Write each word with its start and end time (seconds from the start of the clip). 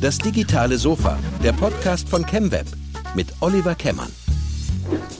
Das 0.00 0.18
digitale 0.18 0.78
Sofa, 0.78 1.18
der 1.42 1.52
Podcast 1.52 2.08
von 2.08 2.24
ChemWeb 2.24 2.66
mit 3.14 3.28
Oliver 3.40 3.74
Kemmern. 3.74 4.10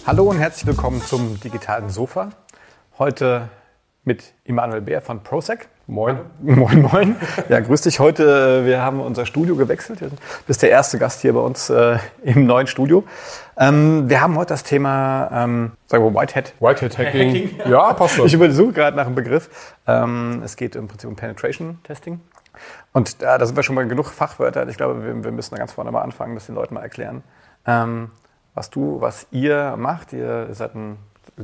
Hallo 0.07 0.25
und 0.25 0.39
herzlich 0.39 0.67
willkommen 0.67 1.03
zum 1.03 1.39
digitalen 1.41 1.91
Sofa. 1.91 2.31
Heute 2.99 3.49
mit 4.05 4.33
Immanuel 4.45 4.81
Bär 4.81 5.03
von 5.03 5.23
ProSec. 5.23 5.69
Moin. 5.87 6.19
Moin, 6.41 6.83
moin. 6.83 7.17
Ja, 7.49 7.61
grüß 7.61 7.83
dich. 7.83 7.99
Heute, 7.99 8.63
äh, 8.63 8.67
wir 8.67 8.81
haben 8.81 9.01
unser 9.01 9.27
Studio 9.27 9.57
gewechselt. 9.57 10.01
Du 10.01 10.11
bist 10.47 10.63
der 10.63 10.71
erste 10.71 10.99
Gast 10.99 11.21
hier 11.21 11.33
bei 11.33 11.41
uns 11.41 11.69
äh, 11.69 11.99
im 12.23 12.47
neuen 12.47 12.67
Studio. 12.69 13.05
Ähm, 13.59 14.09
wir 14.09 14.21
haben 14.21 14.37
heute 14.37 14.55
das 14.55 14.63
Thema, 14.63 15.29
ähm, 15.33 15.73
sagen 15.87 16.05
wir 16.05 16.15
Whitehead. 16.15 16.55
Whitehead 16.61 16.97
Hacking. 16.97 17.29
Hacking. 17.29 17.61
Ja, 17.71 17.93
passt 17.93 18.15
schon. 18.15 18.27
Ich 18.27 18.35
übersuche 18.35 18.73
gerade 18.73 18.97
nach 18.97 19.07
einem 19.07 19.17
Begriff. 19.17 19.51
Ähm, 19.87 20.43
es 20.45 20.57
geht 20.57 20.77
im 20.77 20.87
Prinzip 20.87 21.11
um 21.11 21.17
Penetration 21.17 21.79
Testing. 21.83 22.21
Und 22.93 23.23
äh, 23.23 23.39
da 23.39 23.47
sind 23.47 23.57
wir 23.57 23.63
schon 23.63 23.75
mal 23.75 23.87
genug 23.87 24.07
Fachwörter. 24.07 24.69
Ich 24.69 24.77
glaube, 24.77 25.05
wir, 25.05 25.25
wir 25.25 25.33
müssen 25.33 25.55
da 25.55 25.59
ganz 25.59 25.73
vorne 25.73 25.91
mal 25.91 26.03
anfangen, 26.03 26.35
das 26.35 26.47
den 26.47 26.55
Leuten 26.55 26.75
mal 26.75 26.83
erklären. 26.83 27.23
Ähm, 27.67 28.11
was 28.55 28.71
du, 28.71 29.01
was 29.01 29.27
ihr 29.31 29.77
macht. 29.77 30.13
Ihr 30.13 30.49
seid 30.53 30.75
ein 30.75 30.99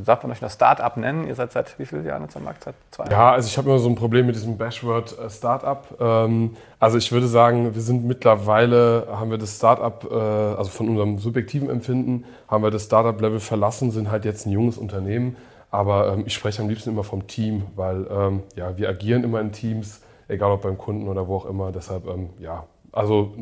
darf 0.05 0.23
man 0.23 0.33
euch 0.33 0.41
das 0.41 0.55
Start-up 0.55 0.97
nennen? 0.97 1.27
Ihr 1.27 1.35
seid 1.35 1.53
seit 1.53 1.79
wie 1.79 1.87
vielen 1.87 2.05
Jahren 2.05 2.23
jetzt 2.23 2.37
am 2.37 2.45
Markt? 2.45 2.65
Seit 2.65 2.75
zwei 2.91 3.05
Jahren? 3.05 3.13
Ja, 3.13 3.33
also 3.33 3.47
ich 3.47 3.57
habe 3.57 3.69
immer 3.69 3.79
so 3.79 3.89
ein 3.89 3.95
Problem 3.95 4.27
mit 4.27 4.35
diesem 4.35 4.57
Bashword 4.57 5.19
äh, 5.19 5.31
Start-up. 5.31 5.95
Ähm, 6.01 6.57
also 6.79 6.99
ich 6.99 7.13
würde 7.13 7.27
sagen, 7.29 7.75
wir 7.75 7.83
sind 7.83 8.05
mittlerweile, 8.05 9.07
haben 9.11 9.31
wir 9.31 9.39
das 9.39 9.57
Start-up, 9.57 10.07
äh, 10.11 10.15
also 10.15 10.71
von 10.71 10.89
unserem 10.89 11.19
subjektiven 11.19 11.71
Empfinden, 11.71 12.25
haben 12.49 12.63
wir 12.63 12.71
das 12.71 12.85
Start-up-Level 12.85 13.41
verlassen, 13.41 13.91
sind 13.91 14.11
halt 14.11 14.25
jetzt 14.25 14.47
ein 14.47 14.51
junges 14.51 14.79
Unternehmen. 14.79 15.37
Aber 15.71 16.13
ähm, 16.13 16.25
ich 16.27 16.35
spreche 16.35 16.63
am 16.63 16.69
liebsten 16.69 16.91
immer 16.91 17.05
vom 17.05 17.27
Team, 17.27 17.65
weil 17.75 18.07
ähm, 18.11 18.43
ja, 18.55 18.77
wir 18.77 18.89
agieren 18.89 19.25
immer 19.25 19.41
in 19.41 19.53
Teams, 19.53 20.01
egal 20.29 20.53
ob 20.53 20.63
beim 20.63 20.79
Kunden 20.79 21.09
oder 21.09 21.29
wo 21.29 21.37
auch 21.37 21.47
immer. 21.47 21.73
Deshalb, 21.73 22.05
ja, 22.39 22.65
also 22.93 23.35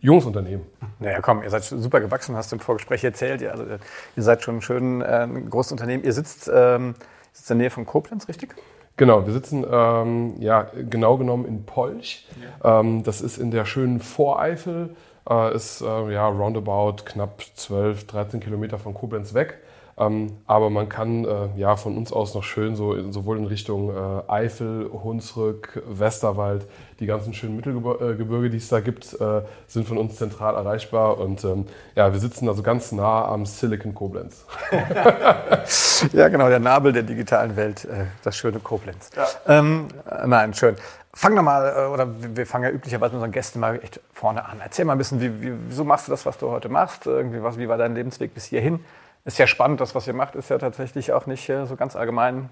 junges 0.00 0.26
Unternehmen. 0.26 0.66
Naja, 0.98 1.20
komm, 1.20 1.42
ihr 1.42 1.50
seid 1.50 1.64
super 1.64 2.00
gewachsen, 2.00 2.36
hast 2.36 2.52
du 2.52 2.56
im 2.56 2.60
Vorgespräch 2.60 3.02
erzählt. 3.04 3.40
Ihr, 3.40 3.52
also, 3.52 3.64
ihr 3.64 4.22
seid 4.22 4.42
schon 4.42 4.56
ein 4.56 4.62
schön 4.62 5.00
äh, 5.00 5.26
großes 5.48 5.72
Unternehmen. 5.72 6.04
Ihr 6.04 6.12
sitzt, 6.12 6.50
ähm, 6.52 6.94
sitzt 7.32 7.50
in 7.50 7.58
der 7.58 7.64
Nähe 7.64 7.70
von 7.70 7.86
Koblenz, 7.86 8.28
richtig? 8.28 8.54
Genau, 8.96 9.26
wir 9.26 9.32
sitzen 9.32 9.66
ähm, 9.68 10.34
ja 10.40 10.68
genau 10.88 11.16
genommen 11.16 11.46
in 11.46 11.64
Polch. 11.64 12.28
Ja. 12.62 12.80
Ähm, 12.80 13.02
das 13.02 13.22
ist 13.22 13.38
in 13.38 13.50
der 13.50 13.64
schönen 13.64 13.98
Voreifel, 13.98 14.94
äh, 15.28 15.54
ist 15.54 15.80
äh, 15.80 16.12
ja 16.12 16.28
roundabout 16.28 17.04
knapp 17.04 17.42
12, 17.54 18.06
13 18.06 18.40
Kilometer 18.40 18.78
von 18.78 18.94
Koblenz 18.94 19.34
weg. 19.34 19.58
Ähm, 19.96 20.38
aber 20.46 20.70
man 20.70 20.88
kann 20.88 21.24
äh, 21.24 21.48
ja 21.56 21.76
von 21.76 21.96
uns 21.96 22.12
aus 22.12 22.34
noch 22.34 22.42
schön 22.42 22.74
so 22.74 23.12
sowohl 23.12 23.38
in 23.38 23.46
Richtung 23.46 23.90
äh, 23.90 24.30
Eifel, 24.30 24.90
Hunsrück, 24.92 25.82
Westerwald, 25.86 26.66
die 26.98 27.06
ganzen 27.06 27.32
schönen 27.32 27.56
Mittelgebirge, 27.56 28.50
die 28.50 28.56
es 28.56 28.68
da 28.68 28.80
gibt, 28.80 29.14
äh, 29.20 29.42
sind 29.68 29.86
von 29.86 29.98
uns 29.98 30.16
zentral 30.16 30.54
erreichbar. 30.54 31.18
Und 31.18 31.44
ähm, 31.44 31.66
ja, 31.94 32.12
wir 32.12 32.18
sitzen 32.18 32.48
also 32.48 32.62
ganz 32.62 32.90
nah 32.92 33.24
am 33.26 33.46
Silicon 33.46 33.94
Koblenz. 33.94 34.44
ja, 36.12 36.28
genau, 36.28 36.48
der 36.48 36.60
Nabel 36.60 36.92
der 36.92 37.04
digitalen 37.04 37.56
Welt, 37.56 37.84
äh, 37.84 38.06
das 38.24 38.36
schöne 38.36 38.58
Koblenz. 38.58 39.10
Ja. 39.14 39.26
Ähm, 39.46 39.88
nein, 40.26 40.54
schön. 40.54 40.76
Fang 41.16 41.36
doch 41.36 41.42
mal, 41.42 41.68
äh, 41.68 41.92
oder 41.92 42.08
wir 42.36 42.44
fangen 42.44 42.64
ja 42.64 42.70
üblicherweise 42.70 43.12
mit 43.12 43.18
unseren 43.18 43.32
Gästen 43.32 43.60
mal 43.60 43.78
echt 43.80 44.00
vorne 44.12 44.44
an. 44.44 44.60
Erzähl 44.60 44.84
mal 44.84 44.92
ein 44.92 44.98
bisschen, 44.98 45.20
wie, 45.20 45.40
wie, 45.40 45.52
wieso 45.68 45.84
machst 45.84 46.08
du 46.08 46.10
das, 46.10 46.26
was 46.26 46.38
du 46.38 46.50
heute 46.50 46.68
machst? 46.68 47.06
Irgendwie 47.06 47.40
was, 47.40 47.56
wie 47.58 47.68
war 47.68 47.78
dein 47.78 47.94
Lebensweg 47.94 48.34
bis 48.34 48.46
hierhin? 48.46 48.80
Ist 49.24 49.38
ja 49.38 49.46
spannend, 49.46 49.80
das, 49.80 49.94
was 49.94 50.06
ihr 50.06 50.12
macht, 50.12 50.34
ist 50.34 50.50
ja 50.50 50.58
tatsächlich 50.58 51.12
auch 51.12 51.26
nicht 51.26 51.48
äh, 51.48 51.66
so 51.66 51.76
ganz 51.76 51.96
allgemein. 51.96 52.50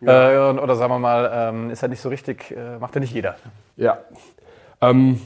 Ja. 0.00 0.50
Äh, 0.50 0.58
oder 0.58 0.76
sagen 0.76 0.92
wir 0.92 0.98
mal, 0.98 1.30
ähm, 1.32 1.70
ist 1.70 1.82
ja 1.82 1.88
nicht 1.88 2.00
so 2.00 2.08
richtig, 2.08 2.50
äh, 2.50 2.78
macht 2.78 2.94
ja 2.94 3.00
nicht 3.00 3.12
jeder. 3.12 3.36
Ja. 3.76 3.98
Ähm, 4.80 5.20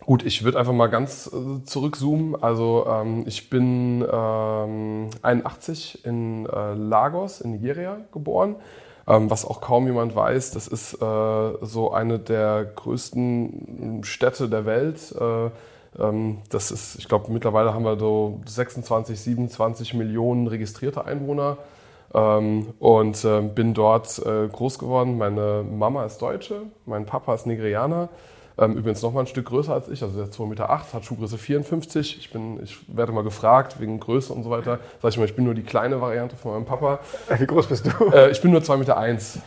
gut, 0.00 0.24
ich 0.24 0.44
würde 0.44 0.58
einfach 0.58 0.72
mal 0.72 0.88
ganz 0.88 1.30
äh, 1.32 1.64
zurückzoomen. 1.64 2.42
Also 2.42 2.86
ähm, 2.88 3.24
ich 3.26 3.50
bin 3.50 4.02
81 4.02 6.04
ähm, 6.04 6.10
in 6.10 6.46
äh, 6.46 6.74
Lagos 6.74 7.40
in 7.40 7.52
Nigeria 7.52 7.98
geboren. 8.12 8.56
Ähm, 9.06 9.30
was 9.30 9.44
auch 9.44 9.60
kaum 9.60 9.86
jemand 9.86 10.16
weiß, 10.16 10.52
das 10.52 10.66
ist 10.66 10.94
äh, 10.94 11.52
so 11.60 11.92
eine 11.92 12.18
der 12.18 12.64
größten 12.64 14.00
Städte 14.02 14.48
der 14.48 14.64
Welt 14.64 15.14
das 15.96 16.70
ist, 16.70 16.96
ich 16.98 17.08
glaube, 17.08 17.30
mittlerweile 17.30 17.72
haben 17.72 17.84
wir 17.84 17.98
so 17.98 18.40
26, 18.46 19.20
27 19.20 19.94
Millionen 19.94 20.46
registrierte 20.48 21.04
Einwohner. 21.04 21.58
Ähm, 22.14 22.74
und 22.78 23.24
äh, 23.24 23.40
bin 23.40 23.74
dort 23.74 24.18
äh, 24.24 24.46
groß 24.48 24.78
geworden. 24.78 25.18
Meine 25.18 25.64
Mama 25.68 26.04
ist 26.04 26.18
Deutsche, 26.22 26.62
mein 26.86 27.06
Papa 27.06 27.34
ist 27.34 27.46
Nigerianer. 27.46 28.08
Ähm, 28.56 28.76
übrigens 28.76 29.02
noch 29.02 29.12
mal 29.12 29.20
ein 29.20 29.26
Stück 29.26 29.46
größer 29.46 29.74
als 29.74 29.88
ich, 29.88 30.00
also 30.02 30.14
der 30.16 30.26
ist 30.26 30.38
2,8 30.38 30.46
Meter, 30.46 30.70
acht, 30.70 30.94
hat 30.94 31.04
Schuhgröße 31.04 31.38
54. 31.38 32.18
Ich, 32.18 32.30
bin, 32.30 32.62
ich 32.62 32.76
werde 32.86 33.10
mal 33.10 33.24
gefragt 33.24 33.80
wegen 33.80 33.98
Größe 33.98 34.32
und 34.32 34.44
so 34.44 34.50
weiter. 34.50 34.78
Sag 35.02 35.10
ich 35.10 35.18
mal, 35.18 35.24
ich 35.24 35.34
bin 35.34 35.44
nur 35.44 35.54
die 35.54 35.64
kleine 35.64 36.00
Variante 36.00 36.36
von 36.36 36.52
meinem 36.52 36.64
Papa. 36.64 37.00
Wie 37.36 37.46
groß 37.46 37.66
bist 37.66 37.86
du? 37.86 38.04
Äh, 38.12 38.30
ich 38.30 38.40
bin 38.40 38.52
nur 38.52 38.60
2,1 38.60 38.76
Meter. 38.76 38.96
Eins. 38.96 39.38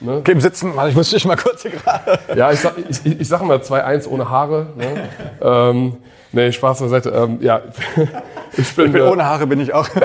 Ne? 0.00 0.16
Okay, 0.16 0.32
im 0.32 0.40
Sitzen, 0.40 0.72
ich 0.88 0.96
muss 0.96 1.10
dich 1.10 1.24
mal 1.24 1.36
kurz 1.36 1.62
hier 1.62 1.70
gerade. 1.70 2.18
Ja, 2.34 2.50
ich, 2.50 2.58
sag, 2.58 2.74
ich, 2.76 3.06
ich, 3.06 3.20
ich 3.20 3.28
sage 3.28 3.44
mal 3.44 3.58
2,1 3.58 4.08
ohne 4.08 4.28
Haare. 4.28 4.66
Ne? 4.76 5.08
ähm, 5.40 5.96
nee, 6.32 6.50
Spaß 6.50 6.80
beiseite. 6.80 7.10
Ähm, 7.10 7.38
ja, 7.40 7.62
ich 8.56 8.74
bin, 8.74 8.86
ich 8.86 8.92
bin 8.92 9.02
ohne 9.02 9.24
Haare 9.24 9.46
bin 9.46 9.60
ich 9.60 9.72
auch. 9.72 9.88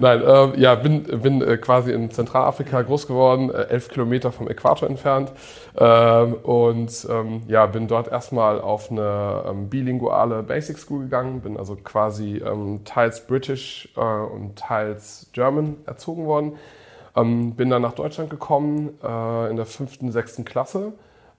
Nein, 0.00 0.22
äh, 0.22 0.60
ja, 0.60 0.74
bin, 0.74 1.02
bin 1.04 1.42
äh, 1.42 1.56
quasi 1.56 1.92
in 1.92 2.10
Zentralafrika 2.10 2.82
groß 2.82 3.06
geworden, 3.06 3.50
äh, 3.50 3.64
elf 3.64 3.88
Kilometer 3.88 4.32
vom 4.32 4.48
Äquator 4.48 4.88
entfernt. 4.88 5.32
Ähm, 5.76 6.34
und 6.34 7.06
ähm, 7.10 7.42
ja, 7.48 7.66
bin 7.66 7.88
dort 7.88 8.08
erstmal 8.08 8.60
auf 8.60 8.90
eine 8.90 9.44
ähm, 9.48 9.68
bilinguale 9.68 10.42
Basic 10.42 10.78
School 10.78 11.04
gegangen, 11.04 11.40
bin 11.40 11.56
also 11.56 11.76
quasi 11.76 12.38
ähm, 12.44 12.80
teils 12.84 13.26
British 13.26 13.88
äh, 13.96 14.00
und 14.00 14.56
teils 14.56 15.30
German 15.32 15.76
erzogen 15.86 16.26
worden. 16.26 16.56
Ähm, 17.16 17.54
bin 17.54 17.70
dann 17.70 17.82
nach 17.82 17.94
Deutschland 17.94 18.30
gekommen 18.30 18.98
äh, 19.02 19.50
in 19.50 19.56
der 19.56 19.66
fünften, 19.66 20.12
sechsten 20.12 20.44
Klasse, 20.44 20.92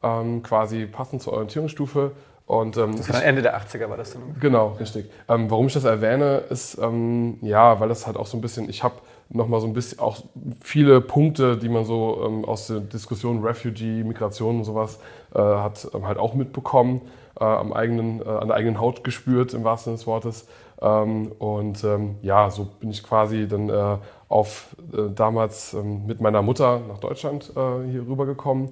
ähm, 0.04 0.44
quasi 0.44 0.86
passend 0.86 1.22
zur 1.22 1.34
Orientierungsstufe 1.34 2.12
und, 2.50 2.78
ähm, 2.78 2.98
das 2.98 3.14
war 3.14 3.24
Ende 3.24 3.44
der 3.44 3.56
80er 3.62 3.92
war 3.92 3.98
das 3.98 4.14
dann? 4.14 4.24
Genau, 4.40 4.70
richtig. 4.80 5.08
Ähm, 5.28 5.52
warum 5.52 5.68
ich 5.68 5.74
das 5.74 5.84
erwähne, 5.84 6.38
ist, 6.50 6.80
ähm, 6.82 7.38
ja, 7.42 7.80
weil 7.80 7.90
das 7.90 8.08
halt 8.08 8.18
auch 8.18 8.26
so 8.26 8.40
ein 8.40 8.42
bisschen, 8.42 8.68
ich 8.70 8.84
habe 8.84 8.96
nochmal 9.30 9.62
so 9.62 9.68
ein 9.68 9.74
bisschen 9.74 10.00
auch 10.00 10.18
viele 10.60 11.00
Punkte, 11.00 11.58
die 11.58 11.70
man 11.70 11.86
so 11.86 12.26
ähm, 12.26 12.46
aus 12.46 12.66
der 12.66 12.80
Diskussion 12.80 13.46
Refugee, 13.46 14.04
Migration 14.04 14.58
und 14.58 14.64
sowas 14.64 14.98
äh, 15.36 15.40
hat 15.40 15.88
ähm, 15.94 16.08
halt 16.08 16.18
auch 16.18 16.34
mitbekommen, 16.34 17.02
äh, 17.40 17.44
am 17.44 17.72
eigenen, 17.72 18.20
äh, 18.20 18.28
an 18.28 18.48
der 18.48 18.58
eigenen 18.58 18.80
Haut 18.80 19.04
gespürt, 19.04 19.54
im 19.54 19.64
wahrsten 19.64 19.92
Sinne 19.92 19.98
des 19.98 20.08
Wortes. 20.08 20.48
Ähm, 20.82 21.32
und 21.38 21.86
ja, 22.24 22.50
so 22.50 22.66
bin 22.80 22.90
ich 22.90 23.04
quasi 23.04 23.48
dann 23.48 23.70
äh, 23.70 23.98
auf 24.28 24.76
äh, 24.92 25.12
damals 25.14 25.74
mit 25.74 26.20
meiner 26.20 26.42
Mutter 26.42 26.82
nach 26.88 26.98
Deutschland 26.98 27.52
äh, 27.56 27.92
hier 27.92 28.08
rübergekommen 28.08 28.70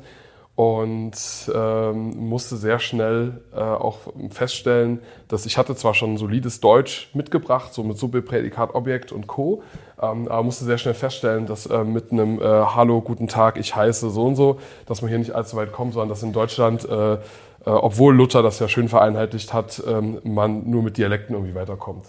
und 0.57 1.13
ähm, 1.53 2.29
musste 2.29 2.57
sehr 2.57 2.79
schnell 2.79 3.41
äh, 3.53 3.59
auch 3.59 3.99
feststellen, 4.31 5.01
dass 5.27 5.45
ich 5.45 5.55
hatte 5.55 5.75
zwar 5.75 5.93
schon 5.93 6.17
solides 6.17 6.61
Deutsch 6.61 7.11
mitgebracht, 7.13 7.75
so 7.75 7.83
mit 7.83 7.99
Suppe, 7.99 8.23
Prädikat, 8.23 8.73
Objekt 8.73 9.11
und 9.11 9.27
Co., 9.27 9.61
ähm, 10.01 10.27
aber 10.27 10.41
musste 10.41 10.65
sehr 10.65 10.79
schnell 10.79 10.95
feststellen, 10.95 11.45
dass 11.45 11.67
äh, 11.67 11.83
mit 11.83 12.11
einem 12.11 12.41
äh, 12.41 12.43
Hallo, 12.43 13.01
guten 13.01 13.27
Tag, 13.27 13.57
ich 13.57 13.75
heiße 13.75 14.09
so 14.09 14.25
und 14.25 14.35
so, 14.35 14.57
dass 14.87 15.03
man 15.03 15.09
hier 15.09 15.19
nicht 15.19 15.35
allzu 15.35 15.57
weit 15.57 15.71
kommt, 15.71 15.93
sondern 15.93 16.09
dass 16.09 16.23
in 16.23 16.33
Deutschland, 16.33 16.89
äh, 16.89 17.13
äh, 17.13 17.17
obwohl 17.65 18.15
Luther 18.15 18.41
das 18.41 18.57
ja 18.57 18.67
schön 18.67 18.89
vereinheitlicht 18.89 19.53
hat, 19.53 19.83
ähm, 19.87 20.17
man 20.23 20.67
nur 20.67 20.81
mit 20.81 20.97
Dialekten 20.97 21.35
irgendwie 21.35 21.53
weiterkommt. 21.53 22.05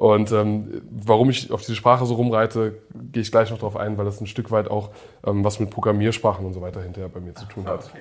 Und 0.00 0.32
ähm, 0.32 0.80
warum 0.90 1.28
ich 1.28 1.52
auf 1.52 1.60
diese 1.60 1.76
Sprache 1.76 2.06
so 2.06 2.14
rumreite, 2.14 2.78
gehe 3.12 3.20
ich 3.20 3.30
gleich 3.30 3.50
noch 3.50 3.58
darauf 3.58 3.76
ein, 3.76 3.98
weil 3.98 4.06
das 4.06 4.18
ein 4.22 4.26
Stück 4.26 4.50
weit 4.50 4.70
auch 4.70 4.88
ähm, 5.26 5.44
was 5.44 5.60
mit 5.60 5.68
Programmiersprachen 5.68 6.46
und 6.46 6.54
so 6.54 6.62
weiter 6.62 6.80
hinterher 6.80 7.10
bei 7.10 7.20
mir 7.20 7.34
zu 7.34 7.44
tun 7.44 7.66
hat. 7.66 7.90
Okay. 7.90 7.98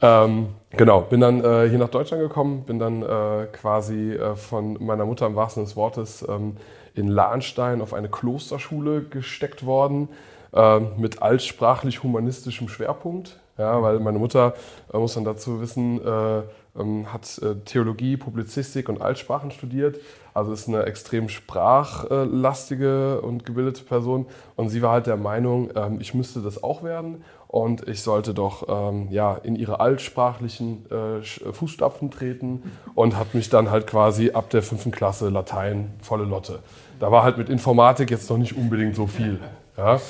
Ähm, 0.00 0.46
genau, 0.70 1.02
bin 1.02 1.20
dann 1.20 1.44
äh, 1.44 1.68
hier 1.68 1.78
nach 1.78 1.90
Deutschland 1.90 2.22
gekommen, 2.22 2.62
bin 2.62 2.78
dann 2.78 3.02
äh, 3.02 3.48
quasi 3.52 4.12
äh, 4.12 4.34
von 4.34 4.82
meiner 4.82 5.04
Mutter 5.04 5.26
im 5.26 5.36
wahrsten 5.36 5.62
des 5.62 5.76
Wortes 5.76 6.24
ähm, 6.26 6.56
in 6.94 7.08
Lahnstein 7.08 7.82
auf 7.82 7.92
eine 7.92 8.08
Klosterschule 8.08 9.02
gesteckt 9.02 9.66
worden 9.66 10.08
äh, 10.54 10.80
mit 10.80 11.20
altsprachlich-humanistischem 11.20 12.70
Schwerpunkt. 12.70 13.38
Ja, 13.58 13.82
weil 13.82 14.00
meine 14.00 14.18
Mutter, 14.18 14.54
äh, 14.90 14.96
muss 14.96 15.16
man 15.16 15.26
dazu 15.26 15.60
wissen, 15.60 16.00
äh, 16.02 16.38
ähm, 16.38 16.44
hat 17.06 17.38
äh, 17.38 17.56
Theologie, 17.64 18.16
Publizistik 18.16 18.88
und 18.88 19.02
Altsprachen 19.02 19.50
studiert. 19.50 19.98
Also 20.32 20.52
ist 20.52 20.68
eine 20.68 20.84
extrem 20.84 21.28
sprachlastige 21.28 23.20
und 23.20 23.44
gebildete 23.44 23.82
Person. 23.82 24.26
Und 24.56 24.68
sie 24.68 24.80
war 24.80 24.92
halt 24.92 25.06
der 25.06 25.16
Meinung, 25.16 25.70
ähm, 25.74 25.98
ich 26.00 26.14
müsste 26.14 26.40
das 26.40 26.62
auch 26.62 26.84
werden 26.84 27.24
und 27.48 27.88
ich 27.88 28.02
sollte 28.02 28.32
doch 28.32 28.66
ähm, 28.68 29.08
ja, 29.10 29.34
in 29.34 29.56
ihre 29.56 29.80
altsprachlichen 29.80 30.86
äh, 30.90 31.20
Fußstapfen 31.52 32.12
treten 32.12 32.62
und 32.94 33.16
hat 33.16 33.34
mich 33.34 33.50
dann 33.50 33.70
halt 33.70 33.88
quasi 33.88 34.30
ab 34.30 34.50
der 34.50 34.62
fünften 34.62 34.92
Klasse 34.92 35.28
Latein 35.30 35.92
volle 36.00 36.24
Lotte. 36.24 36.60
Da 37.00 37.10
war 37.10 37.24
halt 37.24 37.38
mit 37.38 37.48
Informatik 37.48 38.10
jetzt 38.10 38.30
noch 38.30 38.38
nicht 38.38 38.56
unbedingt 38.56 38.94
so 38.94 39.08
viel. 39.08 39.40
Ja. 39.76 40.00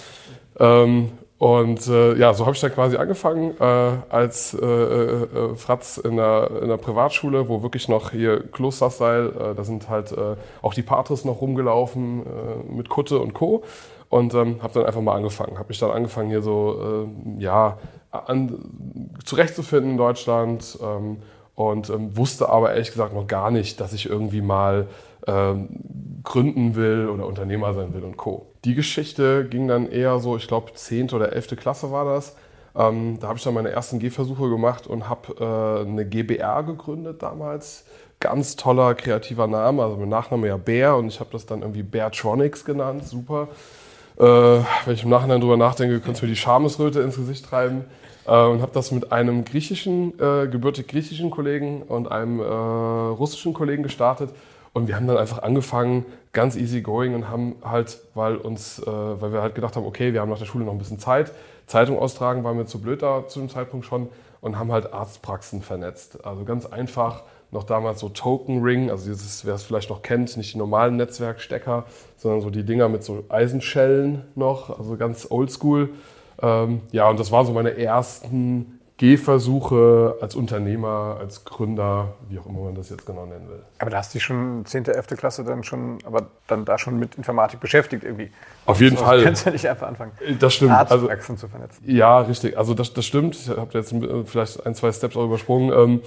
Und 1.40 1.88
äh, 1.88 2.16
ja, 2.16 2.34
so 2.34 2.44
habe 2.44 2.54
ich 2.54 2.60
dann 2.60 2.74
quasi 2.74 2.98
angefangen 2.98 3.54
äh, 3.58 3.64
als 4.10 4.52
äh, 4.52 4.62
äh, 4.62 5.22
äh 5.22 5.54
Fratz 5.54 5.96
in 5.96 6.16
der, 6.16 6.50
in 6.60 6.68
der 6.68 6.76
Privatschule, 6.76 7.48
wo 7.48 7.62
wirklich 7.62 7.88
noch 7.88 8.10
hier 8.10 8.46
Klosterstyle, 8.52 9.52
äh, 9.52 9.54
da 9.54 9.64
sind 9.64 9.88
halt 9.88 10.12
äh, 10.12 10.36
auch 10.60 10.74
die 10.74 10.82
Patris 10.82 11.24
noch 11.24 11.40
rumgelaufen 11.40 12.26
äh, 12.26 12.70
mit 12.70 12.90
Kutte 12.90 13.18
und 13.18 13.32
Co. 13.32 13.64
Und 14.10 14.34
ähm, 14.34 14.62
habe 14.62 14.74
dann 14.74 14.84
einfach 14.84 15.00
mal 15.00 15.14
angefangen. 15.14 15.56
Habe 15.56 15.68
mich 15.68 15.78
dann 15.78 15.92
angefangen 15.92 16.28
hier 16.28 16.42
so, 16.42 17.06
äh, 17.08 17.42
ja, 17.42 17.78
an, 18.10 19.08
zurechtzufinden 19.24 19.92
in 19.92 19.96
Deutschland 19.96 20.78
ähm, 20.82 21.22
und 21.54 21.88
ähm, 21.88 22.18
wusste 22.18 22.50
aber 22.50 22.72
ehrlich 22.72 22.90
gesagt 22.90 23.14
noch 23.14 23.26
gar 23.26 23.50
nicht, 23.50 23.80
dass 23.80 23.94
ich 23.94 24.10
irgendwie 24.10 24.42
mal 24.42 24.88
ähm, 25.26 25.68
gründen 26.22 26.74
will 26.76 27.08
oder 27.08 27.26
Unternehmer 27.26 27.74
sein 27.74 27.94
will 27.94 28.04
und 28.04 28.16
Co. 28.16 28.46
Die 28.64 28.74
Geschichte 28.74 29.46
ging 29.48 29.68
dann 29.68 29.90
eher 29.90 30.18
so, 30.18 30.36
ich 30.36 30.46
glaube, 30.46 30.72
10. 30.72 31.10
oder 31.10 31.32
11. 31.32 31.56
Klasse 31.56 31.90
war 31.90 32.04
das. 32.04 32.36
Ähm, 32.76 33.18
da 33.20 33.28
habe 33.28 33.38
ich 33.38 33.44
dann 33.44 33.54
meine 33.54 33.70
ersten 33.70 33.98
Gehversuche 33.98 34.48
gemacht 34.48 34.86
und 34.86 35.08
habe 35.08 35.34
äh, 35.84 35.88
eine 35.88 36.06
GBR 36.06 36.62
gegründet 36.62 37.22
damals. 37.22 37.84
Ganz 38.20 38.56
toller, 38.56 38.94
kreativer 38.94 39.46
Name, 39.46 39.82
also 39.82 39.96
mein 39.96 40.10
Nachname 40.10 40.48
ja 40.48 40.58
Bär 40.58 40.96
und 40.96 41.08
ich 41.08 41.20
habe 41.20 41.30
das 41.32 41.46
dann 41.46 41.62
irgendwie 41.62 41.82
Beartronics 41.82 42.64
genannt, 42.64 43.06
super. 43.06 43.48
Äh, 44.18 44.22
wenn 44.24 44.94
ich 44.94 45.04
im 45.04 45.08
Nachhinein 45.08 45.40
drüber 45.40 45.56
nachdenke, 45.56 46.00
könnte 46.00 46.12
es 46.18 46.22
mir 46.22 46.28
die 46.28 46.36
Schamesröte 46.36 47.00
ins 47.00 47.16
Gesicht 47.16 47.46
treiben. 47.46 47.86
Äh, 48.26 48.44
und 48.44 48.60
habe 48.60 48.72
das 48.72 48.92
mit 48.92 49.10
einem 49.10 49.46
griechischen, 49.46 50.12
äh, 50.20 50.46
gebürtig 50.46 50.86
griechischen 50.86 51.30
Kollegen 51.30 51.82
und 51.82 52.12
einem 52.12 52.40
äh, 52.40 52.44
russischen 52.44 53.54
Kollegen 53.54 53.82
gestartet 53.82 54.30
und 54.72 54.88
wir 54.88 54.96
haben 54.96 55.06
dann 55.06 55.16
einfach 55.16 55.42
angefangen, 55.42 56.06
ganz 56.32 56.56
easy 56.56 56.80
going 56.80 57.14
und 57.14 57.28
haben 57.28 57.56
halt, 57.64 57.98
weil 58.14 58.36
uns, 58.36 58.78
äh, 58.78 58.86
weil 58.86 59.32
wir 59.32 59.42
halt 59.42 59.54
gedacht 59.54 59.76
haben, 59.76 59.84
okay, 59.84 60.12
wir 60.12 60.20
haben 60.20 60.30
nach 60.30 60.38
der 60.38 60.46
Schule 60.46 60.64
noch 60.64 60.72
ein 60.72 60.78
bisschen 60.78 60.98
Zeit. 60.98 61.32
Zeitung 61.66 61.98
austragen 61.98 62.44
war 62.44 62.54
mir 62.54 62.66
zu 62.66 62.80
blöd 62.80 63.02
da 63.02 63.26
zu 63.26 63.40
dem 63.40 63.48
Zeitpunkt 63.48 63.86
schon 63.86 64.08
und 64.40 64.58
haben 64.58 64.72
halt 64.72 64.92
Arztpraxen 64.92 65.62
vernetzt. 65.62 66.24
Also 66.24 66.44
ganz 66.44 66.66
einfach, 66.66 67.24
noch 67.52 67.64
damals 67.64 68.00
so 68.00 68.08
Token 68.08 68.62
Ring, 68.62 68.90
also 68.90 69.06
dieses, 69.10 69.44
wer 69.44 69.54
es 69.54 69.64
vielleicht 69.64 69.90
noch 69.90 70.02
kennt, 70.02 70.36
nicht 70.36 70.54
die 70.54 70.58
normalen 70.58 70.96
Netzwerkstecker, 70.96 71.84
sondern 72.16 72.40
so 72.40 72.50
die 72.50 72.64
Dinger 72.64 72.88
mit 72.88 73.02
so 73.02 73.24
Eisenschellen 73.28 74.24
noch, 74.34 74.78
also 74.78 74.96
ganz 74.96 75.26
oldschool. 75.30 75.90
Ähm, 76.42 76.80
ja, 76.92 77.08
und 77.08 77.18
das 77.18 77.32
waren 77.32 77.46
so 77.46 77.52
meine 77.52 77.76
ersten 77.76 78.79
Gehversuche 79.00 80.18
als 80.20 80.34
Unternehmer, 80.34 81.16
als 81.18 81.46
Gründer, 81.46 82.16
wie 82.28 82.38
auch 82.38 82.44
immer 82.44 82.64
man 82.64 82.74
das 82.74 82.90
jetzt 82.90 83.06
genau 83.06 83.24
nennen 83.24 83.48
will. 83.48 83.62
Aber 83.78 83.88
da 83.88 83.96
hast 83.96 84.12
du 84.12 84.18
dich 84.18 84.24
schon 84.24 84.66
10., 84.66 84.84
11. 84.84 85.06
Klasse 85.16 85.42
dann 85.42 85.64
schon, 85.64 85.96
aber 86.04 86.26
dann 86.48 86.66
da 86.66 86.76
schon 86.76 86.98
mit 86.98 87.14
Informatik 87.14 87.60
beschäftigt 87.60 88.04
irgendwie. 88.04 88.30
Auf 88.66 88.78
jeden 88.78 88.98
so, 88.98 89.04
Fall. 89.04 89.24
Kannst 89.24 89.46
du 89.46 89.48
ja 89.48 89.52
nicht 89.54 89.66
einfach 89.66 89.88
anfangen, 89.88 90.12
das 90.38 90.52
stimmt. 90.52 90.72
also, 90.72 91.08
zu 91.08 91.48
vernetzen. 91.48 91.82
Ja, 91.86 92.18
richtig. 92.20 92.58
Also 92.58 92.74
das, 92.74 92.92
das 92.92 93.06
stimmt. 93.06 93.36
Ich 93.36 93.48
habe 93.48 93.70
jetzt 93.72 93.94
vielleicht 94.26 94.66
ein, 94.66 94.74
zwei 94.74 94.92
Steps 94.92 95.16
auch 95.16 95.24
übersprungen. 95.24 96.02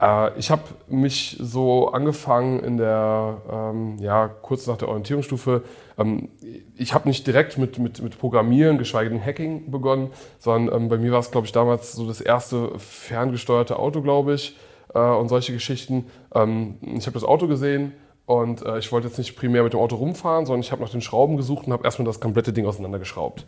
Äh, 0.00 0.38
ich 0.38 0.50
habe 0.50 0.62
mich 0.88 1.36
so 1.40 1.88
angefangen 1.88 2.60
in 2.60 2.76
der, 2.76 3.40
ähm, 3.50 3.98
ja, 3.98 4.28
kurz 4.28 4.66
nach 4.66 4.76
der 4.76 4.88
Orientierungsstufe, 4.88 5.62
ähm, 5.98 6.28
ich 6.76 6.94
habe 6.94 7.08
nicht 7.08 7.26
direkt 7.26 7.58
mit, 7.58 7.78
mit, 7.78 8.02
mit 8.02 8.18
Programmieren, 8.18 8.78
geschweige 8.78 9.10
denn 9.10 9.24
Hacking 9.24 9.70
begonnen, 9.70 10.10
sondern 10.38 10.74
ähm, 10.74 10.88
bei 10.88 10.98
mir 10.98 11.12
war 11.12 11.20
es, 11.20 11.30
glaube 11.30 11.46
ich, 11.46 11.52
damals 11.52 11.92
so 11.92 12.06
das 12.06 12.20
erste 12.20 12.78
ferngesteuerte 12.78 13.78
Auto, 13.78 14.02
glaube 14.02 14.34
ich, 14.34 14.56
äh, 14.94 14.98
und 14.98 15.28
solche 15.28 15.52
Geschichten. 15.52 16.06
Ähm, 16.34 16.76
ich 16.82 17.06
habe 17.06 17.14
das 17.14 17.24
Auto 17.24 17.46
gesehen 17.46 17.92
und 18.26 18.62
äh, 18.62 18.78
ich 18.78 18.92
wollte 18.92 19.08
jetzt 19.08 19.18
nicht 19.18 19.36
primär 19.36 19.62
mit 19.62 19.72
dem 19.72 19.80
Auto 19.80 19.96
rumfahren, 19.96 20.46
sondern 20.46 20.60
ich 20.60 20.72
habe 20.72 20.82
nach 20.82 20.90
den 20.90 21.00
Schrauben 21.00 21.36
gesucht 21.36 21.66
und 21.66 21.72
habe 21.72 21.84
erstmal 21.84 22.06
das 22.06 22.20
komplette 22.20 22.52
Ding 22.52 22.66
auseinandergeschraubt. 22.66 23.46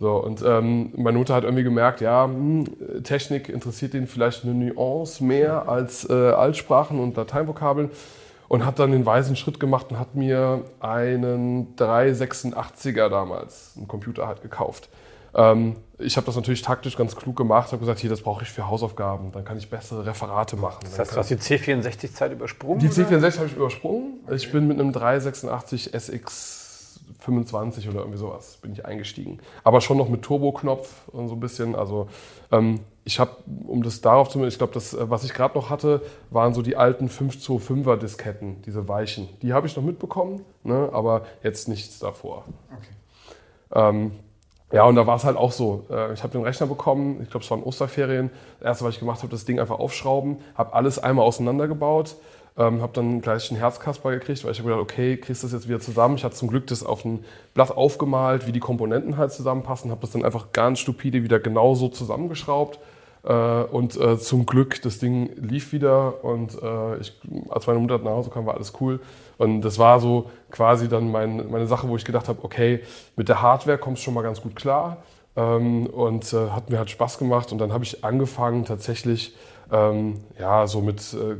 So, 0.00 0.16
und 0.16 0.42
ähm, 0.46 0.92
meine 0.96 1.18
Mutter 1.18 1.34
hat 1.34 1.42
irgendwie 1.42 1.64
gemerkt, 1.64 2.00
ja, 2.00 2.24
hm, 2.24 3.02
Technik 3.02 3.48
interessiert 3.48 3.94
ihn 3.94 4.06
vielleicht 4.06 4.44
eine 4.44 4.54
Nuance 4.54 5.24
mehr 5.24 5.68
als 5.68 6.08
äh, 6.08 6.12
Altsprachen 6.12 7.00
und 7.00 7.16
Lateinvokabeln 7.16 7.90
und 8.46 8.64
hat 8.64 8.78
dann 8.78 8.92
den 8.92 9.04
weisen 9.04 9.34
Schritt 9.34 9.58
gemacht 9.58 9.86
und 9.90 9.98
hat 9.98 10.14
mir 10.14 10.62
einen 10.78 11.74
386er 11.76 13.08
damals, 13.08 13.74
einen 13.76 13.88
Computer 13.88 14.28
halt 14.28 14.40
gekauft. 14.40 14.88
Ähm, 15.34 15.76
ich 15.98 16.16
habe 16.16 16.26
das 16.26 16.36
natürlich 16.36 16.62
taktisch 16.62 16.96
ganz 16.96 17.16
klug 17.16 17.36
gemacht, 17.36 17.72
habe 17.72 17.80
gesagt, 17.80 17.98
hier, 17.98 18.08
das 18.08 18.22
brauche 18.22 18.44
ich 18.44 18.50
für 18.50 18.68
Hausaufgaben, 18.68 19.32
dann 19.32 19.44
kann 19.44 19.58
ich 19.58 19.68
bessere 19.68 20.06
Referate 20.06 20.56
machen. 20.56 20.78
Das 20.84 20.98
heißt, 20.98 21.12
du 21.12 21.16
hast 21.16 21.30
die 21.30 21.36
C64-Zeit 21.36 22.32
übersprungen? 22.32 22.78
Die 22.78 22.88
C64 22.88 23.36
habe 23.36 23.46
ich 23.46 23.56
übersprungen. 23.56 24.20
Okay. 24.24 24.36
Ich 24.36 24.52
bin 24.52 24.68
mit 24.68 24.78
einem 24.78 24.92
386 24.92 25.92
SX 25.92 26.67
25 27.28 27.88
oder 27.90 27.98
irgendwie 27.98 28.18
sowas 28.18 28.56
bin 28.62 28.72
ich 28.72 28.86
eingestiegen. 28.86 29.38
Aber 29.64 29.82
schon 29.82 29.98
noch 29.98 30.08
mit 30.08 30.22
Turboknopf 30.22 31.08
und 31.08 31.28
so 31.28 31.34
ein 31.34 31.40
bisschen. 31.40 31.74
Also 31.74 32.08
ähm, 32.50 32.80
ich 33.04 33.20
habe, 33.20 33.32
um 33.66 33.82
das 33.82 34.00
darauf 34.00 34.30
zu, 34.30 34.42
ich 34.46 34.56
glaube, 34.56 34.72
das, 34.72 34.94
äh, 34.94 35.10
was 35.10 35.24
ich 35.24 35.34
gerade 35.34 35.58
noch 35.58 35.68
hatte, 35.68 36.00
waren 36.30 36.54
so 36.54 36.62
die 36.62 36.76
alten 36.76 37.08
525er 37.08 37.96
Disketten, 37.96 38.62
diese 38.62 38.88
weichen. 38.88 39.28
Die 39.42 39.52
habe 39.52 39.66
ich 39.66 39.76
noch 39.76 39.82
mitbekommen, 39.82 40.42
ne, 40.64 40.88
aber 40.92 41.26
jetzt 41.42 41.68
nichts 41.68 41.98
davor. 41.98 42.44
Okay. 42.70 42.94
Ähm, 43.74 44.12
ja, 44.72 44.84
und 44.84 44.96
da 44.96 45.06
war 45.06 45.16
es 45.16 45.24
halt 45.24 45.36
auch 45.36 45.52
so. 45.52 45.86
Äh, 45.90 46.14
ich 46.14 46.22
habe 46.22 46.32
den 46.32 46.42
Rechner 46.42 46.66
bekommen, 46.66 47.20
ich 47.22 47.30
glaube, 47.30 47.44
es 47.44 47.50
waren 47.50 47.62
Osterferien. 47.62 48.30
Das 48.60 48.68
erste, 48.68 48.84
was 48.86 48.94
ich 48.94 49.00
gemacht 49.00 49.18
habe, 49.20 49.30
das 49.30 49.44
Ding 49.44 49.60
einfach 49.60 49.78
aufschrauben, 49.78 50.38
habe 50.54 50.72
alles 50.72 50.98
einmal 50.98 51.26
auseinandergebaut 51.26 52.16
ähm, 52.58 52.82
habe 52.82 52.92
dann 52.92 53.20
gleich 53.20 53.50
einen 53.50 53.60
Herzkasper 53.60 54.10
gekriegt, 54.10 54.44
weil 54.44 54.50
ich 54.50 54.58
habe 54.58 54.68
gedacht, 54.68 54.82
okay, 54.82 55.16
kriegst 55.16 55.42
du 55.42 55.46
das 55.46 55.54
jetzt 55.54 55.68
wieder 55.68 55.78
zusammen. 55.78 56.16
Ich 56.16 56.24
hatte 56.24 56.34
zum 56.34 56.48
Glück 56.48 56.66
das 56.66 56.84
auf 56.84 57.04
ein 57.04 57.24
Blatt 57.54 57.70
aufgemalt, 57.70 58.46
wie 58.46 58.52
die 58.52 58.60
Komponenten 58.60 59.16
halt 59.16 59.32
zusammenpassen, 59.32 59.90
habe 59.92 60.00
das 60.00 60.10
dann 60.10 60.24
einfach 60.24 60.52
ganz 60.52 60.80
stupide 60.80 61.22
wieder 61.22 61.38
genauso 61.38 61.88
zusammengeschraubt. 61.88 62.80
Äh, 63.24 63.32
und 63.32 63.96
äh, 63.96 64.18
zum 64.18 64.44
Glück, 64.44 64.82
das 64.82 64.98
Ding 64.98 65.30
lief 65.36 65.72
wieder 65.72 66.24
und 66.24 66.60
äh, 66.60 66.98
ich, 66.98 67.20
als 67.48 67.66
meine 67.68 67.78
Mutter 67.78 67.98
nach 67.98 68.10
Hause 68.10 68.30
kam, 68.30 68.46
war 68.46 68.54
alles 68.54 68.72
cool. 68.80 69.00
Und 69.36 69.62
das 69.62 69.78
war 69.78 70.00
so 70.00 70.30
quasi 70.50 70.88
dann 70.88 71.12
mein, 71.12 71.48
meine 71.50 71.68
Sache, 71.68 71.88
wo 71.88 71.94
ich 71.94 72.04
gedacht 72.04 72.28
habe, 72.28 72.42
okay, 72.42 72.80
mit 73.14 73.28
der 73.28 73.40
Hardware 73.40 73.78
kommst 73.78 74.02
du 74.02 74.06
schon 74.06 74.14
mal 74.14 74.22
ganz 74.22 74.40
gut 74.40 74.56
klar. 74.56 74.98
Ähm, 75.36 75.86
und 75.86 76.32
äh, 76.32 76.50
hat 76.50 76.70
mir 76.70 76.78
halt 76.78 76.90
Spaß 76.90 77.18
gemacht. 77.18 77.52
Und 77.52 77.58
dann 77.58 77.72
habe 77.72 77.84
ich 77.84 78.04
angefangen 78.04 78.64
tatsächlich 78.64 79.36
ähm, 79.70 80.20
ja, 80.38 80.66
so 80.66 80.80
mit 80.80 81.00
äh, 81.14 81.36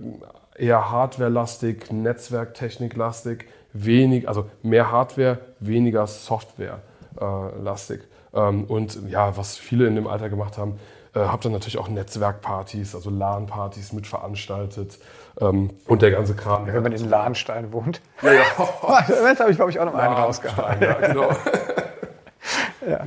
eher 0.58 0.90
Hardware-lastig, 0.90 1.90
Netzwerktechnik-lastig, 1.92 3.46
wenig, 3.72 4.28
also 4.28 4.50
mehr 4.62 4.90
Hardware, 4.90 5.38
weniger 5.60 6.06
Software-lastig. 6.06 8.00
Ähm, 8.34 8.64
und 8.64 8.98
ja, 9.08 9.36
was 9.36 9.56
viele 9.56 9.86
in 9.86 9.94
dem 9.94 10.06
Alter 10.06 10.28
gemacht 10.28 10.58
haben, 10.58 10.78
äh, 11.14 11.20
habe 11.20 11.42
dann 11.42 11.52
natürlich 11.52 11.78
auch 11.78 11.88
Netzwerkpartys, 11.88 12.94
also 12.94 13.10
LAN-Partys 13.10 13.92
mitveranstaltet 13.92 14.98
ähm, 15.40 15.70
und 15.86 16.02
der 16.02 16.10
ganze 16.10 16.34
Kram. 16.34 16.66
Ja, 16.66 16.74
wenn 16.74 16.82
man 16.82 16.92
in 16.92 17.08
Lahnstein 17.08 17.72
wohnt. 17.72 18.00
Ja, 18.22 18.32
ja. 18.32 18.42
Moment 19.08 19.40
habe 19.40 19.50
ich, 19.50 19.56
glaube 19.56 19.70
ich, 19.70 19.80
auch 19.80 19.86
noch 19.86 19.94
einen 19.94 20.14
rausgehauen. 20.14 20.80
Ja, 20.80 20.94
genau. 20.94 21.30
ja. 22.86 23.04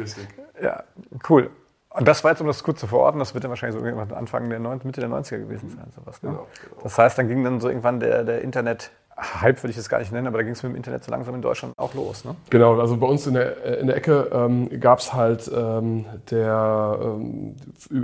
ja, 0.62 0.84
cool. 1.30 1.52
Und 1.94 2.08
das 2.08 2.24
war 2.24 2.32
jetzt, 2.32 2.40
um 2.40 2.48
das 2.48 2.64
kurz 2.64 2.80
zu 2.80 2.88
verorten, 2.88 3.20
das 3.20 3.34
wird 3.34 3.44
dann 3.44 3.52
wahrscheinlich 3.52 3.80
so 3.80 4.16
Anfang 4.16 4.50
der 4.50 4.60
90, 4.60 4.86
Mitte 4.86 5.02
der 5.02 5.10
90er 5.10 5.40
gewesen 5.40 5.70
sein. 5.70 5.92
Sowas, 5.94 6.24
ne? 6.24 6.30
genau, 6.30 6.48
genau. 6.64 6.82
Das 6.84 6.98
heißt, 6.98 7.18
dann 7.18 7.28
ging 7.28 7.44
dann 7.44 7.60
so 7.60 7.68
irgendwann 7.68 8.00
der, 8.00 8.24
der 8.24 8.42
Internet, 8.42 8.92
Hype 9.18 9.62
würde 9.62 9.72
ich 9.72 9.76
das 9.76 9.90
gar 9.90 10.00
nicht 10.00 10.12
nennen, 10.12 10.28
aber 10.28 10.38
da 10.38 10.44
ging 10.44 10.54
es 10.54 10.64
mit 10.64 10.72
dem 10.72 10.78
Internet 10.78 11.04
so 11.04 11.12
langsam 11.12 11.36
in 11.36 11.42
Deutschland 11.42 11.78
auch 11.78 11.94
los. 11.94 12.24
Ne? 12.24 12.36
Genau, 12.50 12.80
also 12.80 12.98
bei 12.98 13.06
uns 13.06 13.28
in 13.28 13.34
der, 13.34 13.80
in 13.80 13.88
der 13.88 13.98
Ecke 13.98 14.30
ähm, 14.32 14.80
gab 14.80 15.00
es 15.00 15.14
halt 15.14 15.52
ähm, 15.54 16.06
der 16.32 16.98
ähm, 17.02 17.56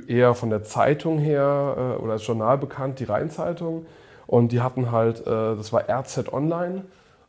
eher 0.07 0.35
von 0.35 0.49
der 0.49 0.63
Zeitung 0.63 1.17
her 1.17 1.95
äh, 1.97 2.01
oder 2.01 2.13
als 2.13 2.27
Journal 2.27 2.57
bekannt, 2.57 2.99
die 2.99 3.05
Rheinzeitung. 3.05 3.85
Und 4.27 4.51
die 4.51 4.61
hatten 4.61 4.91
halt, 4.91 5.21
äh, 5.21 5.55
das 5.55 5.71
war 5.71 5.89
RZ 5.89 6.31
Online. 6.31 6.83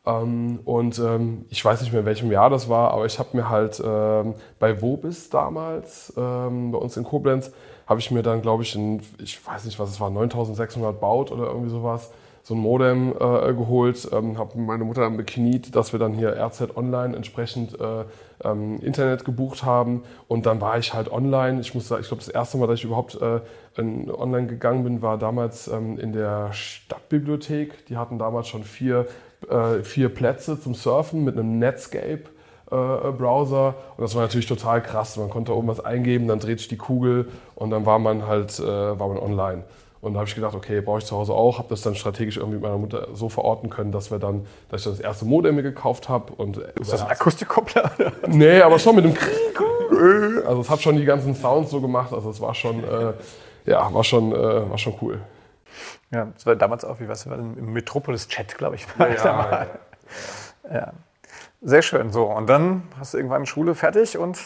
Ähm, 0.09 0.59
und 0.65 0.99
ähm, 0.99 1.45
ich 1.49 1.63
weiß 1.63 1.81
nicht 1.81 1.91
mehr, 1.91 2.01
in 2.01 2.05
welchem 2.05 2.31
Jahr 2.31 2.49
das 2.49 2.69
war, 2.69 2.91
aber 2.91 3.05
ich 3.05 3.19
habe 3.19 3.37
mir 3.37 3.49
halt 3.49 3.81
ähm, 3.85 4.33
bei 4.59 4.81
Wobis 4.81 5.29
damals, 5.29 6.13
ähm, 6.17 6.71
bei 6.71 6.77
uns 6.77 6.97
in 6.97 7.03
Koblenz, 7.03 7.51
habe 7.85 7.99
ich 7.99 8.11
mir 8.11 8.23
dann, 8.23 8.41
glaube 8.41 8.63
ich, 8.63 8.75
in, 8.75 9.01
ich 9.17 9.45
weiß 9.45 9.65
nicht, 9.65 9.79
was 9.79 9.89
es 9.89 9.99
war, 9.99 10.09
9600 10.09 10.99
baut 10.99 11.31
oder 11.31 11.47
irgendwie 11.47 11.69
sowas, 11.69 12.11
so 12.43 12.55
ein 12.55 12.59
Modem 12.59 13.11
äh, 13.11 13.53
geholt, 13.53 14.07
ähm, 14.11 14.37
habe 14.37 14.57
meine 14.57 14.83
Mutter 14.83 15.01
dann 15.01 15.17
bekniet, 15.17 15.75
dass 15.75 15.91
wir 15.91 15.99
dann 15.99 16.13
hier 16.13 16.35
RZ 16.39 16.75
Online 16.75 17.15
entsprechend 17.15 17.79
äh, 17.79 18.05
ähm, 18.43 18.79
Internet 18.81 19.25
gebucht 19.25 19.63
haben 19.63 20.03
und 20.27 20.45
dann 20.45 20.61
war 20.61 20.77
ich 20.77 20.93
halt 20.93 21.11
online. 21.11 21.59
Ich 21.59 21.75
muss 21.75 21.87
sagen, 21.87 22.01
ich 22.01 22.07
glaube, 22.07 22.23
das 22.23 22.33
erste 22.33 22.57
Mal, 22.57 22.67
dass 22.67 22.79
ich 22.79 22.85
überhaupt 22.85 23.19
äh, 23.21 23.41
online 23.77 24.47
gegangen 24.47 24.83
bin, 24.83 25.01
war 25.01 25.17
damals 25.17 25.67
ähm, 25.67 25.99
in 25.99 26.13
der 26.13 26.51
Stadtbibliothek. 26.53 27.85
Die 27.87 27.97
hatten 27.97 28.17
damals 28.17 28.47
schon 28.47 28.63
vier 28.63 29.05
äh, 29.49 29.83
vier 29.83 30.09
Plätze 30.09 30.59
zum 30.59 30.75
Surfen 30.75 31.23
mit 31.23 31.37
einem 31.37 31.59
Netscape-Browser. 31.59 33.67
Äh, 33.67 33.97
und 33.97 34.01
das 34.01 34.15
war 34.15 34.23
natürlich 34.23 34.47
total 34.47 34.81
krass. 34.81 35.17
Man 35.17 35.29
konnte 35.29 35.55
oben 35.55 35.67
was 35.67 35.79
eingeben, 35.79 36.27
dann 36.27 36.39
dreht 36.39 36.57
sich 36.59 36.67
die 36.67 36.77
Kugel 36.77 37.29
und 37.55 37.69
dann 37.69 37.85
war 37.85 37.99
man 37.99 38.27
halt 38.27 38.59
äh, 38.59 38.65
war 38.65 39.07
man 39.07 39.17
online. 39.17 39.63
Und 40.01 40.13
da 40.13 40.19
habe 40.19 40.29
ich 40.29 40.35
gedacht, 40.35 40.55
okay, 40.55 40.79
brauche 40.79 40.99
ich 40.99 41.05
zu 41.05 41.15
Hause 41.15 41.33
auch. 41.33 41.57
Habe 41.57 41.67
das 41.69 41.81
dann 41.81 41.93
strategisch 41.93 42.37
irgendwie 42.37 42.55
mit 42.55 42.63
meiner 42.63 42.77
Mutter 42.77 43.09
so 43.13 43.27
verorten 43.27 43.69
können, 43.69 43.91
dass 43.91 44.11
wir 44.11 44.19
dann, 44.19 44.45
dass 44.69 44.85
ich 44.85 44.91
das 44.91 45.01
erste 45.01 45.25
Modem 45.25 45.55
mir 45.55 45.63
gekauft 45.63 46.07
habe. 46.07 46.31
Ist 46.79 46.93
das 46.93 47.01
ein 47.01 47.09
Akustikkoppler? 47.09 47.91
nee, 48.27 48.61
aber 48.61 48.79
schon 48.79 48.95
mit 48.95 49.03
dem 49.03 49.11
äh, 49.11 50.45
also 50.45 50.61
es 50.61 50.69
hat 50.69 50.81
schon 50.81 50.95
die 50.95 51.05
ganzen 51.05 51.35
Sounds 51.35 51.71
so 51.71 51.81
gemacht, 51.81 52.13
also 52.13 52.29
es 52.29 52.39
war 52.39 52.55
schon, 52.55 52.83
äh, 52.83 53.13
ja, 53.65 53.93
war 53.93 54.03
schon, 54.03 54.31
äh, 54.31 54.69
war 54.69 54.77
schon 54.77 54.93
cool. 55.01 55.19
Ja, 56.11 56.25
das 56.25 56.45
war 56.45 56.55
damals 56.55 56.85
auch, 56.85 56.99
wie 56.99 57.07
was, 57.07 57.25
im 57.25 57.73
Metropolis-Chat, 57.73 58.57
glaube 58.57 58.75
ich, 58.75 58.99
war 58.99 59.09
ja, 59.09 59.15
ja, 59.15 59.67
ja. 60.69 60.75
ja. 60.75 60.93
Sehr 61.61 61.81
schön. 61.81 62.11
So, 62.11 62.25
und 62.25 62.47
dann 62.47 62.83
hast 62.97 63.13
du 63.13 63.17
irgendwann 63.17 63.45
Schule 63.45 63.75
fertig 63.75 64.17
und 64.17 64.39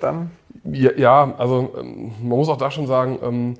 dann? 0.00 0.30
Ja, 0.64 1.34
also 1.38 1.74
ähm, 1.78 2.12
man 2.20 2.38
muss 2.38 2.48
auch 2.48 2.56
da 2.56 2.70
schon 2.70 2.86
sagen, 2.86 3.18
ähm, 3.22 3.54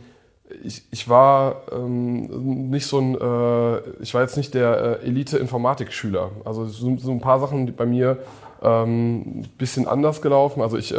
ich, 0.65 0.83
ich 0.91 1.09
war 1.09 1.63
ähm, 1.73 2.71
nicht 2.71 2.87
so 2.87 2.99
ein, 2.99 3.15
äh, 3.15 3.79
ich 4.01 4.15
war 4.15 4.23
jetzt 4.23 4.37
nicht 4.37 4.55
der 4.55 5.01
äh, 5.03 5.07
Elite-Informatik-Schüler. 5.07 6.31
Also 6.45 6.67
so, 6.67 6.89
ein 7.11 7.21
paar 7.21 7.39
Sachen 7.41 7.75
bei 7.75 7.87
mir 7.87 8.19
ein 8.61 9.49
bisschen 9.57 9.87
anders 9.87 10.21
gelaufen. 10.21 10.63
Also 10.63 10.77
ich 10.77 10.93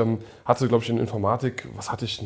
hatte, 0.45 0.67
glaube 0.69 0.81
ich, 0.81 0.89
in 0.89 0.97
Informatik, 0.97 1.67
was 1.75 1.91
hatte 1.91 2.05
ich, 2.05 2.23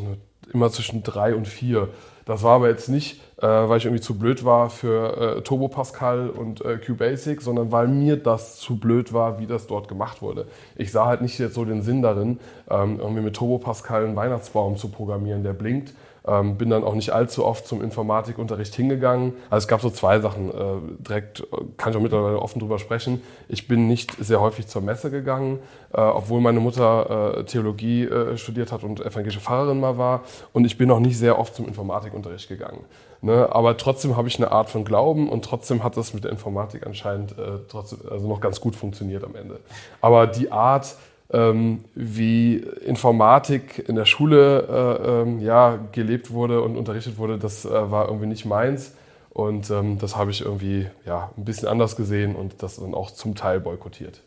immer 0.52 0.72
zwischen 0.72 1.04
drei 1.04 1.36
und 1.36 1.48
vier. 1.48 1.90
Das 2.26 2.42
war 2.44 2.56
aber 2.56 2.70
jetzt 2.70 2.88
nicht, 2.88 3.20
äh, 3.38 3.48
weil 3.48 3.78
ich 3.78 3.86
irgendwie 3.86 4.02
zu 4.02 4.18
blöd 4.18 4.46
war 4.46 4.70
für 4.70 5.38
äh, 5.38 5.42
Turbo 5.42 5.68
Pascal 5.68 6.30
und 6.30 6.64
äh, 6.64 6.78
QBasic, 6.78 7.42
sondern 7.42 7.72
weil 7.72 7.88
mir 7.88 8.16
das 8.16 8.58
zu 8.58 8.78
blöd 8.78 9.12
war, 9.12 9.40
wie 9.40 9.48
das 9.48 9.68
dort 9.68 9.90
gemacht 9.90 10.22
wurde. 10.22 10.48
Ich 10.76 10.92
sah 10.92 11.06
halt 11.06 11.22
nicht 11.22 11.38
jetzt 11.38 11.56
so 11.56 11.66
den 11.66 11.82
Sinn 11.82 12.02
darin, 12.02 12.40
ähm, 12.70 13.00
irgendwie 13.00 13.22
mit 13.22 13.36
Turbo 13.36 13.58
Pascal 13.58 14.06
einen 14.06 14.16
Weihnachtsbaum 14.16 14.78
zu 14.78 14.88
programmieren, 14.88 15.44
der 15.44 15.54
blinkt 15.54 15.94
ähm, 16.26 16.58
bin 16.58 16.70
dann 16.70 16.84
auch 16.84 16.96
nicht 16.96 17.12
allzu 17.12 17.46
oft 17.46 17.68
zum 17.68 17.82
Informatikunterricht 17.82 18.74
hingegangen. 18.76 19.34
Also 19.50 19.66
es 19.66 19.68
gab 19.68 19.82
so 19.82 19.90
zwei 19.90 20.20
Sachen. 20.20 20.50
Äh, 20.50 21.04
direkt 21.04 21.42
äh, 21.42 21.44
kann 21.78 21.92
ich 21.92 21.98
auch 21.98 22.02
mittlerweile 22.02 22.40
offen 22.40 22.60
drüber 22.60 22.80
sprechen. 22.80 23.22
Ich 23.50 23.68
bin 23.68 23.88
nicht 23.88 24.14
sehr 24.20 24.40
häufig 24.40 24.68
zur 24.68 24.82
Messe 24.82 25.12
gegangen, 25.12 25.60
äh, 25.94 26.00
obwohl 26.00 26.40
meine 26.42 26.60
Mutter 26.60 27.38
äh, 27.40 27.44
Theologie 27.44 28.06
äh, 28.06 28.38
studiert 28.38 28.72
hat 28.72 28.84
und 28.84 29.02
evangelische 29.02 29.42
Pfarrerin 29.42 29.80
mal 29.80 29.98
war. 29.98 30.24
Und 30.54 30.66
ich 30.66 30.78
bin 30.78 30.90
auch 30.92 31.00
nicht 31.00 31.18
sehr 31.18 31.38
oft 31.38 31.56
zum 31.56 31.68
Informatikunterricht 31.68 32.48
gegangen. 32.48 32.86
Ne? 33.22 33.48
Aber 33.52 33.78
trotzdem 33.78 34.18
habe 34.18 34.28
ich 34.28 34.38
eine 34.38 34.52
Art 34.52 34.70
von 34.70 34.84
Glauben 34.84 35.30
und 35.30 35.46
trotzdem 35.46 35.84
hat 35.84 35.96
das 35.98 36.14
mit 36.14 36.26
der 36.26 36.32
Informatik 36.32 36.86
anscheinend 36.86 37.32
äh, 37.34 37.60
trotzdem, 37.70 38.00
also 38.10 38.28
noch 38.28 38.42
ganz 38.42 38.60
gut 38.60 38.76
funktioniert 38.76 39.24
am 39.24 39.36
Ende. 39.36 39.60
Aber 40.02 40.28
die 40.28 40.52
Art, 40.52 40.96
ähm, 41.34 41.84
wie 41.96 42.58
Informatik 42.58 43.84
in 43.90 43.96
der 43.96 44.06
Schule 44.06 44.68
äh, 44.70 45.22
ähm, 45.22 45.40
ja, 45.42 45.80
gelebt 45.92 46.32
wurde 46.32 46.62
und 46.62 46.78
unterrichtet 46.78 47.18
wurde, 47.18 47.38
das 47.38 47.66
äh, 47.66 47.92
war 47.92 48.08
irgendwie 48.08 48.28
nicht 48.28 48.46
meins. 48.46 48.94
Und 49.32 49.72
ähm, 49.72 49.98
das 49.98 50.16
habe 50.16 50.30
ich 50.30 50.42
irgendwie 50.42 50.88
ja, 51.06 51.32
ein 51.36 51.44
bisschen 51.44 51.68
anders 51.68 51.96
gesehen 51.96 52.36
und 52.36 52.62
das 52.62 52.76
dann 52.76 52.94
auch 52.94 53.10
zum 53.10 53.34
Teil 53.34 53.60
boykottiert. 53.60 54.22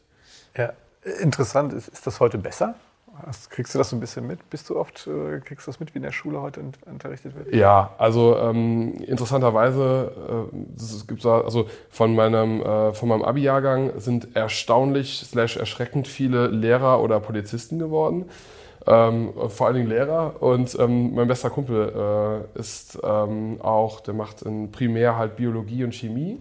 Ja, 0.57 0.73
interessant. 1.21 1.73
Ist, 1.73 1.87
ist 1.89 2.07
das 2.07 2.19
heute 2.19 2.39
besser? 2.39 2.75
Hast, 3.25 3.51
kriegst 3.51 3.75
du 3.75 3.79
das 3.79 3.91
so 3.91 3.97
ein 3.97 4.01
bisschen 4.01 4.27
mit? 4.27 4.51
Bist 4.51 4.69
du 4.69 4.77
oft, 4.79 5.07
äh, 5.07 5.41
kriegst 5.41 5.67
du 5.67 5.71
das 5.71 5.81
mit, 5.81 5.95
wie 5.95 5.99
in 5.99 6.03
der 6.03 6.13
Schule 6.13 6.41
heute 6.41 6.61
unterrichtet 6.87 7.35
wird? 7.35 7.55
Ja, 7.55 7.91
also 7.99 8.37
ähm, 8.37 8.95
interessanterweise, 9.07 10.49
äh, 10.53 10.73
es 10.77 11.07
gibt 11.07 11.25
also 11.25 11.67
von 11.89 12.15
meinem, 12.15 12.61
äh, 12.61 13.07
meinem 13.07 13.23
Abi-Jahrgang 13.23 13.99
sind 13.99 14.37
erstaunlich 14.37 15.25
slash 15.25 15.57
erschreckend 15.57 16.09
viele 16.09 16.49
Lehrer 16.49 17.01
oder 17.01 17.21
Polizisten 17.21 17.79
geworden. 17.79 18.27
Ähm, 18.87 19.33
vor 19.49 19.67
allen 19.67 19.77
Dingen 19.77 19.89
Lehrer. 19.89 20.41
Und 20.41 20.79
ähm, 20.79 21.15
mein 21.15 21.27
bester 21.27 21.51
Kumpel 21.51 22.47
äh, 22.55 22.59
ist 22.59 22.99
ähm, 23.03 23.61
auch, 23.61 24.01
der 24.01 24.15
macht 24.15 24.43
in 24.43 24.71
primär 24.71 25.17
halt 25.17 25.37
Biologie 25.37 25.83
und 25.83 25.95
Chemie 25.95 26.39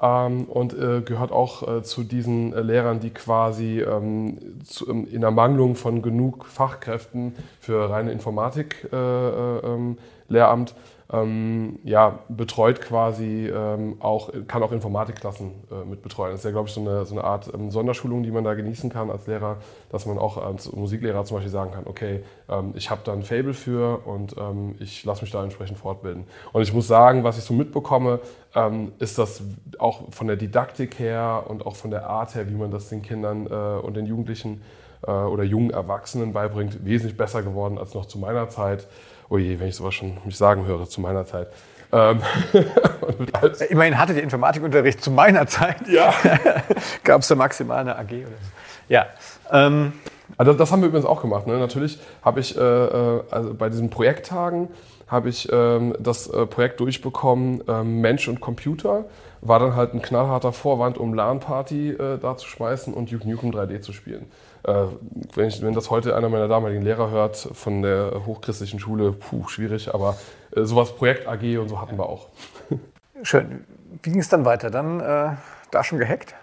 ähm, 0.00 0.44
und 0.44 0.74
äh, 0.74 1.00
gehört 1.00 1.32
auch 1.32 1.66
äh, 1.66 1.82
zu 1.82 2.02
diesen 2.02 2.52
äh, 2.52 2.60
Lehrern, 2.60 3.00
die 3.00 3.10
quasi 3.10 3.80
ähm, 3.80 4.60
zu, 4.64 4.88
ähm, 4.90 5.06
in 5.10 5.22
Ermangelung 5.22 5.74
von 5.74 6.02
genug 6.02 6.46
Fachkräften 6.46 7.34
für 7.60 7.88
reine 7.90 8.12
Informatik 8.12 8.88
äh, 8.92 8.96
äh, 8.96 9.58
ähm, 9.64 9.98
Lehramt 10.28 10.74
ähm, 11.12 11.78
ja, 11.84 12.18
betreut 12.28 12.80
quasi 12.80 13.46
ähm, 13.46 13.96
auch, 14.00 14.30
kann 14.48 14.62
auch 14.62 14.72
Informatikklassen 14.72 15.52
äh, 15.70 15.84
mit 15.84 16.02
betreuen. 16.02 16.32
Das 16.32 16.40
ist 16.40 16.44
ja, 16.44 16.50
glaube 16.50 16.68
ich, 16.68 16.74
so 16.74 16.80
eine, 16.80 17.06
so 17.06 17.14
eine 17.14 17.22
Art 17.22 17.52
ähm, 17.54 17.70
Sonderschulung, 17.70 18.24
die 18.24 18.32
man 18.32 18.42
da 18.42 18.54
genießen 18.54 18.90
kann 18.90 19.10
als 19.10 19.26
Lehrer, 19.28 19.58
dass 19.90 20.06
man 20.06 20.18
auch 20.18 20.36
als 20.36 20.72
Musiklehrer 20.72 21.24
zum 21.24 21.36
Beispiel 21.36 21.52
sagen 21.52 21.70
kann, 21.70 21.84
okay, 21.86 22.24
ähm, 22.48 22.72
ich 22.74 22.90
habe 22.90 23.02
da 23.04 23.12
ein 23.12 23.22
Fable 23.22 23.54
für 23.54 24.04
und 24.04 24.36
ähm, 24.36 24.74
ich 24.80 25.04
lasse 25.04 25.22
mich 25.22 25.30
da 25.30 25.44
entsprechend 25.44 25.78
fortbilden. 25.78 26.24
Und 26.52 26.62
ich 26.62 26.72
muss 26.72 26.88
sagen, 26.88 27.22
was 27.22 27.38
ich 27.38 27.44
so 27.44 27.54
mitbekomme, 27.54 28.18
ähm, 28.56 28.92
ist 28.98 29.18
das 29.18 29.42
auch 29.78 30.12
von 30.12 30.26
der 30.26 30.36
Didaktik 30.36 30.98
her 30.98 31.44
und 31.46 31.66
auch 31.66 31.76
von 31.76 31.92
der 31.92 32.08
Art 32.08 32.34
her, 32.34 32.48
wie 32.48 32.54
man 32.54 32.72
das 32.72 32.88
den 32.88 33.02
Kindern 33.02 33.46
äh, 33.46 33.80
und 33.80 33.94
den 33.94 34.06
Jugendlichen 34.06 34.62
äh, 35.06 35.10
oder 35.10 35.44
jungen 35.44 35.70
Erwachsenen 35.70 36.32
beibringt, 36.32 36.84
wesentlich 36.84 37.16
besser 37.16 37.42
geworden 37.42 37.78
als 37.78 37.94
noch 37.94 38.06
zu 38.06 38.18
meiner 38.18 38.48
Zeit 38.48 38.88
oh 39.28 39.38
je, 39.38 39.58
wenn 39.58 39.68
ich 39.68 39.76
sowas 39.76 39.94
schon 39.94 40.18
mich 40.24 40.36
sagen 40.36 40.66
höre 40.66 40.88
zu 40.88 41.00
meiner 41.00 41.26
Zeit. 41.26 41.48
Ähm, 41.92 42.20
Immerhin 43.70 43.98
hattet 43.98 44.16
ihr 44.16 44.22
Informatikunterricht 44.22 45.02
zu 45.02 45.10
meiner 45.10 45.46
Zeit. 45.46 45.88
Ja. 45.88 46.12
Gab 47.04 47.22
es 47.22 47.28
da 47.28 47.34
maximal 47.34 47.78
eine 47.78 47.96
AG 47.96 48.10
oder 48.10 48.26
so? 48.26 48.88
Ja. 48.88 49.06
Ähm. 49.52 49.92
Also 50.36 50.52
das 50.52 50.72
haben 50.72 50.82
wir 50.82 50.88
übrigens 50.88 51.06
auch 51.06 51.22
gemacht. 51.22 51.46
Ne? 51.46 51.56
Natürlich 51.58 51.98
habe 52.22 52.40
ich 52.40 52.56
äh, 52.56 52.60
äh, 52.60 53.22
also 53.30 53.54
bei 53.54 53.68
diesen 53.68 53.90
Projekttagen 53.90 54.68
habe 55.06 55.28
ich 55.28 55.48
ähm, 55.52 55.94
das 56.00 56.26
äh, 56.26 56.46
Projekt 56.46 56.80
durchbekommen, 56.80 57.62
ähm, 57.68 58.00
Mensch 58.00 58.26
und 58.28 58.40
Computer. 58.40 59.04
War 59.40 59.60
dann 59.60 59.76
halt 59.76 59.94
ein 59.94 60.02
knallharter 60.02 60.52
Vorwand, 60.52 60.98
um 60.98 61.14
LAN-Party 61.14 61.90
äh, 61.90 62.18
da 62.18 62.36
zu 62.36 62.48
schmeißen 62.48 62.92
und 62.92 63.12
Duke 63.12 63.28
Nukem 63.28 63.50
3D 63.50 63.80
zu 63.80 63.92
spielen. 63.92 64.26
Äh, 64.66 64.86
wenn, 65.34 65.48
ich, 65.48 65.62
wenn 65.62 65.74
das 65.74 65.90
heute 65.90 66.16
einer 66.16 66.28
meiner 66.28 66.48
damaligen 66.48 66.82
Lehrer 66.82 67.10
hört 67.10 67.36
von 67.36 67.82
der 67.82 68.22
hochchristlichen 68.26 68.80
Schule, 68.80 69.12
puh, 69.12 69.46
schwierig, 69.46 69.94
aber 69.94 70.16
äh, 70.54 70.64
sowas 70.64 70.96
Projekt 70.96 71.28
AG 71.28 71.58
und 71.58 71.68
so 71.68 71.80
hatten 71.80 71.96
wir 71.96 72.08
auch. 72.08 72.28
Schön. 73.22 73.64
Wie 74.02 74.10
ging 74.10 74.20
es 74.20 74.28
dann 74.28 74.44
weiter? 74.44 74.70
Dann 74.70 75.00
äh, 75.00 75.36
da 75.70 75.84
schon 75.84 75.98
gehackt? 75.98 76.34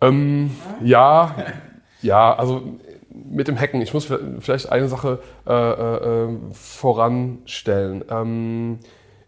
Ähm, 0.00 0.50
ja, 0.82 1.34
ja, 2.02 2.34
also 2.34 2.62
mit 3.08 3.46
dem 3.46 3.58
Hacken, 3.58 3.80
ich 3.80 3.94
muss 3.94 4.12
vielleicht 4.40 4.70
eine 4.70 4.88
Sache 4.88 5.20
äh, 5.46 5.52
äh, 5.52 6.24
äh, 6.24 6.38
voranstellen. 6.52 8.04
Ähm, 8.10 8.80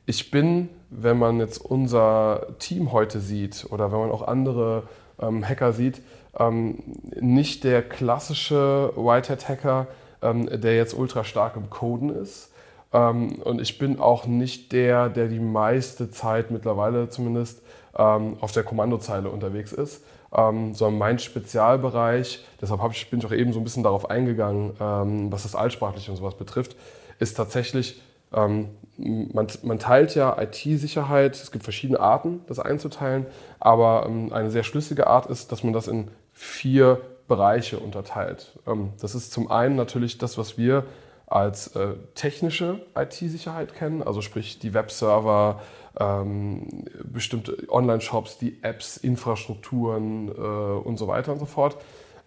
ich 0.04 0.30
bin, 0.32 0.68
wenn 0.90 1.18
man 1.18 1.38
jetzt 1.38 1.58
unser 1.58 2.48
Team 2.58 2.92
heute 2.92 3.20
sieht 3.20 3.66
oder 3.70 3.92
wenn 3.92 4.00
man 4.00 4.10
auch 4.10 4.26
andere 4.26 4.84
ähm, 5.20 5.46
Hacker 5.46 5.72
sieht, 5.72 6.02
ähm, 6.38 6.78
nicht 7.20 7.64
der 7.64 7.82
klassische 7.82 8.92
Whitehead-Hacker, 8.96 9.86
ähm, 10.22 10.48
der 10.60 10.76
jetzt 10.76 10.94
ultra 10.94 11.24
stark 11.24 11.56
im 11.56 11.70
Coden 11.70 12.10
ist. 12.10 12.52
Ähm, 12.92 13.34
und 13.44 13.60
ich 13.60 13.78
bin 13.78 14.00
auch 14.00 14.26
nicht 14.26 14.72
der, 14.72 15.08
der 15.08 15.28
die 15.28 15.40
meiste 15.40 16.10
Zeit 16.10 16.50
mittlerweile 16.50 17.08
zumindest 17.08 17.62
ähm, 17.96 18.36
auf 18.40 18.52
der 18.52 18.62
Kommandozeile 18.62 19.28
unterwegs 19.28 19.72
ist, 19.72 20.04
ähm, 20.34 20.74
sondern 20.74 20.98
mein 20.98 21.18
Spezialbereich, 21.18 22.44
deshalb 22.60 22.80
ich, 22.92 23.10
bin 23.10 23.18
ich 23.18 23.26
auch 23.26 23.32
eben 23.32 23.52
so 23.52 23.60
ein 23.60 23.64
bisschen 23.64 23.82
darauf 23.82 24.10
eingegangen, 24.10 24.72
ähm, 24.80 25.32
was 25.32 25.42
das 25.42 25.54
Altsprachliche 25.54 26.10
und 26.10 26.16
sowas 26.16 26.36
betrifft, 26.36 26.76
ist 27.18 27.36
tatsächlich 27.36 28.00
ähm, 28.32 28.68
man, 28.98 29.46
man, 29.62 29.78
teilt 29.78 30.14
ja 30.14 30.36
IT-Sicherheit, 30.40 31.36
es 31.36 31.50
gibt 31.50 31.64
verschiedene 31.64 32.00
Arten, 32.00 32.40
das 32.46 32.58
einzuteilen, 32.58 33.26
aber 33.60 34.06
ähm, 34.06 34.32
eine 34.32 34.50
sehr 34.50 34.64
schlüssige 34.64 35.06
Art 35.06 35.26
ist, 35.26 35.52
dass 35.52 35.62
man 35.62 35.72
das 35.72 35.88
in 35.88 36.08
vier 36.38 37.00
Bereiche 37.26 37.78
unterteilt. 37.78 38.58
Ähm, 38.66 38.92
das 39.00 39.14
ist 39.14 39.32
zum 39.32 39.50
einen 39.50 39.76
natürlich 39.76 40.18
das, 40.18 40.38
was 40.38 40.56
wir 40.56 40.84
als 41.26 41.74
äh, 41.76 41.94
technische 42.14 42.80
IT-Sicherheit 42.96 43.74
kennen, 43.74 44.02
also 44.02 44.22
sprich 44.22 44.58
die 44.60 44.72
Webserver, 44.72 45.60
ähm, 46.00 46.84
bestimmte 47.02 47.66
Online-Shops, 47.68 48.38
die 48.38 48.62
Apps, 48.62 48.96
Infrastrukturen 48.96 50.28
äh, 50.28 50.30
und 50.30 50.96
so 50.96 51.08
weiter 51.08 51.32
und 51.32 51.40
so 51.40 51.44
fort. 51.44 51.76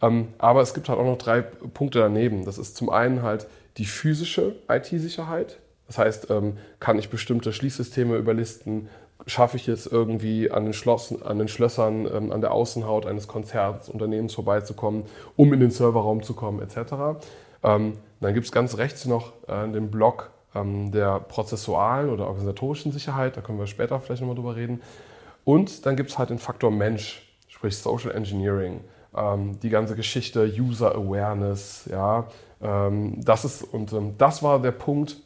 Ähm, 0.02 0.28
aber 0.38 0.62
es 0.62 0.74
gibt 0.74 0.90
halt 0.90 1.00
auch 1.00 1.06
noch 1.06 1.18
drei 1.18 1.42
Punkte 1.42 2.00
daneben. 2.00 2.46
Das 2.46 2.58
ist 2.58 2.76
zum 2.76 2.90
einen 2.90 3.24
halt 3.24 3.48
die 3.78 3.86
physische 3.86 4.56
IT-Sicherheit, 4.70 5.58
das 5.92 5.98
heißt, 5.98 6.30
ähm, 6.30 6.58
kann 6.80 6.98
ich 6.98 7.10
bestimmte 7.10 7.52
Schließsysteme 7.52 8.16
überlisten? 8.16 8.88
Schaffe 9.28 9.58
ich 9.58 9.68
es 9.68 9.86
irgendwie 9.86 10.50
an 10.52 10.64
den, 10.64 10.74
Schloss, 10.74 11.22
an 11.22 11.38
den 11.38 11.48
Schlössern, 11.48 12.08
ähm, 12.12 12.32
an 12.32 12.42
der 12.42 12.52
Außenhaut 12.52 13.06
eines 13.06 13.28
Konzertunternehmens 13.28 14.34
vorbeizukommen, 14.34 15.04
um 15.36 15.54
in 15.54 15.60
den 15.60 15.72
Serverraum 15.72 16.24
zu 16.24 16.34
kommen, 16.34 16.62
etc. 16.62 17.24
Ähm, 17.64 17.94
dann 18.20 18.34
gibt 18.34 18.46
es 18.46 18.52
ganz 18.52 18.78
rechts 18.78 19.06
noch 19.06 19.34
äh, 19.48 19.68
den 19.72 19.92
Block 19.92 20.32
der 20.54 21.22
prozessualen 21.22 22.10
oder 22.10 22.28
organisatorischen 22.28 22.92
Sicherheit, 22.92 23.38
da 23.38 23.42
können 23.42 23.58
wir 23.58 23.68
später 23.68 24.02
vielleicht 24.02 24.20
nochmal 24.22 24.36
drüber 24.36 24.58
reden. 24.58 24.82
Und 25.46 25.86
dann 25.86 25.96
gibt 25.96 26.10
es 26.10 26.18
halt 26.18 26.30
den 26.30 26.40
Faktor 26.40 26.72
Mensch, 26.72 27.34
sprich 27.48 27.78
Social 27.78 28.12
Engineering, 28.12 28.82
die 29.64 29.70
ganze 29.70 29.96
Geschichte, 29.96 30.54
User 30.60 30.94
Awareness, 30.94 31.88
ja, 31.90 32.28
das 32.60 33.46
ist, 33.46 33.64
und 33.64 33.94
das 34.18 34.44
war 34.44 34.62
der 34.62 34.72
Punkt, 34.72 35.22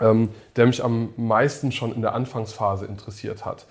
ähm, 0.00 0.30
der 0.56 0.66
mich 0.66 0.84
am 0.84 1.10
meisten 1.16 1.72
schon 1.72 1.94
in 1.94 2.02
der 2.02 2.14
Anfangsphase 2.14 2.86
interessiert 2.86 3.44
hat. 3.44 3.66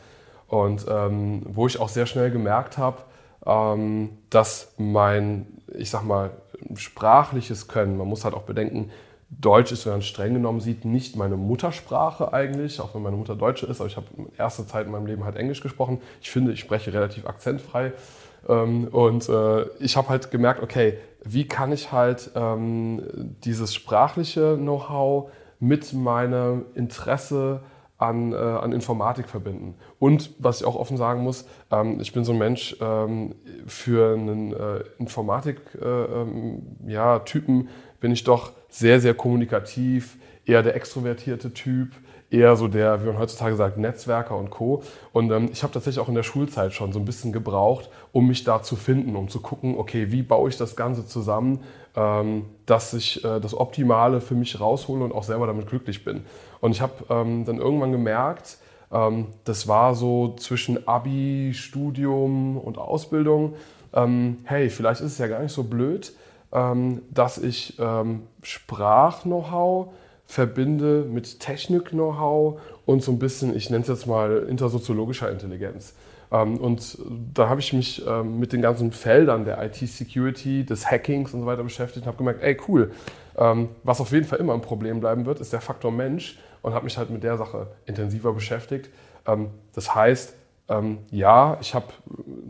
Und 0.48 0.86
ähm, 0.89 1.43
wo 1.46 1.67
ich 1.67 1.79
auch 1.79 1.89
sehr 1.89 2.05
schnell 2.05 2.31
gemerkt 2.31 2.77
habe, 2.77 2.98
ähm, 3.46 4.17
dass 4.29 4.74
mein, 4.77 5.48
ich 5.74 5.89
sag 5.89 6.03
mal, 6.03 6.31
sprachliches 6.75 7.67
Können. 7.67 7.98
Man 7.98 8.07
muss 8.07 8.24
halt 8.24 8.34
auch 8.34 8.43
bedenken, 8.43 8.91
Deutsch 9.29 9.74
ist, 9.74 9.86
wenn 9.86 9.93
man 9.93 10.01
streng 10.01 10.34
genommen 10.34 10.62
sieht, 10.62 10.86
nicht 10.86 11.17
meine 11.17 11.36
Muttersprache 11.36 12.31
eigentlich, 12.31 12.79
auch 12.79 12.96
wenn 12.96 13.01
meine 13.03 13.17
Mutter 13.17 13.36
Deutsche 13.36 13.65
ist, 13.65 13.81
aber 13.81 13.89
ich 13.89 13.98
habe 13.98 14.07
erste 14.38 14.65
Zeit 14.65 14.86
in 14.86 14.91
meinem 14.93 15.05
Leben 15.05 15.25
halt 15.25 15.36
Englisch 15.36 15.62
gesprochen. 15.62 16.00
Ich 16.22 16.31
finde, 16.31 16.53
ich 16.53 16.62
spreche 16.62 16.93
relativ 16.93 17.25
akzentfrei. 17.25 17.91
Ähm, 18.48 18.88
und 18.88 19.27
äh, 19.27 19.65
ich 19.79 19.98
habe 19.98 20.10
halt 20.10 20.31
gemerkt, 20.31 20.63
okay, 20.63 20.98
wie 21.24 21.46
kann 21.46 21.74
ich 21.74 21.91
halt 21.91 22.31
ähm, 22.36 23.36
dieses 23.43 23.75
sprachliche 23.75 24.55
Know-how 24.55 25.29
mit 25.59 25.93
meinem 25.93 26.65
Interesse 26.75 27.61
an, 27.97 28.31
äh, 28.31 28.35
an 28.35 28.71
Informatik 28.73 29.27
verbinden. 29.27 29.75
Und 29.99 30.31
was 30.39 30.61
ich 30.61 30.67
auch 30.67 30.75
offen 30.75 30.97
sagen 30.97 31.23
muss, 31.23 31.45
ähm, 31.71 31.99
ich 31.99 32.13
bin 32.13 32.23
so 32.23 32.31
ein 32.31 32.37
Mensch 32.37 32.75
ähm, 32.79 33.35
für 33.65 34.13
einen 34.13 34.53
äh, 34.53 34.83
Informatik-Typen, 34.99 35.81
äh, 35.81 36.21
ähm, 36.21 36.61
ja, 36.87 37.21
bin 37.99 38.11
ich 38.11 38.23
doch 38.23 38.51
sehr, 38.69 38.99
sehr 38.99 39.15
kommunikativ, 39.15 40.17
eher 40.45 40.61
der 40.61 40.75
extrovertierte 40.75 41.53
Typ, 41.53 41.89
eher 42.29 42.55
so 42.55 42.67
der, 42.67 43.01
wie 43.01 43.07
man 43.07 43.17
heutzutage 43.17 43.55
sagt, 43.55 43.77
Netzwerker 43.77 44.35
und 44.37 44.49
Co. 44.49 44.83
Und 45.13 45.31
ähm, 45.31 45.49
ich 45.51 45.63
habe 45.63 45.73
tatsächlich 45.73 46.03
auch 46.03 46.09
in 46.09 46.15
der 46.15 46.23
Schulzeit 46.23 46.73
schon 46.73 46.91
so 46.91 46.99
ein 46.99 47.05
bisschen 47.05 47.31
gebraucht, 47.31 47.89
um 48.11 48.27
mich 48.27 48.43
da 48.43 48.61
zu 48.61 48.75
finden, 48.75 49.15
um 49.15 49.29
zu 49.29 49.39
gucken, 49.39 49.75
okay, 49.77 50.11
wie 50.11 50.23
baue 50.23 50.49
ich 50.49 50.57
das 50.57 50.75
Ganze 50.75 51.07
zusammen, 51.07 51.61
dass 52.66 52.94
ich 52.94 53.24
äh, 53.25 53.39
das 53.39 53.56
Optimale 53.56 54.22
für 54.22 54.36
mich 54.36 54.60
raushole 54.60 55.04
und 55.04 55.13
auch 55.13 55.24
selber 55.24 55.48
damit 55.48 55.68
glücklich 55.68 56.04
bin. 56.04 56.25
Und 56.62 56.72
ich 56.72 56.82
habe 56.82 56.94
ähm, 57.10 57.46
dann 57.46 57.58
irgendwann 57.58 57.92
gemerkt, 57.92 58.58
ähm, 58.92 59.27
das 59.46 59.68
war 59.68 59.96
so 59.96 60.36
zwischen 60.36 60.88
Abi, 60.88 61.54
Studium 61.56 62.58
und 62.58 62.77
Ausbildung, 62.77 63.56
ähm, 63.94 64.38
hey, 64.44 64.70
vielleicht 64.70 65.01
ist 65.01 65.13
es 65.13 65.18
ja 65.18 65.27
gar 65.27 65.42
nicht 65.42 65.54
so 65.54 65.63
blöd, 65.63 66.13
ähm, 66.51 67.01
dass 67.12 67.38
ich 67.38 67.77
ähm, 67.80 68.24
Sprach-Know-how 68.44 69.88
verbinde 70.25 71.06
mit 71.10 71.39
Technik-Know-how 71.39 72.60
und 72.86 73.01
so 73.01 73.12
ein 73.12 73.20
bisschen, 73.20 73.56
ich 73.56 73.70
nenne 73.70 73.82
es 73.82 73.88
jetzt 73.88 74.08
mal 74.08 74.46
intersoziologischer 74.50 75.32
Intelligenz. 75.32 75.94
Ähm, 76.31 76.57
und 76.57 76.98
da 77.34 77.50
habe 77.50 77.60
ich 77.60 77.74
mich 77.74 78.05
ähm, 78.05 78.39
mit 78.39 78.53
den 78.53 78.62
ganzen 78.62 78.91
Feldern 78.91 79.46
der 79.46 79.63
IT-Security, 79.63 80.65
des 80.65 80.89
Hackings 80.89 81.34
und 81.34 81.41
so 81.41 81.46
weiter 81.46 81.63
beschäftigt 81.63 82.05
und 82.05 82.07
habe 82.07 82.17
gemerkt, 82.17 82.43
ey 82.43 82.57
cool, 82.67 82.91
ähm, 83.38 83.69
was 83.84 84.01
auf 84.01 84.12
jeden 84.12 84.25
Fall 84.25 84.39
immer 84.39 84.53
ein 84.53 84.62
Problem 84.62 85.00
bleiben 85.00 85.25
wird, 85.25 85.39
ist 85.39 85.53
der 85.53 85.62
Faktor 85.62 85.91
Mensch 85.91 86.39
und 86.62 86.74
habe 86.74 86.86
mich 86.86 86.98
halt 86.98 87.10
mit 87.10 87.24
der 87.24 87.38
Sache 87.38 87.67
intensiver 87.86 88.34
beschäftigt. 88.34 88.89
Das 89.74 89.93
heißt, 89.93 90.36
ja, 91.12 91.57
ich 91.60 91.75
habe 91.75 91.88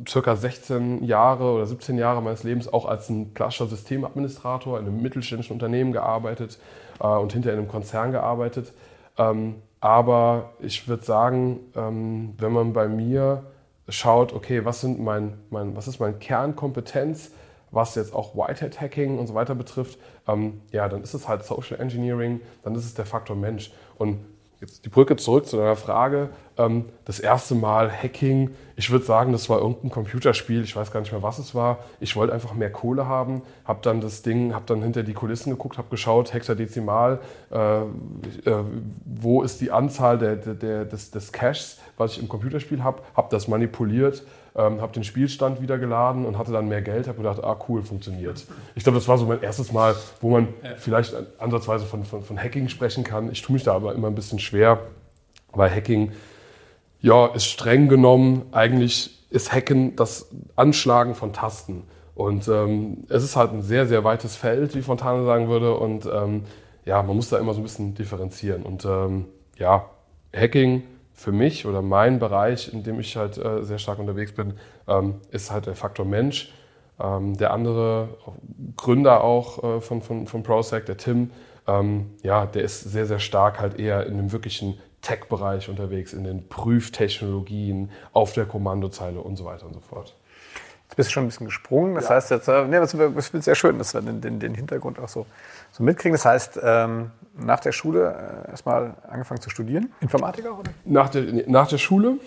circa 0.07 0.35
16 0.35 1.03
Jahre 1.03 1.51
oder 1.53 1.65
17 1.65 1.97
Jahre 1.97 2.21
meines 2.21 2.43
Lebens 2.43 2.71
auch 2.71 2.85
als 2.85 3.09
ein 3.09 3.33
klassischer 3.33 3.65
Systemadministrator 3.65 4.79
in 4.79 4.85
einem 4.85 5.01
mittelständischen 5.01 5.53
Unternehmen 5.53 5.91
gearbeitet 5.91 6.59
äh, 6.99 7.07
und 7.07 7.33
hinterher 7.33 7.57
in 7.57 7.63
einem 7.63 7.71
Konzern 7.71 8.11
gearbeitet. 8.11 8.73
Aber 9.79 10.51
ich 10.59 10.87
würde 10.87 11.03
sagen, 11.03 11.59
wenn 11.73 12.51
man 12.51 12.73
bei 12.73 12.87
mir 12.87 13.43
schaut, 13.89 14.33
okay, 14.33 14.65
was, 14.65 14.81
sind 14.81 14.99
mein, 14.99 15.37
mein, 15.49 15.75
was 15.75 15.87
ist 15.87 15.99
meine 15.99 16.17
Kernkompetenz, 16.17 17.31
was 17.71 17.95
jetzt 17.95 18.13
auch 18.13 18.35
Whitehead-Hacking 18.35 19.17
und 19.19 19.27
so 19.27 19.33
weiter 19.33 19.55
betrifft, 19.55 19.99
ähm, 20.27 20.61
ja, 20.71 20.87
dann 20.87 21.03
ist 21.03 21.13
es 21.13 21.27
halt 21.27 21.43
Social 21.43 21.79
Engineering, 21.79 22.41
dann 22.63 22.75
ist 22.75 22.85
es 22.85 22.93
der 22.93 23.05
Faktor 23.05 23.35
Mensch. 23.35 23.71
Und 23.97 24.19
Jetzt 24.59 24.85
die 24.85 24.89
Brücke 24.89 25.15
zurück 25.17 25.45
zu 25.45 25.57
deiner 25.57 25.75
Frage. 25.75 26.29
Ähm, 26.57 26.85
das 27.05 27.19
erste 27.19 27.53
Mal 27.53 27.91
Hacking, 27.91 28.49
ich 28.75 28.89
würde 28.89 29.05
sagen, 29.05 29.31
das 29.31 29.49
war 29.49 29.59
irgendein 29.59 29.91
Computerspiel, 29.91 30.63
ich 30.63 30.75
weiß 30.75 30.91
gar 30.91 30.99
nicht 30.99 31.11
mehr, 31.11 31.21
was 31.21 31.37
es 31.37 31.53
war. 31.53 31.77
Ich 31.99 32.15
wollte 32.15 32.33
einfach 32.33 32.55
mehr 32.55 32.71
Kohle 32.71 33.05
haben, 33.05 33.43
habe 33.65 33.79
dann 33.83 34.01
das 34.01 34.23
Ding, 34.23 34.55
habe 34.55 34.65
dann 34.65 34.81
hinter 34.81 35.03
die 35.03 35.13
Kulissen 35.13 35.51
geguckt, 35.51 35.77
habe 35.77 35.89
geschaut, 35.89 36.33
hexadezimal, 36.33 37.19
äh, 37.51 37.81
äh, 37.81 37.85
wo 39.05 39.43
ist 39.43 39.61
die 39.61 39.69
Anzahl 39.69 40.17
der, 40.17 40.35
der, 40.37 40.55
der, 40.55 40.85
des, 40.85 41.11
des 41.11 41.31
Caches, 41.31 41.77
was 41.97 42.13
ich 42.13 42.19
im 42.19 42.27
Computerspiel 42.27 42.83
habe, 42.83 43.03
habe 43.15 43.27
das 43.29 43.47
manipuliert 43.47 44.23
ähm, 44.57 44.81
habe 44.81 44.91
den 44.93 45.03
Spielstand 45.03 45.61
wieder 45.61 45.77
geladen 45.77 46.25
und 46.25 46.37
hatte 46.37 46.51
dann 46.51 46.67
mehr 46.67 46.81
Geld, 46.81 47.07
habe 47.07 47.17
gedacht, 47.17 47.43
ah 47.43 47.57
cool, 47.69 47.83
funktioniert. 47.83 48.45
Ich 48.75 48.83
glaube, 48.83 48.97
das 48.97 49.07
war 49.07 49.17
so 49.17 49.25
mein 49.25 49.41
erstes 49.41 49.71
Mal, 49.71 49.95
wo 50.19 50.31
man 50.31 50.47
ja. 50.63 50.71
vielleicht 50.77 51.15
ansatzweise 51.37 51.85
von, 51.85 52.03
von, 52.03 52.23
von 52.23 52.37
Hacking 52.41 52.67
sprechen 52.67 53.03
kann. 53.03 53.31
Ich 53.31 53.41
tue 53.41 53.53
mich 53.53 53.63
da 53.63 53.75
aber 53.75 53.93
immer 53.93 54.07
ein 54.07 54.15
bisschen 54.15 54.39
schwer, 54.39 54.79
weil 55.53 55.73
Hacking, 55.73 56.11
ja, 57.01 57.27
ist 57.27 57.45
streng 57.45 57.87
genommen, 57.87 58.47
eigentlich 58.51 59.17
ist 59.29 59.53
Hacken 59.53 59.95
das 59.95 60.29
Anschlagen 60.55 61.13
von 61.13 61.33
Tasten. 61.33 61.83
Und 62.15 62.47
ähm, 62.47 63.05
es 63.09 63.23
ist 63.23 63.35
halt 63.35 63.53
ein 63.53 63.61
sehr, 63.61 63.85
sehr 63.85 64.03
weites 64.03 64.35
Feld, 64.35 64.73
wie 64.73 64.81
Fontane 64.81 65.23
sagen 65.23 65.49
würde. 65.49 65.75
Und 65.75 66.07
ähm, 66.11 66.45
ja, 66.83 67.03
man 67.03 67.15
muss 67.15 67.29
da 67.29 67.37
immer 67.37 67.53
so 67.53 67.59
ein 67.59 67.63
bisschen 67.63 67.93
differenzieren. 67.93 68.63
Und 68.63 68.85
ähm, 68.85 69.25
ja, 69.57 69.85
Hacking 70.35 70.81
für 71.17 71.31
mich 71.31 71.65
oder 71.65 71.81
mein 71.81 72.19
Bereich, 72.19 72.71
in 72.71 72.83
dem 72.83 72.99
ich 72.99 73.17
halt 73.17 73.37
äh, 73.37 73.63
sehr 73.63 73.79
stark 73.79 73.97
unterwegs 73.97 74.33
bin, 74.33 74.53
ähm, 74.87 75.15
ist 75.31 75.51
halt 75.51 75.65
der 75.65 75.75
Faktor 75.75 76.05
Mensch. 76.05 76.53
Ähm, 76.99 77.35
der 77.35 77.51
andere 77.51 78.09
Gründer 78.77 79.23
auch 79.23 79.63
äh, 79.63 79.81
von, 79.81 80.01
von, 80.01 80.27
von 80.27 80.43
ProSec, 80.43 80.85
der 80.85 80.97
Tim, 80.97 81.31
ähm, 81.67 82.11
ja, 82.21 82.45
der 82.45 82.63
ist 82.63 82.81
sehr, 82.81 83.07
sehr 83.07 83.19
stark 83.19 83.59
halt 83.59 83.79
eher 83.79 84.05
in 84.05 84.17
dem 84.17 84.31
wirklichen 84.31 84.79
Tech-Bereich 85.01 85.69
unterwegs, 85.69 86.13
in 86.13 86.23
den 86.23 86.47
Prüftechnologien, 86.47 87.91
auf 88.13 88.33
der 88.33 88.45
Kommandozeile 88.45 89.19
und 89.19 89.37
so 89.37 89.45
weiter 89.45 89.65
und 89.65 89.73
so 89.73 89.79
fort. 89.79 90.15
Jetzt 90.85 90.95
bist 90.95 91.09
du 91.09 91.13
schon 91.13 91.23
ein 91.23 91.27
bisschen 91.27 91.47
gesprungen. 91.47 91.95
Das 91.95 92.05
ja. 92.05 92.15
heißt 92.15 92.31
jetzt, 92.31 92.47
nee, 92.47 92.77
das 92.77 92.93
ist 92.93 93.43
sehr 93.43 93.55
schön, 93.55 93.77
dass 93.77 93.93
wir 93.93 94.01
den, 94.01 94.21
den, 94.21 94.39
den 94.39 94.55
Hintergrund 94.55 94.99
auch 94.99 95.09
so, 95.09 95.25
so 95.77 95.83
mitkriegen. 95.83 96.13
Das 96.13 96.25
heißt, 96.25 96.59
ähm, 96.61 97.11
nach 97.37 97.59
der 97.59 97.71
Schule 97.71 98.43
äh, 98.47 98.51
erstmal 98.51 98.95
angefangen 99.07 99.41
zu 99.41 99.49
studieren? 99.49 99.93
Informatiker 100.01 100.57
oder? 100.57 100.71
Nach 100.85 101.09
der, 101.09 101.47
nach 101.47 101.67
der 101.67 101.77
Schule. 101.77 102.17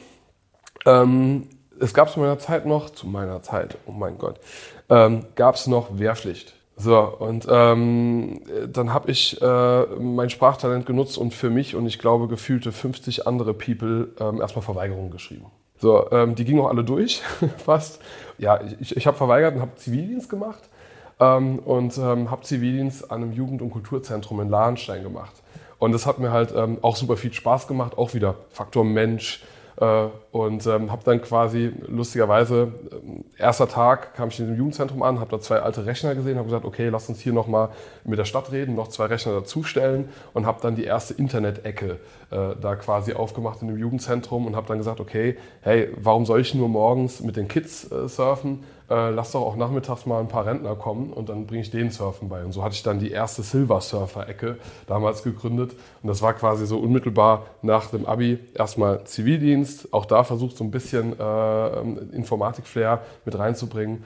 Ähm, 0.87 1.49
es 1.81 1.95
gab 1.95 2.11
zu 2.11 2.21
meiner 2.21 2.39
Zeit 2.39 2.67
noch, 2.67 2.91
zu 2.91 3.07
meiner 3.07 3.43
Zeit, 3.43 3.79
oh 3.87 3.93
mein 3.93 4.19
Gott, 4.19 4.39
ähm, 4.89 5.25
gab 5.35 5.55
es 5.55 5.67
noch 5.67 5.99
Wehrpflicht. 5.99 6.55
So, 6.77 6.99
und 6.99 7.47
ähm, 7.51 8.43
dann 8.69 8.95
habe 8.95 9.11
ich 9.11 9.41
äh, 9.43 9.87
mein 9.99 10.31
Sprachtalent 10.31 10.87
genutzt 10.87 11.19
und 11.19 11.35
für 11.35 11.51
mich 11.51 11.75
und 11.75 11.87
ich 11.87 11.99
glaube 11.99 12.27
gefühlte 12.29 12.73
50 12.73 13.27
andere 13.27 13.53
People 13.53 14.15
ähm, 14.19 14.41
erstmal 14.41 14.63
Verweigerungen 14.63 15.11
geschrieben. 15.11 15.47
So, 15.79 16.11
ähm, 16.11 16.35
die 16.35 16.45
gingen 16.45 16.61
auch 16.61 16.69
alle 16.69 16.85
durch, 16.85 17.23
fast. 17.59 18.01
Ja, 18.39 18.61
ich, 18.79 18.97
ich 18.97 19.07
habe 19.07 19.17
verweigert 19.17 19.55
und 19.55 19.61
habe 19.61 19.75
Zivildienst 19.77 20.31
gemacht 20.31 20.70
ähm, 21.21 21.59
und 21.59 21.97
ähm, 21.99 22.31
habe 22.31 22.43
Zivildienst 22.43 23.11
an 23.11 23.23
einem 23.23 23.33
Jugend- 23.33 23.63
und 23.63 23.71
Kulturzentrum 23.71 24.41
in 24.41 24.49
Lahnstein 24.49 25.03
gemacht. 25.03 25.35
Und 25.79 25.93
das 25.93 26.07
hat 26.07 26.19
mir 26.19 26.31
halt 26.31 26.53
ähm, 26.55 26.79
auch 26.83 26.97
super 26.97 27.17
viel 27.17 27.33
Spaß 27.33 27.67
gemacht, 27.67 27.97
auch 27.97 28.15
wieder 28.15 28.35
Faktor 28.51 28.85
Mensch. 28.85 29.43
Äh, 29.81 30.09
und 30.31 30.67
ähm, 30.67 30.93
habe 30.93 31.03
dann 31.05 31.23
quasi 31.23 31.73
lustigerweise, 31.87 32.73
äh, 33.39 33.43
erster 33.43 33.67
Tag 33.67 34.15
kam 34.15 34.29
ich 34.29 34.39
in 34.39 34.47
diesem 34.47 34.59
Jugendzentrum 34.59 35.03
an, 35.03 35.21
habe 35.21 35.31
da 35.31 35.41
zwei 35.41 35.61
alte 35.61 35.87
Rechner 35.87 36.15
gesehen, 36.15 36.37
habe 36.37 36.47
gesagt, 36.47 36.67
okay, 36.67 36.91
lass 36.91 37.09
uns 37.09 37.21
hier 37.21 37.33
nochmal 37.33 37.71
mit 38.05 38.19
der 38.19 38.27
Stadt 38.27 38.53
reden, 38.53 38.75
noch 38.75 38.89
zwei 38.89 39.07
Rechner 39.07 39.33
dazustellen 39.33 40.11
und 40.35 40.45
habe 40.45 40.61
dann 40.61 40.77
die 40.77 40.85
erste 40.85 41.15
Internet-Ecke 41.15 41.99
äh, 42.31 42.57
da 42.61 42.77
quasi 42.77 43.15
aufgemacht 43.15 43.63
in 43.63 43.69
dem 43.69 43.79
Jugendzentrum 43.79 44.47
und 44.47 44.55
habe 44.55 44.67
dann 44.67 44.77
gesagt, 44.77 45.01
okay, 45.01 45.39
hey, 45.63 45.89
warum 45.97 46.27
soll 46.27 46.43
ich 46.43 46.55
nur 46.55 46.69
morgens 46.69 47.21
mit 47.21 47.37
den 47.37 47.49
Kids 47.49 47.91
äh, 47.91 48.07
surfen? 48.07 48.65
Äh, 48.91 49.11
lass 49.11 49.33
doch 49.33 49.43
auch 49.43 49.57
nachmittags 49.57 50.05
mal 50.05 50.21
ein 50.21 50.29
paar 50.29 50.47
Rentner 50.47 50.75
kommen 50.75 51.13
und 51.13 51.29
dann 51.29 51.47
bringe 51.47 51.63
ich 51.63 51.71
denen 51.71 51.91
Surfen 51.91 52.29
bei. 52.29 52.45
Und 52.45 52.53
so 52.53 52.65
hatte 52.65 52.75
ich 52.75 52.83
dann 52.83 52.99
die 52.99 53.11
erste 53.11 53.43
Silver 53.43 53.81
Surfer-Ecke 53.81 54.59
damals 54.87 55.23
gegründet. 55.23 55.73
Und 56.03 56.09
das 56.09 56.23
war 56.23 56.35
quasi 56.35 56.67
so 56.67 56.79
unmittelbar 56.79 57.47
nach 57.63 57.87
dem 57.87 58.05
Abi 58.07 58.41
erstmal 58.55 59.05
Zivildienst. 59.05 59.93
Auch 59.93 60.07
da 60.07 60.25
versucht 60.25 60.57
so 60.57 60.65
ein 60.65 60.73
bisschen 60.73 61.19
äh, 61.19 61.81
Informatik-Flair 62.15 63.01
mit 63.25 63.39
reinzubringen. 63.39 64.05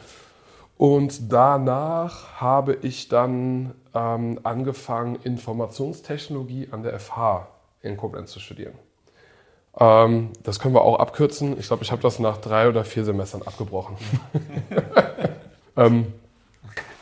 Und 0.76 1.32
danach 1.32 2.40
habe 2.40 2.74
ich 2.82 3.08
dann 3.08 3.74
ähm, 3.94 4.40
angefangen, 4.42 5.16
Informationstechnologie 5.22 6.68
an 6.72 6.82
der 6.82 6.98
FH 6.98 7.48
in 7.80 7.96
Koblenz 7.96 8.32
zu 8.32 8.40
studieren. 8.40 8.74
Ähm, 9.78 10.30
das 10.42 10.60
können 10.60 10.74
wir 10.74 10.82
auch 10.82 10.98
abkürzen. 11.00 11.58
Ich 11.58 11.66
glaube, 11.66 11.82
ich 11.82 11.90
habe 11.90 12.02
das 12.02 12.18
nach 12.18 12.38
drei 12.38 12.68
oder 12.68 12.84
vier 12.84 13.04
Semestern 13.04 13.42
abgebrochen. 13.42 13.96
ähm, 15.76 16.06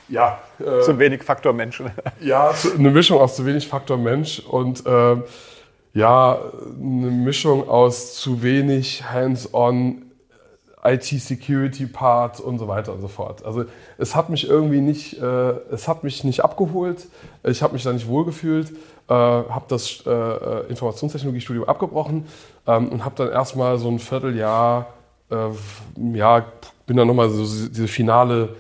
ja. 0.08 0.38
Äh, 0.58 0.80
zu 0.80 0.98
wenig 0.98 1.22
Faktor 1.22 1.52
Mensch. 1.52 1.82
ja, 2.20 2.52
zu, 2.54 2.74
eine 2.74 2.90
Mischung 2.90 3.18
aus 3.18 3.36
zu 3.36 3.44
wenig 3.44 3.68
Faktor 3.68 3.98
Mensch 3.98 4.40
und 4.40 4.86
äh, 4.86 5.16
ja, 5.94 6.38
eine 6.78 7.10
Mischung 7.10 7.68
aus 7.68 8.14
zu 8.14 8.42
wenig 8.42 9.04
Hands-on 9.04 10.06
IT-Security-Part 10.84 12.40
und 12.40 12.58
so 12.58 12.66
weiter 12.66 12.92
und 12.94 13.02
so 13.02 13.08
fort. 13.08 13.44
Also 13.44 13.66
es 13.98 14.16
hat 14.16 14.30
mich 14.30 14.48
irgendwie 14.48 14.80
nicht, 14.80 15.20
äh, 15.20 15.52
es 15.70 15.86
hat 15.86 16.02
mich 16.02 16.24
nicht 16.24 16.42
abgeholt. 16.42 17.06
Ich 17.44 17.62
habe 17.62 17.74
mich 17.74 17.84
da 17.84 17.92
nicht 17.92 18.08
wohlgefühlt 18.08 18.72
äh, 19.08 19.14
habe 19.14 19.64
das 19.68 20.04
äh, 20.06 20.10
äh, 20.10 20.66
Informationstechnologiestudium 20.68 21.64
abgebrochen 21.64 22.26
ähm, 22.66 22.88
und 22.88 23.04
habe 23.04 23.14
dann 23.16 23.30
erstmal 23.30 23.78
so 23.78 23.88
ein 23.88 23.98
Vierteljahr, 23.98 24.94
äh, 25.30 25.48
ja, 26.14 26.44
bin 26.86 26.96
dann 26.96 27.08
nochmal 27.08 27.30
so 27.30 27.42
diese 27.68 27.88
finale 27.88 28.50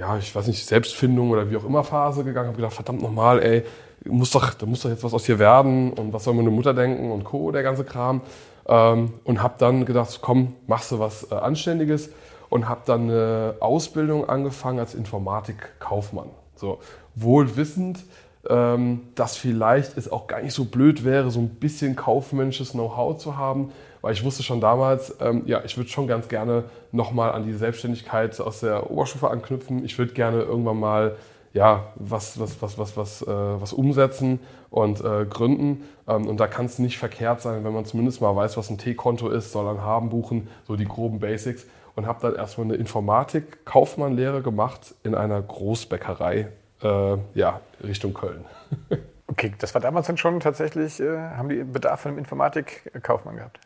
ja, 0.00 0.16
ich 0.16 0.34
weiß 0.34 0.46
nicht, 0.46 0.64
Selbstfindung 0.64 1.30
oder 1.30 1.50
wie 1.50 1.56
auch 1.58 1.64
immer 1.64 1.84
Phase 1.84 2.24
gegangen, 2.24 2.48
habe 2.48 2.56
gedacht, 2.56 2.72
verdammt 2.72 3.02
nochmal, 3.02 3.42
ey, 3.42 3.64
muss 4.06 4.30
doch, 4.30 4.54
da 4.54 4.64
muss 4.64 4.80
doch 4.80 4.88
jetzt 4.88 5.04
was 5.04 5.12
aus 5.12 5.24
dir 5.24 5.38
werden 5.38 5.92
und 5.92 6.14
was 6.14 6.24
soll 6.24 6.32
meine 6.32 6.50
Mutter 6.50 6.72
denken 6.72 7.12
und 7.12 7.24
Co., 7.24 7.50
der 7.52 7.62
ganze 7.62 7.84
Kram. 7.84 8.22
Ähm, 8.66 9.12
und 9.24 9.42
habe 9.42 9.54
dann 9.58 9.84
gedacht, 9.84 10.20
komm, 10.22 10.56
machst 10.66 10.90
du 10.90 10.98
was 10.98 11.30
äh, 11.30 11.34
Anständiges 11.34 12.10
und 12.48 12.66
habe 12.66 12.80
dann 12.86 13.10
eine 13.10 13.56
Ausbildung 13.60 14.26
angefangen 14.26 14.78
als 14.78 14.94
Informatikkaufmann. 14.94 16.30
So, 16.54 16.78
wohl 17.14 17.56
wissend, 17.56 18.02
ähm, 18.48 19.00
dass 19.14 19.36
vielleicht 19.36 19.96
es 19.96 20.10
auch 20.10 20.26
gar 20.26 20.40
nicht 20.40 20.54
so 20.54 20.64
blöd 20.64 21.04
wäre, 21.04 21.30
so 21.30 21.40
ein 21.40 21.48
bisschen 21.48 21.96
kaufmännisches 21.96 22.72
Know-how 22.72 23.18
zu 23.18 23.36
haben, 23.36 23.72
weil 24.00 24.14
ich 24.14 24.24
wusste 24.24 24.42
schon 24.42 24.60
damals, 24.60 25.16
ähm, 25.20 25.42
ja, 25.46 25.62
ich 25.64 25.76
würde 25.76 25.90
schon 25.90 26.06
ganz 26.06 26.28
gerne 26.28 26.64
nochmal 26.90 27.32
an 27.32 27.44
die 27.44 27.52
Selbstständigkeit 27.52 28.40
aus 28.40 28.60
der 28.60 28.90
Oberstufe 28.90 29.28
anknüpfen. 29.30 29.84
Ich 29.84 29.98
würde 29.98 30.14
gerne 30.14 30.42
irgendwann 30.42 30.80
mal 30.80 31.16
ja, 31.52 31.92
was, 31.96 32.38
was, 32.38 32.62
was, 32.62 32.78
was, 32.78 32.96
was, 32.96 33.22
äh, 33.22 33.26
was 33.26 33.72
umsetzen 33.72 34.38
und 34.70 35.00
äh, 35.04 35.26
gründen. 35.26 35.84
Ähm, 36.06 36.26
und 36.28 36.38
da 36.38 36.46
kann 36.46 36.66
es 36.66 36.78
nicht 36.78 36.98
verkehrt 36.98 37.42
sein, 37.42 37.64
wenn 37.64 37.74
man 37.74 37.84
zumindest 37.84 38.20
mal 38.20 38.34
weiß, 38.34 38.56
was 38.56 38.70
ein 38.70 38.78
T-Konto 38.78 39.28
ist, 39.28 39.52
soll 39.52 39.64
dann 39.64 39.82
haben, 39.82 40.10
buchen, 40.10 40.48
so 40.66 40.76
die 40.76 40.84
groben 40.86 41.18
Basics. 41.18 41.66
Und 41.96 42.06
habe 42.06 42.20
dann 42.22 42.36
erstmal 42.36 42.66
eine 42.66 42.76
Informatik-Kaufmann-Lehre 42.76 44.42
gemacht 44.42 44.94
in 45.02 45.16
einer 45.16 45.42
Großbäckerei, 45.42 46.48
äh, 46.82 47.16
ja, 47.34 47.60
Richtung 47.82 48.14
Köln. 48.14 48.44
okay, 49.26 49.52
das 49.58 49.74
war 49.74 49.80
damals 49.80 50.06
dann 50.06 50.16
schon 50.16 50.40
tatsächlich, 50.40 51.00
äh, 51.00 51.18
haben 51.18 51.48
die 51.48 51.64
Bedarf 51.64 52.06
an 52.06 52.12
einem 52.12 52.18
Informatik-Kaufmann 52.18 53.36
gehabt? 53.36 53.60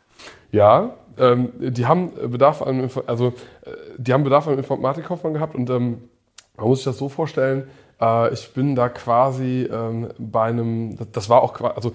Ja, 0.53 0.95
ähm, 1.19 1.53
die 1.59 1.87
haben 1.87 2.13
Bedarf 2.31 2.63
an, 2.63 2.91
also 3.07 3.29
äh, 3.63 3.71
die 3.99 4.13
haben 4.13 4.25
Bedarf 4.25 4.47
an 4.47 4.55
einem 4.55 4.61
Informatikkaufmann 4.61 5.35
gehabt 5.35 5.55
und 5.55 5.69
ähm, 5.71 6.09
man 6.57 6.69
muss 6.69 6.79
sich 6.79 6.85
das 6.85 6.99
so 6.99 7.09
vorstellen, 7.09 7.69
äh, 8.01 8.33
ich 8.33 8.53
bin 8.55 8.75
da 8.75 8.89
quasi 8.89 9.69
ähm, 9.71 10.11
bei 10.19 10.45
einem, 10.45 10.99
das 11.13 11.29
war 11.29 11.43
auch 11.43 11.55
quasi, 11.55 11.75
also 11.75 11.93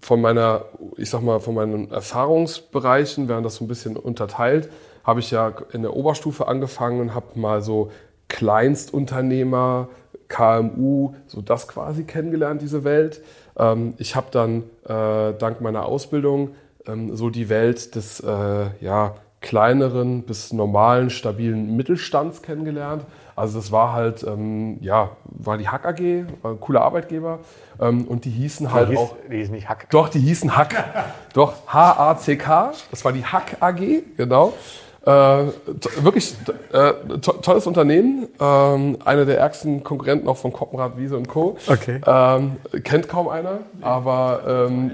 von 0.00 0.20
meiner, 0.20 0.64
ich 0.96 1.10
sag 1.10 1.22
mal, 1.22 1.40
von 1.40 1.54
meinen 1.54 1.90
Erfahrungsbereichen, 1.90 3.28
während 3.28 3.44
das 3.44 3.56
so 3.56 3.64
ein 3.64 3.68
bisschen 3.68 3.96
unterteilt, 3.96 4.70
habe 5.04 5.20
ich 5.20 5.30
ja 5.30 5.52
in 5.72 5.82
der 5.82 5.94
Oberstufe 5.96 6.46
angefangen 6.46 7.00
und 7.00 7.14
habe 7.14 7.38
mal 7.38 7.62
so 7.62 7.90
Kleinstunternehmer, 8.38 9.88
KMU, 10.28 11.14
so 11.26 11.40
das 11.40 11.66
quasi 11.66 12.04
kennengelernt, 12.04 12.62
diese 12.62 12.84
Welt. 12.84 13.20
Ähm, 13.58 13.94
ich 13.98 14.14
habe 14.14 14.28
dann 14.30 14.62
äh, 14.84 15.36
dank 15.36 15.60
meiner 15.60 15.86
Ausbildung 15.86 16.50
ähm, 16.86 17.16
so 17.16 17.30
die 17.30 17.48
Welt 17.48 17.96
des 17.96 18.20
äh, 18.20 18.66
ja, 18.80 19.16
kleineren 19.40 20.22
bis 20.22 20.52
normalen, 20.52 21.10
stabilen 21.10 21.74
Mittelstands 21.76 22.40
kennengelernt. 22.40 23.04
Also 23.34 23.58
das 23.58 23.72
war 23.72 23.92
halt, 23.92 24.22
ähm, 24.22 24.78
ja, 24.82 25.16
war 25.24 25.58
die 25.58 25.68
Hack 25.68 25.84
AG, 25.84 26.24
war 26.42 26.52
ein 26.52 26.60
cooler 26.60 26.82
Arbeitgeber. 26.82 27.40
Ähm, 27.80 28.04
und 28.04 28.24
die 28.24 28.30
hießen 28.30 28.72
halt 28.72 28.90
hieß, 28.90 28.98
auch. 28.98 29.16
Die 29.28 29.36
hießen 29.38 29.54
nicht 29.54 29.68
Hack. 29.68 29.90
Doch, 29.90 30.08
die 30.10 30.20
hießen 30.20 30.56
Hack. 30.56 30.84
doch, 31.34 31.54
H-A-C-K. 31.66 32.72
Das 32.92 33.04
war 33.04 33.12
die 33.12 33.24
Hack 33.24 33.56
AG, 33.58 33.80
genau. 34.16 34.52
Äh, 35.06 35.10
wirklich 36.02 36.34
äh, 36.72 36.92
to 37.20 37.32
tolles 37.32 37.66
Unternehmen. 37.66 38.26
Ähm, 38.40 38.98
einer 39.04 39.24
der 39.24 39.38
ärgsten 39.38 39.84
Konkurrenten 39.84 40.28
auch 40.28 40.36
von 40.36 40.52
Koppenrad, 40.52 40.98
Wiese 40.98 41.16
und 41.16 41.28
Co. 41.28 41.56
Okay. 41.66 42.00
Ähm, 42.06 42.56
kennt 42.82 43.08
kaum 43.08 43.28
einer, 43.28 43.60
aber 43.80 44.68
ähm, 44.68 44.92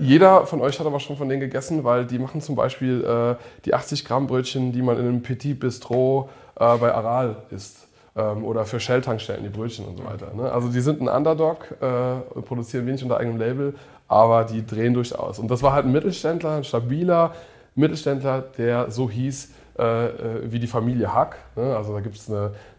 jeder 0.00 0.46
von 0.46 0.60
euch 0.60 0.78
hat 0.78 0.86
aber 0.86 1.00
schon 1.00 1.16
von 1.16 1.28
denen 1.28 1.40
gegessen, 1.40 1.84
weil 1.84 2.04
die 2.04 2.18
machen 2.18 2.40
zum 2.40 2.54
Beispiel 2.54 3.04
äh, 3.04 3.42
die 3.64 3.74
80 3.74 4.04
Gramm 4.04 4.26
Brötchen, 4.26 4.72
die 4.72 4.82
man 4.82 4.98
in 4.98 5.06
einem 5.06 5.22
Petit 5.22 5.58
Bistro 5.58 6.28
äh, 6.56 6.76
bei 6.76 6.92
Aral 6.92 7.36
isst. 7.50 7.88
Ähm, 8.16 8.44
oder 8.44 8.64
für 8.64 8.80
Shell-Tankstellen, 8.80 9.42
die 9.42 9.48
Brötchen 9.48 9.86
und 9.86 9.96
so 9.96 10.04
weiter. 10.04 10.34
Ne? 10.34 10.50
Also 10.50 10.68
die 10.68 10.80
sind 10.80 11.00
ein 11.00 11.08
Underdog, 11.08 11.76
äh, 11.80 12.40
produzieren 12.42 12.86
wenig 12.86 13.02
unter 13.02 13.18
eigenem 13.18 13.38
Label, 13.38 13.74
aber 14.08 14.44
die 14.44 14.66
drehen 14.66 14.94
durchaus. 14.94 15.38
Und 15.38 15.50
das 15.50 15.62
war 15.62 15.72
halt 15.72 15.86
ein 15.86 15.92
Mittelständler, 15.92 16.56
ein 16.56 16.64
stabiler 16.64 17.32
Mittelständler, 17.74 18.44
der 18.58 18.90
so 18.90 19.10
hieß 19.10 19.50
äh, 19.78 20.06
äh 20.06 20.12
wie 20.44 20.58
die 20.58 20.66
Familie 20.66 21.14
Hack. 21.14 21.36
Ne? 21.56 21.76
Also 21.76 21.94
da 21.94 22.00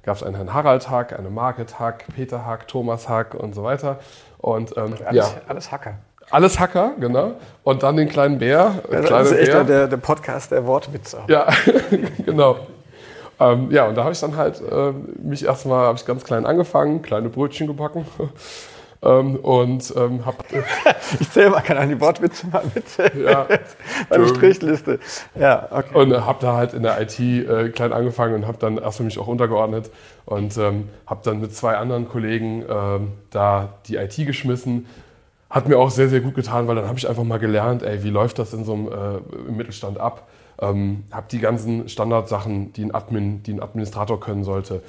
gab 0.04 0.15
es 0.15 0.23
einen 0.23 0.36
Herrn 0.36 0.54
Harald 0.54 0.89
Hack, 0.89 1.17
eine 1.17 1.30
Margit 1.30 1.80
Hack, 1.80 2.06
Peter 2.15 2.45
Hack, 2.45 2.67
Thomas 2.67 3.08
Hack 3.08 3.34
und 3.34 3.56
so 3.56 3.63
weiter. 3.63 3.99
Und, 4.38 4.75
ähm, 4.77 4.95
alles, 5.06 5.15
ja. 5.15 5.41
alles 5.47 5.71
Hacker. 5.71 5.95
Alles 6.30 6.60
Hacker, 6.60 6.91
genau. 6.99 7.34
Und 7.63 7.84
dann 7.84 7.97
den 7.97 8.08
kleinen 8.08 8.38
Bär. 8.38 8.75
Ja, 8.91 9.01
das 9.01 9.32
ist 9.32 9.38
echt 9.38 9.51
Bär. 9.51 9.63
Der, 9.63 9.88
der 9.88 9.97
Podcast 9.97 10.51
der 10.51 10.65
Wortwitze. 10.65 11.19
Ja, 11.27 11.47
genau. 12.25 12.58
Ähm, 13.39 13.71
ja, 13.71 13.88
und 13.88 13.95
da 13.95 14.04
habe 14.04 14.13
ich 14.13 14.19
dann 14.19 14.38
halt 14.38 14.62
äh, 14.62 14.93
mich 15.21 15.43
erstmal, 15.43 15.88
habe 15.88 15.97
ich 15.97 16.06
ganz 16.06 16.23
klein 16.23 16.45
angefangen, 16.45 17.01
kleine 17.01 17.30
Brötchen 17.30 17.67
gebacken. 17.67 18.06
Ähm, 19.04 19.36
und 19.38 19.94
ähm, 19.98 20.26
habe. 20.26 20.38
ich 21.20 21.30
zähle 21.32 21.50
mal, 21.50 21.62
keine 21.62 21.88
die 21.88 22.00
Wortwitze 22.00 22.48
mal 22.48 22.64
mit. 22.74 22.86
Ja. 23.16 23.48
Meine 24.10 24.28
Strichliste. 24.28 25.00
Ja, 25.40 25.68
okay. 25.72 25.96
Und 25.96 26.12
äh, 26.12 26.20
habe 26.20 26.40
da 26.42 26.56
halt 26.56 26.74
in 26.74 26.84
der 26.84 27.02
IT 27.02 27.20
äh, 27.20 27.70
klein 27.70 27.94
angefangen 27.94 28.36
und 28.36 28.48
habe 28.48 28.58
dann 28.60 28.78
erstmal 28.78 29.06
mich 29.06 29.18
auch 29.18 29.28
untergeordnet 29.28 29.90
und 30.26 30.56
ähm, 30.58 30.90
habe 31.08 31.22
dann 31.24 31.42
mit 31.42 31.56
zwei 31.56 31.78
anderen 31.78 32.08
Kollegen 32.08 32.64
ähm, 32.70 33.14
da 33.32 33.70
die 33.88 33.96
IT 33.96 34.16
geschmissen. 34.18 34.86
Hat 35.50 35.68
mir 35.68 35.78
auch 35.78 35.90
sehr, 35.90 36.08
sehr 36.08 36.22
gut 36.22 36.36
getan, 36.36 36.68
weil 36.68 36.76
dann 36.76 36.88
habe 36.88 36.98
ich 36.98 37.10
einfach 37.10 37.24
mal 37.24 37.40
gelernt, 37.40 37.84
ey, 37.84 38.04
wie 38.04 38.10
läuft 38.10 38.40
das 38.40 38.54
in 38.54 38.64
so 38.64 38.74
einem 38.74 38.88
äh, 38.88 39.52
Mittelstand 39.52 40.00
ab? 40.00 40.28
Ähm, 40.60 41.06
habe 41.12 41.26
die 41.30 41.40
ganzen 41.40 41.90
Standardsachen, 41.90 42.72
die 42.74 42.86
ein 42.86 42.94
Admin, 42.94 43.42
die 43.44 43.54
ein 43.54 43.62
Administrator 43.62 44.20
können 44.20 44.44
sollte, 44.44 44.84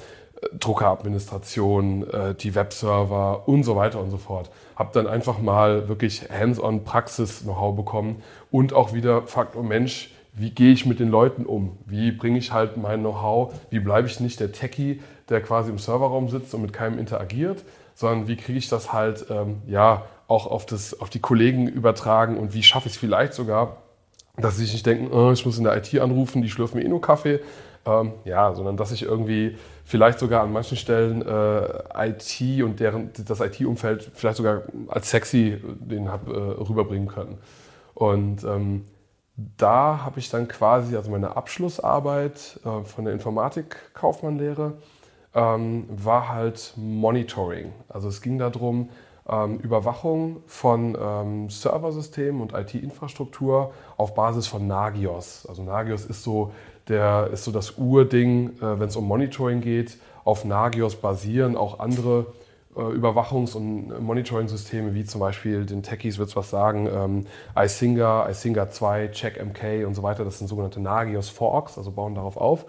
Druckeradministration, 0.59 2.09
äh, 2.09 2.35
die 2.35 2.55
Webserver 2.55 3.47
und 3.47 3.63
so 3.63 3.75
weiter 3.75 3.99
und 3.99 4.09
so 4.09 4.17
fort. 4.17 4.49
Habe 4.75 4.91
dann 4.93 5.07
einfach 5.07 5.39
mal 5.39 5.87
wirklich 5.87 6.29
hands-on 6.29 6.83
Praxis-Know-how 6.83 7.75
bekommen 7.75 8.23
und 8.51 8.73
auch 8.73 8.93
wieder 8.93 9.23
Faktor 9.27 9.63
Mensch, 9.63 10.11
wie 10.33 10.49
gehe 10.49 10.73
ich 10.73 10.85
mit 10.85 10.99
den 10.99 11.09
Leuten 11.09 11.45
um? 11.45 11.77
Wie 11.85 12.11
bringe 12.11 12.39
ich 12.39 12.51
halt 12.51 12.77
mein 12.77 13.01
Know-how? 13.01 13.53
Wie 13.69 13.79
bleibe 13.79 14.07
ich 14.07 14.19
nicht 14.19 14.39
der 14.39 14.51
Techie, 14.51 15.01
der 15.29 15.41
quasi 15.41 15.69
im 15.69 15.77
Serverraum 15.77 16.29
sitzt 16.29 16.53
und 16.55 16.63
mit 16.63 16.73
keinem 16.73 16.97
interagiert, 16.97 17.63
sondern 17.93 18.27
wie 18.27 18.35
kriege 18.35 18.57
ich 18.57 18.67
das 18.67 18.91
halt 18.91 19.27
ähm, 19.29 19.61
ja 19.67 20.05
auch 20.27 20.47
auf, 20.47 20.65
das, 20.65 20.99
auf 20.99 21.09
die 21.09 21.19
Kollegen 21.19 21.67
übertragen 21.67 22.37
und 22.37 22.53
wie 22.53 22.63
schaffe 22.63 22.87
ich 22.87 22.93
es 22.93 22.99
vielleicht 22.99 23.33
sogar, 23.33 23.77
dass 24.37 24.57
sie 24.57 24.63
sich 24.63 24.73
nicht 24.73 24.85
denken, 24.85 25.13
oh, 25.13 25.31
ich 25.31 25.45
muss 25.45 25.59
in 25.59 25.63
der 25.63 25.77
IT 25.77 25.99
anrufen, 25.99 26.41
die 26.41 26.49
schlürfen 26.49 26.79
mir 26.79 26.85
eh 26.85 26.89
nur 26.89 27.01
Kaffee. 27.01 27.39
Ähm, 27.85 28.13
ja, 28.23 28.53
sondern 28.53 28.77
dass 28.77 28.91
ich 28.91 29.03
irgendwie 29.03 29.57
vielleicht 29.83 30.19
sogar 30.19 30.43
an 30.43 30.53
manchen 30.53 30.77
Stellen 30.77 31.21
äh, 31.21 32.07
IT 32.07 32.63
und 32.63 32.79
deren, 32.79 33.11
das 33.25 33.41
IT-Umfeld 33.41 34.09
vielleicht 34.13 34.37
sogar 34.37 34.63
als 34.87 35.09
sexy 35.09 35.61
den 35.79 36.09
hab, 36.09 36.27
äh, 36.27 36.31
rüberbringen 36.31 37.09
können. 37.09 37.37
Und 37.93 38.43
ähm, 38.45 38.85
da 39.35 40.01
habe 40.03 40.19
ich 40.19 40.29
dann 40.29 40.47
quasi, 40.47 40.95
also 40.95 41.11
meine 41.11 41.35
Abschlussarbeit 41.35 42.59
äh, 42.63 42.83
von 42.85 43.05
der 43.05 43.13
Informatik-Kaufmann-Lehre 43.13 44.73
ähm, 45.33 45.85
war 45.89 46.29
halt 46.29 46.73
Monitoring. 46.77 47.73
Also 47.89 48.07
es 48.07 48.21
ging 48.21 48.37
darum, 48.37 48.89
ähm, 49.27 49.59
Überwachung 49.59 50.43
von 50.47 50.97
ähm, 50.99 51.49
Serversystemen 51.49 52.41
und 52.41 52.53
IT-Infrastruktur 52.53 53.73
auf 53.97 54.13
Basis 54.13 54.47
von 54.47 54.67
Nagios. 54.67 55.45
Also 55.47 55.63
Nagios 55.63 56.05
ist 56.05 56.23
so, 56.23 56.51
der, 56.87 57.29
ist 57.31 57.43
so 57.43 57.51
das 57.51 57.77
Urding, 57.77 58.57
äh, 58.57 58.79
wenn 58.79 58.89
es 58.89 58.95
um 58.95 59.07
Monitoring 59.07 59.61
geht. 59.61 59.97
Auf 60.23 60.45
Nagios 60.45 60.95
basieren 60.95 61.55
auch 61.55 61.79
andere 61.79 62.27
äh, 62.75 62.79
Überwachungs- 62.79 63.55
und 63.55 64.01
Monitoring-Systeme, 64.01 64.93
wie 64.93 65.05
zum 65.05 65.19
Beispiel 65.19 65.65
den 65.65 65.83
Techies 65.83 66.17
wird 66.17 66.29
es 66.29 66.35
was 66.35 66.49
sagen, 66.49 66.87
ähm, 66.91 67.25
iSinger, 67.57 68.27
iSinger 68.29 68.69
2, 68.69 69.09
CheckMK 69.09 69.85
und 69.85 69.95
so 69.95 70.03
weiter. 70.03 70.25
Das 70.25 70.39
sind 70.39 70.47
sogenannte 70.47 70.81
Nagios 70.81 71.29
Forks, 71.29 71.77
also 71.77 71.91
bauen 71.91 72.15
darauf 72.15 72.37
auf. 72.37 72.65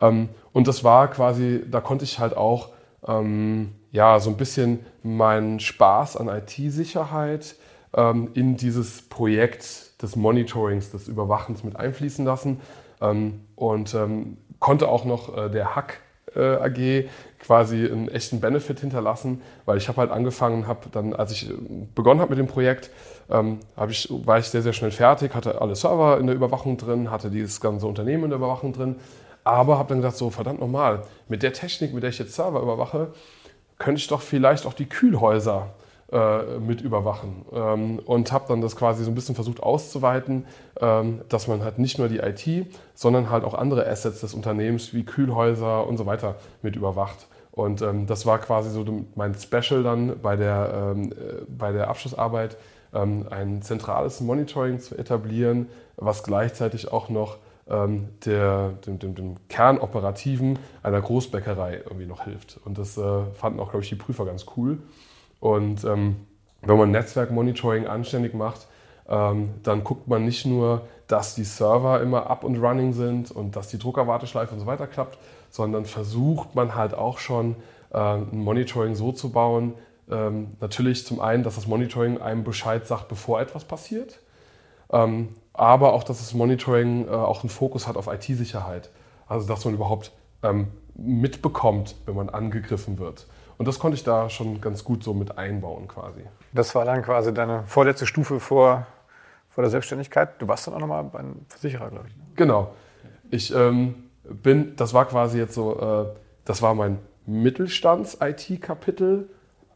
Ähm, 0.00 0.28
und 0.52 0.68
das 0.68 0.84
war 0.84 1.08
quasi, 1.08 1.62
da 1.70 1.80
konnte 1.80 2.04
ich 2.04 2.18
halt 2.18 2.36
auch 2.36 2.70
ähm, 3.06 3.72
ja, 3.92 4.20
so 4.20 4.30
ein 4.30 4.36
bisschen 4.36 4.80
meinen 5.02 5.60
Spaß 5.60 6.16
an 6.16 6.28
IT-Sicherheit 6.28 7.56
ähm, 7.94 8.30
in 8.34 8.56
dieses 8.56 9.02
Projekt 9.02 10.02
des 10.02 10.16
Monitorings, 10.16 10.90
des 10.90 11.08
Überwachens 11.08 11.64
mit 11.64 11.76
einfließen 11.76 12.24
lassen 12.24 12.60
ähm, 13.00 13.40
und 13.56 13.94
ähm, 13.94 14.36
konnte 14.58 14.88
auch 14.88 15.04
noch 15.04 15.36
äh, 15.36 15.50
der 15.50 15.74
Hack 15.74 16.00
äh, 16.34 16.56
AG 16.56 17.08
quasi 17.40 17.86
einen 17.86 18.08
echten 18.08 18.40
Benefit 18.40 18.80
hinterlassen, 18.80 19.42
weil 19.64 19.78
ich 19.78 19.88
habe 19.88 20.00
halt 20.00 20.10
angefangen, 20.10 20.66
habe 20.66 20.88
dann, 20.92 21.14
als 21.14 21.32
ich 21.32 21.50
äh, 21.50 21.54
begonnen 21.94 22.20
habe 22.20 22.30
mit 22.30 22.38
dem 22.38 22.46
Projekt, 22.46 22.90
ähm, 23.30 23.60
ich, 23.88 24.08
war 24.10 24.38
ich 24.38 24.46
sehr, 24.46 24.62
sehr 24.62 24.72
schnell 24.72 24.90
fertig, 24.90 25.34
hatte 25.34 25.60
alle 25.60 25.74
Server 25.74 26.18
in 26.18 26.26
der 26.26 26.36
Überwachung 26.36 26.76
drin, 26.76 27.10
hatte 27.10 27.30
dieses 27.30 27.60
ganze 27.60 27.86
Unternehmen 27.86 28.24
in 28.24 28.30
der 28.30 28.38
Überwachung 28.38 28.72
drin, 28.72 28.96
aber 29.44 29.78
habe 29.78 29.88
dann 29.88 29.98
gesagt, 29.98 30.16
so 30.16 30.30
verdammt 30.30 30.60
nochmal, 30.60 31.02
mit 31.28 31.42
der 31.42 31.52
Technik, 31.52 31.94
mit 31.94 32.02
der 32.02 32.10
ich 32.10 32.18
jetzt 32.18 32.34
Server 32.34 32.60
überwache, 32.60 33.12
könnte 33.78 34.00
ich 34.00 34.08
doch 34.08 34.20
vielleicht 34.20 34.66
auch 34.66 34.74
die 34.74 34.86
Kühlhäuser 34.86 35.70
äh, 36.12 36.58
mit 36.58 36.80
überwachen. 36.80 37.44
Ähm, 37.52 37.98
und 38.00 38.32
habe 38.32 38.46
dann 38.48 38.60
das 38.60 38.76
quasi 38.76 39.04
so 39.04 39.10
ein 39.10 39.14
bisschen 39.14 39.34
versucht 39.34 39.62
auszuweiten, 39.62 40.44
ähm, 40.80 41.20
dass 41.28 41.46
man 41.48 41.62
halt 41.62 41.78
nicht 41.78 41.98
nur 41.98 42.08
die 42.08 42.18
IT, 42.18 42.66
sondern 42.94 43.30
halt 43.30 43.44
auch 43.44 43.54
andere 43.54 43.86
Assets 43.86 44.20
des 44.20 44.34
Unternehmens 44.34 44.92
wie 44.92 45.04
Kühlhäuser 45.04 45.86
und 45.86 45.96
so 45.96 46.06
weiter 46.06 46.36
mit 46.62 46.76
überwacht. 46.76 47.28
Und 47.52 47.82
ähm, 47.82 48.06
das 48.06 48.26
war 48.26 48.38
quasi 48.38 48.70
so 48.70 48.84
mein 49.14 49.34
Special 49.34 49.82
dann 49.82 50.20
bei 50.20 50.36
der, 50.36 50.94
ähm, 50.96 51.12
äh, 51.12 51.44
bei 51.48 51.72
der 51.72 51.88
Abschlussarbeit, 51.88 52.56
ähm, 52.94 53.26
ein 53.30 53.62
zentrales 53.62 54.20
Monitoring 54.20 54.80
zu 54.80 54.96
etablieren, 54.96 55.68
was 55.96 56.22
gleichzeitig 56.22 56.92
auch 56.92 57.08
noch 57.08 57.38
ähm, 57.68 58.08
der, 58.24 58.70
dem, 58.86 58.98
dem, 58.98 59.14
dem, 59.14 59.36
Kernoperativen 59.48 60.58
einer 60.82 61.00
Großbäckerei 61.00 61.82
irgendwie 61.84 62.06
noch 62.06 62.24
hilft. 62.24 62.58
Und 62.64 62.78
das 62.78 62.98
äh, 62.98 63.24
fanden 63.34 63.60
auch, 63.60 63.70
glaube 63.70 63.84
ich, 63.84 63.88
die 63.88 63.96
Prüfer 63.96 64.24
ganz 64.24 64.46
cool. 64.56 64.78
Und 65.40 65.84
ähm, 65.84 66.26
wenn 66.62 66.78
man 66.78 66.90
Netzwerkmonitoring 66.90 67.86
anständig 67.86 68.34
macht, 68.34 68.68
ähm, 69.08 69.50
dann 69.62 69.82
guckt 69.82 70.06
man 70.06 70.24
nicht 70.24 70.46
nur, 70.46 70.82
dass 71.06 71.34
die 71.34 71.44
Server 71.44 72.00
immer 72.00 72.30
up 72.30 72.44
und 72.44 72.58
running 72.58 72.92
sind 72.92 73.30
und 73.30 73.56
dass 73.56 73.68
die 73.68 73.78
Druckerwarteschleife 73.78 74.54
und 74.54 74.60
so 74.60 74.66
weiter 74.66 74.86
klappt, 74.86 75.18
sondern 75.50 75.84
versucht 75.84 76.54
man 76.54 76.74
halt 76.76 76.94
auch 76.94 77.18
schon 77.18 77.56
äh, 77.92 77.98
ein 77.98 78.44
Monitoring 78.44 78.94
so 78.94 79.10
zu 79.10 79.30
bauen, 79.32 79.74
ähm, 80.10 80.48
natürlich 80.60 81.06
zum 81.06 81.20
einen, 81.20 81.42
dass 81.42 81.56
das 81.56 81.66
Monitoring 81.66 82.20
einem 82.20 82.44
Bescheid 82.44 82.86
sagt, 82.86 83.08
bevor 83.08 83.40
etwas 83.40 83.64
passiert, 83.64 84.20
ähm, 84.92 85.30
aber 85.52 85.92
auch, 85.92 86.04
dass 86.04 86.18
das 86.18 86.34
Monitoring 86.34 87.06
äh, 87.06 87.10
auch 87.10 87.42
einen 87.42 87.50
Fokus 87.50 87.86
hat 87.86 87.96
auf 87.96 88.06
IT-Sicherheit. 88.06 88.90
Also, 89.26 89.46
dass 89.46 89.64
man 89.64 89.74
überhaupt 89.74 90.12
ähm, 90.42 90.68
mitbekommt, 90.94 91.94
wenn 92.06 92.16
man 92.16 92.28
angegriffen 92.28 92.98
wird. 92.98 93.26
Und 93.60 93.68
das 93.68 93.78
konnte 93.78 93.94
ich 93.94 94.04
da 94.04 94.30
schon 94.30 94.62
ganz 94.62 94.84
gut 94.84 95.04
so 95.04 95.12
mit 95.12 95.36
einbauen 95.36 95.86
quasi. 95.86 96.22
Das 96.54 96.74
war 96.74 96.86
dann 96.86 97.02
quasi 97.02 97.34
deine 97.34 97.64
vorletzte 97.66 98.06
Stufe 98.06 98.40
vor, 98.40 98.86
vor 99.50 99.60
der 99.60 99.70
Selbstständigkeit. 99.70 100.40
Du 100.40 100.48
warst 100.48 100.66
dann 100.66 100.72
auch 100.72 100.78
nochmal 100.78 101.04
beim 101.04 101.44
Versicherer, 101.46 101.90
glaube 101.90 102.06
ich. 102.08 102.16
Ne? 102.16 102.22
Genau. 102.36 102.74
Ich 103.30 103.54
ähm, 103.54 103.96
bin, 104.24 104.76
das 104.76 104.94
war 104.94 105.04
quasi 105.04 105.38
jetzt 105.38 105.52
so, 105.52 105.78
äh, 105.78 106.06
das 106.46 106.62
war 106.62 106.74
mein 106.74 107.00
Mittelstands-IT-Kapitel, 107.26 109.28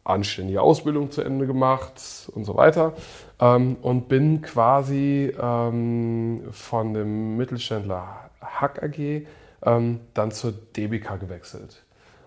anständige 0.02 0.62
Ausbildung 0.62 1.10
zu 1.10 1.20
Ende 1.20 1.46
gemacht 1.46 2.30
und 2.34 2.46
so 2.46 2.56
weiter. 2.56 2.94
Ähm, 3.38 3.76
und 3.82 4.08
bin 4.08 4.40
quasi 4.40 5.30
ähm, 5.38 6.44
von 6.52 6.94
dem 6.94 7.36
Mittelständler 7.36 8.30
Hack 8.40 8.82
AG 8.82 9.26
ähm, 9.62 10.00
dann 10.14 10.30
zur 10.30 10.52
DBK 10.52 11.20
gewechselt. 11.20 11.83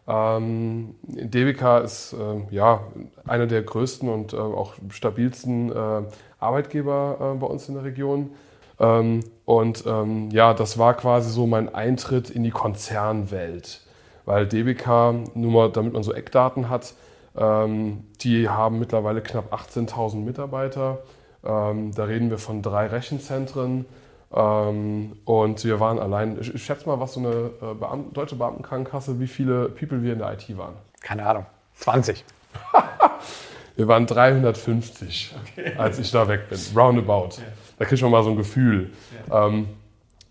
Ähm, 0.08 0.96
DBK 1.04 1.84
ist 1.84 2.14
äh, 2.14 2.56
ja 2.56 2.82
einer 3.26 3.46
der 3.46 3.62
größten 3.62 4.08
und 4.08 4.34
äh, 4.34 4.38
auch 4.38 4.76
stabilsten 4.90 5.72
äh, 5.72 6.04
Arbeitgeber 6.40 7.34
äh, 7.36 7.40
bei 7.40 7.48
uns 7.48 7.68
in 7.68 7.76
der 7.76 7.84
Region. 7.84 8.32
Ähm, 8.80 9.22
und 9.46 9.84
ähm, 9.86 10.30
ja, 10.32 10.54
das 10.54 10.78
war 10.78 10.94
quasi 10.94 11.30
so 11.32 11.46
mein 11.46 11.74
Eintritt 11.74 12.30
in 12.30 12.44
die 12.44 12.52
Konzernwelt, 12.52 13.82
weil 14.26 14.48
DBK, 14.48 15.36
nur 15.36 15.52
mal 15.52 15.72
damit 15.72 15.94
man 15.94 16.04
so 16.04 16.14
Eckdaten 16.14 16.70
hat, 16.70 16.94
ähm, 17.36 18.04
die 18.22 18.50
haben 18.50 18.80
mittlerweile 18.80 19.22
knapp 19.22 19.54
18.000 19.54 20.18
Mitarbeiter. 20.18 21.00
Ähm, 21.44 21.94
da 21.94 22.06
reden 22.06 22.30
wir 22.30 22.38
von 22.38 22.62
drei 22.62 22.88
Rechenzentren. 22.88 23.86
Ähm, 24.34 25.18
und 25.26 25.64
wir 25.64 25.80
waren 25.80 26.00
allein, 26.00 26.38
ich, 26.40 26.64
schätze 26.64 26.88
mal, 26.88 27.00
was 27.00 27.14
so 27.14 27.22
eine 27.22 27.52
äh, 27.62 27.74
Beam 27.74 28.14
deutsche 28.14 28.36
Beamtenkrankenkasse, 28.36 29.20
wie 29.20 29.28
viele 29.28 29.70
People 29.70 30.04
wir 30.04 30.14
in 30.14 30.20
der 30.20 30.34
IT 30.34 30.58
waren. 30.58 30.74
Keine 31.02 31.26
Ahnung. 31.26 31.46
20. 31.76 32.26
wir 33.76 33.88
waren 33.88 34.06
350, 34.06 35.36
okay. 35.54 35.74
als 35.78 36.00
ich 36.00 36.12
da 36.12 36.28
weg 36.28 36.50
bin. 36.50 36.60
Roundabout. 36.76 37.38
Ja. 37.38 37.44
Da 37.80 37.86
kriegt 37.86 38.02
man 38.02 38.12
mal 38.12 38.24
so 38.24 38.32
ein 38.32 38.38
Gefühl. 38.38 38.92
Ja. 39.30 39.48
Ähm, 39.48 39.68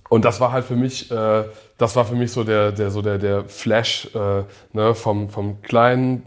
und 0.08 0.24
das 0.24 0.40
war 0.40 0.52
halt 0.52 0.64
für 0.64 0.76
mich, 0.76 1.10
äh, 1.10 1.44
das 1.78 1.96
war 1.96 2.04
für 2.04 2.14
mich 2.14 2.32
so 2.32 2.44
der, 2.44 2.72
der, 2.72 2.90
so 2.90 3.02
der, 3.02 3.18
der 3.18 3.44
Flash 3.44 4.08
äh, 4.14 4.44
ne, 4.72 4.94
vom, 4.94 5.30
vom 5.30 5.62
kleinen, 5.62 6.22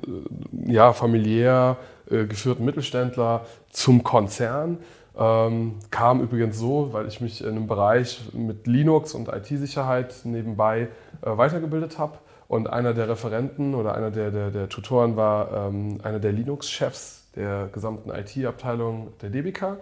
äh, 0.67 0.73
ja, 0.73 0.93
familiär 0.93 1.77
äh, 2.09 2.25
geführten 2.25 2.65
Mittelständler 2.65 3.45
zum 3.69 4.03
Konzern. 4.03 4.79
Ähm, 5.19 5.75
kam 5.91 6.21
übrigens 6.21 6.57
so, 6.57 6.93
weil 6.93 7.05
ich 7.07 7.19
mich 7.19 7.41
in 7.41 7.49
einem 7.49 7.67
Bereich 7.67 8.21
mit 8.31 8.67
Linux 8.67 9.13
und 9.13 9.27
IT-Sicherheit 9.27 10.15
nebenbei 10.23 10.87
äh, 11.21 11.37
weitergebildet 11.37 11.99
habe. 11.99 12.13
Und 12.47 12.69
einer 12.69 12.93
der 12.93 13.09
Referenten 13.09 13.75
oder 13.75 13.95
einer 13.95 14.11
der, 14.11 14.31
der, 14.31 14.49
der 14.49 14.69
Tutoren 14.69 15.17
war 15.17 15.67
ähm, 15.67 15.99
einer 16.03 16.19
der 16.19 16.31
Linux-Chefs 16.31 17.25
der 17.35 17.67
gesamten 17.71 18.09
IT-Abteilung 18.09 19.13
der 19.21 19.29
DBK, 19.29 19.77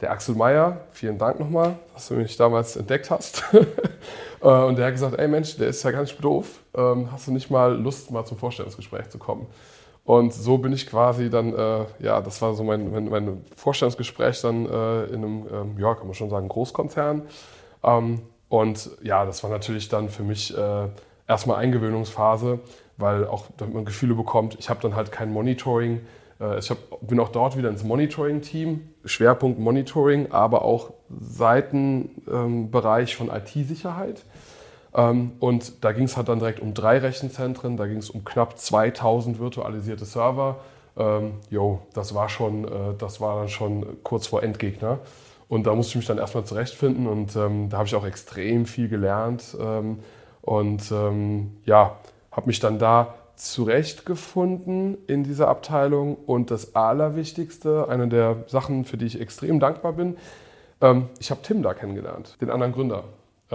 der 0.00 0.10
Axel 0.10 0.34
Meyer. 0.34 0.80
Vielen 0.90 1.16
Dank 1.16 1.38
nochmal, 1.38 1.76
dass 1.94 2.08
du 2.08 2.14
mich 2.14 2.36
damals 2.36 2.76
entdeckt 2.76 3.10
hast. 3.10 3.44
Äh, 4.42 4.48
und 4.48 4.76
der 4.76 4.86
hat 4.86 4.94
gesagt, 4.94 5.16
ey 5.20 5.28
Mensch, 5.28 5.56
der 5.56 5.68
ist 5.68 5.84
ja 5.84 5.92
ganz 5.92 6.16
doof. 6.16 6.58
Ähm, 6.74 7.12
hast 7.12 7.28
du 7.28 7.32
nicht 7.32 7.48
mal 7.48 7.80
Lust, 7.80 8.10
mal 8.10 8.24
zum 8.24 8.38
Vorstellungsgespräch 8.38 9.08
zu 9.08 9.16
kommen? 9.18 9.46
Und 10.04 10.34
so 10.34 10.58
bin 10.58 10.72
ich 10.72 10.88
quasi 10.88 11.30
dann, 11.30 11.54
äh, 11.54 11.84
ja, 12.00 12.20
das 12.20 12.42
war 12.42 12.54
so 12.54 12.64
mein, 12.64 12.90
mein, 12.90 13.08
mein 13.08 13.44
Vorstellungsgespräch 13.54 14.40
dann 14.40 14.66
äh, 14.66 15.04
in 15.04 15.24
einem, 15.24 15.46
ähm, 15.52 15.78
ja, 15.78 15.94
kann 15.94 16.06
man 16.06 16.14
schon 16.14 16.30
sagen, 16.30 16.48
Großkonzern. 16.48 17.22
Ähm, 17.84 18.22
und 18.48 18.90
ja, 19.02 19.24
das 19.24 19.44
war 19.44 19.50
natürlich 19.50 19.88
dann 19.88 20.08
für 20.08 20.24
mich 20.24 20.56
äh, 20.56 20.88
erstmal 21.28 21.58
Eingewöhnungsphase, 21.58 22.58
weil 22.96 23.26
auch 23.26 23.46
damit 23.56 23.74
man 23.74 23.84
Gefühle 23.84 24.14
bekommt, 24.14 24.56
ich 24.58 24.68
habe 24.68 24.80
dann 24.80 24.96
halt 24.96 25.12
kein 25.12 25.32
Monitoring. 25.32 26.00
Äh, 26.40 26.58
ich 26.58 26.70
hab, 26.70 26.78
bin 27.00 27.20
auch 27.20 27.30
dort 27.30 27.56
wieder 27.56 27.70
ins 27.70 27.84
Monitoring-Team, 27.84 28.88
Schwerpunkt 29.04 29.60
Monitoring, 29.60 30.32
aber 30.32 30.62
auch 30.62 30.90
Seitenbereich 31.08 33.12
ähm, 33.12 33.28
von 33.28 33.34
IT-Sicherheit. 33.34 34.24
Ähm, 34.94 35.32
und 35.40 35.84
da 35.84 35.92
ging 35.92 36.04
es 36.04 36.16
halt 36.16 36.28
dann 36.28 36.38
direkt 36.38 36.60
um 36.60 36.74
drei 36.74 36.98
Rechenzentren, 36.98 37.76
da 37.76 37.86
ging 37.86 37.98
es 37.98 38.10
um 38.10 38.24
knapp 38.24 38.58
2000 38.58 39.38
virtualisierte 39.38 40.04
Server. 40.04 40.60
Ähm, 40.96 41.34
jo, 41.50 41.80
das 41.94 42.14
war 42.14 42.28
schon, 42.28 42.64
äh, 42.64 42.94
das 42.98 43.20
war 43.20 43.38
dann 43.38 43.48
schon 43.48 44.02
kurz 44.02 44.26
vor 44.26 44.42
Endgegner. 44.42 44.98
Und 45.48 45.66
da 45.66 45.74
musste 45.74 45.90
ich 45.90 45.96
mich 45.96 46.06
dann 46.06 46.18
erstmal 46.18 46.44
zurechtfinden 46.44 47.06
und 47.06 47.36
ähm, 47.36 47.68
da 47.68 47.78
habe 47.78 47.86
ich 47.86 47.94
auch 47.94 48.06
extrem 48.06 48.66
viel 48.66 48.88
gelernt. 48.88 49.56
Ähm, 49.60 49.98
und 50.42 50.90
ähm, 50.90 51.56
ja, 51.66 51.96
habe 52.30 52.46
mich 52.46 52.58
dann 52.60 52.78
da 52.78 53.14
zurechtgefunden 53.36 54.98
in 55.06 55.24
dieser 55.24 55.48
Abteilung. 55.48 56.16
Und 56.26 56.50
das 56.50 56.74
Allerwichtigste, 56.74 57.88
eine 57.88 58.08
der 58.08 58.44
Sachen, 58.46 58.84
für 58.84 58.96
die 58.96 59.06
ich 59.06 59.20
extrem 59.20 59.60
dankbar 59.60 59.92
bin, 59.92 60.16
ähm, 60.80 61.08
ich 61.18 61.30
habe 61.30 61.42
Tim 61.42 61.62
da 61.62 61.74
kennengelernt, 61.74 62.36
den 62.40 62.50
anderen 62.50 62.72
Gründer 62.72 63.04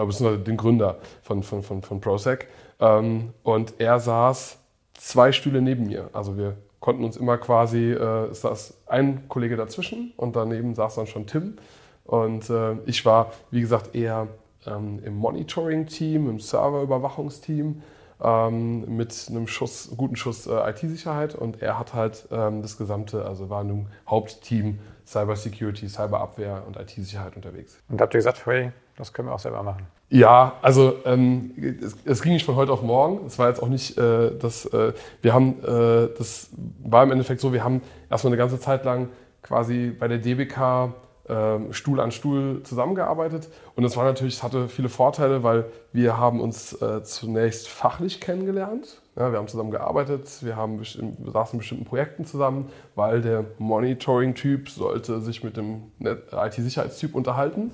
beziehungsweise 0.06 0.44
den 0.44 0.58
Gründer 0.58 0.98
von, 1.22 1.44
von, 1.44 1.64
von, 1.64 1.82
von 1.82 2.02
Prosec. 2.02 2.48
Ähm, 2.80 3.34
und 3.44 3.76
er 3.80 4.00
saß 4.00 4.60
zwei 4.94 5.32
Stühle 5.32 5.62
neben 5.62 5.88
mir. 5.88 6.10
Also 6.14 6.38
wir 6.38 6.58
konnten 6.80 7.04
uns 7.04 7.18
immer 7.18 7.38
quasi, 7.38 7.92
äh, 7.92 8.34
saß 8.34 8.82
ein 8.88 9.28
Kollege 9.28 9.56
dazwischen 9.56 10.14
und 10.18 10.36
daneben 10.36 10.76
saß 10.76 10.96
dann 10.96 11.08
schon 11.08 11.28
Tim. 11.28 11.58
Und 12.06 12.50
äh, 12.50 12.76
ich 12.86 13.06
war, 13.06 13.32
wie 13.52 13.62
gesagt, 13.62 13.96
eher 13.96 14.28
ähm, 14.66 15.00
im 15.04 15.16
Monitoring-Team, 15.16 16.30
im 16.30 16.40
Serverüberwachungsteam 16.40 17.82
ähm, 18.24 18.96
mit 18.96 19.28
einem 19.30 19.48
Schuss, 19.48 19.92
guten 19.96 20.16
Schuss 20.16 20.48
äh, 20.48 20.70
IT-Sicherheit 20.70 21.36
und 21.36 21.62
er 21.62 21.78
hat 21.78 21.94
halt 21.94 22.28
ähm, 22.32 22.62
das 22.62 22.78
gesamte, 22.78 23.26
also 23.26 23.50
war 23.50 23.62
in 23.62 23.70
einem 23.70 23.88
Hauptteam 24.10 24.80
Cybersecurity, 25.06 25.88
Cyberabwehr 25.88 26.64
und 26.66 26.78
IT-Sicherheit 26.78 27.36
unterwegs. 27.36 27.78
Und 27.90 28.02
habt 28.02 28.14
ihr 28.14 28.20
gesagt, 28.20 28.46
hey, 28.46 28.72
das 28.98 29.14
können 29.14 29.28
wir 29.28 29.34
auch 29.34 29.40
selber 29.40 29.64
machen. 29.64 29.88
Ja, 30.10 30.54
also 30.62 30.96
ähm, 31.06 31.52
es, 31.82 31.96
es, 32.04 32.22
ging 32.22 32.34
nicht 32.34 32.46
von 32.46 32.56
heute 32.56 32.72
auf 32.72 32.82
morgen. 32.82 33.26
Es 33.26 33.38
war 33.38 33.48
jetzt 33.50 33.62
auch 33.62 33.68
nicht 33.68 33.98
äh, 33.98 34.32
das. 34.38 34.66
Äh, 34.66 34.94
wir 35.22 35.34
haben, 35.34 35.64
äh, 35.64 36.10
das 36.18 36.50
war 36.84 37.04
im 37.04 37.12
Endeffekt 37.12 37.40
so. 37.40 37.54
Wir 37.54 37.64
haben 37.64 37.82
erstmal 38.10 38.34
eine 38.34 38.38
ganze 38.38 38.60
Zeit 38.60 38.86
lang 38.86 39.10
quasi 39.44 39.96
bei 39.98 40.08
der 40.08 40.18
DBK 40.18 40.94
äh, 41.28 41.74
Stuhl 41.74 42.00
an 42.00 42.12
Stuhl 42.12 42.64
zusammengearbeitet 42.64 43.50
und 43.76 43.84
das 43.84 43.98
war 43.98 44.06
natürlich, 44.06 44.36
es 44.36 44.44
hatte 44.44 44.70
viele 44.70 44.90
Vorteile, 44.90 45.44
weil 45.44 45.66
wir 45.92 46.18
haben 46.18 46.40
uns 46.40 46.74
äh, 46.82 47.04
zunächst 47.04 47.68
fachlich 47.68 48.20
kennengelernt. 48.20 49.02
Ja, 49.16 49.32
wir 49.32 49.40
haben 49.40 49.48
zusammen 49.48 49.72
gearbeitet, 49.72 50.30
wir, 50.42 50.56
haben 50.56 50.80
wir 50.80 51.32
saßen 51.32 51.54
in 51.54 51.58
bestimmten 51.60 51.86
Projekten 51.86 52.26
zusammen, 52.26 52.70
weil 52.96 53.22
der 53.22 53.46
Monitoring-Typ 53.58 54.70
sollte 54.70 55.20
sich 55.22 55.44
mit 55.44 55.58
dem 55.58 55.92
IT-Sicherheitstyp 56.00 57.14
unterhalten 57.14 57.72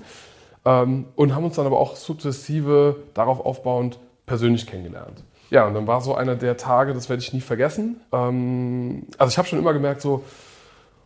ähm, 0.64 1.06
und 1.16 1.34
haben 1.34 1.44
uns 1.44 1.56
dann 1.56 1.66
aber 1.66 1.78
auch 1.78 1.96
sukzessive 1.96 2.96
darauf 3.14 3.44
aufbauend 3.44 3.98
persönlich 4.26 4.66
kennengelernt. 4.66 5.22
Ja, 5.50 5.66
und 5.66 5.74
dann 5.74 5.86
war 5.86 6.00
so 6.00 6.14
einer 6.14 6.36
der 6.36 6.56
Tage, 6.56 6.94
das 6.94 7.08
werde 7.08 7.22
ich 7.22 7.32
nie 7.32 7.40
vergessen. 7.40 8.00
Ähm, 8.12 9.06
also 9.18 9.30
ich 9.30 9.38
habe 9.38 9.46
schon 9.46 9.58
immer 9.58 9.72
gemerkt, 9.72 10.00
so, 10.00 10.24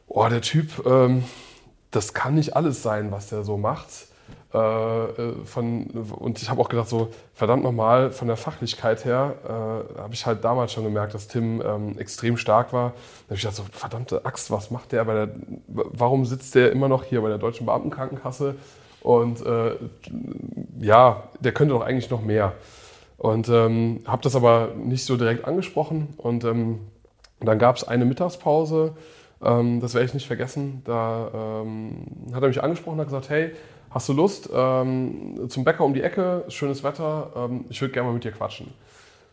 oh, 0.07 0.27
der 0.29 0.41
Typ, 0.41 0.87
ähm, 0.87 1.25
das 1.91 2.15
kann 2.15 2.35
nicht 2.35 2.57
alles 2.57 2.83
sein, 2.83 3.11
was 3.11 3.29
der 3.29 3.43
so 3.43 3.57
macht. 3.57 3.89
Äh, 4.55 4.59
äh, 4.59 5.45
von, 5.45 5.87
und 5.87 6.41
ich 6.41 6.49
habe 6.49 6.61
auch 6.63 6.71
gedacht, 6.71 6.89
so 6.89 7.11
verdammt 7.35 7.65
nochmal, 7.65 8.11
von 8.11 8.29
der 8.29 8.39
Fachlichkeit 8.39 9.05
her 9.05 9.35
äh, 9.45 10.01
habe 10.01 10.15
ich 10.15 10.25
halt 10.25 10.43
damals 10.43 10.73
schon 10.73 10.85
gemerkt, 10.85 11.13
dass 11.13 11.29
Tim 11.29 11.61
ähm, 11.61 11.99
extrem 11.99 12.39
stark 12.39 12.73
war. 12.73 12.91
Da 12.91 13.25
habe 13.27 13.35
ich 13.35 13.41
gedacht, 13.43 13.57
so 13.57 13.65
verdammte 13.71 14.25
Axt, 14.25 14.51
was 14.51 14.71
macht 14.71 14.93
der 14.93 15.05
bei 15.05 15.15
der, 15.15 15.29
warum 15.67 16.25
sitzt 16.25 16.55
der 16.55 16.73
immer 16.73 16.89
noch 16.89 17.05
hier 17.05 17.21
bei 17.21 17.29
der 17.29 17.37
Deutschen 17.37 17.67
Beamtenkrankenkasse? 17.67 18.55
Und 19.01 19.45
äh, 19.45 19.77
ja, 20.81 21.25
der 21.41 21.53
könnte 21.53 21.75
doch 21.75 21.83
eigentlich 21.83 22.11
noch 22.11 22.23
mehr. 22.23 22.55
Und 23.17 23.49
ähm, 23.49 24.01
habe 24.07 24.23
das 24.23 24.37
aber 24.37 24.71
nicht 24.77 25.05
so 25.05 25.17
direkt 25.17 25.45
angesprochen. 25.45 26.15
Und 26.17 26.45
ähm, 26.45 26.81
dann 27.41 27.59
gab 27.59 27.77
es 27.77 27.85
eine 27.85 28.05
Mittagspause, 28.05 28.95
ähm, 29.43 29.81
das 29.81 29.95
werde 29.95 30.07
ich 30.07 30.15
nicht 30.15 30.27
vergessen. 30.27 30.83
Da 30.85 31.63
ähm, 31.63 32.07
hat 32.33 32.43
er 32.43 32.49
mich 32.49 32.63
angesprochen 32.63 32.95
und 32.95 33.01
hat 33.01 33.09
gesagt, 33.09 33.31
hey, 33.31 33.53
hast 33.91 34.09
du 34.09 34.13
Lust 34.13 34.51
ähm, 34.53 35.49
zum 35.49 35.65
Bäcker 35.65 35.85
um 35.85 35.95
die 35.95 36.03
Ecke, 36.03 36.45
schönes 36.49 36.83
Wetter, 36.83 37.33
ähm, 37.37 37.65
ich 37.69 37.81
würde 37.81 37.95
gerne 37.95 38.09
mal 38.09 38.15
mit 38.15 38.25
dir 38.25 38.33
quatschen. 38.33 38.73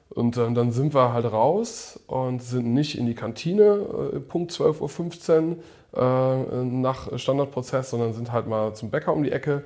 Und 0.09 0.37
dann 0.37 0.71
sind 0.71 0.93
wir 0.93 1.13
halt 1.13 1.25
raus 1.25 1.99
und 2.07 2.41
sind 2.41 2.73
nicht 2.73 2.97
in 2.97 3.05
die 3.05 3.15
Kantine, 3.15 4.11
äh, 4.13 4.19
Punkt 4.19 4.51
12.15 4.51 5.41
Uhr 5.41 5.55
nach 5.95 7.17
Standardprozess, 7.17 7.89
sondern 7.89 8.13
sind 8.13 8.31
halt 8.31 8.47
mal 8.47 8.73
zum 8.73 8.89
Bäcker 8.89 9.13
um 9.13 9.23
die 9.23 9.31
Ecke. 9.31 9.63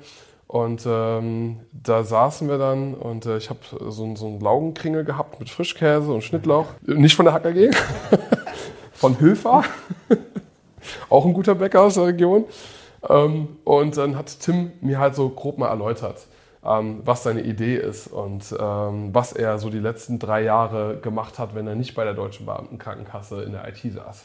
Und 0.50 0.84
ähm, 0.88 1.60
da 1.72 2.04
saßen 2.04 2.50
wir 2.50 2.58
dann 2.58 2.96
und 2.96 3.28
äh, 3.28 3.38
ich 3.38 3.52
habe 3.52 3.60
so, 3.89 4.15
so 4.15 4.26
einen 4.26 4.39
Laugenkringel 4.39 5.04
gehabt 5.04 5.39
mit 5.39 5.48
Frischkäse 5.48 6.12
und 6.12 6.24
Schnittlauch. 6.24 6.65
Nicht 6.82 7.15
von 7.15 7.26
der 7.26 7.36
HKG, 7.36 7.70
von 8.92 9.20
Höfer. 9.20 9.63
Auch 11.10 11.28
ein 11.28 11.34
guter 11.34 11.54
Bäcker 11.54 11.84
aus 11.84 11.94
der 11.94 12.08
Region. 12.08 12.46
Ähm, 13.08 13.60
und 13.63 13.96
dann 13.96 14.18
hat 14.18 14.39
Tim 14.39 14.72
mir 14.82 14.98
halt 14.98 15.13
so 15.13 15.30
grob 15.30 15.60
mal 15.60 15.68
erläutert, 15.68 16.26
ähm, 16.65 17.02
was 17.06 17.22
seine 17.22 17.42
Idee 17.42 17.76
ist 17.76 18.08
und 18.08 18.52
ähm, 18.60 19.13
was 19.13 19.34
er 19.34 19.60
so 19.60 19.70
die 19.70 19.78
letzten 19.78 20.18
drei 20.18 20.42
Jahre 20.42 20.98
gemacht 20.98 21.38
hat, 21.38 21.54
wenn 21.54 21.68
er 21.68 21.76
nicht 21.76 21.94
bei 21.94 22.06
der 22.06 22.15
Deutschen 22.15 22.48
Beamtenkrankenkasse 22.48 23.44
in 23.44 23.52
der 23.52 23.68
IT 23.68 23.82
saß. 23.94 24.24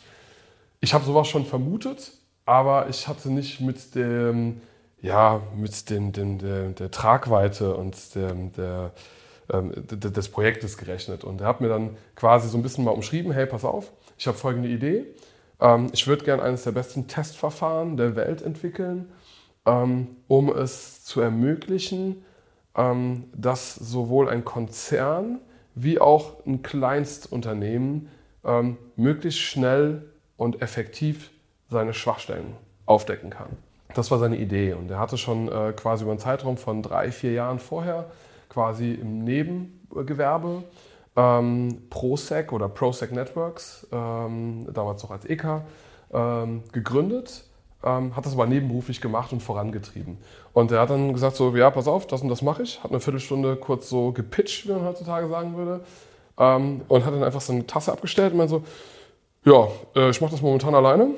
Ich 0.84 0.92
habe 0.92 1.02
sowas 1.02 1.28
schon 1.28 1.46
vermutet, 1.46 2.12
aber 2.44 2.90
ich 2.90 3.08
hatte 3.08 3.32
nicht 3.32 3.58
mit 3.62 3.94
dem, 3.94 4.60
ja, 5.00 5.40
mit 5.56 5.88
dem, 5.88 6.12
dem 6.12 6.36
der, 6.36 6.68
der 6.72 6.90
Tragweite 6.90 7.74
und 7.74 8.14
dem, 8.14 8.52
der, 8.52 8.92
ähm, 9.50 9.72
des 9.74 10.28
Projektes 10.28 10.76
gerechnet. 10.76 11.24
Und 11.24 11.40
er 11.40 11.46
hat 11.46 11.62
mir 11.62 11.70
dann 11.70 11.96
quasi 12.16 12.50
so 12.50 12.58
ein 12.58 12.62
bisschen 12.62 12.84
mal 12.84 12.90
umschrieben, 12.90 13.32
hey, 13.32 13.46
pass 13.46 13.64
auf, 13.64 13.92
ich 14.18 14.26
habe 14.26 14.36
folgende 14.36 14.68
Idee. 14.68 15.06
Ähm, 15.58 15.88
ich 15.94 16.06
würde 16.06 16.22
gerne 16.22 16.42
eines 16.42 16.64
der 16.64 16.72
besten 16.72 17.08
Testverfahren 17.08 17.96
der 17.96 18.14
Welt 18.14 18.42
entwickeln, 18.42 19.10
ähm, 19.64 20.18
um 20.28 20.54
es 20.54 21.02
zu 21.02 21.22
ermöglichen, 21.22 22.26
ähm, 22.76 23.24
dass 23.34 23.74
sowohl 23.74 24.28
ein 24.28 24.44
Konzern 24.44 25.40
wie 25.74 25.98
auch 25.98 26.44
ein 26.44 26.62
Kleinstunternehmen 26.62 28.10
möglichst 28.94 29.40
schnell 29.40 30.02
und 30.36 30.62
effektiv 30.62 31.30
seine 31.70 31.94
Schwachstellen 31.94 32.54
aufdecken 32.86 33.30
kann. 33.30 33.48
Das 33.94 34.10
war 34.10 34.18
seine 34.18 34.36
Idee 34.36 34.72
und 34.72 34.90
er 34.90 34.98
hatte 34.98 35.16
schon 35.16 35.48
äh, 35.48 35.72
quasi 35.72 36.02
über 36.02 36.12
einen 36.12 36.20
Zeitraum 36.20 36.56
von 36.56 36.82
drei, 36.82 37.12
vier 37.12 37.32
Jahren 37.32 37.58
vorher 37.58 38.06
quasi 38.48 38.92
im 38.92 39.24
Nebengewerbe 39.24 40.64
ähm, 41.16 41.82
ProSec 41.90 42.52
oder 42.52 42.68
ProSec 42.68 43.12
Networks, 43.12 43.86
ähm, 43.92 44.66
damals 44.72 45.02
noch 45.02 45.10
als 45.10 45.24
EK, 45.24 45.62
ähm, 46.12 46.62
gegründet, 46.72 47.44
ähm, 47.84 48.16
hat 48.16 48.26
das 48.26 48.32
aber 48.32 48.46
nebenberuflich 48.46 49.00
gemacht 49.00 49.32
und 49.32 49.42
vorangetrieben. 49.42 50.18
Und 50.52 50.72
er 50.72 50.80
hat 50.80 50.90
dann 50.90 51.12
gesagt 51.12 51.36
so, 51.36 51.54
ja, 51.54 51.70
pass 51.70 51.86
auf, 51.86 52.06
das 52.06 52.22
und 52.22 52.28
das 52.28 52.42
mache 52.42 52.62
ich, 52.62 52.82
hat 52.82 52.90
eine 52.90 53.00
Viertelstunde 53.00 53.56
kurz 53.56 53.88
so 53.88 54.12
gepitcht, 54.12 54.66
wie 54.66 54.72
man 54.72 54.84
heutzutage 54.84 55.28
sagen 55.28 55.56
würde, 55.56 55.84
ähm, 56.38 56.82
und 56.88 57.04
hat 57.04 57.14
dann 57.14 57.24
einfach 57.24 57.40
so 57.40 57.52
eine 57.52 57.66
Tasse 57.66 57.92
abgestellt 57.92 58.32
und 58.32 58.38
meinte 58.38 58.54
so, 58.54 58.62
ja, 59.44 59.68
äh, 59.94 60.10
ich 60.10 60.20
mache 60.20 60.32
das 60.32 60.42
momentan 60.42 60.74
alleine. 60.74 61.10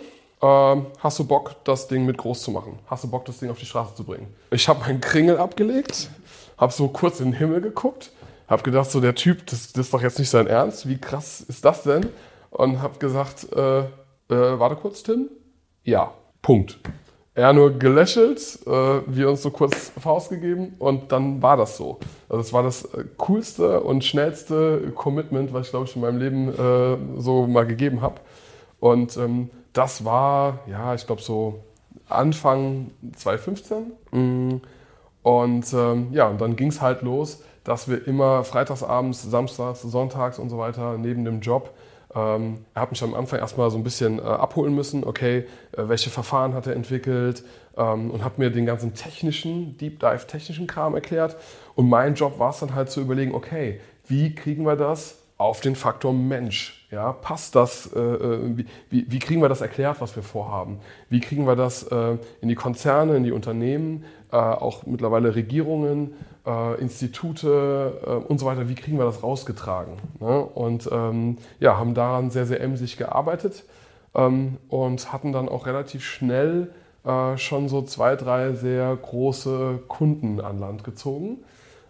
Ähm, 0.42 0.86
hast 0.98 1.18
du 1.18 1.24
Bock, 1.24 1.56
das 1.64 1.88
Ding 1.88 2.04
mit 2.04 2.18
groß 2.18 2.42
zu 2.42 2.50
machen? 2.50 2.78
Hast 2.86 3.04
du 3.04 3.10
Bock, 3.10 3.24
das 3.24 3.38
Ding 3.38 3.50
auf 3.50 3.58
die 3.58 3.66
Straße 3.66 3.94
zu 3.94 4.04
bringen? 4.04 4.34
Ich 4.50 4.68
habe 4.68 4.80
meinen 4.80 5.00
Kringel 5.00 5.38
abgelegt, 5.38 6.10
habe 6.58 6.72
so 6.72 6.88
kurz 6.88 7.20
in 7.20 7.32
den 7.32 7.38
Himmel 7.38 7.60
geguckt 7.60 8.10
habe 8.48 8.62
gedacht, 8.62 8.90
so 8.90 9.00
der 9.00 9.14
Typ, 9.14 9.46
das, 9.46 9.72
das, 9.72 9.86
ist 9.86 9.94
doch 9.94 10.02
jetzt 10.02 10.18
nicht 10.18 10.30
sein 10.30 10.46
Ernst. 10.46 10.88
Wie 10.88 10.98
krass 10.98 11.40
ist 11.40 11.64
das 11.64 11.82
denn? 11.82 12.06
Und 12.50 12.80
habe 12.80 12.98
gesagt, 12.98 13.52
äh, 13.52 13.80
äh, 13.80 13.88
warte 14.28 14.76
kurz, 14.76 15.02
Tim. 15.02 15.28
Ja, 15.84 16.12
Punkt. 16.42 16.78
Er 17.37 17.53
nur 17.53 17.79
gelächelt, 17.79 18.59
äh, 18.66 18.70
wir 19.07 19.29
uns 19.29 19.42
so 19.42 19.51
kurz 19.51 19.92
Faust 20.01 20.31
gegeben 20.31 20.75
und 20.79 21.12
dann 21.12 21.42
war 21.42 21.57
das 21.57 21.77
so. 21.77 21.99
Also 22.29 22.40
es 22.40 22.53
war 22.53 22.62
das 22.62 22.87
äh, 22.87 23.05
coolste 23.18 23.83
und 23.83 24.05
schnellste 24.05 24.90
Commitment, 24.94 25.53
was 25.53 25.66
ich 25.66 25.70
glaube 25.70 25.85
ich 25.85 25.94
in 25.94 26.03
meinem 26.03 26.18
Leben 26.18 26.49
äh, 26.49 27.20
so 27.20 27.46
mal 27.46 27.66
gegeben 27.66 28.01
habe. 28.01 28.16
Und 28.81 29.16
ähm, 29.18 29.51
das 29.75 30.05
war, 30.05 30.61
ja, 30.66 30.94
ich 30.94 31.07
glaube 31.07 31.20
so 31.20 31.61
Anfang 32.09 32.90
2015. 33.14 33.92
Mm. 34.12 34.61
Und 35.22 35.72
ähm, 35.75 36.09
ja, 36.12 36.29
und 36.29 36.40
dann 36.40 36.57
ging 36.57 36.68
es 36.68 36.81
halt 36.81 37.03
los 37.03 37.42
dass 37.66 37.88
wir 37.88 38.07
immer 38.07 38.44
freitagsabends, 38.44 39.25
samstags, 39.25 39.83
sonntags 39.83 40.38
und 40.38 40.51
so 40.51 40.59
weiter 40.59 40.99
neben 40.99 41.25
dem 41.25 41.40
Job 41.40 41.75
ähm, 42.16 42.64
er 42.74 42.83
hat 42.83 42.90
mich 42.90 43.02
am 43.02 43.14
Anfang 43.14 43.38
erstmal 43.38 43.70
so 43.70 43.76
ein 43.76 43.85
bisschen 43.85 44.18
äh, 44.18 44.22
abholen 44.22 44.74
müssen, 44.74 45.05
okay, 45.05 45.44
äh, 45.72 45.88
welche 45.88 46.09
Verfahren 46.09 46.55
hat 46.55 46.66
er 46.66 46.74
entwickelt 46.74 47.44
ähm, 47.76 48.11
und 48.11 48.24
hat 48.24 48.38
mir 48.38 48.50
den 48.50 48.64
ganzen 48.64 48.94
technischen, 48.94 49.76
Deep 49.76 50.00
Dive 50.00 50.26
technischen 50.26 50.66
Kram 50.66 50.94
erklärt. 50.94 51.37
Und 51.74 51.88
mein 51.88 52.14
Job 52.14 52.38
war 52.38 52.50
es 52.50 52.61
dann 52.61 52.74
halt 52.74 52.90
zu 52.90 53.02
überlegen, 53.02 53.35
okay, 53.35 53.81
wie 54.07 54.35
kriegen 54.35 54.64
wir 54.64 54.76
das 54.76 55.18
auf 55.37 55.61
den 55.61 55.76
Faktor 55.76 56.14
Mensch? 56.14 56.87
Ja, 56.90 57.12
passt 57.12 57.55
das? 57.55 57.90
Äh, 57.94 58.00
äh 58.00 58.57
wie, 58.90 59.11
wie, 59.11 59.18
kriegen 59.18 59.42
wir 59.42 59.50
das 59.50 59.61
erklärt, 59.61 60.00
was 60.00 60.16
wir 60.16 60.22
vorhaben? 60.22 60.79
Wie 61.11 61.20
kriegen 61.20 61.46
wir 61.46 61.57
das 61.57 61.83
äh, 61.83 62.16
in 62.40 62.48
die 62.48 62.55
Konzerne, 62.55 63.16
in 63.16 63.24
die 63.24 63.33
Unternehmen, 63.33 64.05
äh, 64.33 64.37
auch 64.37 64.87
mittlerweile 64.87 65.35
Regierungen? 65.35 66.14
Äh, 66.46 66.80
Institute 66.80 67.92
äh, 68.06 68.11
und 68.11 68.38
so 68.38 68.46
weiter, 68.46 68.68
wie 68.68 68.74
kriegen 68.74 68.98
wir 68.98 69.04
das 69.04 69.22
rausgetragen? 69.22 69.94
Ne? 70.20 70.40
Und 70.42 70.88
ähm, 70.92 71.38
ja, 71.59 71.76
haben 71.76 71.94
daran 71.94 72.30
sehr, 72.30 72.46
sehr 72.46 72.61
emsig 72.61 72.96
gearbeitet 72.96 73.64
ähm, 74.14 74.59
und 74.68 75.12
hatten 75.12 75.32
dann 75.32 75.48
auch 75.48 75.66
relativ 75.66 76.04
schnell 76.04 76.70
äh, 77.04 77.37
schon 77.37 77.68
so 77.68 77.82
zwei, 77.82 78.16
drei 78.16 78.52
sehr 78.52 78.96
große 78.96 79.80
Kunden 79.88 80.40
an 80.40 80.59
Land 80.59 80.85
gezogen. 80.85 81.38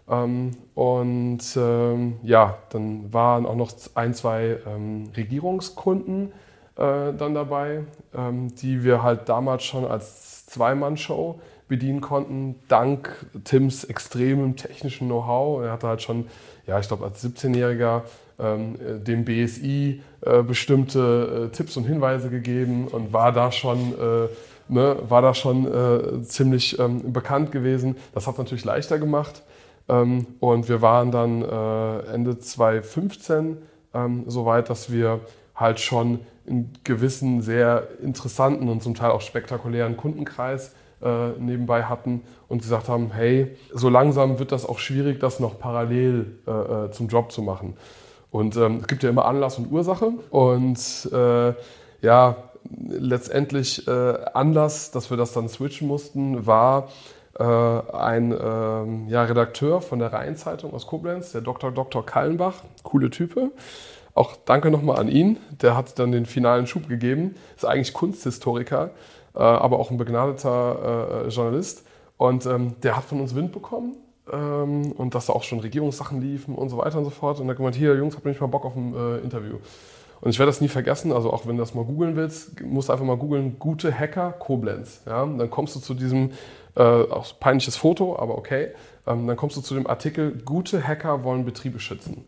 Ähm, 0.08 0.52
und 0.74 1.42
ähm, 1.56 2.16
ja, 2.22 2.58
dann 2.70 3.12
waren 3.12 3.46
auch 3.46 3.56
noch 3.56 3.72
ein, 3.94 4.14
zwei 4.14 4.58
ähm, 4.66 5.10
Regierungskunden 5.16 6.32
äh, 6.76 7.12
dann 7.12 7.34
dabei, 7.34 7.84
ähm, 8.14 8.54
die 8.54 8.84
wir 8.84 9.02
halt 9.02 9.28
damals 9.28 9.64
schon 9.64 9.84
als 9.84 10.46
Zweimann-Show 10.46 11.40
bedienen 11.68 12.00
konnten, 12.00 12.56
dank 12.68 13.26
Tims 13.44 13.84
extremem 13.84 14.56
technischen 14.56 15.08
Know-how. 15.08 15.62
Er 15.62 15.72
hatte 15.72 15.88
halt 15.88 16.02
schon, 16.02 16.26
ja, 16.66 16.78
ich 16.78 16.88
glaube, 16.88 17.04
als 17.04 17.24
17-Jähriger 17.24 18.02
ähm, 18.38 18.76
dem 19.04 19.24
BSI 19.24 20.02
äh, 20.20 20.42
bestimmte 20.42 21.48
äh, 21.50 21.56
Tipps 21.56 21.76
und 21.76 21.84
Hinweise 21.84 22.30
gegeben 22.30 22.88
und 22.88 23.12
war 23.12 23.32
da 23.32 23.50
schon, 23.50 23.94
äh, 23.94 24.28
ne, 24.68 24.96
war 25.08 25.22
da 25.22 25.34
schon 25.34 25.66
äh, 25.66 26.22
ziemlich 26.22 26.78
ähm, 26.78 27.12
bekannt 27.12 27.52
gewesen. 27.52 27.96
Das 28.14 28.26
hat 28.26 28.34
es 28.34 28.38
natürlich 28.38 28.64
leichter 28.64 28.98
gemacht. 28.98 29.42
Ähm, 29.88 30.26
und 30.40 30.68
wir 30.68 30.82
waren 30.82 31.10
dann 31.10 31.42
äh, 31.42 32.12
Ende 32.12 32.38
2015 32.38 33.56
ähm, 33.94 34.24
so 34.26 34.44
weit, 34.44 34.68
dass 34.70 34.92
wir 34.92 35.20
halt 35.54 35.80
schon 35.80 36.20
einen 36.46 36.72
gewissen, 36.84 37.40
sehr 37.40 37.88
interessanten 38.02 38.68
und 38.68 38.82
zum 38.82 38.94
Teil 38.94 39.10
auch 39.10 39.20
spektakulären 39.20 39.96
Kundenkreis 39.96 40.74
äh, 41.02 41.28
nebenbei 41.38 41.84
hatten 41.84 42.22
und 42.48 42.62
gesagt 42.62 42.88
haben, 42.88 43.10
hey, 43.12 43.56
so 43.72 43.88
langsam 43.88 44.38
wird 44.38 44.52
das 44.52 44.66
auch 44.66 44.78
schwierig, 44.78 45.20
das 45.20 45.40
noch 45.40 45.58
parallel 45.58 46.38
äh, 46.46 46.50
äh, 46.50 46.90
zum 46.90 47.08
Job 47.08 47.32
zu 47.32 47.42
machen. 47.42 47.76
Und 48.30 48.56
ähm, 48.56 48.78
es 48.80 48.86
gibt 48.86 49.02
ja 49.02 49.10
immer 49.10 49.26
Anlass 49.26 49.58
und 49.58 49.70
Ursache. 49.70 50.12
Und 50.30 51.10
äh, 51.12 51.54
ja, 52.02 52.36
letztendlich 52.88 53.86
äh, 53.86 53.90
Anlass, 54.34 54.90
dass 54.90 55.10
wir 55.10 55.16
das 55.16 55.32
dann 55.32 55.48
switchen 55.48 55.88
mussten, 55.88 56.46
war 56.46 56.88
ein 57.38 58.32
ähm, 58.32 59.08
ja, 59.10 59.24
Redakteur 59.24 59.82
von 59.82 59.98
der 59.98 60.10
Rheinzeitung 60.10 60.72
aus 60.72 60.86
Koblenz, 60.86 61.32
der 61.32 61.42
Dr. 61.42 61.70
Dr. 61.70 62.06
Kallenbach, 62.06 62.62
coole 62.82 63.10
Type. 63.10 63.50
Auch 64.16 64.34
danke 64.46 64.70
nochmal 64.70 64.98
an 64.98 65.08
ihn, 65.08 65.36
der 65.60 65.76
hat 65.76 65.98
dann 65.98 66.10
den 66.10 66.24
finalen 66.24 66.66
Schub 66.66 66.88
gegeben, 66.88 67.34
ist 67.54 67.66
eigentlich 67.66 67.92
Kunsthistoriker 67.92 68.92
aber 69.40 69.78
auch 69.78 69.90
ein 69.90 69.96
begnadeter 69.96 71.24
äh, 71.26 71.28
Journalist. 71.28 71.84
Und 72.16 72.46
ähm, 72.46 72.76
der 72.82 72.96
hat 72.96 73.04
von 73.04 73.20
uns 73.20 73.34
Wind 73.34 73.52
bekommen 73.52 73.96
ähm, 74.32 74.92
und 74.92 75.14
dass 75.14 75.26
da 75.26 75.34
auch 75.34 75.42
schon 75.42 75.60
Regierungssachen 75.60 76.20
liefen 76.20 76.54
und 76.54 76.68
so 76.68 76.78
weiter 76.78 76.98
und 76.98 77.04
so 77.04 77.10
fort. 77.10 77.40
Und 77.40 77.46
er 77.46 77.50
hat 77.50 77.56
gemeint, 77.58 77.76
hier 77.76 77.94
Jungs, 77.94 78.14
habt 78.14 78.24
ihr 78.24 78.30
nicht 78.30 78.40
mal 78.40 78.46
Bock 78.46 78.64
auf 78.64 78.74
ein 78.74 78.94
äh, 78.94 79.18
Interview? 79.18 79.56
Und 80.20 80.30
ich 80.30 80.38
werde 80.38 80.50
das 80.50 80.60
nie 80.60 80.68
vergessen, 80.68 81.12
also 81.12 81.30
auch 81.30 81.46
wenn 81.46 81.56
du 81.56 81.62
das 81.62 81.74
mal 81.74 81.84
googeln 81.84 82.16
willst, 82.16 82.60
musst 82.62 82.88
du 82.88 82.92
einfach 82.92 83.04
mal 83.04 83.18
googeln, 83.18 83.58
gute 83.58 83.96
Hacker 83.96 84.32
Koblenz. 84.32 85.02
Ja? 85.06 85.26
dann 85.26 85.50
kommst 85.50 85.76
du 85.76 85.80
zu 85.80 85.92
diesem, 85.92 86.30
äh, 86.74 86.82
auch 86.82 87.38
peinliches 87.38 87.76
Foto, 87.76 88.18
aber 88.18 88.38
okay, 88.38 88.70
ähm, 89.06 89.26
dann 89.26 89.36
kommst 89.36 89.56
du 89.56 89.60
zu 89.60 89.74
dem 89.74 89.86
Artikel, 89.86 90.32
gute 90.44 90.86
Hacker 90.86 91.22
wollen 91.22 91.44
Betriebe 91.44 91.80
schützen. 91.80 92.24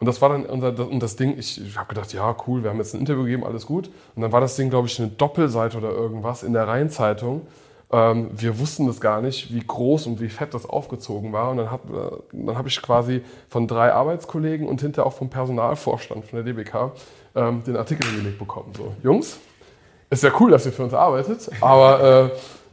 Und 0.00 0.06
das 0.06 0.22
war 0.22 0.28
dann 0.28 0.46
unser, 0.46 0.72
das, 0.72 0.86
und 0.86 1.02
das 1.02 1.16
Ding, 1.16 1.36
ich, 1.38 1.60
ich 1.60 1.76
habe 1.76 1.88
gedacht, 1.88 2.12
ja, 2.12 2.34
cool, 2.46 2.62
wir 2.62 2.70
haben 2.70 2.78
jetzt 2.78 2.94
ein 2.94 3.00
Interview 3.00 3.24
gegeben, 3.24 3.44
alles 3.44 3.66
gut. 3.66 3.90
Und 4.14 4.22
dann 4.22 4.30
war 4.30 4.40
das 4.40 4.54
Ding, 4.54 4.70
glaube 4.70 4.86
ich, 4.86 4.98
eine 5.00 5.08
Doppelseite 5.08 5.76
oder 5.76 5.90
irgendwas 5.90 6.42
in 6.42 6.52
der 6.52 6.68
Rheinzeitung. 6.68 7.46
Ähm, 7.90 8.30
wir 8.32 8.58
wussten 8.58 8.86
das 8.86 9.00
gar 9.00 9.20
nicht, 9.20 9.52
wie 9.52 9.64
groß 9.66 10.06
und 10.06 10.20
wie 10.20 10.28
fett 10.28 10.54
das 10.54 10.66
aufgezogen 10.66 11.32
war. 11.32 11.50
Und 11.50 11.56
dann 11.56 11.70
habe 11.70 12.22
dann 12.32 12.56
hab 12.56 12.66
ich 12.66 12.80
quasi 12.80 13.22
von 13.48 13.66
drei 13.66 13.92
Arbeitskollegen 13.92 14.68
und 14.68 14.80
hinterher 14.80 15.06
auch 15.06 15.14
vom 15.14 15.30
Personalvorstand 15.30 16.26
von 16.26 16.44
der 16.44 16.52
DBK 16.52 16.92
ähm, 17.34 17.64
den 17.64 17.76
Artikel 17.76 18.06
hingelegt 18.06 18.38
bekommen. 18.38 18.72
So, 18.76 18.94
Jungs, 19.02 19.38
ist 20.10 20.22
ja 20.22 20.30
cool, 20.38 20.50
dass 20.50 20.64
ihr 20.64 20.72
für 20.72 20.84
uns 20.84 20.94
arbeitet, 20.94 21.50
aber 21.60 22.30
äh, 22.30 22.30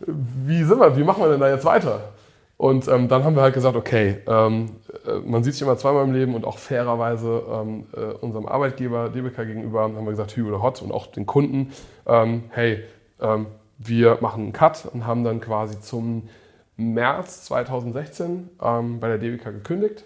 wie 0.07 0.63
sind 0.63 0.79
wir, 0.79 0.95
wie 0.95 1.03
machen 1.03 1.23
wir 1.23 1.29
denn 1.29 1.39
da 1.39 1.49
jetzt 1.49 1.65
weiter? 1.65 2.13
Und 2.57 2.87
ähm, 2.87 3.09
dann 3.09 3.23
haben 3.23 3.35
wir 3.35 3.41
halt 3.41 3.53
gesagt, 3.53 3.75
okay, 3.75 4.19
ähm, 4.27 4.77
äh, 5.05 5.19
man 5.25 5.43
sieht 5.43 5.53
sich 5.53 5.61
immer 5.61 5.77
zweimal 5.77 6.05
im 6.05 6.13
Leben 6.13 6.35
und 6.35 6.45
auch 6.45 6.57
fairerweise 6.57 7.43
ähm, 7.51 7.85
äh, 7.93 8.13
unserem 8.21 8.45
Arbeitgeber 8.45 9.09
DBK 9.09 9.45
gegenüber 9.45 9.81
haben 9.81 9.95
wir 9.95 10.11
gesagt, 10.11 10.35
Hü 10.37 10.47
oder 10.47 10.61
Hot 10.61 10.81
und 10.81 10.91
auch 10.91 11.07
den 11.07 11.25
Kunden, 11.25 11.73
ähm, 12.05 12.45
hey, 12.51 12.83
ähm, 13.19 13.47
wir 13.77 14.19
machen 14.21 14.43
einen 14.43 14.53
Cut 14.53 14.85
und 14.93 15.05
haben 15.05 15.25
dann 15.25 15.41
quasi 15.41 15.81
zum 15.81 16.29
März 16.77 17.45
2016 17.45 18.49
ähm, 18.61 18.99
bei 19.01 19.09
der 19.09 19.17
DBK 19.17 19.51
gekündigt 19.51 20.05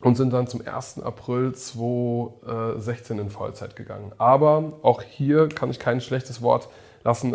und 0.00 0.16
sind 0.16 0.32
dann 0.32 0.46
zum 0.46 0.66
1. 0.66 1.02
April 1.02 1.54
2016 1.54 3.18
in 3.18 3.30
Vollzeit 3.30 3.76
gegangen. 3.76 4.12
Aber 4.16 4.72
auch 4.82 5.02
hier 5.02 5.48
kann 5.48 5.70
ich 5.70 5.78
kein 5.78 6.00
schlechtes 6.00 6.40
Wort 6.40 6.68
lassen 7.04 7.34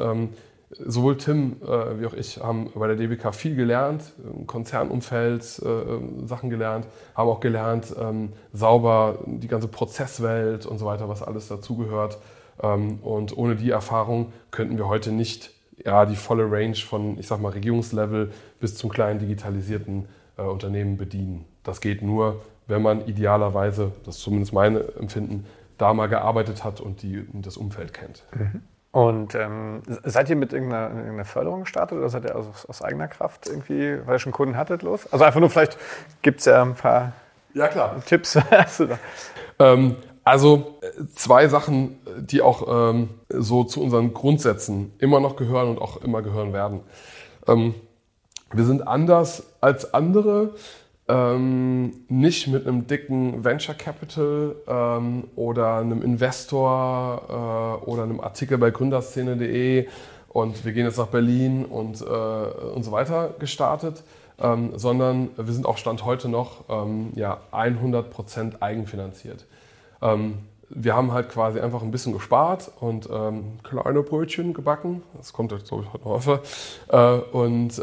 sowohl 0.78 1.18
Tim 1.18 1.58
äh, 1.62 2.00
wie 2.00 2.06
auch 2.06 2.14
ich 2.14 2.42
haben 2.42 2.70
bei 2.76 2.88
der 2.88 2.96
DBK 2.96 3.34
viel 3.34 3.56
gelernt, 3.56 4.14
im 4.24 4.48
Konzernumfeld 4.48 5.42
äh, 5.64 6.28
Sachen 6.28 6.50
gelernt, 6.50 6.88
haben 7.16 7.30
auch 7.30 7.40
gelernt, 7.40 7.94
ähm, 8.00 8.34
sauber 8.54 9.20
die 9.26 9.48
ganze 9.48 9.68
Prozesswelt 9.68 10.66
und 10.66 10.78
so 10.78 10.86
weiter, 10.86 11.10
was 11.10 11.24
alles 11.24 11.48
dazugehört. 11.48 12.18
Ähm, 12.62 13.00
und 13.02 13.38
ohne 13.38 13.56
die 13.56 13.72
Erfahrung 13.72 14.34
könnten 14.52 14.78
wir 14.78 14.88
heute 14.88 15.12
nicht 15.12 15.52
ja, 15.86 16.06
die 16.06 16.16
volle 16.16 16.50
Range 16.52 16.76
von, 16.76 17.18
ich 17.20 17.28
sag 17.28 17.42
mal, 17.42 17.50
Regierungslevel 17.50 18.32
bis 18.60 18.76
zum 18.76 18.90
kleinen 18.90 19.20
digitalisierten 19.20 20.08
äh, 20.38 20.44
Unternehmen 20.44 20.98
bedienen. 20.98 21.46
Das 21.64 21.82
geht 21.82 22.02
nur, 22.02 22.42
wenn 22.68 22.82
man 22.82 23.08
idealerweise, 23.08 23.92
das 24.06 24.18
ist 24.18 24.24
zumindest 24.24 24.54
mein 24.54 24.76
Empfinden, 24.98 25.46
da 25.78 25.94
mal 25.94 26.08
gearbeitet 26.08 26.64
hat 26.64 26.80
und 26.80 27.02
die, 27.02 27.26
das 27.34 27.58
Umfeld 27.58 27.94
kennt. 27.94 28.24
Mhm. 28.36 28.62
Und 28.92 29.36
ähm, 29.36 29.84
seid 30.04 30.30
ihr 30.30 30.36
mit 30.36 30.52
irgendeiner, 30.52 30.89
irgendeiner, 30.89 31.26
Förderung 31.26 31.62
gestartet 31.62 31.98
oder 31.98 32.10
seid 32.10 32.26
ihr 32.26 32.36
aus, 32.36 32.66
aus, 32.66 32.82
eigener 32.82 33.08
Kraft 33.08 33.48
irgendwie, 33.48 34.06
weil 34.06 34.16
ihr 34.16 34.20
schon 34.20 34.34
Kunden 34.34 34.58
hattet, 34.58 34.82
los? 34.82 35.08
Also 35.14 35.24
einfach 35.24 35.39
nur 35.39 35.50
vielleicht 35.50 35.78
gibt 36.22 36.39
es 36.42 36.46
ja 36.46 36.62
ein 36.62 36.76
paar 36.76 37.14
ja, 37.54 37.68
klar. 37.70 38.02
Tipps. 38.06 38.38
ähm, 39.60 39.96
also 40.24 40.80
zwei 41.16 41.48
Sachen, 41.48 42.00
die 42.18 42.42
auch 42.42 42.92
ähm, 42.92 43.10
so 43.30 43.64
zu 43.64 43.82
unseren 43.82 44.14
Grundsätzen 44.14 44.94
immer 45.00 45.20
noch 45.20 45.36
gehören 45.36 45.70
und 45.70 45.80
auch 45.80 46.02
immer 46.02 46.22
gehören 46.22 46.52
werden. 46.52 46.82
Ähm, 47.48 47.74
wir 48.52 48.66
sind 48.66 48.88
anders 48.88 49.44
als 49.62 49.94
andere 49.94 50.54
ähm, 51.12 51.91
nicht 52.07 52.47
mit 52.47 52.66
einem 52.66 52.88
dicken 52.88 53.43
Venture 53.43 53.76
Capital 53.76 54.55
ähm, 54.66 55.26
oder 55.36 55.76
einem 55.78 56.01
Investor 56.01 57.82
äh, 57.84 57.89
oder 57.89 58.03
einem 58.03 58.22
Artikel 58.22 58.57
bei 58.57 58.72
gründerszene.de 58.72 59.88
und 60.30 60.64
wir 60.64 60.72
gehen 60.72 60.86
jetzt 60.86 60.97
nach 60.97 61.07
Berlin 61.07 61.66
und, 61.66 61.99
äh, 61.99 62.05
und 62.05 62.84
so 62.84 62.93
weiter 62.93 63.36
gestartet, 63.39 64.03
ähm, 64.39 64.72
sondern 64.78 65.30
wir 65.36 65.53
sind 65.53 65.66
auch 65.66 65.78
Stand 65.78 66.05
heute 66.05 66.30
noch 66.30 66.64
ähm, 66.70 67.12
ja, 67.16 67.41
100% 67.51 68.62
eigenfinanziert. 68.62 69.45
Ähm, 70.01 70.38
wir 70.70 70.95
haben 70.95 71.12
halt 71.12 71.28
quasi 71.28 71.59
einfach 71.59 71.82
ein 71.82 71.91
bisschen 71.91 72.14
gespart 72.14 72.72
und 72.80 73.09
ähm, 73.12 73.59
kleine 73.64 74.03
Brötchen 74.03 74.53
gebacken. 74.53 75.03
Das 75.18 75.34
kommt 75.34 75.51
jetzt, 75.51 75.68
glaube 75.68 75.84
ich, 75.84 75.91
heute 75.91 76.07
noch 76.07 76.16
öfter. 76.16 76.39
Äh, 76.88 77.38
und 77.38 77.82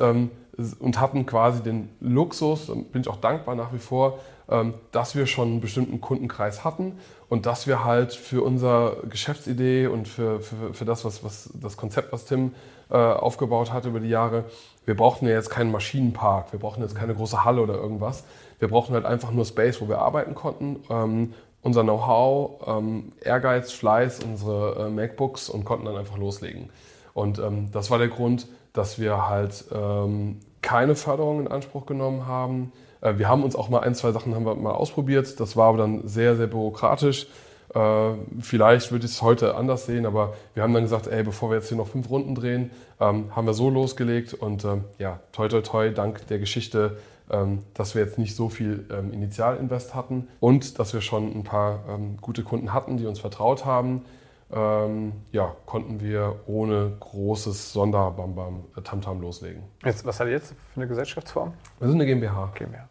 und 0.79 1.01
hatten 1.01 1.25
quasi 1.27 1.63
den 1.63 1.89
Luxus, 2.01 2.67
bin 2.67 3.03
ich 3.03 3.09
auch 3.09 3.21
dankbar 3.21 3.55
nach 3.55 3.73
wie 3.73 3.79
vor, 3.79 4.19
ähm, 4.51 4.75
dass 4.93 5.15
wir 5.15 5.27
schon 5.27 5.49
einen 5.49 5.61
bestimmten 5.61 6.01
Kundenkreis 6.01 6.65
hatten 6.65 6.99
und 7.29 7.47
dass 7.47 7.67
wir 7.67 7.85
halt 7.85 8.13
für 8.13 8.43
unsere 8.43 9.03
Geschäftsidee 9.09 9.87
und 9.87 10.09
für, 10.09 10.41
für, 10.41 10.75
für 10.75 10.85
das, 10.85 11.05
was, 11.05 11.23
was 11.23 11.51
das 11.55 11.77
Konzept, 11.77 12.13
was 12.13 12.25
Tim 12.25 12.55
äh, 12.91 12.97
aufgebaut 12.97 13.73
hat 13.73 13.85
über 13.85 14.01
die 14.01 14.09
Jahre, 14.09 14.45
wir 14.85 14.97
brauchten 14.97 15.27
ja 15.27 15.33
jetzt 15.33 15.51
keinen 15.51 15.71
Maschinenpark, 15.71 16.53
wir 16.53 16.59
brauchten 16.59 16.81
jetzt 16.81 16.95
keine 16.95 17.15
große 17.15 17.45
Halle 17.45 17.61
oder 17.61 17.75
irgendwas. 17.75 18.25
Wir 18.59 18.69
brauchten 18.69 18.95
halt 18.95 19.05
einfach 19.05 19.31
nur 19.31 19.45
Space, 19.45 19.81
wo 19.83 19.89
wir 19.89 19.99
arbeiten 19.99 20.35
konnten, 20.35 20.83
ähm, 20.89 21.35
unser 21.61 21.83
Know-how, 21.83 22.67
ähm, 22.67 23.13
Ehrgeiz, 23.21 23.71
Fleiß, 23.73 24.25
unsere 24.25 24.87
äh, 24.87 24.91
MacBooks 24.91 25.51
und 25.51 25.67
konnten 25.67 25.85
dann 25.85 25.97
einfach 25.97 26.17
loslegen. 26.17 26.71
Und 27.13 27.43
das 27.73 27.91
war 27.91 27.99
der 27.99 28.07
Grund, 28.07 28.47
dass 28.73 29.01
wir 29.01 29.29
halt 29.29 29.65
ähm, 29.73 30.39
keine 30.63 30.95
Förderung 30.95 31.41
in 31.41 31.49
Anspruch 31.49 31.87
genommen 31.87 32.27
haben. 32.27 32.73
Äh, 33.01 33.19
wir 33.19 33.29
haben 33.29 33.43
uns 33.43 33.57
auch 33.57 33.69
mal 33.69 33.81
ein, 33.81 33.95
zwei 33.95 34.13
Sachen 34.13 34.35
haben 34.35 34.45
wir 34.45 34.55
mal 34.55 34.73
ausprobiert. 34.73 35.39
Das 35.41 35.57
war 35.57 35.69
aber 35.69 35.79
dann 35.79 36.07
sehr, 36.07 36.37
sehr 36.37 36.47
bürokratisch. 36.47 37.27
Äh, 37.75 38.11
vielleicht 38.41 38.93
würde 38.93 39.05
ich 39.05 39.13
es 39.13 39.23
heute 39.23 39.55
anders 39.55 39.87
sehen, 39.87 40.07
aber 40.07 40.35
wir 40.55 40.63
haben 40.63 40.73
dann 40.73 40.85
gesagt, 40.85 41.07
ey, 41.07 41.23
bevor 41.23 41.51
wir 41.51 41.57
jetzt 41.57 41.69
hier 41.69 41.77
noch 41.77 41.89
fünf 41.89 42.09
Runden 42.09 42.35
drehen, 42.35 42.71
ähm, 42.99 43.35
haben 43.37 43.47
wir 43.47 43.55
so 43.55 43.69
losgelegt 43.69 44.35
und 44.35 44.65
ähm, 44.65 44.85
ja, 44.99 45.21
toi 45.33 45.49
toi 45.49 45.61
toi, 45.61 45.91
dank 45.91 46.27
der 46.29 46.39
Geschichte, 46.39 46.97
ähm, 47.31 47.63
dass 47.75 47.95
wir 47.95 48.03
jetzt 48.03 48.19
nicht 48.19 48.35
so 48.35 48.49
viel 48.49 48.87
Initialinvest 49.13 49.95
hatten 49.95 50.29
und 50.41 50.79
dass 50.79 50.95
wir 50.95 51.03
schon 51.03 51.31
ein 51.37 51.45
paar 51.45 51.81
gute 52.23 52.43
Kunden 52.43 52.73
hatten, 52.73 52.97
die 52.97 53.07
uns 53.07 53.21
vertraut 53.21 53.67
haben 53.67 54.03
ähm, 54.51 55.13
ja, 55.31 55.55
konnten 55.67 56.01
wir 56.01 56.41
ohne 56.47 56.93
großes 57.01 57.73
Sonderbambam 57.73 58.65
äh, 58.77 58.81
Tamtam 58.81 59.21
loslegen. 59.21 59.63
Jetzt, 59.85 60.07
was 60.07 60.21
hat 60.21 60.27
ihr 60.29 60.35
jetzt 60.35 60.55
für 60.73 60.81
eine 60.81 60.89
Gesellschaftsform? 60.89 61.53
Wir 61.79 61.89
sind 61.89 61.97
eine 61.97 62.07
GmbH. 62.07 62.53
GmbH. 62.55 62.89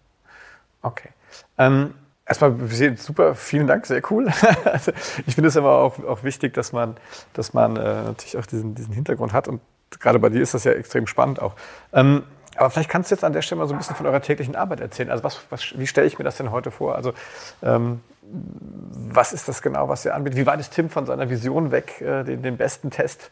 Okay. 0.81 1.09
Ähm, 1.57 1.93
erstmal 2.25 2.55
super, 2.97 3.33
vielen 3.33 3.67
Dank, 3.67 3.85
sehr 3.87 4.01
cool. 4.11 4.27
also, 4.65 4.91
ich 5.25 5.35
finde 5.35 5.47
es 5.47 5.57
aber 5.57 5.81
auch, 5.81 6.03
auch 6.03 6.23
wichtig, 6.23 6.53
dass 6.53 6.73
man, 6.73 6.95
dass 7.33 7.53
man 7.53 7.75
äh, 7.75 8.03
natürlich 8.03 8.37
auch 8.37 8.45
diesen, 8.45 8.75
diesen 8.75 8.93
Hintergrund 8.93 9.33
hat 9.33 9.47
und 9.47 9.61
gerade 9.99 10.19
bei 10.19 10.29
dir 10.29 10.41
ist 10.41 10.53
das 10.53 10.63
ja 10.63 10.73
extrem 10.73 11.07
spannend 11.07 11.41
auch. 11.41 11.55
Ähm, 11.93 12.23
aber 12.57 12.69
vielleicht 12.69 12.89
kannst 12.89 13.11
du 13.11 13.15
jetzt 13.15 13.23
an 13.23 13.33
der 13.33 13.41
Stelle 13.41 13.59
mal 13.59 13.67
so 13.67 13.73
ein 13.73 13.77
bisschen 13.77 13.95
von 13.95 14.05
eurer 14.05 14.21
täglichen 14.21 14.55
Arbeit 14.55 14.79
erzählen. 14.79 15.09
Also 15.09 15.23
was, 15.23 15.41
was, 15.49 15.77
wie 15.77 15.87
stelle 15.87 16.07
ich 16.07 16.17
mir 16.17 16.25
das 16.25 16.37
denn 16.37 16.51
heute 16.51 16.71
vor? 16.71 16.95
Also 16.95 17.13
ähm, 17.63 18.01
was 18.29 19.33
ist 19.33 19.47
das 19.47 19.61
genau, 19.61 19.89
was 19.89 20.05
ihr 20.05 20.13
anbietet? 20.13 20.37
Wie 20.37 20.45
weit 20.45 20.59
ist 20.59 20.73
Tim 20.73 20.89
von 20.89 21.05
seiner 21.05 21.29
Vision 21.29 21.71
weg, 21.71 22.01
äh, 22.01 22.23
den, 22.23 22.41
den, 22.41 22.57
besten 22.57 22.89
Test 22.89 23.31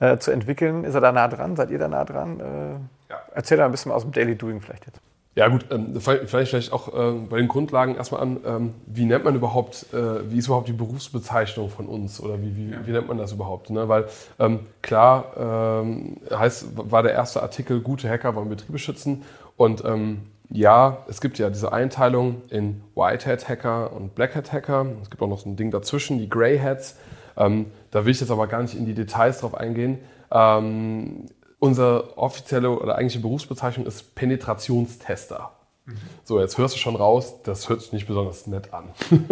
äh, 0.00 0.18
zu 0.18 0.30
entwickeln? 0.30 0.84
Ist 0.84 0.94
er 0.94 1.00
da 1.00 1.12
nah 1.12 1.28
dran? 1.28 1.56
Seid 1.56 1.70
ihr 1.70 1.78
da 1.78 1.88
nah 1.88 2.04
dran? 2.04 2.40
Äh, 2.40 3.12
ja. 3.12 3.20
Erzähl 3.34 3.58
da 3.58 3.64
ein 3.64 3.70
bisschen 3.70 3.92
aus 3.92 4.02
dem 4.02 4.12
Daily 4.12 4.36
Doing 4.36 4.60
vielleicht 4.60 4.86
jetzt. 4.86 5.00
Ja 5.36 5.48
gut, 5.48 5.66
ähm, 5.70 6.00
vielleicht, 6.00 6.30
vielleicht 6.30 6.72
auch 6.72 6.88
äh, 6.94 7.12
bei 7.28 7.38
den 7.38 7.48
Grundlagen 7.48 7.96
erstmal 7.96 8.20
an, 8.20 8.40
ähm, 8.46 8.74
wie 8.86 9.04
nennt 9.04 9.24
man 9.24 9.34
überhaupt, 9.34 9.86
äh, 9.92 10.30
wie 10.30 10.38
ist 10.38 10.46
überhaupt 10.46 10.68
die 10.68 10.72
Berufsbezeichnung 10.72 11.70
von 11.70 11.86
uns 11.86 12.20
oder 12.20 12.40
wie, 12.40 12.56
wie, 12.56 12.70
ja. 12.70 12.86
wie 12.86 12.92
nennt 12.92 13.08
man 13.08 13.18
das 13.18 13.32
überhaupt? 13.32 13.70
Ne? 13.70 13.88
Weil 13.88 14.06
ähm, 14.38 14.60
klar 14.80 15.82
ähm, 15.82 16.18
heißt, 16.30 16.90
war 16.90 17.02
der 17.02 17.12
erste 17.12 17.42
Artikel, 17.42 17.80
gute 17.80 18.08
Hacker 18.08 18.36
wollen 18.36 18.48
Betriebe 18.48 18.78
schützen 18.78 19.24
und 19.56 19.84
ähm, 19.84 20.22
ja, 20.50 20.98
es 21.08 21.20
gibt 21.20 21.38
ja 21.38 21.50
diese 21.50 21.72
Einteilung 21.72 22.42
in 22.50 22.82
Whitehead-Hacker 22.94 23.92
und 23.92 24.14
Blackhead-Hacker. 24.14 24.86
Es 25.02 25.10
gibt 25.10 25.22
auch 25.22 25.28
noch 25.28 25.40
so 25.40 25.48
ein 25.48 25.56
Ding 25.56 25.70
dazwischen, 25.70 26.18
die 26.18 26.28
Greyheads. 26.28 26.96
Ähm, 27.36 27.66
da 27.90 28.04
will 28.04 28.12
ich 28.12 28.20
jetzt 28.20 28.30
aber 28.30 28.46
gar 28.46 28.62
nicht 28.62 28.76
in 28.76 28.84
die 28.84 28.94
Details 28.94 29.40
drauf 29.40 29.54
eingehen. 29.56 29.98
Ähm, 30.30 31.26
unsere 31.64 32.18
offizielle 32.18 32.68
oder 32.68 32.96
eigentliche 32.96 33.20
Berufsbezeichnung 33.20 33.86
ist 33.86 34.14
Penetrationstester. 34.14 35.50
Mhm. 35.86 35.96
So, 36.22 36.38
jetzt 36.38 36.58
hörst 36.58 36.74
du 36.74 36.78
schon 36.78 36.94
raus, 36.94 37.42
das 37.42 37.70
hört 37.70 37.80
sich 37.80 37.94
nicht 37.94 38.06
besonders 38.06 38.46
nett 38.46 38.74
an, 38.74 38.90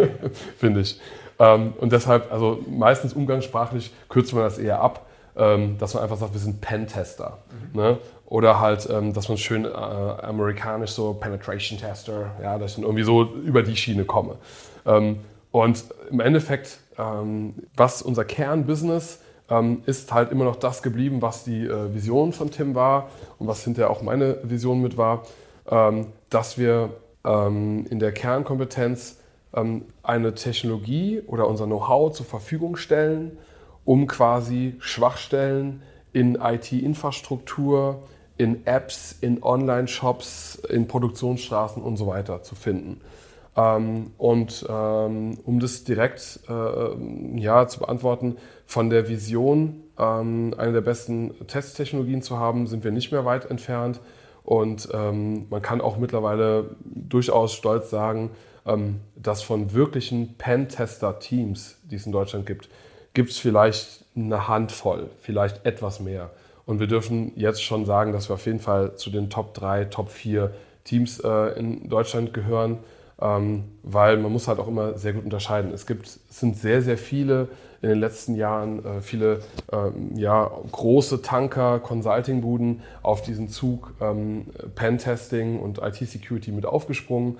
finde 0.56 0.80
ich. 0.80 0.98
Ähm, 1.38 1.74
und 1.78 1.92
deshalb, 1.92 2.32
also 2.32 2.58
meistens 2.66 3.12
umgangssprachlich 3.12 3.92
kürzt 4.08 4.32
man 4.32 4.44
das 4.44 4.56
eher 4.56 4.80
ab, 4.80 5.06
ähm, 5.36 5.76
dass 5.76 5.92
man 5.92 6.02
einfach 6.02 6.16
sagt, 6.16 6.32
wir 6.32 6.40
sind 6.40 6.62
Pentester. 6.62 7.38
Mhm. 7.74 7.80
Ne? 7.80 7.98
Oder 8.24 8.60
halt, 8.60 8.88
ähm, 8.90 9.12
dass 9.12 9.28
man 9.28 9.36
schön 9.36 9.66
äh, 9.66 9.68
amerikanisch 9.68 10.92
so 10.92 11.12
Penetration 11.12 11.78
Tester, 11.78 12.30
ja, 12.42 12.56
dass 12.56 12.70
ich 12.70 12.76
dann 12.76 12.84
irgendwie 12.84 13.04
so 13.04 13.24
über 13.24 13.62
die 13.62 13.76
Schiene 13.76 14.06
komme. 14.06 14.36
Ähm, 14.86 15.18
und 15.50 15.84
im 16.10 16.20
Endeffekt, 16.20 16.78
ähm, 16.98 17.54
was 17.76 18.00
unser 18.00 18.24
Kernbusiness 18.24 19.20
ähm, 19.48 19.82
ist 19.86 20.12
halt 20.12 20.30
immer 20.30 20.44
noch 20.44 20.56
das 20.56 20.82
geblieben, 20.82 21.22
was 21.22 21.44
die 21.44 21.66
äh, 21.66 21.94
Vision 21.94 22.32
von 22.32 22.50
Tim 22.50 22.74
war 22.74 23.10
und 23.38 23.46
was 23.46 23.64
hinterher 23.64 23.90
auch 23.90 24.02
meine 24.02 24.38
Vision 24.42 24.80
mit 24.80 24.96
war, 24.96 25.22
ähm, 25.68 26.06
dass 26.30 26.58
wir 26.58 26.90
ähm, 27.24 27.86
in 27.90 27.98
der 27.98 28.12
Kernkompetenz 28.12 29.18
ähm, 29.54 29.84
eine 30.02 30.34
Technologie 30.34 31.22
oder 31.26 31.46
unser 31.48 31.66
Know-how 31.66 32.12
zur 32.12 32.26
Verfügung 32.26 32.76
stellen, 32.76 33.38
um 33.84 34.06
quasi 34.06 34.76
Schwachstellen 34.78 35.82
in 36.12 36.36
IT-Infrastruktur, 36.36 38.02
in 38.36 38.66
Apps, 38.66 39.16
in 39.20 39.42
Online-Shops, 39.42 40.62
in 40.68 40.88
Produktionsstraßen 40.88 41.82
und 41.82 41.96
so 41.96 42.06
weiter 42.06 42.42
zu 42.42 42.54
finden. 42.54 43.00
Ähm, 43.56 44.12
und 44.18 44.66
ähm, 44.68 45.38
um 45.44 45.60
das 45.60 45.84
direkt 45.84 46.40
äh, 46.48 47.38
ja, 47.40 47.66
zu 47.68 47.80
beantworten, 47.80 48.36
von 48.72 48.88
der 48.88 49.06
Vision, 49.06 49.82
ähm, 49.98 50.54
eine 50.56 50.72
der 50.72 50.80
besten 50.80 51.34
Testtechnologien 51.46 52.22
zu 52.22 52.38
haben, 52.38 52.66
sind 52.66 52.84
wir 52.84 52.90
nicht 52.90 53.12
mehr 53.12 53.26
weit 53.26 53.50
entfernt. 53.50 54.00
Und 54.44 54.88
ähm, 54.94 55.46
man 55.50 55.60
kann 55.60 55.82
auch 55.82 55.98
mittlerweile 55.98 56.74
durchaus 56.82 57.52
stolz 57.52 57.90
sagen, 57.90 58.30
ähm, 58.64 59.00
dass 59.14 59.42
von 59.42 59.74
wirklichen 59.74 60.36
Pentester-Teams, 60.38 61.80
die 61.82 61.96
es 61.96 62.06
in 62.06 62.12
Deutschland 62.12 62.46
gibt, 62.46 62.70
gibt 63.12 63.28
es 63.28 63.36
vielleicht 63.36 64.06
eine 64.16 64.48
Handvoll, 64.48 65.10
vielleicht 65.20 65.66
etwas 65.66 66.00
mehr. 66.00 66.30
Und 66.64 66.80
wir 66.80 66.86
dürfen 66.86 67.32
jetzt 67.36 67.62
schon 67.62 67.84
sagen, 67.84 68.14
dass 68.14 68.30
wir 68.30 68.34
auf 68.34 68.46
jeden 68.46 68.60
Fall 68.60 68.96
zu 68.96 69.10
den 69.10 69.28
Top 69.28 69.52
3, 69.52 69.84
Top 69.84 70.08
4 70.08 70.50
Teams 70.84 71.20
äh, 71.20 71.58
in 71.58 71.90
Deutschland 71.90 72.32
gehören, 72.32 72.78
weil 73.82 74.16
man 74.18 74.32
muss 74.32 74.48
halt 74.48 74.58
auch 74.58 74.68
immer 74.68 74.98
sehr 74.98 75.12
gut 75.12 75.24
unterscheiden. 75.24 75.72
Es 75.72 75.86
gibt, 75.86 76.06
sind 76.06 76.56
sehr, 76.56 76.82
sehr 76.82 76.98
viele 76.98 77.48
in 77.82 77.88
den 77.88 77.98
letzten 77.98 78.34
Jahren, 78.34 78.84
äh, 78.84 79.00
viele 79.00 79.40
ähm, 79.72 80.16
ja, 80.16 80.50
große 80.70 81.22
Tanker, 81.22 81.80
Consulting-Buden 81.80 82.82
auf 83.02 83.22
diesen 83.22 83.48
Zug 83.48 83.94
ähm, 84.00 84.46
Pentesting 84.74 85.58
und 85.58 85.78
IT-Security 85.78 86.52
mit 86.52 86.64
aufgesprungen. 86.64 87.38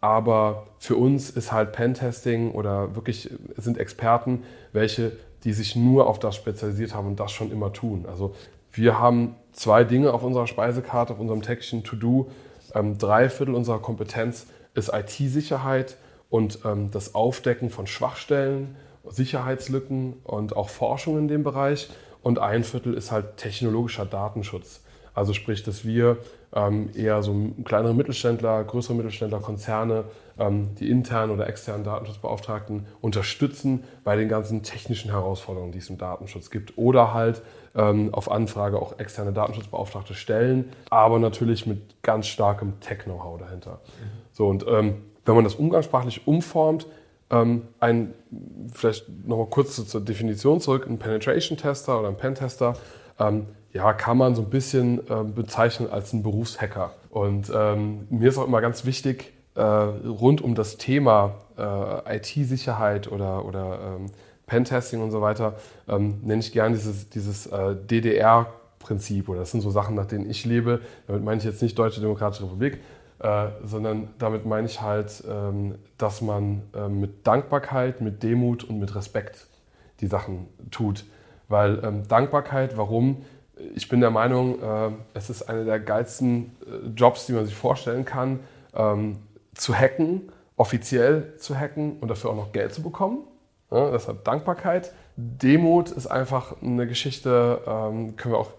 Aber 0.00 0.66
für 0.78 0.96
uns 0.96 1.30
ist 1.30 1.50
halt 1.50 1.72
Pentesting 1.72 2.50
oder 2.52 2.94
wirklich 2.94 3.30
sind 3.56 3.78
Experten, 3.78 4.42
welche, 4.72 5.12
die 5.44 5.52
sich 5.52 5.76
nur 5.76 6.08
auf 6.08 6.18
das 6.18 6.36
spezialisiert 6.36 6.94
haben 6.94 7.06
und 7.06 7.20
das 7.20 7.32
schon 7.32 7.50
immer 7.50 7.72
tun. 7.72 8.04
Also 8.06 8.34
wir 8.72 8.98
haben 8.98 9.36
zwei 9.52 9.84
Dinge 9.84 10.12
auf 10.12 10.22
unserer 10.22 10.46
Speisekarte, 10.46 11.12
auf 11.12 11.20
unserem 11.20 11.42
Tägchen 11.42 11.84
To-Do. 11.84 12.30
Ähm, 12.74 12.98
drei 12.98 13.28
Viertel 13.28 13.54
unserer 13.54 13.78
Kompetenz 13.78 14.46
ist 14.74 14.92
IT-Sicherheit 14.92 15.96
und 16.30 16.60
ähm, 16.64 16.90
das 16.90 17.14
Aufdecken 17.14 17.70
von 17.70 17.86
Schwachstellen, 17.86 18.76
Sicherheitslücken 19.08 20.14
und 20.24 20.56
auch 20.56 20.68
Forschung 20.68 21.18
in 21.18 21.28
dem 21.28 21.42
Bereich. 21.42 21.90
Und 22.22 22.38
ein 22.38 22.64
Viertel 22.64 22.94
ist 22.94 23.12
halt 23.12 23.36
technologischer 23.36 24.06
Datenschutz. 24.06 24.80
Also 25.14 25.32
sprich, 25.32 25.62
dass 25.62 25.84
wir 25.84 26.18
ähm, 26.54 26.90
eher 26.94 27.22
so 27.22 27.52
kleinere 27.64 27.94
Mittelständler, 27.94 28.64
größere 28.64 28.94
Mittelständler, 28.94 29.40
Konzerne, 29.40 30.04
ähm, 30.38 30.74
die 30.76 30.90
internen 30.90 31.30
oder 31.30 31.48
externen 31.48 31.84
Datenschutzbeauftragten 31.84 32.86
unterstützen 33.00 33.84
bei 34.02 34.16
den 34.16 34.28
ganzen 34.28 34.62
technischen 34.62 35.10
Herausforderungen, 35.10 35.72
die 35.72 35.78
es 35.78 35.90
im 35.90 35.98
Datenschutz 35.98 36.50
gibt. 36.50 36.76
Oder 36.76 37.14
halt 37.14 37.42
ähm, 37.76 38.12
auf 38.12 38.30
Anfrage 38.30 38.80
auch 38.80 38.98
externe 38.98 39.32
Datenschutzbeauftragte 39.32 40.14
stellen, 40.14 40.72
aber 40.90 41.18
natürlich 41.18 41.66
mit 41.66 42.02
ganz 42.02 42.26
starkem 42.26 42.80
Tech-Know-how 42.80 43.38
dahinter. 43.38 43.80
Mhm. 44.00 44.23
So, 44.34 44.48
und 44.48 44.66
ähm, 44.68 44.96
wenn 45.24 45.34
man 45.34 45.44
das 45.44 45.54
umgangssprachlich 45.54 46.26
umformt, 46.26 46.86
ähm, 47.30 47.62
ein, 47.80 48.12
vielleicht 48.72 49.08
nochmal 49.26 49.46
kurz 49.46 49.88
zur 49.88 50.00
Definition 50.02 50.60
zurück, 50.60 50.86
ein 50.86 50.98
Penetration-Tester 50.98 51.98
oder 51.98 52.08
ein 52.08 52.18
Pentester, 52.18 52.74
ähm, 53.18 53.46
ja, 53.72 53.92
kann 53.92 54.18
man 54.18 54.34
so 54.34 54.42
ein 54.42 54.50
bisschen 54.50 54.98
äh, 55.08 55.24
bezeichnen 55.24 55.90
als 55.90 56.12
ein 56.12 56.22
Berufshacker. 56.22 56.92
Und 57.10 57.50
ähm, 57.54 58.06
mir 58.10 58.28
ist 58.28 58.38
auch 58.38 58.46
immer 58.46 58.60
ganz 58.60 58.84
wichtig, 58.84 59.32
äh, 59.54 59.62
rund 59.62 60.42
um 60.42 60.54
das 60.54 60.76
Thema 60.76 61.36
äh, 61.56 62.16
IT-Sicherheit 62.16 63.10
oder, 63.10 63.44
oder 63.44 63.96
ähm, 63.96 64.06
Pentesting 64.46 65.00
und 65.00 65.10
so 65.10 65.20
weiter, 65.20 65.54
ähm, 65.88 66.20
nenne 66.22 66.40
ich 66.40 66.52
gerne 66.52 66.76
dieses, 66.76 67.08
dieses 67.08 67.46
äh, 67.46 67.74
DDR-Prinzip 67.74 69.28
oder 69.28 69.40
das 69.40 69.50
sind 69.50 69.60
so 69.60 69.70
Sachen, 69.70 69.94
nach 69.94 70.06
denen 70.06 70.28
ich 70.28 70.44
lebe. 70.44 70.80
Damit 71.06 71.24
meine 71.24 71.38
ich 71.38 71.44
jetzt 71.44 71.62
nicht 71.62 71.78
Deutsche 71.78 72.00
Demokratische 72.00 72.44
Republik, 72.44 72.78
äh, 73.20 73.48
sondern 73.62 74.08
damit 74.18 74.44
meine 74.46 74.66
ich 74.66 74.80
halt, 74.80 75.22
ähm, 75.28 75.76
dass 75.98 76.20
man 76.20 76.62
äh, 76.74 76.88
mit 76.88 77.26
Dankbarkeit, 77.26 78.00
mit 78.00 78.22
Demut 78.22 78.64
und 78.64 78.78
mit 78.78 78.94
Respekt 78.94 79.46
die 80.00 80.06
Sachen 80.06 80.48
tut. 80.70 81.04
Weil 81.48 81.82
ähm, 81.84 82.08
Dankbarkeit, 82.08 82.76
warum? 82.76 83.24
Ich 83.74 83.88
bin 83.88 84.00
der 84.00 84.10
Meinung, 84.10 84.60
äh, 84.60 84.90
es 85.14 85.30
ist 85.30 85.42
einer 85.42 85.64
der 85.64 85.78
geilsten 85.78 86.56
äh, 86.66 86.88
Jobs, 86.88 87.26
die 87.26 87.32
man 87.32 87.46
sich 87.46 87.54
vorstellen 87.54 88.04
kann, 88.04 88.40
ähm, 88.74 89.18
zu 89.54 89.74
hacken, 89.74 90.32
offiziell 90.56 91.34
zu 91.38 91.58
hacken 91.58 91.98
und 92.00 92.08
dafür 92.08 92.30
auch 92.30 92.36
noch 92.36 92.52
Geld 92.52 92.74
zu 92.74 92.82
bekommen. 92.82 93.18
Ja, 93.70 93.90
deshalb 93.90 94.24
Dankbarkeit. 94.24 94.92
Demut 95.16 95.90
ist 95.90 96.08
einfach 96.08 96.60
eine 96.60 96.86
Geschichte, 96.88 97.60
ähm, 97.66 98.16
können 98.16 98.34
wir 98.34 98.38
auch 98.38 98.50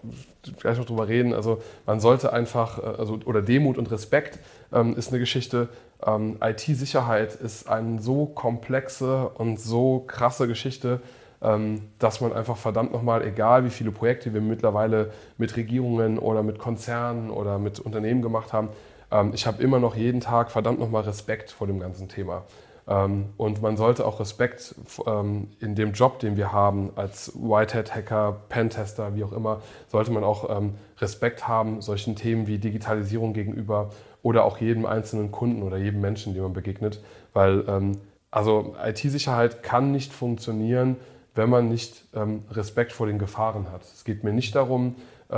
gleich 0.58 0.78
noch 0.78 0.86
drüber 0.86 1.06
reden. 1.06 1.34
Also 1.34 1.62
man 1.84 2.00
sollte 2.00 2.32
einfach, 2.32 2.78
äh, 2.78 2.98
also, 2.98 3.18
oder 3.26 3.42
Demut 3.42 3.76
und 3.76 3.90
Respekt 3.90 4.38
ähm, 4.72 4.96
ist 4.96 5.10
eine 5.10 5.18
Geschichte. 5.18 5.68
Ähm, 6.04 6.38
IT-Sicherheit 6.42 7.34
ist 7.34 7.68
eine 7.68 8.00
so 8.00 8.26
komplexe 8.26 9.28
und 9.28 9.60
so 9.60 10.04
krasse 10.06 10.48
Geschichte, 10.48 11.00
ähm, 11.42 11.82
dass 11.98 12.22
man 12.22 12.32
einfach 12.32 12.56
verdammt 12.56 12.92
nochmal, 12.92 13.22
egal 13.26 13.64
wie 13.64 13.70
viele 13.70 13.90
Projekte 13.90 14.32
wir 14.32 14.40
mittlerweile 14.40 15.12
mit 15.36 15.56
Regierungen 15.56 16.18
oder 16.18 16.42
mit 16.42 16.58
Konzernen 16.58 17.30
oder 17.30 17.58
mit 17.58 17.80
Unternehmen 17.80 18.22
gemacht 18.22 18.54
haben, 18.54 18.70
ähm, 19.10 19.32
ich 19.34 19.46
habe 19.46 19.62
immer 19.62 19.78
noch 19.78 19.94
jeden 19.94 20.20
Tag 20.20 20.50
verdammt 20.50 20.78
nochmal 20.78 21.02
Respekt 21.02 21.50
vor 21.50 21.66
dem 21.66 21.80
ganzen 21.80 22.08
Thema. 22.08 22.44
Ähm, 22.88 23.30
und 23.36 23.62
man 23.62 23.76
sollte 23.76 24.06
auch 24.06 24.20
Respekt 24.20 24.74
ähm, 25.06 25.48
in 25.60 25.74
dem 25.74 25.92
Job, 25.92 26.20
den 26.20 26.36
wir 26.36 26.52
haben, 26.52 26.90
als 26.94 27.32
Whitehead-Hacker, 27.34 28.36
Pentester, 28.48 29.16
wie 29.16 29.24
auch 29.24 29.32
immer, 29.32 29.60
sollte 29.88 30.12
man 30.12 30.22
auch 30.22 30.56
ähm, 30.56 30.74
Respekt 30.98 31.48
haben, 31.48 31.82
solchen 31.82 32.14
Themen 32.14 32.46
wie 32.46 32.58
Digitalisierung 32.58 33.32
gegenüber 33.32 33.90
oder 34.22 34.44
auch 34.44 34.58
jedem 34.58 34.86
einzelnen 34.86 35.32
Kunden 35.32 35.62
oder 35.62 35.78
jedem 35.78 36.00
Menschen, 36.00 36.34
dem 36.34 36.42
man 36.42 36.52
begegnet. 36.52 37.00
Weil 37.32 37.96
also 38.32 38.74
IT-Sicherheit 38.82 39.62
kann 39.62 39.92
nicht 39.92 40.12
funktionieren, 40.12 40.96
wenn 41.34 41.48
man 41.48 41.68
nicht 41.68 42.06
Respekt 42.50 42.92
vor 42.92 43.06
den 43.06 43.20
Gefahren 43.20 43.70
hat. 43.70 43.82
Es 43.82 44.04
geht 44.04 44.24
mir 44.24 44.32
nicht 44.32 44.56
darum, 44.56 44.96
äh, 45.28 45.36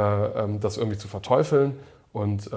das 0.61 0.79
irgendwie 0.79 0.97
zu 0.97 1.09
verteufeln 1.09 1.75
und 2.15 2.51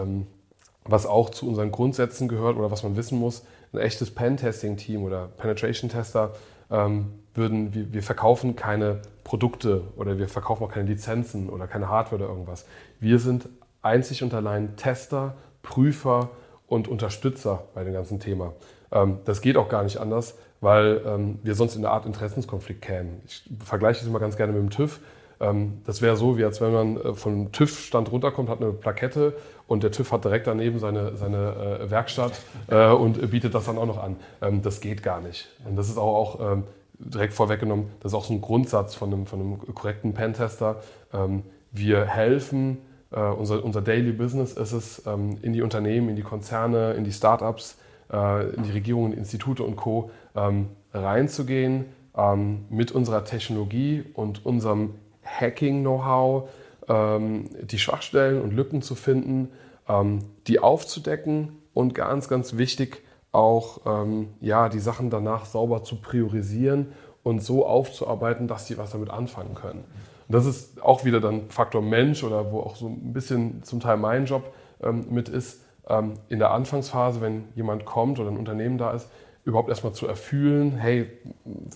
was 0.85 1.05
auch 1.05 1.31
zu 1.31 1.49
unseren 1.49 1.71
Grundsätzen 1.71 2.29
gehört 2.29 2.55
oder 2.55 2.71
was 2.71 2.83
man 2.83 2.95
wissen 2.95 3.19
muss, 3.19 3.43
ein 3.73 3.79
echtes 3.79 4.11
Pen-Testing-Team 4.11 5.03
oder 5.03 5.29
Penetration-Tester 5.37 6.33
ähm, 6.69 7.13
würden, 7.33 7.73
wir, 7.73 7.93
wir, 7.93 8.03
verkaufen 8.03 8.55
keine 8.55 9.01
Produkte 9.23 9.83
oder 9.95 10.17
wir 10.17 10.27
verkaufen 10.27 10.63
auch 10.63 10.71
keine 10.71 10.89
Lizenzen 10.89 11.49
oder 11.49 11.67
keine 11.67 11.87
Hardware 11.87 12.23
oder 12.23 12.31
irgendwas. 12.31 12.65
Wir 12.99 13.19
sind 13.19 13.47
einzig 13.81 14.23
und 14.23 14.33
allein 14.33 14.75
Tester, 14.75 15.35
Prüfer 15.63 16.29
und 16.67 16.87
Unterstützer 16.87 17.63
bei 17.73 17.83
dem 17.83 17.93
ganzen 17.93 18.19
Thema. 18.19 18.53
Ähm, 18.91 19.19
das 19.25 19.41
geht 19.41 19.57
auch 19.57 19.69
gar 19.69 19.83
nicht 19.83 19.97
anders, 19.97 20.37
weil 20.59 21.01
ähm, 21.05 21.39
wir 21.43 21.55
sonst 21.55 21.75
in 21.75 21.85
eine 21.85 21.93
Art 21.93 22.05
Interessenskonflikt 22.05 22.81
kämen. 22.81 23.21
Ich 23.25 23.43
vergleiche 23.63 23.99
das 23.99 24.07
immer 24.07 24.19
ganz 24.19 24.37
gerne 24.37 24.53
mit 24.53 24.61
dem 24.61 24.69
TÜV. 24.69 24.99
Ähm, 25.39 25.81
das 25.85 26.01
wäre 26.01 26.15
so, 26.15 26.37
wie 26.37 26.45
als 26.45 26.61
wenn 26.61 26.71
man 26.71 26.97
äh, 26.97 27.13
vom 27.13 27.51
TÜV-Stand 27.51 28.11
runterkommt, 28.11 28.49
hat 28.49 28.61
eine 28.61 28.71
Plakette 28.71 29.33
und 29.71 29.83
der 29.83 29.91
TÜV 29.91 30.11
hat 30.11 30.25
direkt 30.25 30.47
daneben 30.47 30.79
seine, 30.79 31.15
seine 31.15 31.79
äh, 31.79 31.89
Werkstatt 31.89 32.33
äh, 32.67 32.89
und 32.89 33.31
bietet 33.31 33.55
das 33.55 33.67
dann 33.67 33.77
auch 33.77 33.85
noch 33.85 34.03
an. 34.03 34.17
Ähm, 34.41 34.61
das 34.61 34.81
geht 34.81 35.01
gar 35.01 35.21
nicht. 35.21 35.47
Und 35.63 35.77
das 35.77 35.87
ist 35.87 35.97
auch, 35.97 36.37
auch 36.37 36.51
ähm, 36.51 36.63
direkt 36.99 37.33
vorweggenommen, 37.33 37.85
das 38.01 38.11
ist 38.11 38.17
auch 38.17 38.25
so 38.25 38.33
ein 38.33 38.41
Grundsatz 38.41 38.95
von 38.95 39.13
einem, 39.13 39.25
von 39.27 39.39
einem 39.39 39.73
korrekten 39.73 40.13
Pentester. 40.13 40.83
wir 41.71 42.05
helfen, 42.05 42.77
unser, 43.09 43.65
unser 43.65 43.81
Daily 43.81 44.11
Business 44.11 44.53
ist 44.53 44.71
es, 44.71 44.99
in 45.41 45.51
die 45.51 45.63
Unternehmen, 45.63 46.09
in 46.09 46.15
die 46.15 46.21
Konzerne, 46.21 46.93
in 46.93 47.03
die 47.03 47.11
Startups, 47.11 47.77
in 48.11 48.61
die 48.61 48.71
Regierungen, 48.71 49.13
Institute 49.13 49.63
und 49.63 49.77
Co. 49.77 50.11
reinzugehen, 50.93 51.85
mit 52.69 52.91
unserer 52.91 53.25
Technologie 53.25 54.03
und 54.13 54.45
unserem 54.45 54.91
Hacking-Know-how, 55.23 56.43
ähm, 56.43 56.59
die 56.91 57.79
Schwachstellen 57.79 58.41
und 58.41 58.53
Lücken 58.53 58.81
zu 58.81 58.95
finden, 58.95 59.49
ähm, 59.87 60.25
die 60.47 60.59
aufzudecken 60.59 61.59
und 61.73 61.95
ganz, 61.95 62.27
ganz 62.27 62.57
wichtig 62.57 63.03
auch 63.31 63.79
ähm, 63.85 64.29
ja, 64.41 64.69
die 64.69 64.79
Sachen 64.79 65.09
danach 65.09 65.45
sauber 65.45 65.83
zu 65.83 66.01
priorisieren 66.01 66.91
und 67.23 67.41
so 67.41 67.65
aufzuarbeiten, 67.65 68.47
dass 68.47 68.67
sie 68.67 68.77
was 68.77 68.91
damit 68.91 69.09
anfangen 69.09 69.55
können. 69.55 69.85
Und 70.27 70.35
das 70.35 70.45
ist 70.45 70.81
auch 70.81 71.05
wieder 71.05 71.19
dann 71.19 71.49
Faktor 71.49 71.81
Mensch 71.81 72.23
oder 72.23 72.51
wo 72.51 72.61
auch 72.61 72.75
so 72.75 72.87
ein 72.87 73.13
bisschen 73.13 73.63
zum 73.63 73.79
Teil 73.79 73.97
mein 73.97 74.25
Job 74.25 74.53
ähm, 74.81 75.05
mit 75.09 75.29
ist, 75.29 75.61
ähm, 75.87 76.13
in 76.29 76.39
der 76.39 76.51
Anfangsphase, 76.51 77.21
wenn 77.21 77.45
jemand 77.55 77.85
kommt 77.85 78.19
oder 78.19 78.29
ein 78.29 78.37
Unternehmen 78.37 78.77
da 78.77 78.91
ist, 78.91 79.07
überhaupt 79.43 79.69
erstmal 79.69 79.93
zu 79.93 80.07
erfühlen, 80.07 80.77
hey, 80.77 81.09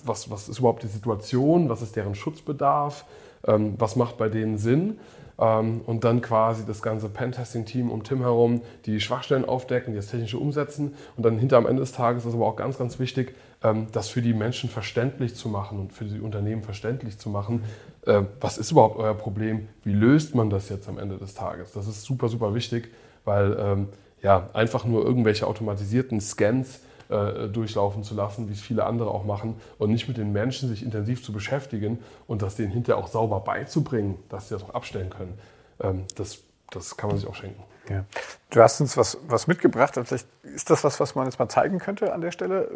was, 0.04 0.30
was 0.30 0.50
ist 0.50 0.60
überhaupt 0.60 0.84
die 0.84 0.88
Situation, 0.88 1.70
was 1.70 1.82
ist 1.82 1.96
deren 1.96 2.16
Schutzbedarf, 2.16 3.06
ähm, 3.48 3.76
was 3.78 3.96
macht 3.96 4.18
bei 4.18 4.30
denen 4.30 4.58
Sinn 4.58 4.98
ähm, 5.40 5.82
und 5.86 6.04
dann 6.04 6.22
quasi 6.22 6.66
das 6.66 6.82
ganze 6.82 7.10
Pentesting-Team 7.10 7.90
um 7.90 8.04
Tim 8.04 8.22
herum 8.22 8.62
die 8.86 9.00
Schwachstellen 9.00 9.46
aufdecken, 9.46 9.94
die 9.94 9.98
das 9.98 10.08
technische 10.08 10.38
umsetzen 10.38 10.94
und 11.18 11.26
dann 11.26 11.38
hinter 11.38 11.58
am 11.58 11.66
Ende 11.66 11.82
des 11.82 11.92
Tages 11.92 12.26
ist 12.26 12.34
aber 12.34 12.48
auch 12.48 12.56
ganz, 12.56 12.78
ganz 12.78 13.00
wichtig, 13.00 13.36
ähm, 13.64 13.88
das 13.92 14.10
für 14.10 14.22
die 14.22 14.34
Menschen 14.34 14.70
verständlich 14.70 15.36
zu 15.36 15.50
machen 15.50 15.80
und 15.80 15.94
für 15.94 16.06
die 16.06 16.20
Unternehmen 16.20 16.64
verständlich 16.64 17.18
zu 17.18 17.30
machen. 17.30 17.64
Äh, 18.06 18.24
was 18.40 18.58
ist 18.58 18.72
überhaupt 18.72 18.98
euer 18.98 19.14
Problem? 19.14 19.68
Wie 19.84 19.94
löst 19.94 20.36
man 20.36 20.50
das 20.50 20.70
jetzt 20.70 20.88
am 20.88 20.98
Ende 21.00 21.18
des 21.18 21.34
Tages? 21.34 21.72
Das 21.74 21.88
ist 21.88 22.04
super, 22.04 22.30
super 22.30 22.54
wichtig, 22.54 22.92
weil 23.26 23.58
ähm, 23.60 23.88
ja, 24.22 24.50
einfach 24.54 24.86
nur 24.86 25.06
irgendwelche 25.06 25.48
automatisierten 25.48 26.22
Scans 26.22 26.80
äh, 27.10 27.48
durchlaufen 27.48 28.04
zu 28.04 28.16
lassen, 28.16 28.50
wie 28.50 28.54
es 28.54 28.62
viele 28.62 28.86
andere 28.86 29.12
auch 29.12 29.26
machen, 29.26 29.56
und 29.78 29.92
nicht 29.92 30.08
mit 30.08 30.18
den 30.18 30.32
Menschen 30.32 30.70
sich 30.70 30.84
intensiv 30.84 31.24
zu 31.24 31.34
beschäftigen 31.34 32.00
und 32.28 32.42
das 32.42 32.56
denen 32.56 32.72
hinterher 32.72 33.02
auch 33.04 33.08
sauber 33.08 33.40
beizubringen, 33.40 34.18
dass 34.30 34.50
sie 34.50 34.56
das 34.56 34.64
auch 34.64 34.74
abstellen 34.74 35.10
können, 35.10 35.38
ähm, 35.82 36.06
das, 36.16 36.40
das 36.72 36.98
kann 36.98 37.10
man 37.10 37.18
sich 37.18 37.28
auch 37.28 37.36
schenken. 37.36 37.64
Ja. 37.90 38.06
Du 38.50 38.62
hast 38.62 38.82
uns 38.82 38.98
was, 38.98 39.18
was 39.28 39.48
mitgebracht. 39.48 39.94
Vielleicht 39.94 40.28
ist 40.44 40.70
das 40.70 40.84
was, 40.84 41.00
was 41.00 41.14
man 41.16 41.26
jetzt 41.26 41.38
mal 41.38 41.50
zeigen 41.50 41.78
könnte 41.78 42.14
an 42.14 42.22
der 42.22 42.32
Stelle? 42.32 42.70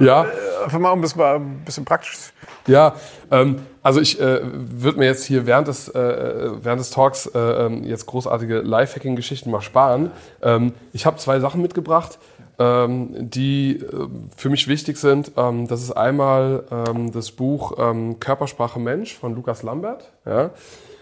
Ja. 0.00 0.24
Äh, 0.24 0.64
einfach 0.64 0.78
mal, 0.78 0.90
um 0.90 1.02
das 1.02 1.16
mal 1.16 1.36
ein 1.36 1.62
bisschen 1.64 1.84
praktisch. 1.84 2.32
Ja, 2.66 2.94
ähm, 3.30 3.62
also 3.82 4.00
ich 4.00 4.20
äh, 4.20 4.40
würde 4.42 4.98
mir 4.98 5.06
jetzt 5.06 5.24
hier 5.24 5.46
während 5.46 5.68
des, 5.68 5.88
äh, 5.88 6.50
während 6.62 6.80
des 6.80 6.90
Talks 6.90 7.26
äh, 7.26 7.38
ähm, 7.38 7.84
jetzt 7.84 8.06
großartige 8.06 8.60
Lifehacking-Geschichten 8.60 9.50
mal 9.50 9.62
sparen. 9.62 10.10
Ähm, 10.42 10.74
ich 10.92 11.06
habe 11.06 11.16
zwei 11.16 11.40
Sachen 11.40 11.62
mitgebracht, 11.62 12.18
ähm, 12.58 13.30
die 13.30 13.76
äh, 13.76 14.08
für 14.36 14.50
mich 14.50 14.68
wichtig 14.68 14.96
sind. 14.96 15.32
Ähm, 15.36 15.68
das 15.68 15.82
ist 15.82 15.92
einmal 15.92 16.64
ähm, 16.70 17.12
das 17.12 17.30
Buch 17.30 17.76
Körpersprache 18.20 18.80
Mensch 18.80 19.16
von 19.16 19.34
Lukas 19.34 19.62
Lambert. 19.62 20.10
Ja. 20.26 20.50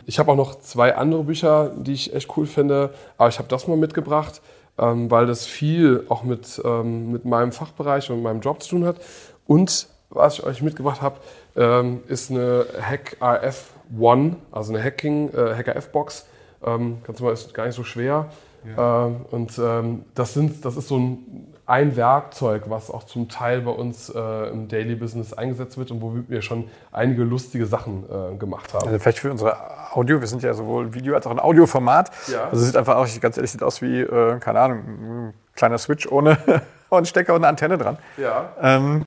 Ich 0.08 0.20
habe 0.20 0.30
auch 0.30 0.36
noch 0.36 0.60
zwei 0.60 0.94
andere 0.94 1.24
Bücher, 1.24 1.72
die 1.76 1.92
ich 1.92 2.14
echt 2.14 2.36
cool 2.36 2.46
finde, 2.46 2.90
aber 3.18 3.28
ich 3.28 3.38
habe 3.40 3.48
das 3.48 3.66
mal 3.66 3.76
mitgebracht, 3.76 4.40
ähm, 4.78 5.10
weil 5.10 5.26
das 5.26 5.46
viel 5.46 6.04
auch 6.08 6.22
mit, 6.22 6.62
ähm, 6.64 7.10
mit 7.10 7.24
meinem 7.24 7.50
Fachbereich 7.50 8.08
und 8.10 8.22
meinem 8.22 8.40
Job 8.40 8.62
zu 8.62 8.70
tun 8.70 8.84
hat. 8.84 9.00
Und 9.46 9.88
was 10.10 10.38
ich 10.38 10.44
euch 10.44 10.62
mitgebracht 10.62 11.02
habe, 11.02 11.16
ähm, 11.56 12.02
ist 12.06 12.30
eine 12.30 12.66
Hack 12.80 13.16
RF 13.20 13.70
One, 13.98 14.36
also 14.52 14.72
eine 14.72 14.82
Hacking 14.82 15.30
äh, 15.34 15.54
Hacker 15.56 15.74
F-Box. 15.74 16.26
Ähm, 16.64 16.98
kannst 17.04 17.20
du 17.20 17.24
mal, 17.24 17.32
ist 17.32 17.52
gar 17.52 17.66
nicht 17.66 17.74
so 17.74 17.82
schwer. 17.84 18.30
Ja. 18.76 19.06
Ähm, 19.06 19.26
und 19.30 19.58
ähm, 19.58 20.04
das, 20.14 20.34
sind, 20.34 20.64
das 20.64 20.76
ist 20.76 20.88
so 20.88 20.98
ein 20.98 21.54
ein 21.66 21.96
Werkzeug, 21.96 22.64
was 22.68 22.90
auch 22.90 23.04
zum 23.04 23.28
Teil 23.28 23.60
bei 23.60 23.72
uns 23.72 24.08
äh, 24.08 24.50
im 24.50 24.68
Daily 24.68 24.94
Business 24.94 25.32
eingesetzt 25.32 25.76
wird 25.76 25.90
und 25.90 26.00
wo 26.00 26.16
wir 26.28 26.40
schon 26.40 26.68
einige 26.92 27.24
lustige 27.24 27.66
Sachen 27.66 28.04
äh, 28.04 28.36
gemacht 28.36 28.72
haben. 28.72 28.86
Also 28.86 28.98
vielleicht 29.00 29.18
für 29.18 29.32
unsere 29.32 29.56
Audio, 29.92 30.20
wir 30.20 30.28
sind 30.28 30.44
ja 30.44 30.54
sowohl 30.54 30.94
Video 30.94 31.16
als 31.16 31.26
auch 31.26 31.32
ein 31.32 31.40
Audioformat. 31.40 32.12
Ja. 32.28 32.44
Also 32.44 32.58
es 32.58 32.66
sieht 32.66 32.76
einfach 32.76 32.96
auch, 32.96 33.08
ganz 33.20 33.36
ehrlich, 33.36 33.50
sieht 33.50 33.64
aus 33.64 33.82
wie, 33.82 34.00
äh, 34.00 34.38
keine 34.38 34.60
Ahnung, 34.60 34.78
ein 34.78 35.34
kleiner 35.56 35.78
Switch 35.78 36.06
ohne, 36.06 36.38
ohne 36.90 37.04
Stecker 37.04 37.34
und 37.34 37.40
eine 37.40 37.48
Antenne 37.48 37.78
dran. 37.78 37.98
Ja. 38.16 38.50
Ähm, 38.62 39.04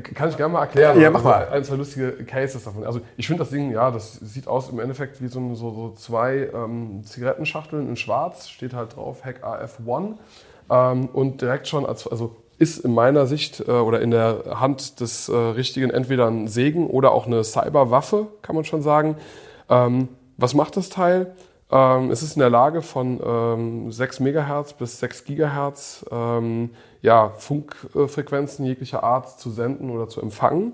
kann 0.00 0.28
ich 0.28 0.36
gerne 0.36 0.52
mal 0.52 0.60
erklären. 0.60 1.00
Ja, 1.00 1.10
mach 1.10 1.22
mal. 1.22 1.48
Ein, 1.48 1.64
zwei 1.64 1.76
lustige 1.76 2.12
Cases 2.24 2.62
davon. 2.62 2.84
Also 2.84 3.00
ich 3.16 3.26
finde 3.26 3.42
das 3.42 3.50
Ding, 3.50 3.72
ja, 3.72 3.90
das 3.90 4.14
sieht 4.14 4.46
aus 4.48 4.70
im 4.70 4.80
Endeffekt 4.80 5.22
wie 5.22 5.28
so, 5.28 5.54
so, 5.54 5.70
so 5.70 5.94
zwei 5.96 6.50
ähm, 6.54 7.02
Zigarettenschachteln 7.04 7.88
in 7.88 7.96
schwarz, 7.96 8.48
steht 8.48 8.74
halt 8.74 8.96
drauf 8.96 9.24
Hack 9.24 9.44
AF1 9.44 10.14
ähm, 10.70 11.06
und 11.12 11.40
direkt 11.40 11.68
schon 11.68 11.86
als, 11.86 12.06
also 12.06 12.36
ist 12.58 12.78
in 12.78 12.92
meiner 12.92 13.26
Sicht 13.26 13.60
äh, 13.60 13.72
oder 13.72 14.00
in 14.00 14.10
der 14.10 14.60
Hand 14.60 15.00
des 15.00 15.28
äh, 15.28 15.34
Richtigen 15.34 15.90
entweder 15.90 16.28
ein 16.28 16.46
Segen 16.46 16.86
oder 16.86 17.12
auch 17.12 17.26
eine 17.26 17.42
Cyberwaffe, 17.42 18.28
kann 18.42 18.54
man 18.54 18.64
schon 18.64 18.82
sagen. 18.82 19.16
Ähm, 19.68 20.08
was 20.36 20.54
macht 20.54 20.76
das 20.76 20.90
Teil? 20.90 21.34
Ähm, 21.72 22.10
es 22.10 22.22
ist 22.22 22.34
in 22.34 22.40
der 22.40 22.50
Lage 22.50 22.82
von 22.82 23.20
ähm, 23.24 23.92
6 23.92 24.20
MHz 24.20 24.72
bis 24.74 24.98
6 24.98 25.24
GHz 25.24 26.06
ähm, 26.10 26.70
ja, 27.02 27.30
Funkfrequenzen 27.30 28.64
jeglicher 28.66 29.02
Art 29.02 29.38
zu 29.38 29.50
senden 29.50 29.90
oder 29.90 30.08
zu 30.08 30.20
empfangen. 30.20 30.72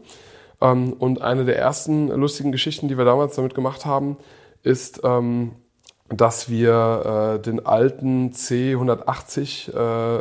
Ähm, 0.60 0.94
und 0.94 1.20
eine 1.20 1.44
der 1.44 1.58
ersten 1.58 2.08
lustigen 2.08 2.52
Geschichten, 2.52 2.88
die 2.88 2.96
wir 2.96 3.04
damals 3.04 3.36
damit 3.36 3.54
gemacht 3.54 3.84
haben, 3.84 4.16
ist, 4.62 5.00
ähm, 5.04 5.52
dass 6.08 6.48
wir 6.48 7.36
äh, 7.36 7.42
den 7.42 7.66
alten 7.66 8.30
C180 8.30 9.72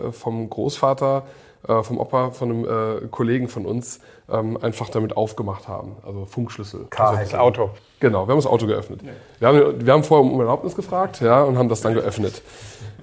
äh, 0.07 0.11
vom 0.11 0.49
Großvater, 0.49 1.23
äh, 1.68 1.84
vom 1.84 1.99
Opa, 1.99 2.32
von 2.32 2.49
einem 2.49 2.66
äh, 2.66 3.07
Kollegen 3.07 3.47
von 3.47 3.66
uns 3.66 3.99
ähm, 4.30 4.57
einfach 4.61 4.89
damit 4.89 5.18
aufgemacht 5.18 5.68
haben. 5.68 5.97
Also 6.05 6.26
Funkschlüssel. 6.26 6.88
K 6.89 7.03
also, 7.03 7.18
heißt 7.20 7.36
Auto. 7.36 7.72
Genau, 7.99 8.28
wir 8.28 8.32
haben 8.32 8.39
das 8.39 8.47
Auto 8.47 8.68
geöffnet. 8.68 9.01
Ja. 9.03 9.11
Wir, 9.39 9.47
haben, 9.47 9.86
wir 9.86 9.93
haben 9.93 10.03
vorher 10.03 10.32
um 10.32 10.39
Erlaubnis 10.39 10.76
gefragt 10.76 11.22
ja, 11.22 11.43
und 11.43 11.57
haben 11.57 11.70
das 11.70 11.82
dann 11.82 11.93
geöffnet. 11.93 12.41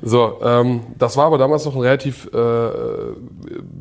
So, 0.03 0.41
ähm, 0.43 0.83
das 0.99 1.17
war 1.17 1.27
aber 1.27 1.39
damals 1.39 1.65
noch 1.65 1.75
ein 1.75 1.81
relativ 1.81 2.29
äh, 2.33 2.71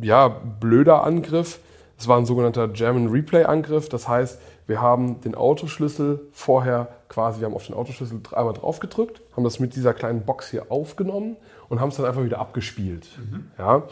ja, 0.02 0.28
blöder 0.28 1.04
Angriff. 1.04 1.60
Es 1.98 2.08
war 2.08 2.18
ein 2.18 2.26
sogenannter 2.26 2.68
German 2.68 3.10
Replay 3.10 3.44
Angriff. 3.44 3.90
Das 3.90 4.08
heißt, 4.08 4.40
wir 4.68 4.82
haben 4.82 5.22
den 5.22 5.36
Autoschlüssel 5.36 6.22
vorher 6.32 6.88
quasi, 7.10 7.42
wir 7.42 7.48
haben 7.48 7.56
auf 7.56 7.66
den 7.66 7.76
Autoschlüssel 7.76 8.22
einmal 8.32 8.54
drauf 8.54 8.80
gedrückt, 8.80 9.22
haben 9.36 9.44
das 9.44 9.60
mit 9.60 9.76
dieser 9.76 9.94
kleinen 9.94 10.24
Box 10.24 10.50
hier 10.50 10.72
aufgenommen 10.72 11.36
und 11.68 11.82
haben 11.82 11.90
es 11.90 11.98
dann 11.98 12.06
einfach 12.06 12.24
wieder 12.24 12.40
abgespielt. 12.40 13.08
Mhm. 13.18 13.52
Ja. 13.58 13.84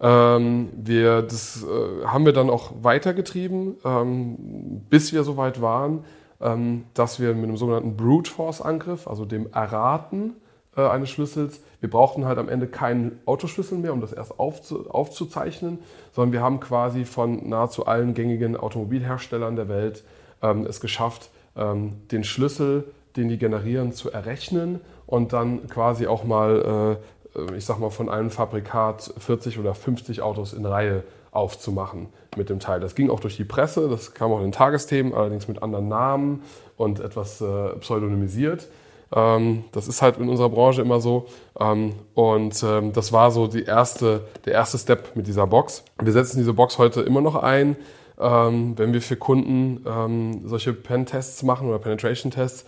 Ähm, 0.00 0.70
wir, 0.76 1.22
das 1.22 1.64
äh, 1.64 2.06
haben 2.06 2.24
wir 2.24 2.32
dann 2.32 2.50
auch 2.50 2.72
weitergetrieben, 2.82 3.76
ähm, 3.84 4.82
bis 4.90 5.12
wir 5.12 5.22
so 5.22 5.36
weit 5.36 5.60
waren, 5.60 6.04
ähm, 6.40 6.84
dass 6.94 7.20
wir 7.20 7.34
mit 7.34 7.44
einem 7.44 7.56
sogenannten 7.56 7.96
Brute 7.96 8.30
Force 8.30 8.60
Angriff, 8.60 9.06
also 9.06 9.24
dem 9.24 9.52
Erraten 9.52 10.34
äh, 10.76 10.82
eines 10.82 11.10
Schlüssels, 11.10 11.60
wir 11.80 11.90
brauchten 11.90 12.24
halt 12.24 12.38
am 12.38 12.48
Ende 12.48 12.66
keinen 12.66 13.20
Autoschlüssel 13.26 13.78
mehr, 13.78 13.92
um 13.92 14.00
das 14.00 14.12
erst 14.12 14.38
aufzu 14.38 14.90
aufzuzeichnen, 14.90 15.78
sondern 16.12 16.32
wir 16.32 16.40
haben 16.40 16.58
quasi 16.58 17.04
von 17.04 17.48
nahezu 17.48 17.86
allen 17.86 18.14
gängigen 18.14 18.56
Automobilherstellern 18.56 19.54
der 19.54 19.68
Welt 19.68 20.02
ähm, 20.42 20.66
es 20.66 20.80
geschafft, 20.80 21.30
ähm, 21.56 21.92
den 22.10 22.24
Schlüssel, 22.24 22.84
den 23.16 23.28
die 23.28 23.38
generieren, 23.38 23.92
zu 23.92 24.10
errechnen 24.10 24.80
und 25.06 25.32
dann 25.32 25.68
quasi 25.68 26.06
auch 26.06 26.24
mal, 26.24 26.98
äh, 27.00 27.13
ich 27.56 27.64
sag 27.64 27.78
mal, 27.78 27.90
von 27.90 28.08
einem 28.08 28.30
Fabrikat 28.30 29.12
40 29.18 29.58
oder 29.58 29.74
50 29.74 30.22
Autos 30.22 30.52
in 30.52 30.64
Reihe 30.64 31.02
aufzumachen 31.30 32.08
mit 32.36 32.48
dem 32.48 32.60
Teil. 32.60 32.80
Das 32.80 32.94
ging 32.94 33.10
auch 33.10 33.20
durch 33.20 33.36
die 33.36 33.44
Presse, 33.44 33.88
das 33.88 34.14
kam 34.14 34.32
auch 34.32 34.38
in 34.38 34.44
den 34.44 34.52
Tagesthemen, 34.52 35.12
allerdings 35.14 35.48
mit 35.48 35.62
anderen 35.62 35.88
Namen 35.88 36.42
und 36.76 37.00
etwas 37.00 37.40
äh, 37.40 37.70
pseudonymisiert. 37.80 38.68
Ähm, 39.14 39.64
das 39.72 39.88
ist 39.88 40.00
halt 40.00 40.18
in 40.18 40.28
unserer 40.28 40.48
Branche 40.48 40.82
immer 40.82 41.00
so. 41.00 41.26
Ähm, 41.58 41.94
und 42.14 42.62
ähm, 42.62 42.92
das 42.92 43.12
war 43.12 43.30
so 43.30 43.46
die 43.46 43.64
erste, 43.64 44.22
der 44.44 44.54
erste 44.54 44.78
Step 44.78 45.16
mit 45.16 45.26
dieser 45.26 45.46
Box. 45.46 45.84
Wir 46.00 46.12
setzen 46.12 46.38
diese 46.38 46.54
Box 46.54 46.78
heute 46.78 47.02
immer 47.02 47.20
noch 47.20 47.36
ein, 47.36 47.76
wenn 48.16 48.92
wir 48.92 49.02
für 49.02 49.16
Kunden 49.16 50.40
solche 50.44 50.72
Pen-Tests 50.72 51.42
machen 51.42 51.68
oder 51.68 51.80
Penetration-Tests, 51.80 52.64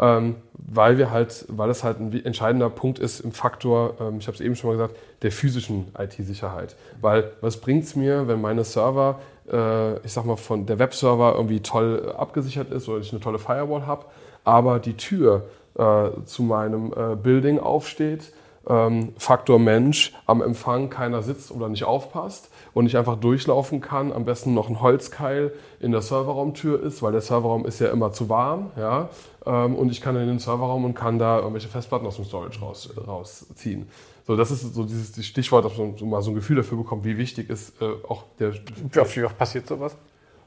weil 0.00 0.96
wir 0.96 1.10
halt, 1.10 1.44
weil 1.48 1.70
es 1.70 1.82
halt 1.82 1.98
ein 1.98 2.12
entscheidender 2.24 2.70
Punkt 2.70 3.00
ist 3.00 3.18
im 3.18 3.32
Faktor, 3.32 3.94
ich 4.18 4.28
habe 4.28 4.36
es 4.36 4.40
eben 4.40 4.54
schon 4.54 4.70
mal 4.70 4.76
gesagt, 4.76 4.96
der 5.22 5.32
physischen 5.32 5.88
IT-Sicherheit. 5.98 6.76
Weil 7.00 7.32
was 7.40 7.56
bringt 7.56 7.82
es 7.82 7.96
mir, 7.96 8.28
wenn 8.28 8.40
meine 8.40 8.62
Server, 8.62 9.18
äh, 9.50 9.96
ich 10.04 10.12
sag 10.12 10.24
mal, 10.24 10.36
von 10.36 10.66
der 10.66 10.78
Webserver 10.78 11.34
irgendwie 11.34 11.60
toll 11.60 12.14
abgesichert 12.16 12.70
ist 12.70 12.88
oder 12.88 13.00
ich 13.00 13.12
eine 13.12 13.20
tolle 13.20 13.38
Firewall 13.38 13.86
habe, 13.86 14.04
aber 14.44 14.78
die 14.78 14.96
Tür 14.96 15.44
äh, 15.78 16.10
zu 16.24 16.42
meinem 16.42 16.92
äh, 16.92 17.16
Building 17.16 17.58
aufsteht. 17.58 18.32
Ähm, 18.68 19.14
Faktor 19.16 19.58
Mensch, 19.58 20.12
am 20.26 20.42
Empfang 20.42 20.90
keiner 20.90 21.22
sitzt 21.22 21.50
oder 21.50 21.68
nicht 21.68 21.84
aufpasst 21.84 22.50
und 22.74 22.86
ich 22.86 22.96
einfach 22.96 23.16
durchlaufen 23.16 23.80
kann, 23.80 24.12
am 24.12 24.24
besten 24.24 24.52
noch 24.52 24.68
ein 24.68 24.82
Holzkeil 24.82 25.52
in 25.80 25.90
der 25.90 26.02
Serverraumtür 26.02 26.82
ist, 26.82 27.02
weil 27.02 27.12
der 27.12 27.22
Serverraum 27.22 27.64
ist 27.64 27.80
ja 27.80 27.88
immer 27.88 28.12
zu 28.12 28.28
warm, 28.28 28.70
ja, 28.76 29.08
ähm, 29.46 29.74
und 29.74 29.90
ich 29.90 30.00
kann 30.00 30.16
in 30.16 30.26
den 30.26 30.38
Serverraum 30.38 30.84
und 30.84 30.94
kann 30.94 31.18
da 31.18 31.38
irgendwelche 31.38 31.68
Festplatten 31.68 32.06
aus 32.06 32.16
dem 32.16 32.26
Storage 32.26 32.60
raus, 32.60 32.90
rausziehen. 33.06 33.88
So, 34.26 34.36
das 34.36 34.50
ist 34.50 34.74
so 34.74 34.84
dieses 34.84 35.24
Stichwort, 35.24 35.64
dass 35.64 35.78
man 35.78 35.96
so 35.96 36.04
mal 36.04 36.20
so 36.20 36.30
ein 36.30 36.34
Gefühl 36.34 36.56
dafür 36.56 36.76
bekommt, 36.76 37.06
wie 37.06 37.16
wichtig 37.16 37.48
ist 37.48 37.80
äh, 37.80 37.86
auch 38.06 38.24
der. 38.38 38.52
Wie 38.52 39.24
oft 39.24 39.38
passiert 39.38 39.66
sowas? 39.66 39.96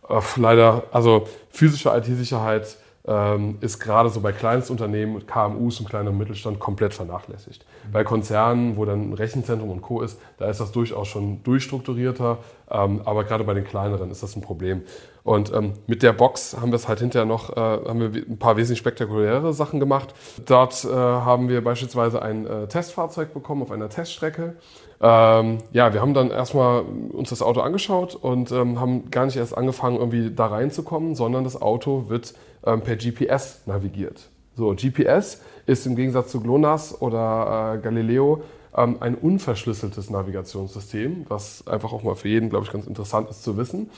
Äh, 0.07 0.19
leider, 0.35 0.83
also 0.91 1.27
physische 1.49 1.89
IT-Sicherheit 1.89 2.77
ähm, 3.07 3.57
ist 3.61 3.79
gerade 3.79 4.09
so 4.09 4.21
bei 4.21 4.31
Kleinstunternehmen, 4.31 5.25
KMUs 5.25 5.79
und 5.79 5.89
kleinem 5.89 6.17
Mittelstand 6.17 6.59
komplett 6.59 6.93
vernachlässigt. 6.93 7.65
Mhm. 7.87 7.91
Bei 7.91 8.03
Konzernen, 8.03 8.77
wo 8.77 8.85
dann 8.85 9.09
ein 9.09 9.13
Rechenzentrum 9.13 9.69
und 9.69 9.81
Co. 9.81 10.01
ist, 10.01 10.19
da 10.37 10.49
ist 10.49 10.59
das 10.59 10.71
durchaus 10.71 11.07
schon 11.07 11.41
durchstrukturierter, 11.43 12.37
ähm, 12.69 13.01
aber 13.05 13.23
gerade 13.23 13.43
bei 13.43 13.53
den 13.53 13.63
kleineren 13.63 14.11
ist 14.11 14.21
das 14.21 14.35
ein 14.35 14.41
Problem. 14.41 14.83
Und 15.23 15.53
ähm, 15.53 15.73
mit 15.85 16.01
der 16.03 16.13
Box 16.13 16.57
haben 16.59 16.71
wir 16.71 16.77
es 16.77 16.87
halt 16.87 16.99
hinterher 16.99 17.25
noch, 17.25 17.55
äh, 17.55 17.59
haben 17.59 17.99
wir 17.99 18.23
ein 18.23 18.39
paar 18.39 18.57
wesentlich 18.57 18.79
spektakuläre 18.79 19.53
Sachen 19.53 19.79
gemacht. 19.79 20.13
Dort 20.45 20.83
äh, 20.83 20.89
haben 20.89 21.47
wir 21.47 21.63
beispielsweise 21.63 22.21
ein 22.21 22.47
äh, 22.47 22.67
Testfahrzeug 22.67 23.33
bekommen 23.33 23.61
auf 23.61 23.71
einer 23.71 23.89
Teststrecke. 23.89 24.55
Ähm, 24.99 25.59
ja, 25.71 25.93
wir 25.93 26.01
haben 26.01 26.13
dann 26.13 26.31
erstmal 26.31 26.81
uns 26.81 27.29
das 27.29 27.41
Auto 27.41 27.61
angeschaut 27.61 28.15
und 28.15 28.51
ähm, 28.51 28.79
haben 28.79 29.11
gar 29.11 29.25
nicht 29.25 29.37
erst 29.37 29.57
angefangen, 29.57 29.97
irgendwie 29.97 30.31
da 30.31 30.47
reinzukommen, 30.47 31.15
sondern 31.15 31.43
das 31.43 31.61
Auto 31.61 32.05
wird 32.07 32.33
ähm, 32.65 32.81
per 32.81 32.95
GPS 32.95 33.61
navigiert. 33.65 34.29
So, 34.55 34.73
GPS 34.75 35.41
ist 35.65 35.85
im 35.85 35.95
Gegensatz 35.95 36.31
zu 36.31 36.41
GLONASS 36.41 37.01
oder 37.01 37.75
äh, 37.75 37.81
Galileo 37.81 38.43
ähm, 38.75 38.97
ein 38.99 39.15
unverschlüsseltes 39.15 40.09
Navigationssystem, 40.09 41.25
was 41.29 41.67
einfach 41.67 41.93
auch 41.93 42.03
mal 42.03 42.15
für 42.15 42.27
jeden, 42.27 42.49
glaube 42.49 42.65
ich, 42.65 42.71
ganz 42.71 42.87
interessant 42.87 43.29
ist 43.29 43.43
zu 43.43 43.57
wissen. 43.57 43.89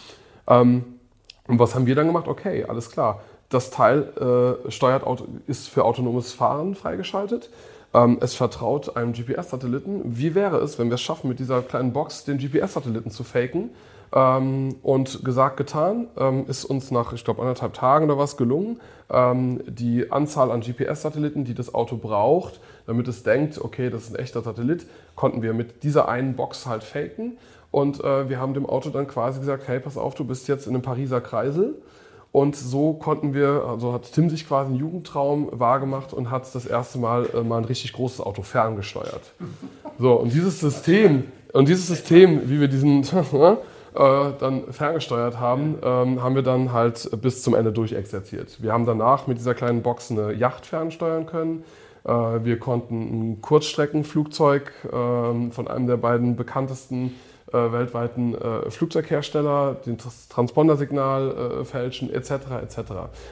Ähm, 0.48 0.84
und 1.48 1.60
was 1.60 1.76
haben 1.76 1.86
wir 1.86 1.96
dann 1.96 2.08
gemacht? 2.08 2.28
Okay, 2.28 2.66
alles 2.66 2.90
klar. 2.90 3.22
Das 3.50 3.70
Teil 3.70 4.58
äh, 4.66 4.72
steuert, 4.72 5.04
ist 5.48 5.70
für 5.70 5.84
autonomes 5.84 6.34
Fahren 6.34 6.76
freigeschaltet. 6.76 7.50
Ähm, 7.94 8.18
es 8.22 8.34
vertraut 8.34 8.96
einem 8.96 9.14
GPS-Satelliten. 9.14 10.02
Wie 10.18 10.34
wäre 10.34 10.58
es, 10.58 10.80
wenn 10.80 10.90
wir 10.90 10.96
es 10.96 11.02
schaffen, 11.02 11.28
mit 11.28 11.40
dieser 11.40 11.62
kleinen 11.62 11.94
Box 11.94 12.24
den 12.24 12.38
GPS-Satelliten 12.38 13.12
zu 13.12 13.24
faken? 13.24 13.70
Ähm, 14.16 14.76
und 14.84 15.26
gesagt, 15.26 15.58
getan, 15.58 16.08
ähm, 16.18 16.46
ist 16.48 16.66
uns 16.66 16.92
nach, 16.92 17.14
ich 17.14 17.24
glaube, 17.24 17.42
anderthalb 17.42 17.74
Tagen 17.74 18.06
oder 18.06 18.18
was 18.18 18.38
gelungen, 18.38 18.80
ähm, 19.10 19.62
die 19.66 20.12
Anzahl 20.12 20.52
an 20.52 20.62
GPS-Satelliten, 20.62 21.46
die 21.46 21.56
das 21.56 21.74
Auto 21.74 21.98
braucht, 21.98 22.60
damit 22.86 23.08
es 23.08 23.24
denkt, 23.24 23.60
okay, 23.60 23.90
das 23.90 24.04
ist 24.04 24.16
ein 24.16 24.20
echter 24.20 24.42
Satellit, 24.42 24.86
konnten 25.16 25.42
wir 25.42 25.54
mit 25.54 25.84
dieser 25.84 26.10
einen 26.10 26.36
Box 26.36 26.68
halt 26.68 26.84
faken. 26.84 27.38
Und 27.72 28.04
äh, 28.04 28.30
wir 28.30 28.40
haben 28.40 28.54
dem 28.54 28.68
Auto 28.68 28.92
dann 28.92 29.08
quasi 29.08 29.40
gesagt, 29.40 29.68
hey, 29.68 29.80
pass 29.80 29.98
auf, 29.98 30.14
du 30.14 30.26
bist 30.26 30.48
jetzt 30.48 30.68
in 30.68 30.76
einem 30.76 30.84
Pariser 30.84 31.20
Kreisel. 31.20 31.82
Und 32.32 32.56
so 32.56 32.94
konnten 32.94 33.34
wir, 33.34 33.66
also 33.68 33.94
hat 33.94 34.12
Tim 34.12 34.30
sich 34.30 34.48
quasi 34.48 34.70
einen 34.70 34.80
Jugendtraum 34.80 35.50
wahrgemacht 35.52 36.14
und 36.14 36.30
hat 36.30 36.54
das 36.54 36.66
erste 36.66 37.00
Mal 37.00 37.30
äh, 37.34 37.42
mal 37.42 37.58
ein 37.58 37.66
richtig 37.66 37.94
großes 37.94 38.22
Auto 38.22 38.44
ferngesteuert. 38.44 39.34
So, 39.98 40.14
und 40.14 40.34
dieses 40.34 40.60
System, 40.60 41.26
und 41.52 41.68
dieses 41.68 41.88
System, 41.88 42.50
wie 42.50 42.60
wir 42.60 42.68
diesen 42.68 43.04
äh, 43.04 43.04
dann 43.94 44.72
ferngesteuert 44.72 45.40
haben, 45.40 45.78
ähm, 45.84 46.24
haben 46.24 46.36
wir 46.36 46.42
dann 46.42 46.74
halt 46.74 47.10
bis 47.22 47.44
zum 47.44 47.54
Ende 47.54 47.72
durchexerziert. 47.72 48.62
Wir 48.62 48.74
haben 48.74 48.86
danach 48.86 49.28
mit 49.28 49.38
dieser 49.38 49.54
kleinen 49.54 49.84
Box 49.84 50.10
eine 50.10 50.34
Yacht 50.34 50.66
fernsteuern 50.66 51.26
können. 51.26 51.64
Äh, 52.06 52.12
wir 52.12 52.60
konnten 52.60 53.34
ein 53.34 53.42
Kurzstreckenflugzeug 53.42 54.72
ähm, 54.92 55.52
von 55.52 55.68
einem 55.68 55.88
der 55.88 55.98
beiden 55.98 56.36
bekanntesten 56.36 57.14
äh, 57.52 57.72
weltweiten 57.72 58.36
äh, 58.36 58.70
Flugzeughersteller, 58.70 59.78
das 59.86 60.28
Transpondersignal 60.28 61.62
äh, 61.62 61.66
fälschen, 61.66 62.12
etc. 62.12 62.32
etc. 62.62 62.78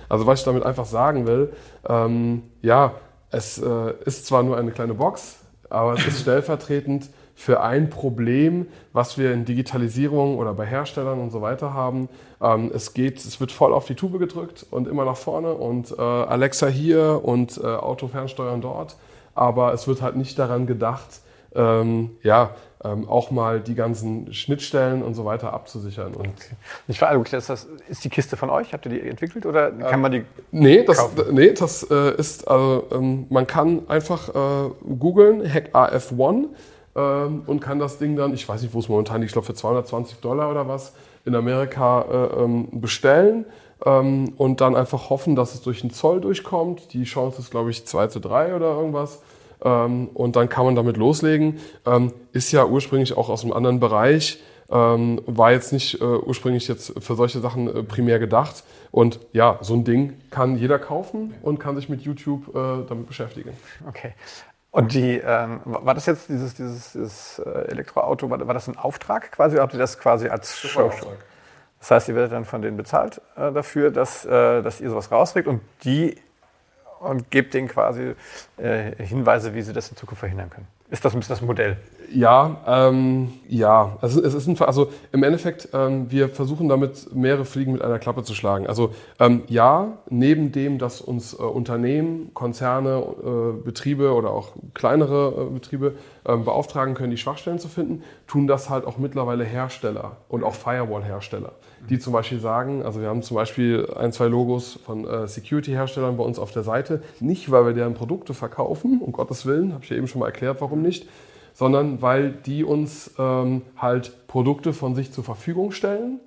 Also 0.10 0.28
was 0.28 0.40
ich 0.40 0.46
damit 0.46 0.64
einfach 0.64 0.86
sagen 0.86 1.28
will, 1.28 1.54
ähm, 1.88 2.44
ja, 2.62 2.94
es 3.32 3.58
äh, 3.58 3.94
ist 4.06 4.26
zwar 4.26 4.44
nur 4.44 4.58
eine 4.58 4.72
kleine 4.72 4.94
Box, 4.94 5.40
aber 5.70 5.94
es 5.94 6.06
ist 6.06 6.20
stellvertretend 6.22 7.10
für 7.42 7.62
ein 7.62 7.90
Problem, 7.90 8.68
was 8.94 9.18
wir 9.18 9.34
in 9.34 9.46
Digitalisierung 9.46 10.38
oder 10.38 10.54
bei 10.54 10.68
Herstellern 10.68 11.20
und 11.20 11.32
so 11.32 11.42
weiter 11.42 11.74
haben. 11.74 12.08
Ähm, 12.40 12.72
es 12.72 12.94
geht, 12.94 13.18
es 13.18 13.40
wird 13.40 13.52
voll 13.52 13.74
auf 13.74 13.86
die 13.86 13.96
Tube 13.96 14.20
gedrückt 14.20 14.68
und 14.70 14.88
immer 14.88 15.06
nach 15.06 15.18
vorne 15.18 15.56
und 15.56 15.92
äh, 15.98 16.02
Alexa 16.02 16.68
hier 16.68 17.22
und 17.24 17.58
äh, 17.58 17.66
Auto 17.66 18.08
fernsteuern 18.08 18.62
dort, 18.62 18.96
aber 19.34 19.74
es 19.74 19.88
wird 19.88 20.04
halt 20.04 20.18
nicht 20.18 20.38
daran 20.38 20.68
gedacht, 20.68 21.22
ähm, 21.56 22.12
ja, 22.22 22.52
ähm, 22.84 23.10
auch 23.10 23.32
mal 23.32 23.60
die 23.60 23.74
ganzen 23.74 24.32
Schnittstellen 24.34 25.02
und 25.02 25.16
so 25.16 25.26
weiter 25.26 25.52
abzusichern. 25.52 26.14
Und 26.14 26.28
okay. 26.28 26.56
Ich 26.88 27.00
frage, 27.00 27.24
das, 27.32 27.48
das 27.48 27.68
ist 27.90 28.04
die 28.04 28.10
Kiste 28.10 28.38
von 28.38 28.52
euch? 28.52 28.72
Habt 28.72 28.86
ihr 28.86 28.92
die 28.92 29.02
entwickelt 29.02 29.48
oder 29.48 29.72
kann 29.72 29.94
ähm, 29.96 30.02
man 30.02 30.12
die? 30.12 30.26
Nee, 30.52 30.84
das, 30.84 31.10
nee, 31.32 31.54
das 31.54 31.88
äh, 31.90 32.16
ist, 32.18 32.48
also, 32.48 32.88
ähm, 32.92 33.26
man 33.30 33.48
kann 33.48 33.90
einfach 33.90 34.30
äh, 34.30 34.70
googeln, 35.00 35.42
Hack 35.52 35.74
AF1 35.74 36.50
ähm, 36.96 37.44
und 37.46 37.60
kann 37.60 37.80
das 37.80 37.98
Ding 37.98 38.16
dann, 38.16 38.34
ich 38.34 38.48
weiß 38.48 38.62
nicht, 38.62 38.74
wo 38.74 38.80
es 38.80 38.90
momentan, 38.90 39.24
ich 39.24 39.32
glaube 39.32 39.48
für 39.48 39.54
220 39.54 40.18
Dollar 40.20 40.50
oder 40.52 40.68
was, 40.68 40.94
in 41.26 41.36
Amerika 41.36 42.02
äh, 42.02 42.44
ähm, 42.44 42.68
bestellen. 42.72 43.46
Ähm, 43.86 44.34
und 44.38 44.62
dann 44.62 44.76
einfach 44.76 45.10
hoffen, 45.10 45.36
dass 45.36 45.56
es 45.56 45.62
durch 45.62 45.82
den 45.82 45.92
Zoll 45.92 46.22
durchkommt. 46.22 46.94
Die 46.94 47.04
Chance 47.04 47.40
ist, 47.40 47.52
glaube 47.52 47.72
ich, 47.72 47.86
2 47.86 48.08
zu 48.08 48.20
3 48.20 48.56
oder 48.56 48.76
irgendwas. 48.76 49.22
Ähm, 49.64 50.10
und 50.14 50.36
dann 50.36 50.50
kann 50.50 50.66
man 50.66 50.76
damit 50.76 50.98
loslegen. 50.98 51.60
Ähm, 51.86 52.14
ist 52.32 52.52
ja 52.52 52.66
ursprünglich 52.66 53.18
auch 53.18 53.30
aus 53.30 53.44
einem 53.44 53.54
anderen 53.54 53.80
Bereich, 53.80 54.42
war 54.74 55.52
jetzt 55.52 55.74
nicht 55.74 56.00
äh, 56.00 56.06
ursprünglich 56.06 56.70
jetzt 56.70 56.94
für 56.98 57.16
solche 57.16 57.42
Sachen 57.42 57.68
äh, 57.68 57.84
primär 57.84 58.20
gedacht. 58.20 58.64
Und 58.90 59.20
ja, 59.34 59.60
so 59.60 59.74
ein 59.74 59.84
Ding 59.84 60.14
kann 60.30 60.58
jeder 60.58 60.80
kaufen 60.80 61.34
und 61.42 61.60
kann 61.60 61.76
sich 61.76 61.90
mit 61.90 62.04
YouTube 62.04 62.56
äh, 62.56 62.86
damit 62.88 63.06
beschäftigen. 63.06 63.52
Okay. 63.86 64.14
Und 64.72 64.94
die, 64.94 65.18
ähm, 65.18 65.60
war 65.66 65.94
das 65.94 66.06
jetzt 66.06 66.30
dieses, 66.30 66.54
dieses, 66.56 66.94
dieses 66.94 67.40
äh, 67.40 67.50
Elektroauto, 67.68 68.30
war, 68.30 68.48
war, 68.48 68.54
das 68.54 68.70
ein 68.70 68.78
Auftrag 68.78 69.32
quasi 69.34 69.56
oder 69.56 69.64
habt 69.64 69.74
ihr 69.74 69.80
das 69.80 70.00
quasi 70.00 70.30
als 70.30 70.58
Show? 70.58 70.92
Das 71.80 71.92
heißt, 71.92 72.10
ihr 72.10 72.16
werdet 72.16 72.32
dann 72.32 72.46
von 72.46 72.62
denen 72.62 72.78
bezahlt 72.78 73.22
äh, 73.36 73.52
dafür, 73.52 73.92
dass, 73.92 74.24
äh, 74.24 74.62
dass 74.62 74.80
ihr 74.80 74.90
sowas 74.90 75.12
rauskriegt 75.12 75.48
und 75.48 75.62
die 75.84 76.16
und 77.00 77.32
gebt 77.32 77.54
denen 77.54 77.68
quasi 77.68 78.16
äh, 78.58 78.96
Hinweise, 79.04 79.54
wie 79.54 79.62
sie 79.62 79.74
das 79.74 79.90
in 79.90 79.98
Zukunft 79.98 80.20
verhindern 80.20 80.50
können. 80.50 80.68
Ist 80.92 81.06
das 81.06 81.14
ein 81.14 81.20
bisschen 81.20 81.36
das 81.36 81.42
Modell? 81.42 81.78
Ja, 82.14 82.58
ähm, 82.68 83.32
ja. 83.48 83.98
Also 84.02 84.22
es 84.22 84.34
ist 84.34 84.46
ein, 84.48 84.60
also 84.60 84.92
im 85.14 85.24
Endeffekt, 85.24 85.70
ähm, 85.72 86.12
wir 86.12 86.28
versuchen 86.28 86.68
damit 86.68 87.16
mehrere 87.16 87.46
Fliegen 87.46 87.72
mit 87.72 87.82
einer 87.82 87.98
Klappe 87.98 88.24
zu 88.24 88.36
schlagen. 88.36 88.68
Also 88.68 88.94
ähm, 89.18 89.44
ja, 89.48 90.00
neben 90.10 90.52
dem, 90.52 90.80
dass 90.80 91.00
uns 91.00 91.34
äh, 91.34 91.38
Unternehmen, 91.38 92.34
Konzerne, 92.34 93.06
äh, 93.24 93.64
Betriebe 93.64 94.14
oder 94.14 94.32
auch 94.32 94.50
kleinere 94.74 95.48
äh, 95.48 95.54
Betriebe 95.54 95.96
ähm, 96.26 96.44
beauftragen 96.44 96.94
können, 96.94 97.12
die 97.12 97.18
Schwachstellen 97.18 97.58
zu 97.58 97.70
finden, 97.70 98.04
tun 98.28 98.46
das 98.48 98.70
halt 98.70 98.86
auch 98.86 98.98
mittlerweile 98.98 99.46
Hersteller 99.46 100.18
und 100.28 100.44
auch 100.44 100.56
Firewall-Hersteller, 100.56 101.54
die 101.90 102.00
zum 102.00 102.14
Beispiel 102.14 102.40
sagen, 102.40 102.84
also 102.84 103.02
wir 103.02 103.08
haben 103.08 103.22
zum 103.22 103.36
Beispiel 103.36 103.88
ein, 103.96 104.12
zwei 104.12 104.28
Logos 104.28 104.80
von 104.86 105.06
äh, 105.06 105.28
Security-Herstellern 105.28 106.18
bei 106.18 106.24
uns 106.24 106.40
auf 106.40 106.52
der 106.52 106.64
Seite, 106.64 107.02
nicht 107.20 107.52
weil 107.52 107.66
wir 107.66 107.74
deren 107.74 107.94
Produkte 107.94 108.34
verkaufen, 108.34 109.02
um 109.02 109.12
Gottes 109.12 109.46
Willen, 109.46 109.74
habe 109.74 109.84
ich 109.84 109.90
ja 109.90 109.98
eben 109.98 110.08
schon 110.08 110.20
mal 110.20 110.28
erklärt, 110.28 110.62
warum 110.62 110.82
nicht, 110.82 111.08
sondern 111.54 112.02
weil 112.02 112.32
die 112.32 112.64
uns 112.64 113.12
ähm, 113.18 113.64
halt 113.78 114.28
Produkte 114.28 114.74
von 114.74 114.96
sich 114.96 115.12
zur 115.12 115.24
Verfügung 115.24 115.72
stellen 115.72 116.20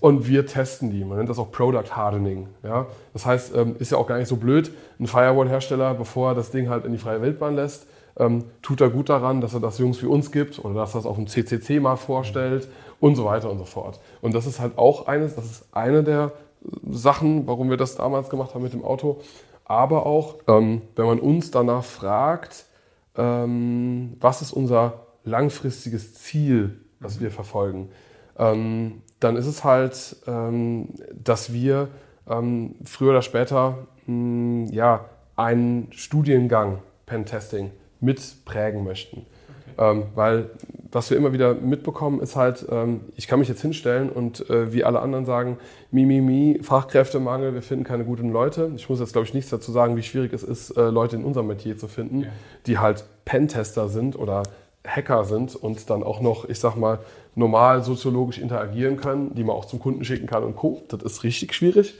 und 0.00 0.26
wir 0.28 0.46
testen 0.46 0.90
die. 0.90 1.04
Man 1.04 1.18
nennt 1.18 1.28
das 1.28 1.38
auch 1.38 1.52
Product 1.52 1.90
Hardening. 1.90 2.48
Ja? 2.62 2.86
Das 3.12 3.26
heißt, 3.26 3.54
ähm, 3.54 3.76
ist 3.78 3.92
ja 3.92 3.98
auch 3.98 4.06
gar 4.06 4.18
nicht 4.18 4.28
so 4.28 4.36
blöd, 4.36 4.70
ein 4.98 5.06
Firewall-Hersteller, 5.06 5.94
bevor 5.94 6.30
er 6.30 6.34
das 6.34 6.50
Ding 6.50 6.68
halt 6.68 6.84
in 6.84 6.92
die 6.92 6.98
freie 6.98 7.20
Wildbahn 7.20 7.54
lässt, 7.56 7.86
ähm, 8.16 8.44
tut 8.62 8.80
er 8.80 8.90
gut 8.90 9.08
daran, 9.08 9.40
dass 9.40 9.54
er 9.54 9.60
das 9.60 9.78
Jungs 9.78 10.02
wie 10.02 10.06
uns 10.06 10.32
gibt 10.32 10.58
oder 10.58 10.74
dass 10.74 10.94
er 10.94 10.98
das 10.98 11.06
auf 11.06 11.16
dem 11.16 11.26
CCC 11.26 11.80
mal 11.80 11.96
vorstellt 11.96 12.68
und 13.00 13.16
so 13.16 13.24
weiter 13.24 13.50
und 13.50 13.58
so 13.58 13.64
fort. 13.64 14.00
Und 14.20 14.34
das 14.34 14.46
ist 14.46 14.60
halt 14.60 14.78
auch 14.78 15.06
eines, 15.06 15.34
das 15.34 15.46
ist 15.46 15.64
eine 15.72 16.04
der 16.04 16.32
Sachen, 16.90 17.46
warum 17.46 17.70
wir 17.70 17.76
das 17.76 17.96
damals 17.96 18.28
gemacht 18.28 18.54
haben 18.54 18.62
mit 18.62 18.72
dem 18.72 18.84
Auto. 18.84 19.20
Aber 19.64 20.06
auch, 20.06 20.36
ähm, 20.48 20.82
wenn 20.96 21.06
man 21.06 21.20
uns 21.20 21.50
danach 21.50 21.84
fragt, 21.84 22.66
ähm, 23.16 24.16
was 24.20 24.42
ist 24.42 24.52
unser 24.52 25.06
langfristiges 25.24 26.14
Ziel, 26.14 26.80
das 27.00 27.20
wir 27.20 27.30
verfolgen, 27.30 27.90
ähm, 28.38 29.02
dann 29.20 29.36
ist 29.36 29.46
es 29.46 29.64
halt, 29.64 30.16
ähm, 30.26 30.88
dass 31.12 31.52
wir 31.52 31.88
ähm, 32.28 32.74
früher 32.84 33.10
oder 33.10 33.22
später 33.22 33.86
mh, 34.06 34.70
ja, 34.72 35.06
einen 35.36 35.88
Studiengang 35.92 36.78
Pentesting 37.06 37.70
mitprägen 38.00 38.84
möchten. 38.84 39.26
Ähm, 39.80 40.04
weil 40.14 40.50
was 40.92 41.10
wir 41.10 41.16
immer 41.16 41.32
wieder 41.32 41.54
mitbekommen, 41.54 42.20
ist 42.20 42.36
halt, 42.36 42.66
ähm, 42.70 43.00
ich 43.16 43.28
kann 43.28 43.38
mich 43.38 43.48
jetzt 43.48 43.62
hinstellen 43.62 44.10
und 44.10 44.48
äh, 44.50 44.72
wie 44.72 44.84
alle 44.84 45.00
anderen 45.00 45.24
sagen, 45.24 45.58
mi, 45.90 46.04
mi, 46.04 46.20
mi, 46.20 46.58
Fachkräftemangel, 46.62 47.54
wir 47.54 47.62
finden 47.62 47.84
keine 47.84 48.04
guten 48.04 48.30
Leute. 48.30 48.72
Ich 48.76 48.88
muss 48.88 49.00
jetzt, 49.00 49.12
glaube 49.12 49.26
ich, 49.26 49.34
nichts 49.34 49.50
dazu 49.50 49.72
sagen, 49.72 49.96
wie 49.96 50.02
schwierig 50.02 50.32
es 50.32 50.42
ist, 50.42 50.70
äh, 50.70 50.90
Leute 50.90 51.16
in 51.16 51.24
unserem 51.24 51.46
Metier 51.46 51.78
zu 51.78 51.88
finden, 51.88 52.22
ja. 52.22 52.28
die 52.66 52.78
halt 52.78 53.04
Pentester 53.24 53.88
sind 53.88 54.18
oder 54.18 54.42
Hacker 54.86 55.24
sind 55.24 55.54
und 55.54 55.90
dann 55.90 56.02
auch 56.02 56.20
noch, 56.20 56.48
ich 56.48 56.58
sag 56.58 56.74
mal, 56.76 56.98
normal 57.34 57.84
soziologisch 57.84 58.38
interagieren 58.38 58.96
können, 58.96 59.34
die 59.34 59.44
man 59.44 59.54
auch 59.54 59.66
zum 59.66 59.78
Kunden 59.78 60.04
schicken 60.04 60.26
kann 60.26 60.42
und 60.42 60.56
Co. 60.56 60.82
Das 60.88 61.02
ist 61.02 61.22
richtig 61.22 61.54
schwierig. 61.54 61.94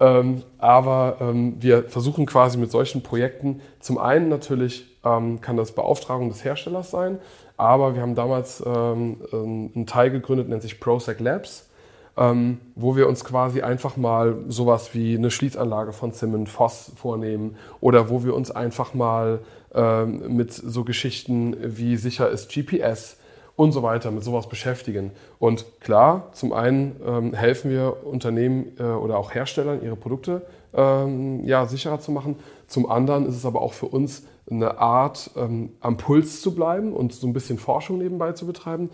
Ähm, 0.00 0.42
aber 0.58 1.18
ähm, 1.20 1.56
wir 1.60 1.84
versuchen 1.84 2.24
quasi 2.24 2.56
mit 2.56 2.70
solchen 2.70 3.02
Projekten, 3.02 3.60
zum 3.80 3.98
einen 3.98 4.30
natürlich 4.30 4.86
ähm, 5.04 5.42
kann 5.42 5.58
das 5.58 5.72
Beauftragung 5.72 6.30
des 6.30 6.42
Herstellers 6.42 6.90
sein, 6.90 7.18
aber 7.58 7.94
wir 7.94 8.00
haben 8.00 8.14
damals 8.14 8.62
ähm, 8.66 9.18
einen 9.30 9.86
Teil 9.86 10.10
gegründet, 10.10 10.48
nennt 10.48 10.62
sich 10.62 10.80
ProSec 10.80 11.20
Labs, 11.20 11.68
ähm, 12.16 12.58
wo 12.74 12.96
wir 12.96 13.08
uns 13.08 13.24
quasi 13.24 13.60
einfach 13.60 13.98
mal 13.98 14.38
sowas 14.48 14.94
wie 14.94 15.16
eine 15.16 15.30
Schließanlage 15.30 15.92
von 15.92 16.12
Simmon 16.12 16.46
Voss 16.46 16.92
vornehmen 16.96 17.56
oder 17.82 18.08
wo 18.08 18.24
wir 18.24 18.34
uns 18.34 18.50
einfach 18.50 18.94
mal 18.94 19.40
ähm, 19.74 20.34
mit 20.34 20.52
so 20.52 20.84
Geschichten 20.84 21.54
wie 21.60 21.98
sicher 21.98 22.30
ist 22.30 22.50
GPS 22.50 23.18
und 23.60 23.72
so 23.72 23.82
weiter 23.82 24.10
mit 24.10 24.24
sowas 24.24 24.48
beschäftigen. 24.48 25.10
Und 25.38 25.66
klar, 25.80 26.30
zum 26.32 26.54
einen 26.54 26.96
ähm, 27.06 27.34
helfen 27.34 27.70
wir 27.70 28.06
Unternehmen 28.06 28.72
äh, 28.78 28.84
oder 28.84 29.18
auch 29.18 29.34
Herstellern, 29.34 29.82
ihre 29.84 29.96
Produkte 29.96 30.40
ähm, 30.72 31.44
ja, 31.44 31.66
sicherer 31.66 32.00
zu 32.00 32.10
machen. 32.10 32.36
Zum 32.68 32.90
anderen 32.90 33.26
ist 33.26 33.36
es 33.36 33.44
aber 33.44 33.60
auch 33.60 33.74
für 33.74 33.84
uns 33.84 34.22
eine 34.50 34.78
Art, 34.78 35.32
ähm, 35.36 35.72
am 35.80 35.98
Puls 35.98 36.40
zu 36.40 36.54
bleiben 36.54 36.94
und 36.94 37.12
so 37.12 37.26
ein 37.26 37.34
bisschen 37.34 37.58
Forschung 37.58 37.98
nebenbei 37.98 38.32
zu 38.32 38.46
betreiben. 38.46 38.88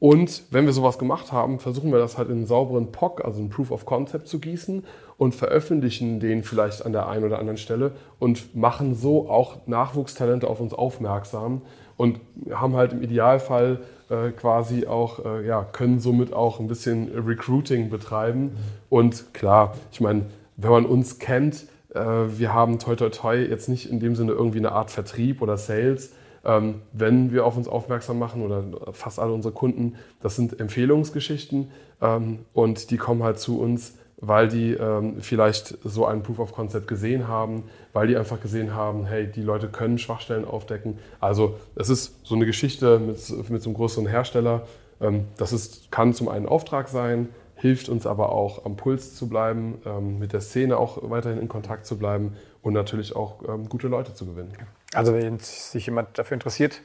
Und 0.00 0.42
wenn 0.50 0.66
wir 0.66 0.74
sowas 0.74 0.98
gemacht 0.98 1.32
haben, 1.32 1.58
versuchen 1.58 1.90
wir 1.90 1.98
das 1.98 2.18
halt 2.18 2.28
in 2.28 2.36
einen 2.36 2.46
sauberen 2.46 2.92
POC, 2.92 3.24
also 3.24 3.40
einen 3.40 3.48
Proof 3.48 3.70
of 3.70 3.86
Concept 3.86 4.28
zu 4.28 4.38
gießen 4.38 4.84
und 5.16 5.34
veröffentlichen 5.34 6.20
den 6.20 6.42
vielleicht 6.42 6.84
an 6.84 6.92
der 6.92 7.08
einen 7.08 7.24
oder 7.24 7.38
anderen 7.38 7.56
Stelle 7.56 7.92
und 8.18 8.54
machen 8.54 8.94
so 8.94 9.30
auch 9.30 9.66
Nachwuchstalente 9.66 10.46
auf 10.46 10.60
uns 10.60 10.74
aufmerksam 10.74 11.62
und 11.96 12.20
haben 12.52 12.76
halt 12.76 12.92
im 12.92 13.02
Idealfall 13.02 13.80
äh, 14.14 14.30
quasi 14.30 14.86
auch, 14.86 15.24
äh, 15.24 15.46
ja, 15.46 15.64
können 15.64 15.98
somit 15.98 16.32
auch 16.32 16.60
ein 16.60 16.68
bisschen 16.68 17.10
Recruiting 17.26 17.90
betreiben. 17.90 18.52
Und 18.88 19.34
klar, 19.34 19.74
ich 19.90 20.00
meine, 20.00 20.26
wenn 20.56 20.70
man 20.70 20.86
uns 20.86 21.18
kennt, 21.18 21.66
äh, 21.94 22.00
wir 22.00 22.52
haben 22.52 22.78
toi 22.78 22.94
toi 22.94 23.10
toi 23.10 23.36
jetzt 23.36 23.68
nicht 23.68 23.90
in 23.90 24.00
dem 24.00 24.14
Sinne 24.14 24.32
irgendwie 24.32 24.58
eine 24.58 24.72
Art 24.72 24.90
Vertrieb 24.90 25.42
oder 25.42 25.56
Sales, 25.56 26.12
ähm, 26.44 26.82
wenn 26.92 27.32
wir 27.32 27.44
auf 27.44 27.56
uns 27.56 27.68
aufmerksam 27.68 28.18
machen 28.18 28.42
oder 28.42 28.92
fast 28.92 29.18
alle 29.18 29.32
unsere 29.32 29.54
Kunden, 29.54 29.96
das 30.20 30.36
sind 30.36 30.60
Empfehlungsgeschichten 30.60 31.70
ähm, 32.00 32.40
und 32.52 32.90
die 32.90 32.98
kommen 32.98 33.22
halt 33.22 33.38
zu 33.38 33.58
uns, 33.58 33.94
weil 34.18 34.48
die 34.48 34.72
ähm, 34.72 35.20
vielleicht 35.20 35.78
so 35.84 36.06
einen 36.06 36.22
Proof 36.22 36.38
of 36.38 36.52
Concept 36.52 36.88
gesehen 36.88 37.28
haben, 37.28 37.64
weil 37.92 38.06
die 38.06 38.16
einfach 38.16 38.40
gesehen 38.40 38.74
haben, 38.74 39.06
hey, 39.06 39.26
die 39.26 39.42
Leute 39.42 39.68
können 39.68 39.98
Schwachstellen 39.98 40.44
aufdecken. 40.44 40.98
Also 41.20 41.58
es 41.74 41.88
ist 41.88 42.26
so 42.26 42.34
eine 42.34 42.46
Geschichte 42.46 42.98
mit, 42.98 43.18
mit 43.50 43.62
so 43.62 43.70
einem 43.70 43.76
größeren 43.76 44.06
Hersteller. 44.06 44.66
Ähm, 45.00 45.26
das 45.36 45.52
ist, 45.52 45.90
kann 45.90 46.14
zum 46.14 46.28
einen 46.28 46.46
Auftrag 46.46 46.88
sein, 46.88 47.28
hilft 47.56 47.88
uns 47.88 48.06
aber 48.06 48.32
auch 48.32 48.64
am 48.64 48.76
Puls 48.76 49.14
zu 49.14 49.28
bleiben, 49.28 49.78
ähm, 49.84 50.18
mit 50.18 50.32
der 50.32 50.40
Szene 50.40 50.76
auch 50.76 50.98
weiterhin 51.10 51.40
in 51.40 51.48
Kontakt 51.48 51.86
zu 51.86 51.98
bleiben 51.98 52.36
und 52.62 52.72
natürlich 52.72 53.14
auch 53.14 53.42
ähm, 53.48 53.68
gute 53.68 53.88
Leute 53.88 54.14
zu 54.14 54.26
gewinnen. 54.26 54.52
Also 54.94 55.12
wenn 55.14 55.38
sich 55.38 55.86
jemand 55.86 56.18
dafür 56.18 56.34
interessiert, 56.34 56.82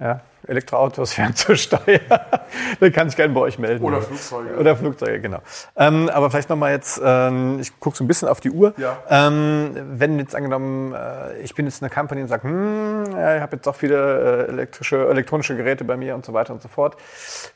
ja, 0.00 0.20
Elektroautos 0.46 1.12
fernzusteuern, 1.14 2.00
dann 2.80 2.92
kann 2.92 3.08
ich 3.08 3.16
gerne 3.16 3.34
bei 3.34 3.40
euch 3.40 3.58
melden. 3.58 3.84
Oder 3.84 4.00
Flugzeuge. 4.00 4.56
Oder 4.56 4.76
Flugzeuge, 4.76 5.20
genau. 5.20 5.40
Ähm, 5.76 6.08
aber 6.08 6.30
vielleicht 6.30 6.48
nochmal 6.48 6.72
jetzt, 6.72 7.00
ähm, 7.04 7.58
ich 7.60 7.78
gucke 7.80 7.96
so 7.96 8.04
ein 8.04 8.06
bisschen 8.06 8.28
auf 8.28 8.40
die 8.40 8.50
Uhr. 8.50 8.72
Ja. 8.76 8.98
Ähm, 9.10 9.72
wenn 9.74 10.18
jetzt 10.18 10.34
angenommen, 10.34 10.94
äh, 10.94 11.38
ich 11.40 11.54
bin 11.54 11.66
jetzt 11.66 11.82
eine 11.82 11.90
Company 11.90 12.22
und 12.22 12.28
sage, 12.28 12.44
hm, 12.44 13.04
ja, 13.12 13.36
ich 13.36 13.42
habe 13.42 13.56
jetzt 13.56 13.66
auch 13.66 13.74
viele 13.74 14.46
äh, 14.46 14.52
elektrische, 14.52 15.08
elektronische 15.08 15.56
Geräte 15.56 15.84
bei 15.84 15.96
mir 15.96 16.14
und 16.14 16.24
so 16.24 16.32
weiter 16.32 16.52
und 16.52 16.62
so 16.62 16.68
fort. 16.68 16.96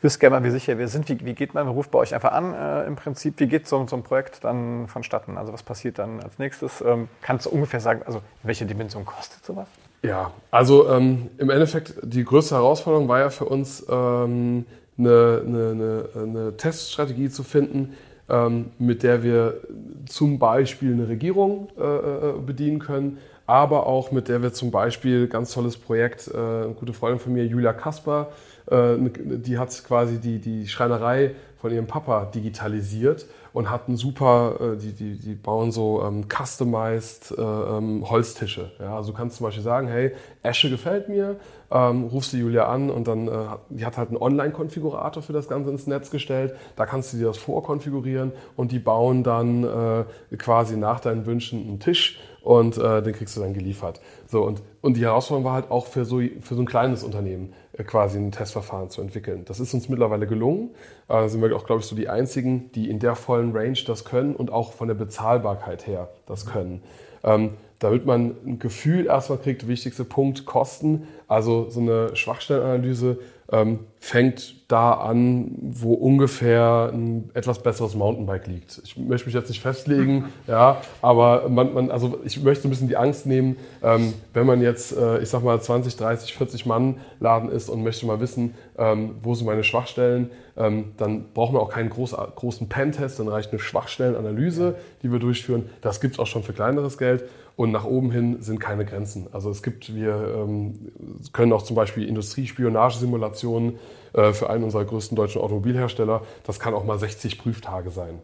Wüsst 0.00 0.18
gerne 0.18 0.40
mal, 0.40 0.44
wie 0.44 0.50
sicher 0.50 0.76
wir 0.78 0.88
sind. 0.88 1.08
Wie, 1.08 1.24
wie 1.24 1.34
geht 1.34 1.54
man? 1.54 1.64
Man 1.64 1.74
ruft 1.74 1.92
bei 1.92 1.98
euch 2.00 2.14
einfach 2.14 2.32
an 2.32 2.54
äh, 2.54 2.84
im 2.86 2.96
Prinzip. 2.96 3.38
Wie 3.38 3.46
geht 3.46 3.68
so, 3.68 3.86
so 3.86 3.96
ein 3.96 4.02
Projekt 4.02 4.42
dann 4.42 4.88
vonstatten? 4.88 5.38
Also 5.38 5.52
was 5.52 5.62
passiert 5.62 5.98
dann 5.98 6.20
als 6.20 6.38
nächstes? 6.38 6.80
Ähm, 6.80 7.08
kannst 7.22 7.46
du 7.46 7.50
ungefähr 7.50 7.80
sagen, 7.80 8.02
also 8.04 8.20
welche 8.42 8.66
Dimension 8.66 9.06
kostet 9.06 9.44
sowas? 9.44 9.68
Ja, 10.02 10.32
also 10.50 10.88
ähm, 10.88 11.30
im 11.38 11.48
Endeffekt 11.48 11.94
die 12.02 12.24
größte 12.24 12.56
Herausforderung 12.56 13.08
war 13.08 13.20
ja 13.20 13.30
für 13.30 13.44
uns 13.44 13.86
ähm, 13.88 14.66
eine, 14.98 15.42
eine, 15.46 16.08
eine, 16.14 16.56
Teststrategie 16.56 17.30
zu 17.30 17.44
finden, 17.44 17.94
ähm, 18.28 18.72
mit 18.78 19.04
der 19.04 19.22
wir 19.22 19.60
zum 20.06 20.40
Beispiel 20.40 20.92
eine 20.92 21.08
Regierung 21.08 21.68
äh, 21.78 21.82
äh, 21.82 22.32
bedienen 22.44 22.80
können, 22.80 23.18
aber 23.46 23.86
auch 23.86 24.10
mit 24.10 24.28
der 24.28 24.42
wir 24.42 24.52
zum 24.52 24.72
Beispiel 24.72 25.28
ganz 25.28 25.52
tolles 25.52 25.76
Projekt, 25.76 26.28
äh, 26.28 26.36
eine 26.36 26.74
gute 26.74 26.92
Freundin 26.92 27.20
von 27.20 27.32
mir, 27.32 27.46
Julia 27.46 27.72
Kasper, 27.72 28.32
äh, 28.66 28.96
die 28.98 29.56
hat 29.56 29.70
quasi 29.86 30.18
die, 30.18 30.40
die 30.40 30.66
Schreinerei 30.66 31.36
von 31.60 31.72
ihrem 31.72 31.86
Papa 31.86 32.24
digitalisiert 32.24 33.26
und 33.52 33.70
hatten 33.70 33.96
super, 33.96 34.56
äh, 34.60 34.76
die, 34.76 34.92
die, 34.92 35.18
die 35.18 35.34
bauen 35.34 35.72
so 35.72 36.02
ähm, 36.02 36.26
customized 36.28 37.34
äh, 37.36 37.42
ähm, 37.42 38.08
Holztische. 38.08 38.70
Ja? 38.78 38.96
Also 38.96 39.12
du 39.12 39.18
kannst 39.18 39.36
zum 39.36 39.44
Beispiel 39.44 39.62
sagen, 39.62 39.88
hey, 39.88 40.12
Esche 40.42 40.70
gefällt 40.70 41.08
mir, 41.08 41.36
ähm, 41.70 42.04
rufst 42.04 42.32
du 42.32 42.38
Julia 42.38 42.66
an 42.66 42.90
und 42.90 43.06
dann, 43.08 43.28
äh, 43.28 43.32
die 43.70 43.84
hat 43.84 43.96
halt 43.96 44.08
einen 44.08 44.18
Online-Konfigurator 44.18 45.22
für 45.22 45.32
das 45.32 45.48
Ganze 45.48 45.70
ins 45.70 45.86
Netz 45.86 46.10
gestellt. 46.10 46.54
Da 46.76 46.86
kannst 46.86 47.12
du 47.12 47.18
dir 47.18 47.26
das 47.26 47.38
vorkonfigurieren 47.38 48.32
und 48.56 48.72
die 48.72 48.78
bauen 48.78 49.22
dann 49.22 49.64
äh, 49.64 50.36
quasi 50.36 50.76
nach 50.76 51.00
deinen 51.00 51.26
Wünschen 51.26 51.66
einen 51.66 51.80
Tisch 51.80 52.20
und 52.42 52.76
äh, 52.76 53.02
den 53.02 53.12
kriegst 53.12 53.36
du 53.36 53.40
dann 53.40 53.54
geliefert. 53.54 54.00
So, 54.26 54.42
und, 54.42 54.62
und 54.80 54.96
die 54.96 55.02
Herausforderung 55.02 55.44
war 55.44 55.54
halt 55.54 55.70
auch 55.70 55.86
für 55.86 56.04
so, 56.04 56.20
für 56.40 56.54
so 56.54 56.62
ein 56.62 56.66
kleines 56.66 57.04
Unternehmen 57.04 57.52
quasi 57.78 58.18
ein 58.18 58.32
Testverfahren 58.32 58.90
zu 58.90 59.00
entwickeln. 59.00 59.44
Das 59.46 59.60
ist 59.60 59.72
uns 59.72 59.88
mittlerweile 59.88 60.26
gelungen. 60.26 60.70
Da 61.08 61.24
äh, 61.24 61.28
sind 61.28 61.42
wir 61.42 61.54
auch, 61.56 61.66
glaube 61.66 61.80
ich, 61.80 61.86
so 61.86 61.96
die 61.96 62.08
einzigen, 62.08 62.70
die 62.72 62.90
in 62.90 62.98
der 62.98 63.14
vollen 63.14 63.56
Range 63.56 63.78
das 63.86 64.04
können 64.04 64.36
und 64.36 64.52
auch 64.52 64.72
von 64.72 64.88
der 64.88 64.94
Bezahlbarkeit 64.94 65.86
her 65.86 66.10
das 66.26 66.46
können. 66.46 66.82
Ähm, 67.24 67.54
damit 67.78 68.06
man 68.06 68.36
ein 68.46 68.58
Gefühl 68.58 69.06
erstmal 69.06 69.38
kriegt, 69.38 69.66
wichtigste 69.66 70.04
Punkt, 70.04 70.44
Kosten. 70.44 71.08
Also 71.26 71.68
so 71.68 71.80
eine 71.80 72.14
Schwachstellenanalyse 72.14 73.18
ähm, 73.52 73.80
fängt 74.00 74.70
da 74.72 74.94
an, 74.94 75.54
wo 75.60 75.92
ungefähr 75.92 76.90
ein 76.92 77.30
etwas 77.34 77.62
besseres 77.62 77.94
Mountainbike 77.94 78.46
liegt. 78.46 78.80
Ich 78.82 78.96
möchte 78.96 79.26
mich 79.26 79.34
jetzt 79.34 79.50
nicht 79.50 79.60
festlegen, 79.60 80.24
ja, 80.48 80.80
aber 81.02 81.48
man, 81.50 81.74
man, 81.74 81.90
also 81.90 82.18
ich 82.24 82.42
möchte 82.42 82.66
ein 82.66 82.70
bisschen 82.70 82.88
die 82.88 82.96
Angst 82.96 83.26
nehmen, 83.26 83.58
ähm, 83.82 84.14
wenn 84.32 84.46
man 84.46 84.62
jetzt, 84.62 84.96
äh, 84.96 85.18
ich 85.18 85.28
sag 85.28 85.44
mal, 85.44 85.60
20, 85.60 85.96
30, 85.96 86.34
40 86.34 86.66
Mann 86.66 86.96
Laden 87.20 87.50
ist 87.50 87.68
und 87.68 87.82
möchte 87.84 88.06
mal 88.06 88.18
wissen, 88.20 88.54
ähm, 88.78 89.16
wo 89.22 89.34
sind 89.34 89.46
meine 89.46 89.62
Schwachstellen, 89.62 90.30
ähm, 90.56 90.92
dann 90.96 91.32
brauchen 91.34 91.54
wir 91.54 91.60
auch 91.60 91.70
keinen 91.70 91.90
groß, 91.90 92.16
großen 92.34 92.68
Pentest, 92.68 93.18
dann 93.18 93.28
reicht 93.28 93.50
eine 93.50 93.60
Schwachstellenanalyse, 93.60 94.76
die 95.02 95.12
wir 95.12 95.18
durchführen. 95.18 95.68
Das 95.82 96.00
gibt 96.00 96.14
es 96.14 96.18
auch 96.18 96.26
schon 96.26 96.42
für 96.42 96.54
kleineres 96.54 96.98
Geld. 96.98 97.24
Und 97.56 97.70
nach 97.70 97.84
oben 97.84 98.10
hin 98.10 98.40
sind 98.40 98.60
keine 98.60 98.84
Grenzen. 98.84 99.28
Also 99.32 99.50
es 99.50 99.62
gibt, 99.62 99.94
wir 99.94 100.34
ähm, 100.36 100.92
können 101.32 101.52
auch 101.52 101.62
zum 101.62 101.76
Beispiel 101.76 102.08
Industriespionagesimulationen 102.08 103.78
äh, 104.14 104.32
für 104.32 104.50
einen 104.50 104.64
unserer 104.64 104.84
größten 104.84 105.16
deutschen 105.16 105.42
Automobilhersteller. 105.42 106.22
Das 106.44 106.58
kann 106.58 106.74
auch 106.74 106.84
mal 106.84 106.98
60 106.98 107.38
Prüftage 107.38 107.90
sein. 107.90 108.18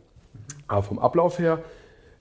Aber 0.67 0.83
vom 0.83 0.99
Ablauf 0.99 1.39
her, 1.39 1.61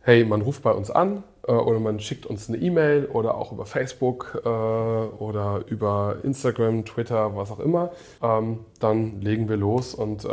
hey, 0.01 0.23
man 0.23 0.41
ruft 0.41 0.63
bei 0.63 0.71
uns 0.71 0.89
an 0.89 1.23
äh, 1.47 1.51
oder 1.51 1.79
man 1.79 1.99
schickt 1.99 2.25
uns 2.25 2.49
eine 2.49 2.57
E-Mail 2.57 3.07
oder 3.07 3.35
auch 3.35 3.51
über 3.51 3.65
Facebook 3.65 4.41
äh, 4.45 4.47
oder 4.47 5.63
über 5.67 6.17
Instagram, 6.23 6.85
Twitter, 6.85 7.35
was 7.35 7.51
auch 7.51 7.59
immer. 7.59 7.91
Ähm, 8.21 8.59
dann 8.79 9.21
legen 9.21 9.49
wir 9.49 9.57
los 9.57 9.93
und 9.93 10.23
äh, 10.25 10.29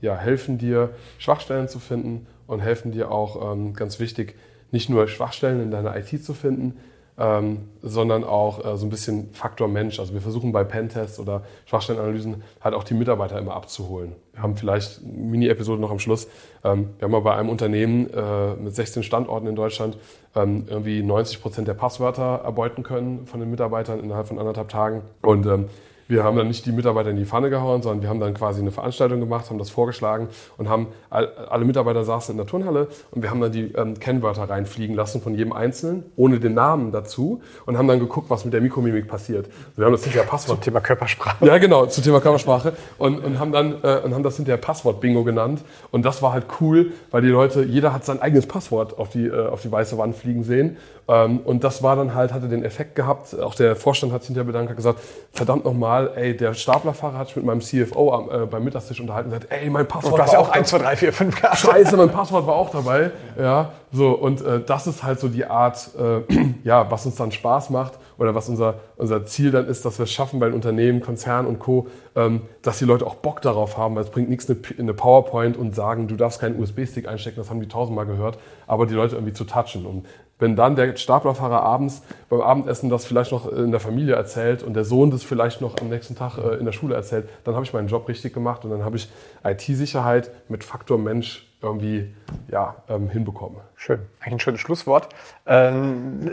ja, 0.00 0.16
helfen 0.16 0.58
dir, 0.58 0.90
Schwachstellen 1.18 1.68
zu 1.68 1.78
finden 1.78 2.26
und 2.46 2.60
helfen 2.60 2.92
dir 2.92 3.10
auch, 3.10 3.52
ähm, 3.52 3.74
ganz 3.74 4.00
wichtig, 4.00 4.34
nicht 4.70 4.88
nur 4.88 5.08
Schwachstellen 5.08 5.62
in 5.62 5.70
deiner 5.70 5.96
IT 5.96 6.24
zu 6.24 6.34
finden, 6.34 6.74
ähm, 7.18 7.68
sondern 7.82 8.22
auch 8.22 8.64
äh, 8.64 8.76
so 8.76 8.86
ein 8.86 8.90
bisschen 8.90 9.32
Faktor 9.32 9.66
Mensch. 9.66 9.98
Also 9.98 10.14
wir 10.14 10.20
versuchen 10.20 10.52
bei 10.52 10.62
Pentests 10.62 11.18
oder 11.18 11.42
Schwachstellenanalysen 11.66 12.42
halt 12.60 12.74
auch 12.74 12.84
die 12.84 12.94
Mitarbeiter 12.94 13.38
immer 13.38 13.54
abzuholen. 13.54 14.14
Wir 14.32 14.42
haben 14.42 14.56
vielleicht 14.56 15.00
eine 15.02 15.12
Mini-Episode 15.12 15.80
noch 15.80 15.90
am 15.90 15.98
Schluss. 15.98 16.28
Ähm, 16.62 16.90
wir 16.98 17.06
haben 17.06 17.12
mal 17.12 17.20
bei 17.20 17.34
einem 17.34 17.48
Unternehmen 17.48 18.08
äh, 18.10 18.54
mit 18.54 18.74
16 18.74 19.02
Standorten 19.02 19.48
in 19.48 19.56
Deutschland 19.56 19.98
ähm, 20.36 20.66
irgendwie 20.68 21.02
90 21.02 21.42
Prozent 21.42 21.66
der 21.66 21.74
Passwörter 21.74 22.42
erbeuten 22.44 22.84
können 22.84 23.26
von 23.26 23.40
den 23.40 23.50
Mitarbeitern 23.50 23.98
innerhalb 23.98 24.28
von 24.28 24.38
anderthalb 24.38 24.68
Tagen. 24.68 25.02
Und 25.22 25.44
ähm, 25.46 25.64
wir 26.08 26.24
haben 26.24 26.36
dann 26.36 26.48
nicht 26.48 26.64
die 26.64 26.72
Mitarbeiter 26.72 27.10
in 27.10 27.16
die 27.16 27.26
Pfanne 27.26 27.50
gehauen, 27.50 27.82
sondern 27.82 28.02
wir 28.02 28.08
haben 28.08 28.18
dann 28.18 28.34
quasi 28.34 28.60
eine 28.60 28.70
Veranstaltung 28.70 29.20
gemacht, 29.20 29.50
haben 29.50 29.58
das 29.58 29.70
vorgeschlagen 29.70 30.28
und 30.56 30.68
haben 30.68 30.88
alle 31.10 31.64
Mitarbeiter 31.64 32.04
saßen 32.04 32.32
in 32.32 32.38
der 32.38 32.46
Turnhalle 32.46 32.88
und 33.10 33.22
wir 33.22 33.30
haben 33.30 33.40
dann 33.40 33.52
die 33.52 33.72
ähm, 33.72 33.98
Kennwörter 34.00 34.48
reinfliegen 34.48 34.96
lassen 34.96 35.20
von 35.20 35.34
jedem 35.34 35.52
Einzelnen, 35.52 36.04
ohne 36.16 36.40
den 36.40 36.54
Namen 36.54 36.92
dazu 36.92 37.42
und 37.66 37.76
haben 37.76 37.88
dann 37.88 38.00
geguckt, 38.00 38.30
was 38.30 38.44
mit 38.44 38.54
der 38.54 38.62
Mikromimik 38.62 39.06
passiert. 39.06 39.48
Wir 39.76 39.84
haben 39.84 39.92
das 39.92 40.02
hinterher 40.02 40.26
Passwort. 40.26 40.58
Zum 40.58 40.64
Thema 40.64 40.80
Körpersprache. 40.80 41.44
Ja, 41.44 41.58
genau, 41.58 41.86
zum 41.86 42.02
Thema 42.02 42.20
Körpersprache 42.20 42.72
und, 42.96 43.22
und 43.22 43.38
haben 43.38 43.52
dann 43.52 43.76
äh, 43.82 43.98
und 43.98 44.14
haben 44.14 44.22
das 44.22 44.36
hinterher 44.36 44.58
Passwort-Bingo 44.58 45.24
genannt 45.24 45.62
und 45.90 46.04
das 46.04 46.22
war 46.22 46.32
halt 46.32 46.46
cool, 46.60 46.92
weil 47.10 47.20
die 47.20 47.28
Leute, 47.28 47.62
jeder 47.62 47.92
hat 47.92 48.06
sein 48.06 48.22
eigenes 48.22 48.46
Passwort 48.46 48.98
auf 48.98 49.10
die, 49.10 49.26
äh, 49.26 49.48
auf 49.48 49.60
die 49.60 49.70
weiße 49.70 49.98
Wand 49.98 50.16
fliegen 50.16 50.42
sehen 50.42 50.78
ähm, 51.08 51.40
und 51.40 51.64
das 51.64 51.82
war 51.82 51.96
dann 51.96 52.14
halt, 52.14 52.32
hatte 52.32 52.48
den 52.48 52.64
Effekt 52.64 52.94
gehabt, 52.94 53.38
auch 53.38 53.54
der 53.54 53.76
Vorstand 53.76 54.12
hat 54.12 54.22
sich 54.22 54.28
hinterher 54.28 54.46
bedankt, 54.46 54.70
hat 54.70 54.76
gesagt, 54.76 55.00
verdammt 55.32 55.64
nochmal, 55.64 55.97
ey, 56.06 56.36
der 56.36 56.54
Staplerfahrer 56.54 57.18
hat 57.18 57.26
sich 57.26 57.36
mit 57.36 57.44
meinem 57.44 57.60
CFO 57.60 58.12
am, 58.12 58.30
äh, 58.30 58.46
beim 58.46 58.64
Mittagstisch 58.64 59.00
unterhalten 59.00 59.30
und 59.30 59.38
gesagt, 59.40 59.52
ey, 59.52 59.68
mein 59.68 59.86
Passwort 59.86 60.12
und 60.12 60.18
du 60.18 60.22
hast 60.22 60.32
ja 60.32 60.38
auch 60.38 60.48
1, 60.48 60.68
2, 60.68 60.78
3, 60.78 60.96
4, 60.96 61.12
5 61.12 61.40
gehabt. 61.40 61.58
Scheiße, 61.58 61.96
mein 61.96 62.10
Passwort 62.10 62.46
war 62.46 62.54
auch 62.54 62.70
dabei. 62.70 63.10
Ja, 63.38 63.72
so, 63.92 64.10
und 64.10 64.40
äh, 64.42 64.60
das 64.64 64.86
ist 64.86 65.02
halt 65.02 65.18
so 65.20 65.28
die 65.28 65.44
Art, 65.44 65.90
äh, 65.98 66.20
ja, 66.64 66.90
was 66.90 67.06
uns 67.06 67.16
dann 67.16 67.32
Spaß 67.32 67.70
macht 67.70 67.94
oder 68.18 68.34
was 68.34 68.48
unser, 68.48 68.74
unser 68.96 69.26
Ziel 69.26 69.50
dann 69.50 69.66
ist, 69.66 69.84
dass 69.84 69.98
wir 69.98 70.04
es 70.04 70.12
schaffen 70.12 70.40
bei 70.40 70.50
Unternehmen, 70.52 71.00
Konzernen 71.00 71.48
und 71.48 71.58
Co., 71.58 71.88
ähm, 72.14 72.42
dass 72.62 72.78
die 72.78 72.84
Leute 72.84 73.06
auch 73.06 73.16
Bock 73.16 73.40
darauf 73.42 73.76
haben, 73.76 73.94
weil 73.94 74.04
es 74.04 74.10
bringt 74.10 74.28
nichts, 74.28 74.48
eine, 74.48 74.58
eine 74.78 74.94
PowerPoint 74.94 75.56
und 75.56 75.74
sagen, 75.74 76.08
du 76.08 76.16
darfst 76.16 76.40
keinen 76.40 76.60
USB-Stick 76.60 77.08
einstecken, 77.08 77.36
das 77.36 77.50
haben 77.50 77.60
die 77.60 77.68
tausendmal 77.68 78.06
gehört, 78.06 78.38
aber 78.66 78.86
die 78.86 78.94
Leute 78.94 79.16
irgendwie 79.16 79.32
zu 79.32 79.44
touchen. 79.44 79.86
Und 79.86 80.06
wenn 80.38 80.56
dann 80.56 80.76
der 80.76 80.96
Staplerfahrer 80.96 81.62
abends 81.62 82.02
beim 82.28 82.40
Abendessen 82.40 82.90
das 82.90 83.04
vielleicht 83.04 83.32
noch 83.32 83.50
in 83.50 83.70
der 83.70 83.80
Familie 83.80 84.14
erzählt 84.14 84.62
und 84.62 84.74
der 84.74 84.84
Sohn 84.84 85.10
das 85.10 85.22
vielleicht 85.22 85.60
noch 85.60 85.76
am 85.80 85.88
nächsten 85.88 86.14
Tag 86.14 86.38
äh, 86.38 86.56
in 86.56 86.64
der 86.64 86.72
Schule 86.72 86.94
erzählt, 86.94 87.28
dann 87.44 87.54
habe 87.54 87.64
ich 87.64 87.72
meinen 87.72 87.88
Job 87.88 88.08
richtig 88.08 88.34
gemacht 88.34 88.64
und 88.64 88.70
dann 88.70 88.84
habe 88.84 88.96
ich 88.96 89.10
IT-Sicherheit 89.44 90.30
mit 90.48 90.64
Faktor 90.64 90.98
Mensch 90.98 91.48
irgendwie 91.60 92.14
ja, 92.48 92.76
ähm, 92.88 93.08
hinbekommen. 93.10 93.60
Schön. 93.74 94.00
Eigentlich 94.20 94.34
ein 94.34 94.40
schönes 94.40 94.60
Schlusswort. 94.60 95.08
Ähm 95.46 96.30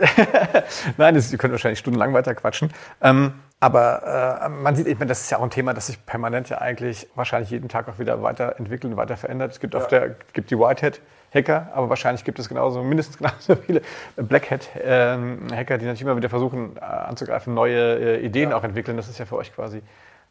Nein, 0.98 1.16
das, 1.16 1.32
ihr 1.32 1.38
könnt 1.38 1.52
wahrscheinlich 1.52 1.80
stundenlang 1.80 2.14
weiter 2.14 2.36
quatschen. 2.36 2.72
Ähm, 3.02 3.34
Aber 3.60 4.40
äh, 4.44 4.50
man 4.50 4.76
sieht, 4.76 4.86
ich 4.86 5.00
meine, 5.00 5.10
das 5.10 5.22
ist 5.22 5.32
ja 5.32 5.40
auch 5.40 5.44
ein 5.44 5.50
Thema, 5.50 5.74
das 5.74 5.88
sich 5.88 6.06
permanent 6.06 6.50
ja 6.50 6.60
eigentlich 6.60 7.08
wahrscheinlich 7.16 7.50
jeden 7.50 7.70
Tag 7.70 7.90
auch 7.90 7.98
wieder 7.98 8.22
weiterentwickelt 8.22 8.92
und 8.92 8.98
weiter 8.98 9.18
verändert. 9.18 9.54
Es 9.54 9.60
gibt, 9.60 9.74
ja. 9.74 9.80
auf 9.80 9.88
der, 9.88 10.16
gibt 10.34 10.52
die 10.52 10.60
Whitehead, 10.60 11.02
Hacker, 11.36 11.70
aber 11.74 11.90
wahrscheinlich 11.90 12.24
gibt 12.24 12.40
es 12.40 12.50
genauso, 12.50 12.82
mindestens 12.82 13.18
genauso 13.20 13.56
viele 13.56 13.82
Black 14.16 14.50
Hat-Hacker, 14.50 15.16
ähm, 15.16 15.48
die 15.50 15.86
natürlich 15.86 16.02
immer 16.02 16.18
wieder 16.18 16.30
versuchen 16.30 16.78
äh, 16.78 16.82
anzugreifen, 16.82 17.54
neue 17.54 18.18
äh, 18.18 18.26
Ideen 18.26 18.52
ja. 18.52 18.58
auch 18.58 18.64
entwickeln. 18.64 18.98
Das 18.98 19.08
ist 19.08 19.20
ja 19.20 19.26
für 19.26 19.36
euch 19.36 19.54
quasi 19.54 19.82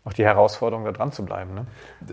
auch 0.04 0.12
die 0.12 0.24
Herausforderung, 0.24 0.84
da 0.84 0.92
dran 0.92 1.12
zu 1.12 1.24
bleiben. 1.24 1.54
Ne? 1.54 1.66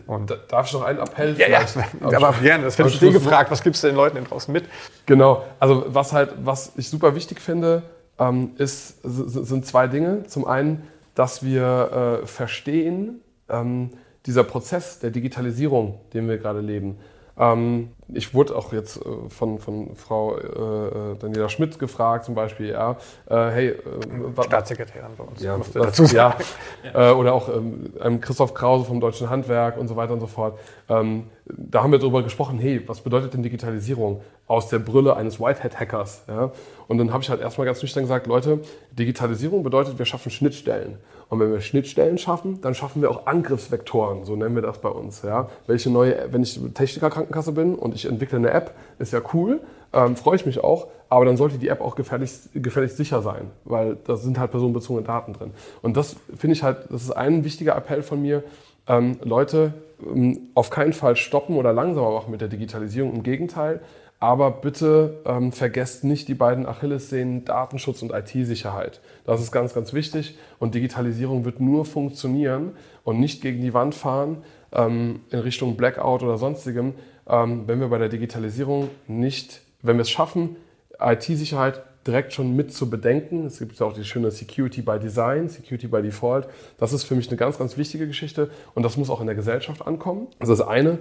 Und 0.08 0.38
Darf 0.48 0.68
ich 0.68 0.74
noch 0.74 0.84
einen 0.84 1.00
Appell? 1.00 1.36
Ja, 1.38 1.50
ja, 1.50 1.60
aber 2.02 2.34
gerne, 2.42 2.64
das 2.64 2.80
ich 2.80 3.00
dir 3.00 3.12
gefragt. 3.12 3.52
Was 3.52 3.64
gibst 3.64 3.84
du 3.84 3.88
den 3.88 3.96
Leuten 3.96 4.24
draußen 4.24 4.52
mit? 4.52 4.66
Genau, 5.06 5.44
also 5.60 5.86
was 5.88 6.14
halt, 6.14 6.34
was 6.44 6.74
ich 6.78 6.90
super 6.90 7.16
wichtig 7.16 7.42
finde, 7.42 7.84
ähm, 8.18 8.52
ist, 8.58 9.02
sind 9.04 9.66
zwei 9.66 9.88
Dinge. 9.88 10.24
Zum 10.28 10.48
einen, 10.48 10.88
dass 11.16 11.44
wir 11.44 12.22
äh, 12.24 12.28
verstehen, 12.28 13.20
ähm, 13.50 13.92
dieser 14.26 14.44
Prozess 14.44 15.00
der 15.00 15.10
Digitalisierung, 15.10 16.00
den 16.14 16.30
wir 16.30 16.38
gerade 16.38 16.62
leben, 16.62 16.98
ähm, 17.42 17.90
ich 18.14 18.34
wurde 18.36 18.56
auch 18.56 18.72
jetzt 18.72 18.98
äh, 18.98 19.30
von, 19.30 19.58
von 19.58 19.96
Frau 19.96 20.38
äh, 20.38 20.44
äh 20.44 21.16
Daniela 21.18 21.50
Schmidt 21.50 21.80
gefragt, 21.80 22.26
zum 22.26 22.36
Beispiel, 22.36 22.70
ja, 22.70 22.98
äh, 23.28 23.50
hey, 23.50 23.68
äh, 23.70 24.44
Staatssekretärin 24.44 25.12
bei 25.18 25.24
uns, 25.24 25.42
ja, 25.42 25.58
musste 25.58 25.80
dazu 25.80 26.06
sagen. 26.06 26.44
Ja, 26.84 27.10
äh, 27.10 27.14
oder 27.14 27.34
auch 27.34 27.50
ähm, 27.50 28.22
Christoph 28.22 28.54
Krause 28.54 28.86
vom 28.86 29.00
Deutschen 29.00 29.30
Handwerk 29.30 29.78
und 29.78 29.88
so 29.88 29.96
weiter 29.96 30.14
und 30.14 30.20
so 30.20 30.28
fort. 30.28 30.60
Ähm, 30.88 31.26
da 31.46 31.82
haben 31.82 31.92
wir 31.92 32.00
darüber 32.00 32.22
gesprochen, 32.22 32.60
hey, 32.60 32.88
was 32.88 33.02
bedeutet 33.02 33.34
denn 33.34 33.42
Digitalisierung 33.42 34.22
aus 34.48 34.70
der 34.70 34.80
Brille 34.80 35.16
eines 35.16 35.40
Whitehead-Hackers? 35.40 36.26
Ja? 36.28 36.52
Und 36.88 37.00
dann 37.00 37.12
habe 37.12 37.24
ich 37.24 37.30
halt 37.30 37.42
erstmal 37.42 37.66
ganz 37.66 37.82
nüchtern 37.82 38.04
gesagt, 38.04 38.28
Leute, 38.28 38.60
Digitalisierung 38.92 39.64
bedeutet, 39.64 39.98
wir 39.98 40.06
schaffen 40.06 40.32
Schnittstellen. 40.32 41.00
Und 41.32 41.40
wenn 41.40 41.50
wir 41.50 41.62
Schnittstellen 41.62 42.18
schaffen, 42.18 42.60
dann 42.62 42.76
schaffen 42.76 43.02
wir 43.02 43.10
auch 43.10 43.26
Angriffsvektoren, 43.26 44.26
so 44.26 44.36
nennen 44.36 44.54
wir 44.54 44.62
das 44.62 44.80
bei 44.80 44.90
uns. 44.90 45.22
Ja? 45.22 45.48
Welche 45.66 45.90
neue, 45.90 46.28
wenn 46.30 46.44
ich 46.44 46.60
Techniker-Krankenkasse 46.74 47.54
bin 47.54 47.76
und 47.76 47.96
ich 47.96 48.04
entwickle 48.04 48.38
eine 48.38 48.52
App, 48.52 48.76
ist 49.00 49.14
ja 49.14 49.22
cool, 49.34 49.62
ähm, 49.94 50.18
freue 50.18 50.36
ich 50.36 50.46
mich 50.46 50.62
auch, 50.62 50.88
aber 51.08 51.24
dann 51.24 51.38
sollte 51.38 51.58
die 51.58 51.70
App 51.70 51.80
auch 51.80 51.96
gefährlich, 51.96 52.34
gefährlich 52.54 52.92
sicher 52.92 53.22
sein, 53.22 53.50
weil 53.64 53.96
da 54.06 54.18
sind 54.18 54.38
halt 54.38 54.52
personenbezogene 54.52 55.08
Daten 55.08 55.32
drin. 55.32 55.52
Und 55.82 55.96
das 55.96 56.18
finde 56.36 56.54
ich 56.54 56.64
halt, 56.64 56.80
das 56.90 57.04
ist 57.04 57.12
ein 57.12 57.46
wichtiger 57.46 57.78
Appell 57.78 58.04
von 58.04 58.22
mir, 58.22 58.44
ähm, 58.88 59.18
Leute 59.24 59.74
ähm, 60.06 60.50
auf 60.54 60.70
keinen 60.70 60.92
Fall 60.92 61.16
stoppen 61.16 61.56
oder 61.56 61.72
langsamer 61.72 62.12
machen 62.12 62.32
mit 62.32 62.42
der 62.42 62.50
Digitalisierung, 62.50 63.14
im 63.14 63.24
Gegenteil, 63.24 63.80
aber 64.22 64.52
bitte 64.52 65.20
ähm, 65.26 65.52
vergesst 65.52 66.04
nicht 66.04 66.28
die 66.28 66.36
beiden 66.36 66.68
Achillessehnen 66.68 67.44
Datenschutz 67.44 68.04
und 68.04 68.12
IT-Sicherheit. 68.12 69.02
Das 69.26 69.42
ist 69.42 69.52
ganz, 69.52 69.74
ganz 69.74 69.94
wichtig. 69.94 70.38
Und 70.60 70.76
Digitalisierung 70.76 71.44
wird 71.44 71.60
nur 71.60 71.86
funktionieren 71.86 72.74
und 73.04 73.20
nicht 73.20 73.42
gegen 73.42 73.62
die 73.62 73.74
Wand 73.74 73.96
fahren 73.96 74.44
ähm, 74.74 75.22
in 75.32 75.40
Richtung 75.40 75.76
Blackout 75.76 76.22
oder 76.22 76.38
sonstigem, 76.38 76.94
ähm, 77.28 77.64
wenn 77.66 77.80
wir 77.80 77.88
bei 77.88 77.98
der 77.98 78.10
Digitalisierung 78.10 78.90
nicht, 79.08 79.62
wenn 79.82 79.98
wir 79.98 80.04
es 80.04 80.12
schaffen, 80.12 80.56
IT-Sicherheit 81.00 81.82
direkt 82.06 82.34
schon 82.34 82.56
mit 82.56 82.72
zu 82.72 82.92
bedenken. 82.92 83.48
Es 83.48 83.58
gibt 83.58 83.82
auch 83.82 83.94
die 83.94 84.04
schöne 84.04 84.30
Security 84.30 84.84
by 84.84 85.00
Design, 85.00 85.50
Security 85.50 85.88
by 85.88 86.04
Default. 86.04 86.48
Das 86.78 86.94
ist 86.94 87.06
für 87.06 87.16
mich 87.16 87.28
eine 87.30 87.38
ganz, 87.38 87.58
ganz 87.58 87.76
wichtige 87.76 88.06
Geschichte 88.06 88.52
und 88.76 88.84
das 88.84 88.98
muss 88.98 89.10
auch 89.10 89.20
in 89.22 89.26
der 89.26 89.36
Gesellschaft 89.36 89.86
ankommen. 89.86 90.28
Das 90.38 90.50
ist 90.50 90.60
das 90.60 90.68
eine. 90.68 91.00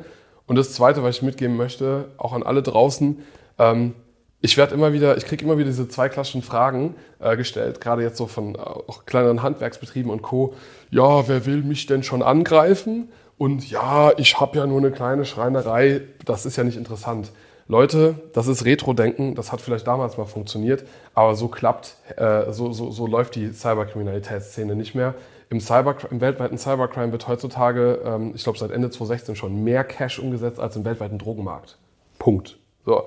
Und 0.51 0.57
das 0.57 0.73
Zweite, 0.73 1.05
was 1.05 1.19
ich 1.19 1.23
mitgeben 1.23 1.57
möchte, 1.57 2.07
auch 2.17 2.33
an 2.33 2.43
alle 2.43 2.61
draußen, 2.61 3.23
ähm, 3.61 3.95
ich 4.41 4.57
werde 4.57 4.75
immer 4.75 4.93
wieder, 4.93 5.17
ich 5.17 5.25
kriege 5.25 5.45
immer 5.45 5.59
wieder 5.59 5.69
diese 5.69 5.89
zwei 5.89 6.09
klassischen 6.09 6.43
Fragen 6.43 6.97
äh, 7.21 7.37
gestellt, 7.37 7.81
gerade 7.81 8.03
jetzt 8.03 8.17
so 8.17 8.27
von 8.27 8.57
äh, 8.57 8.59
auch 8.59 9.07
kleineren 9.07 9.45
Handwerksbetrieben 9.45 10.11
und 10.11 10.23
Co. 10.23 10.55
Ja, 10.91 11.29
wer 11.29 11.47
will 11.47 11.63
mich 11.63 11.87
denn 11.87 12.03
schon 12.03 12.25
angreifen? 12.25 13.11
Und 13.39 13.71
ja, 13.71 14.11
ich 14.17 14.41
habe 14.41 14.59
ja 14.59 14.67
nur 14.67 14.79
eine 14.79 14.91
kleine 14.91 15.25
Schreinerei, 15.25 16.01
das 16.25 16.47
ist 16.47 16.57
ja 16.57 16.65
nicht 16.65 16.77
interessant. 16.77 17.31
Leute, 17.69 18.17
das 18.33 18.49
ist 18.49 18.65
Retro-Denken, 18.65 19.37
das 19.37 19.53
hat 19.53 19.61
vielleicht 19.61 19.87
damals 19.87 20.19
mal 20.19 20.27
funktioniert, 20.27 20.83
aber 21.15 21.37
so 21.37 21.47
klappt, 21.47 21.95
äh, 22.17 22.51
so, 22.51 22.73
so, 22.73 22.91
so 22.91 23.07
läuft 23.07 23.37
die 23.37 23.53
Cyberkriminalitätsszene 23.53 24.75
nicht 24.75 24.97
mehr. 24.97 25.15
Im, 25.51 25.61
Cyber, 25.61 25.97
im 26.11 26.21
weltweiten 26.21 26.59
Cybercrime 26.59 27.11
wird 27.11 27.27
heutzutage, 27.27 28.01
ähm, 28.05 28.33
ich 28.37 28.45
glaube 28.45 28.59
seit 28.59 28.71
Ende 28.71 28.89
2016 28.89 29.35
schon 29.35 29.65
mehr 29.65 29.83
Cash 29.83 30.21
umgesetzt 30.21 30.61
als 30.61 30.77
im 30.77 30.85
weltweiten 30.85 31.19
Drogenmarkt. 31.19 31.77
Punkt. 32.21 32.57
So. 32.87 33.05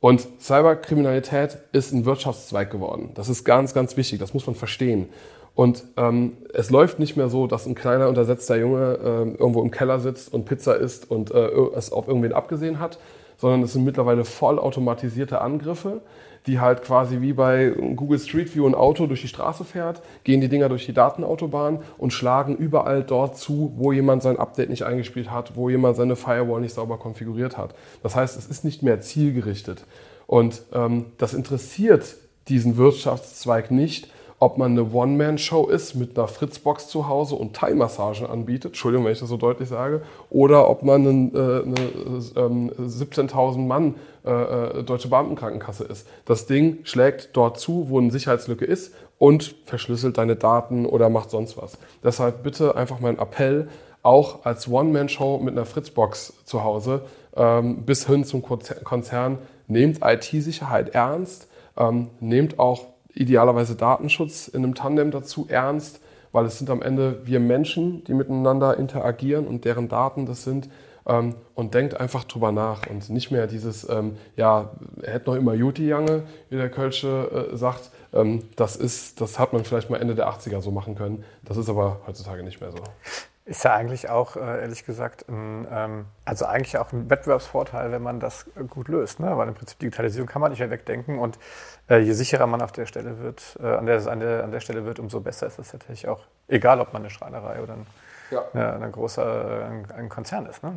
Und 0.00 0.28
Cyberkriminalität 0.38 1.56
ist 1.72 1.92
ein 1.92 2.04
Wirtschaftszweig 2.04 2.70
geworden. 2.70 3.12
Das 3.14 3.30
ist 3.30 3.44
ganz, 3.44 3.72
ganz 3.72 3.96
wichtig. 3.96 4.18
Das 4.18 4.34
muss 4.34 4.46
man 4.46 4.54
verstehen. 4.54 5.08
Und 5.54 5.84
ähm, 5.96 6.36
es 6.52 6.68
läuft 6.68 6.98
nicht 6.98 7.16
mehr 7.16 7.30
so, 7.30 7.46
dass 7.46 7.64
ein 7.64 7.74
kleiner 7.74 8.08
untersetzter 8.08 8.56
Junge 8.56 8.98
äh, 9.02 9.40
irgendwo 9.40 9.62
im 9.62 9.70
Keller 9.70 9.98
sitzt 9.98 10.34
und 10.34 10.44
Pizza 10.44 10.76
isst 10.76 11.10
und 11.10 11.30
äh, 11.30 11.48
es 11.74 11.92
auf 11.92 12.08
irgendwen 12.08 12.34
abgesehen 12.34 12.78
hat, 12.78 12.98
sondern 13.36 13.62
es 13.62 13.72
sind 13.72 13.84
mittlerweile 13.84 14.24
vollautomatisierte 14.24 15.40
Angriffe, 15.40 16.00
die 16.46 16.60
halt 16.60 16.82
quasi 16.82 17.20
wie 17.20 17.32
bei 17.32 17.70
Google 17.96 18.18
Street 18.18 18.54
View 18.54 18.66
ein 18.66 18.74
Auto 18.74 19.06
durch 19.06 19.22
die 19.22 19.28
Straße 19.28 19.64
fährt, 19.64 20.00
gehen 20.24 20.40
die 20.40 20.48
Dinger 20.48 20.68
durch 20.68 20.86
die 20.86 20.92
Datenautobahn 20.92 21.80
und 21.98 22.12
schlagen 22.12 22.56
überall 22.56 23.02
dort 23.02 23.36
zu, 23.36 23.72
wo 23.76 23.92
jemand 23.92 24.22
sein 24.22 24.38
Update 24.38 24.70
nicht 24.70 24.84
eingespielt 24.84 25.30
hat, 25.30 25.56
wo 25.56 25.68
jemand 25.68 25.96
seine 25.96 26.14
Firewall 26.14 26.60
nicht 26.60 26.74
sauber 26.74 26.98
konfiguriert 26.98 27.58
hat. 27.58 27.74
Das 28.02 28.14
heißt, 28.14 28.38
es 28.38 28.46
ist 28.46 28.64
nicht 28.64 28.82
mehr 28.82 29.00
zielgerichtet. 29.00 29.84
Und 30.26 30.62
ähm, 30.72 31.06
das 31.18 31.34
interessiert 31.34 32.16
diesen 32.48 32.76
Wirtschaftszweig 32.76 33.70
nicht, 33.72 34.08
ob 34.38 34.58
man 34.58 34.72
eine 34.72 34.92
One-Man-Show 34.92 35.68
ist 35.68 35.94
mit 35.94 36.18
einer 36.18 36.28
Fritzbox 36.28 36.88
zu 36.88 37.08
Hause 37.08 37.36
und 37.36 37.56
Thai-Massagen 37.56 38.26
anbietet, 38.26 38.72
Entschuldigung, 38.72 39.06
wenn 39.06 39.12
ich 39.12 39.20
das 39.20 39.28
so 39.28 39.36
deutlich 39.36 39.68
sage, 39.68 40.02
oder 40.28 40.68
ob 40.68 40.82
man 40.82 41.06
eine, 41.06 41.30
äh, 41.32 41.62
eine 41.62 42.72
äh, 42.72 42.82
17.000 42.82 43.58
Mann 43.58 43.94
äh, 44.24 44.30
äh, 44.30 44.82
Deutsche 44.82 45.08
Beamtenkrankenkasse 45.08 45.84
ist. 45.84 46.06
Das 46.26 46.46
Ding 46.46 46.78
schlägt 46.84 47.30
dort 47.34 47.58
zu, 47.58 47.88
wo 47.88 47.98
eine 47.98 48.10
Sicherheitslücke 48.10 48.64
ist 48.64 48.92
und 49.18 49.54
verschlüsselt 49.64 50.18
deine 50.18 50.36
Daten 50.36 50.84
oder 50.84 51.08
macht 51.08 51.30
sonst 51.30 51.56
was. 51.56 51.78
Deshalb 52.04 52.42
bitte 52.42 52.76
einfach 52.76 53.00
mein 53.00 53.18
Appell, 53.18 53.68
auch 54.02 54.44
als 54.44 54.68
One-Man-Show 54.68 55.38
mit 55.38 55.54
einer 55.54 55.66
Fritzbox 55.66 56.34
zu 56.44 56.62
Hause 56.62 57.02
ähm, 57.34 57.84
bis 57.84 58.06
hin 58.06 58.24
zum 58.24 58.42
Konzern, 58.42 59.38
nehmt 59.66 60.00
IT-Sicherheit 60.02 60.90
ernst, 60.90 61.48
ähm, 61.76 62.08
nehmt 62.20 62.58
auch 62.58 62.86
idealerweise 63.16 63.74
Datenschutz 63.74 64.48
in 64.48 64.64
einem 64.64 64.74
Tandem 64.74 65.10
dazu 65.10 65.46
ernst, 65.48 66.00
weil 66.32 66.44
es 66.44 66.58
sind 66.58 66.70
am 66.70 66.82
Ende 66.82 67.20
wir 67.24 67.40
Menschen, 67.40 68.04
die 68.04 68.14
miteinander 68.14 68.76
interagieren 68.76 69.46
und 69.46 69.64
deren 69.64 69.88
Daten 69.88 70.26
das 70.26 70.44
sind. 70.44 70.68
Ähm, 71.08 71.36
und 71.54 71.72
denkt 71.74 71.98
einfach 72.00 72.24
drüber 72.24 72.50
nach 72.50 72.88
und 72.88 73.10
nicht 73.10 73.30
mehr 73.30 73.46
dieses, 73.46 73.88
ähm, 73.88 74.16
ja, 74.34 74.70
er 75.02 75.14
hätte 75.14 75.30
noch 75.30 75.36
immer 75.36 75.54
Juti 75.54 75.86
Jange, 75.86 76.24
wie 76.50 76.56
der 76.56 76.68
Kölsche 76.68 77.50
äh, 77.52 77.56
sagt. 77.56 77.90
Ähm, 78.12 78.42
das, 78.56 78.74
ist, 78.74 79.20
das 79.20 79.38
hat 79.38 79.52
man 79.52 79.64
vielleicht 79.64 79.88
mal 79.88 80.00
Ende 80.00 80.16
der 80.16 80.28
80er 80.28 80.60
so 80.60 80.72
machen 80.72 80.96
können. 80.96 81.24
Das 81.44 81.56
ist 81.56 81.68
aber 81.68 82.00
heutzutage 82.08 82.42
nicht 82.42 82.60
mehr 82.60 82.72
so. 82.72 82.78
Ist 83.44 83.62
ja 83.62 83.74
eigentlich 83.74 84.08
auch, 84.08 84.34
äh, 84.34 84.62
ehrlich 84.62 84.84
gesagt, 84.84 85.28
ein, 85.28 85.68
ähm, 85.70 86.06
also 86.24 86.46
eigentlich 86.46 86.78
auch 86.78 86.92
ein 86.92 87.08
Wettbewerbsvorteil, 87.08 87.92
wenn 87.92 88.02
man 88.02 88.18
das 88.18 88.50
gut 88.68 88.88
löst. 88.88 89.20
Ne? 89.20 89.38
Weil 89.38 89.46
im 89.46 89.54
Prinzip 89.54 89.78
Digitalisierung 89.78 90.28
kann 90.28 90.42
man 90.42 90.50
nicht 90.50 90.58
mehr 90.58 90.70
wegdenken 90.70 91.20
und 91.20 91.38
je 91.88 92.12
sicherer 92.12 92.46
man 92.46 92.62
auf 92.62 92.72
der 92.72 92.86
Stelle 92.86 93.20
wird, 93.20 93.56
äh, 93.62 93.66
an, 93.66 93.86
der, 93.86 94.06
an, 94.06 94.20
der, 94.20 94.44
an 94.44 94.50
der 94.50 94.60
Stelle 94.60 94.84
wird, 94.84 94.98
umso 94.98 95.20
besser 95.20 95.46
ist 95.46 95.58
das 95.58 95.72
natürlich 95.72 96.08
auch. 96.08 96.20
Egal, 96.48 96.80
ob 96.80 96.92
man 96.92 97.02
eine 97.02 97.10
Schreinerei 97.10 97.62
oder 97.62 97.74
ein, 97.74 97.86
ja. 98.30 98.44
eine, 98.52 98.72
eine 98.72 98.90
große, 98.90 99.22
ein, 99.22 99.90
ein, 99.92 100.08
Konzern 100.08 100.46
ist. 100.46 100.62
Ne? 100.64 100.72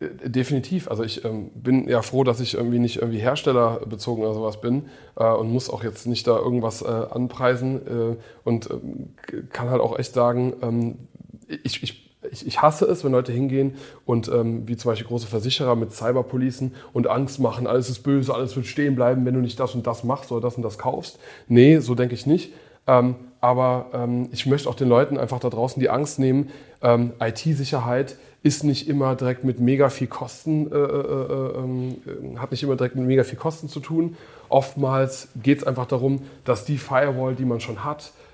Definitiv. 0.00 0.88
Also 0.88 1.04
ich 1.04 1.24
ähm, 1.24 1.50
bin 1.54 1.86
ja 1.88 2.00
froh, 2.00 2.24
dass 2.24 2.40
ich 2.40 2.54
irgendwie 2.54 2.78
nicht 2.78 2.96
irgendwie 2.96 3.18
herstellerbezogen 3.18 4.24
oder 4.24 4.32
sowas 4.32 4.60
bin 4.60 4.88
äh, 5.16 5.24
und 5.24 5.50
muss 5.50 5.68
auch 5.68 5.84
jetzt 5.84 6.06
nicht 6.06 6.26
da 6.26 6.36
irgendwas 6.36 6.80
äh, 6.80 6.86
anpreisen 6.86 8.18
und 8.44 8.70
ähm, 8.70 9.14
kann 9.50 9.68
halt 9.68 9.82
auch 9.82 9.98
echt 9.98 10.14
sagen, 10.14 10.54
ähm, 10.62 11.08
ich, 11.48 11.82
ich 11.82 12.05
ich, 12.36 12.46
ich, 12.46 12.62
hasse 12.62 12.84
es, 12.86 13.04
wenn 13.04 13.12
Leute 13.12 13.32
hingehen 13.32 13.76
und 14.04 14.28
ähm, 14.28 14.66
wie 14.66 14.76
zum 14.76 14.90
Beispiel 14.90 15.06
große 15.06 15.26
Versicherer 15.26 15.76
mit 15.76 15.92
Cyberpolicen 15.92 16.74
und 16.92 17.08
Angst 17.08 17.40
machen, 17.40 17.66
alles 17.66 17.88
ist 17.88 18.02
böse, 18.02 18.34
alles 18.34 18.54
wird 18.56 18.66
stehen 18.66 18.94
bleiben, 18.94 19.24
wenn 19.24 19.34
du 19.34 19.40
nicht 19.40 19.58
das 19.58 19.74
und 19.74 19.86
das 19.86 20.04
machst 20.04 20.30
oder 20.32 20.40
das 20.40 20.56
und 20.56 20.62
das 20.62 20.78
kaufst. 20.78 21.18
Nee, 21.48 21.78
so 21.78 21.94
denke 21.94 22.14
ich 22.14 22.26
nicht. 22.26 22.52
Ähm, 22.86 23.16
aber 23.40 23.86
ähm, 23.92 24.28
ich 24.32 24.46
möchte 24.46 24.68
auch 24.68 24.74
den 24.74 24.88
Leuten 24.88 25.18
einfach 25.18 25.40
da 25.40 25.50
draußen 25.50 25.80
die 25.80 25.90
Angst 25.90 26.18
nehmen, 26.18 26.50
ähm, 26.82 27.12
IT-Sicherheit 27.20 28.16
ist 28.42 28.62
nicht 28.62 28.88
immer 28.88 29.16
direkt 29.16 29.42
mit 29.42 29.58
mega 29.58 29.88
viel 29.88 30.06
Kosten, 30.06 30.70
äh, 30.70 30.76
äh, 30.76 30.78
äh, 30.78 31.58
ähm, 31.58 32.40
hat 32.40 32.52
nicht 32.52 32.62
immer 32.62 32.76
direkt 32.76 32.94
mit 32.94 33.06
mega 33.06 33.24
viel 33.24 33.38
Kosten 33.38 33.68
zu 33.68 33.80
tun. 33.80 34.16
Oftmals 34.48 35.28
geht 35.42 35.58
es 35.58 35.64
einfach 35.64 35.86
darum, 35.86 36.22
dass 36.44 36.64
die 36.64 36.78
Firewall, 36.78 37.34
die 37.34 37.44
man 37.44 37.60
schon 37.60 37.82
hat, 37.84 38.12
äh, 38.12 38.25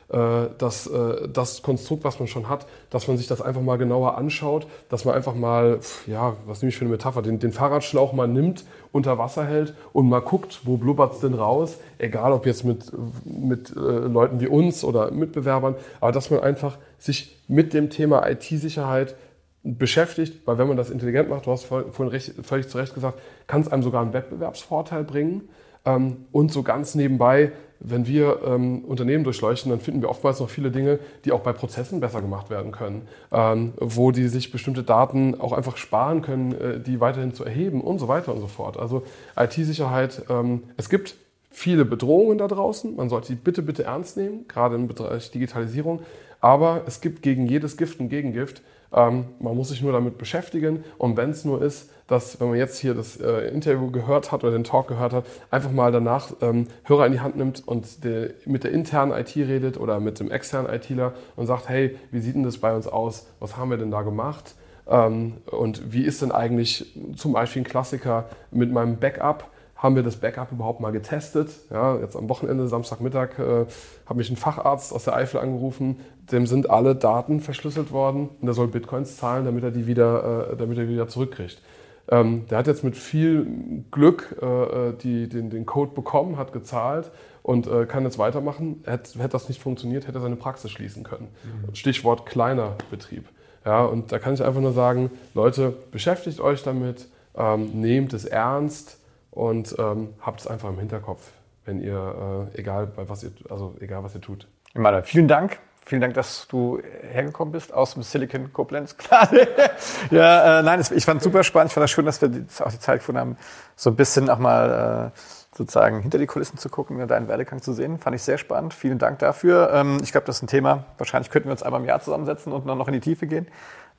dass 0.58 0.86
äh, 0.86 1.28
das 1.32 1.62
Konstrukt, 1.62 2.04
was 2.04 2.18
man 2.18 2.28
schon 2.28 2.48
hat, 2.48 2.66
dass 2.90 3.08
man 3.08 3.16
sich 3.16 3.26
das 3.26 3.40
einfach 3.40 3.62
mal 3.62 3.78
genauer 3.78 4.18
anschaut, 4.18 4.66
dass 4.90 5.04
man 5.04 5.14
einfach 5.14 5.34
mal, 5.34 5.80
ja, 6.06 6.36
was 6.46 6.60
nehme 6.60 6.68
ich 6.68 6.76
für 6.76 6.84
eine 6.84 6.90
Metapher, 6.90 7.22
den, 7.22 7.38
den 7.38 7.52
Fahrradschlauch 7.52 8.12
mal 8.12 8.28
nimmt, 8.28 8.64
unter 8.92 9.16
Wasser 9.16 9.44
hält 9.44 9.74
und 9.92 10.08
mal 10.08 10.20
guckt, 10.20 10.60
wo 10.64 10.76
blubbert 10.76 11.14
es 11.14 11.20
denn 11.20 11.34
raus, 11.34 11.78
egal 11.98 12.32
ob 12.32 12.44
jetzt 12.44 12.64
mit, 12.64 12.92
mit 13.24 13.70
äh, 13.74 13.80
Leuten 13.80 14.40
wie 14.40 14.48
uns 14.48 14.84
oder 14.84 15.10
Mitbewerbern, 15.10 15.76
aber 16.00 16.12
dass 16.12 16.30
man 16.30 16.40
einfach 16.40 16.76
sich 16.98 17.38
mit 17.48 17.72
dem 17.72 17.88
Thema 17.88 18.28
IT-Sicherheit 18.28 19.16
beschäftigt, 19.64 20.46
weil 20.46 20.58
wenn 20.58 20.68
man 20.68 20.76
das 20.76 20.90
intelligent 20.90 21.28
macht, 21.30 21.46
du 21.46 21.52
hast 21.52 21.64
vorhin 21.64 22.08
recht, 22.08 22.32
völlig 22.42 22.68
zu 22.68 22.78
Recht 22.78 22.94
gesagt, 22.94 23.20
kann 23.46 23.60
es 23.60 23.68
einem 23.68 23.82
sogar 23.82 24.02
einen 24.02 24.12
Wettbewerbsvorteil 24.12 25.04
bringen. 25.04 25.48
Ähm, 25.84 26.26
und 26.30 26.52
so 26.52 26.62
ganz 26.62 26.94
nebenbei, 26.94 27.52
wenn 27.84 28.06
wir 28.06 28.40
ähm, 28.44 28.84
Unternehmen 28.84 29.24
durchleuchten, 29.24 29.70
dann 29.70 29.80
finden 29.80 30.02
wir 30.02 30.08
oftmals 30.08 30.40
noch 30.40 30.48
viele 30.48 30.70
Dinge, 30.70 30.98
die 31.24 31.32
auch 31.32 31.40
bei 31.40 31.52
Prozessen 31.52 32.00
besser 32.00 32.20
gemacht 32.20 32.48
werden 32.48 32.72
können, 32.72 33.08
ähm, 33.32 33.72
wo 33.78 34.12
die 34.12 34.28
sich 34.28 34.52
bestimmte 34.52 34.82
Daten 34.82 35.40
auch 35.40 35.52
einfach 35.52 35.76
sparen 35.76 36.22
können, 36.22 36.52
äh, 36.52 36.80
die 36.80 37.00
weiterhin 37.00 37.34
zu 37.34 37.44
erheben 37.44 37.80
und 37.80 37.98
so 37.98 38.08
weiter 38.08 38.34
und 38.34 38.40
so 38.40 38.46
fort. 38.46 38.78
Also 38.78 39.02
IT-Sicherheit, 39.36 40.22
ähm, 40.30 40.62
es 40.76 40.88
gibt 40.88 41.16
viele 41.50 41.84
Bedrohungen 41.84 42.38
da 42.38 42.48
draußen, 42.48 42.96
man 42.96 43.08
sollte 43.08 43.28
die 43.28 43.34
bitte, 43.34 43.62
bitte 43.62 43.84
ernst 43.84 44.16
nehmen, 44.16 44.46
gerade 44.48 44.76
im 44.76 44.88
Bereich 44.88 45.30
Digitalisierung, 45.30 46.00
aber 46.40 46.82
es 46.86 47.00
gibt 47.00 47.22
gegen 47.22 47.46
jedes 47.46 47.76
Gift 47.76 48.00
ein 48.00 48.08
Gegengift 48.08 48.62
ähm, 48.94 49.26
man 49.38 49.56
muss 49.56 49.68
sich 49.68 49.82
nur 49.82 49.92
damit 49.92 50.18
beschäftigen 50.18 50.84
und 50.98 51.16
wenn 51.16 51.30
es 51.30 51.44
nur 51.44 51.62
ist, 51.62 51.90
dass, 52.06 52.40
wenn 52.40 52.48
man 52.48 52.58
jetzt 52.58 52.78
hier 52.78 52.94
das 52.94 53.16
äh, 53.20 53.48
Interview 53.48 53.90
gehört 53.90 54.32
hat 54.32 54.44
oder 54.44 54.52
den 54.52 54.64
Talk 54.64 54.88
gehört 54.88 55.12
hat, 55.12 55.24
einfach 55.50 55.70
mal 55.70 55.92
danach 55.92 56.32
ähm, 56.42 56.66
Hörer 56.84 57.06
in 57.06 57.12
die 57.12 57.20
Hand 57.20 57.36
nimmt 57.36 57.66
und 57.66 58.04
de, 58.04 58.34
mit 58.44 58.64
der 58.64 58.72
internen 58.72 59.12
IT 59.12 59.34
redet 59.36 59.78
oder 59.78 59.98
mit 59.98 60.20
dem 60.20 60.30
externen 60.30 60.72
ITler 60.72 61.14
und 61.36 61.46
sagt, 61.46 61.68
hey, 61.68 61.96
wie 62.10 62.20
sieht 62.20 62.34
denn 62.34 62.42
das 62.42 62.58
bei 62.58 62.74
uns 62.74 62.86
aus? 62.86 63.26
Was 63.40 63.56
haben 63.56 63.70
wir 63.70 63.78
denn 63.78 63.90
da 63.90 64.02
gemacht? 64.02 64.54
Ähm, 64.86 65.38
und 65.46 65.92
wie 65.92 66.02
ist 66.02 66.22
denn 66.22 66.32
eigentlich 66.32 66.92
zum 67.16 67.32
Beispiel 67.32 67.62
ein 67.62 67.66
Klassiker 67.66 68.28
mit 68.50 68.70
meinem 68.72 68.98
Backup? 68.98 69.48
Haben 69.82 69.96
wir 69.96 70.04
das 70.04 70.16
Backup 70.16 70.52
überhaupt 70.52 70.80
mal 70.80 70.92
getestet. 70.92 71.50
Ja, 71.70 71.98
jetzt 71.98 72.16
am 72.16 72.28
Wochenende, 72.28 72.68
Samstagmittag, 72.68 73.38
äh, 73.38 73.66
hat 74.06 74.16
mich 74.16 74.30
ein 74.30 74.36
Facharzt 74.36 74.92
aus 74.92 75.04
der 75.04 75.16
Eifel 75.16 75.40
angerufen. 75.40 76.00
Dem 76.30 76.46
sind 76.46 76.70
alle 76.70 76.94
Daten 76.94 77.40
verschlüsselt 77.40 77.90
worden 77.90 78.28
und 78.40 78.46
er 78.46 78.54
soll 78.54 78.68
Bitcoins 78.68 79.16
zahlen, 79.16 79.44
damit 79.44 79.64
er 79.64 79.72
die 79.72 79.88
wieder, 79.88 80.52
äh, 80.52 80.56
damit 80.56 80.78
er 80.78 80.88
wieder 80.88 81.08
zurückkriegt. 81.08 81.60
Ähm, 82.08 82.46
der 82.48 82.58
hat 82.58 82.68
jetzt 82.68 82.84
mit 82.84 82.96
viel 82.96 83.84
Glück 83.90 84.36
äh, 84.40 84.46
äh 84.46 84.92
die, 84.96 85.28
den, 85.28 85.50
den 85.50 85.66
Code 85.66 85.92
bekommen, 85.94 86.36
hat 86.36 86.52
gezahlt 86.52 87.10
und 87.42 87.66
äh, 87.66 87.84
kann 87.86 88.04
jetzt 88.04 88.18
weitermachen. 88.18 88.84
Hätte, 88.86 89.18
hätte 89.18 89.30
das 89.30 89.48
nicht 89.48 89.60
funktioniert, 89.60 90.06
hätte 90.06 90.18
er 90.18 90.22
seine 90.22 90.36
Praxis 90.36 90.70
schließen 90.70 91.02
können. 91.02 91.28
Mhm. 91.42 91.74
Stichwort 91.74 92.26
kleiner 92.26 92.76
Betrieb. 92.90 93.24
Ja, 93.64 93.84
und 93.84 94.12
da 94.12 94.20
kann 94.20 94.34
ich 94.34 94.44
einfach 94.44 94.60
nur 94.60 94.72
sagen, 94.72 95.10
Leute, 95.34 95.74
beschäftigt 95.90 96.40
euch 96.40 96.62
damit, 96.62 97.08
ähm, 97.36 97.80
nehmt 97.80 98.12
es 98.12 98.24
ernst, 98.24 98.98
und 99.32 99.74
ähm, 99.78 100.10
habt 100.20 100.40
es 100.40 100.46
einfach 100.46 100.68
im 100.68 100.78
Hinterkopf, 100.78 101.32
wenn 101.64 101.80
ihr, 101.80 102.50
äh, 102.54 102.60
egal 102.60 102.86
bei 102.86 103.08
was 103.08 103.24
ihr, 103.24 103.32
also 103.50 103.74
egal 103.80 104.04
was 104.04 104.14
ihr 104.14 104.20
tut. 104.20 104.46
Imada, 104.74 105.02
vielen 105.02 105.26
Dank. 105.26 105.58
Vielen 105.84 106.00
Dank, 106.00 106.14
dass 106.14 106.46
du 106.46 106.80
hergekommen 107.10 107.50
bist 107.50 107.74
aus 107.74 107.94
dem 107.94 108.04
Silicon 108.04 108.52
Koblenz 108.52 108.96
gerade. 108.96 109.48
ja, 110.12 110.60
äh, 110.60 110.62
nein, 110.62 110.80
ich 110.80 111.04
fand 111.04 111.18
es 111.18 111.24
super 111.24 111.42
spannend. 111.42 111.70
Ich 111.70 111.74
fand 111.74 111.84
es 111.84 111.90
schön, 111.90 112.06
dass 112.06 112.22
wir 112.22 112.28
auch 112.60 112.70
die 112.70 112.78
Zeit 112.78 113.00
gefunden 113.00 113.20
haben, 113.20 113.36
so 113.74 113.90
ein 113.90 113.96
bisschen 113.96 114.30
auch 114.30 114.38
mal 114.38 115.10
äh, 115.12 115.18
sozusagen 115.56 116.00
hinter 116.00 116.18
die 116.18 116.26
Kulissen 116.26 116.56
zu 116.56 116.68
gucken, 116.68 117.04
deinen 117.08 117.26
Werdegang 117.26 117.60
zu 117.60 117.72
sehen. 117.72 117.98
Fand 117.98 118.14
ich 118.14 118.22
sehr 118.22 118.38
spannend. 118.38 118.74
Vielen 118.74 118.98
Dank 118.98 119.18
dafür. 119.18 119.70
Ähm, 119.72 119.98
ich 120.02 120.12
glaube, 120.12 120.26
das 120.26 120.36
ist 120.36 120.42
ein 120.42 120.46
Thema. 120.46 120.84
Wahrscheinlich 120.98 121.30
könnten 121.30 121.48
wir 121.48 121.52
uns 121.52 121.64
einmal 121.64 121.80
im 121.80 121.86
Jahr 121.86 122.00
zusammensetzen 122.00 122.52
und 122.52 122.66
dann 122.68 122.78
noch 122.78 122.86
in 122.86 122.94
die 122.94 123.00
Tiefe 123.00 123.26
gehen. 123.26 123.48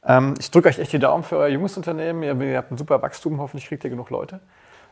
Ähm, 0.06 0.36
ich 0.40 0.52
drücke 0.52 0.70
euch 0.70 0.80
echt 0.80 0.94
die 0.94 1.00
Daumen 1.00 1.24
für 1.24 1.36
euer 1.36 1.50
junges 1.50 1.76
Unternehmen. 1.76 2.24
Ihr, 2.24 2.40
ihr 2.40 2.58
habt 2.58 2.72
ein 2.72 2.78
super 2.78 3.02
Wachstum. 3.02 3.42
Hoffentlich 3.42 3.68
kriegt 3.68 3.84
ihr 3.84 3.90
genug 3.90 4.10
Leute. 4.10 4.40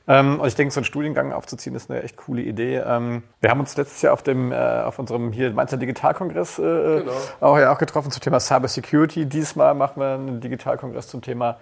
Ähm, 0.07 0.39
und 0.39 0.47
ich 0.47 0.55
denke, 0.55 0.73
so 0.73 0.79
einen 0.79 0.85
Studiengang 0.85 1.31
aufzuziehen, 1.31 1.75
ist 1.75 1.91
eine 1.91 2.01
echt 2.03 2.17
coole 2.17 2.41
Idee. 2.41 2.77
Ähm, 2.77 3.23
wir 3.39 3.49
haben 3.49 3.59
uns 3.59 3.77
letztes 3.77 4.01
Jahr 4.01 4.13
auf 4.13 4.23
dem, 4.23 4.51
äh, 4.51 4.55
auf 4.55 4.99
unserem 4.99 5.31
hier 5.31 5.51
Mainzer 5.51 5.77
Digitalkongress 5.77 6.59
äh, 6.59 6.61
genau. 6.61 7.11
auch, 7.39 7.57
ja, 7.57 7.71
auch 7.71 7.77
getroffen 7.77 8.11
zum 8.11 8.21
Thema 8.21 8.39
Cyber 8.39 8.67
Security. 8.67 9.25
Diesmal 9.25 9.75
machen 9.75 10.01
wir 10.01 10.15
einen 10.15 10.41
Digitalkongress 10.41 11.07
zum 11.07 11.21
Thema 11.21 11.57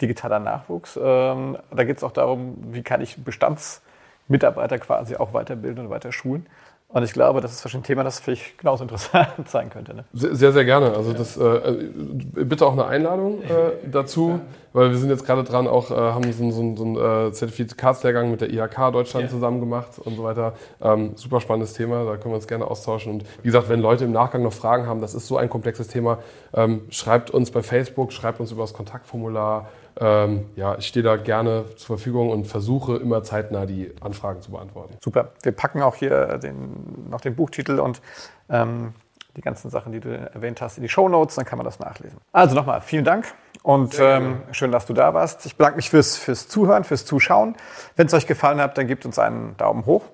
digitaler 0.00 0.38
Nachwuchs. 0.38 0.98
Ähm, 1.02 1.56
da 1.70 1.84
geht 1.84 1.96
es 1.96 2.04
auch 2.04 2.12
darum, 2.12 2.56
wie 2.70 2.82
kann 2.82 3.00
ich 3.00 3.22
Bestandsmitarbeiter 3.24 4.78
quasi 4.78 5.16
auch 5.16 5.32
weiterbilden 5.32 5.86
und 5.86 5.90
weiter 5.90 6.12
schulen. 6.12 6.46
Und 6.90 7.02
ich 7.02 7.12
glaube, 7.12 7.42
das 7.42 7.52
ist 7.52 7.62
wahrscheinlich 7.62 7.84
ein 7.84 7.86
Thema, 7.88 8.02
das 8.04 8.18
vielleicht 8.18 8.56
genauso 8.56 8.82
interessant 8.82 9.28
sein 9.46 9.68
könnte. 9.68 9.94
Ne? 9.94 10.04
Sehr, 10.14 10.52
sehr 10.52 10.64
gerne. 10.64 10.94
Also 10.94 11.12
das, 11.12 11.36
äh, 11.36 11.90
bitte 12.32 12.66
auch 12.66 12.72
eine 12.72 12.86
Einladung 12.86 13.42
äh, 13.42 13.72
dazu, 13.92 14.40
weil 14.72 14.90
wir 14.90 14.96
sind 14.96 15.10
jetzt 15.10 15.26
gerade 15.26 15.44
dran, 15.44 15.66
auch 15.66 15.90
äh, 15.90 15.94
haben 15.94 16.32
so, 16.32 16.50
so, 16.50 16.76
so 16.76 16.84
einen 16.84 17.28
äh, 17.28 17.32
Zertifikatslehrgang 17.32 18.30
mit 18.30 18.40
der 18.40 18.50
IHK 18.50 18.90
Deutschland 18.90 19.26
ja. 19.26 19.30
zusammen 19.30 19.60
gemacht 19.60 19.98
und 19.98 20.16
so 20.16 20.24
weiter. 20.24 20.54
Ähm, 20.80 21.12
super 21.16 21.42
spannendes 21.42 21.74
Thema, 21.74 22.06
da 22.06 22.16
können 22.16 22.32
wir 22.32 22.36
uns 22.36 22.48
gerne 22.48 22.66
austauschen. 22.66 23.12
Und 23.12 23.24
wie 23.42 23.48
gesagt, 23.48 23.68
wenn 23.68 23.80
Leute 23.80 24.04
im 24.04 24.12
Nachgang 24.12 24.42
noch 24.42 24.54
Fragen 24.54 24.86
haben, 24.86 25.02
das 25.02 25.14
ist 25.14 25.26
so 25.26 25.36
ein 25.36 25.50
komplexes 25.50 25.88
Thema, 25.88 26.20
ähm, 26.54 26.86
schreibt 26.88 27.30
uns 27.30 27.50
bei 27.50 27.62
Facebook, 27.62 28.14
schreibt 28.14 28.40
uns 28.40 28.50
über 28.50 28.62
das 28.62 28.72
Kontaktformular 28.72 29.68
ähm, 30.00 30.46
ja, 30.56 30.76
ich 30.78 30.86
stehe 30.86 31.02
da 31.02 31.16
gerne 31.16 31.64
zur 31.76 31.96
Verfügung 31.96 32.30
und 32.30 32.46
versuche 32.46 32.96
immer 32.96 33.22
zeitnah 33.22 33.66
die 33.66 33.92
Anfragen 34.00 34.40
zu 34.40 34.52
beantworten. 34.52 34.96
Super. 35.02 35.32
Wir 35.42 35.52
packen 35.52 35.82
auch 35.82 35.96
hier 35.96 36.38
den, 36.38 37.08
noch 37.10 37.20
den 37.20 37.34
Buchtitel 37.34 37.80
und 37.80 38.00
ähm, 38.48 38.94
die 39.36 39.40
ganzen 39.40 39.70
Sachen, 39.70 39.92
die 39.92 40.00
du 40.00 40.10
erwähnt 40.10 40.60
hast, 40.60 40.78
in 40.78 40.82
die 40.82 40.88
Show 40.88 41.08
Notes, 41.08 41.36
dann 41.36 41.44
kann 41.44 41.58
man 41.58 41.64
das 41.64 41.78
nachlesen. 41.78 42.18
Also 42.32 42.54
nochmal, 42.54 42.80
vielen 42.80 43.04
Dank 43.04 43.26
und 43.62 43.98
ähm, 44.00 44.42
schön, 44.52 44.72
dass 44.72 44.86
du 44.86 44.92
da 44.92 45.14
warst. 45.14 45.46
Ich 45.46 45.56
bedanke 45.56 45.76
mich 45.76 45.90
fürs, 45.90 46.16
fürs 46.16 46.48
Zuhören, 46.48 46.84
fürs 46.84 47.04
Zuschauen. 47.04 47.56
Wenn 47.96 48.06
es 48.06 48.14
euch 48.14 48.26
gefallen 48.26 48.60
hat, 48.60 48.78
dann 48.78 48.86
gebt 48.86 49.04
uns 49.04 49.18
einen 49.18 49.56
Daumen 49.56 49.86
hoch 49.86 50.04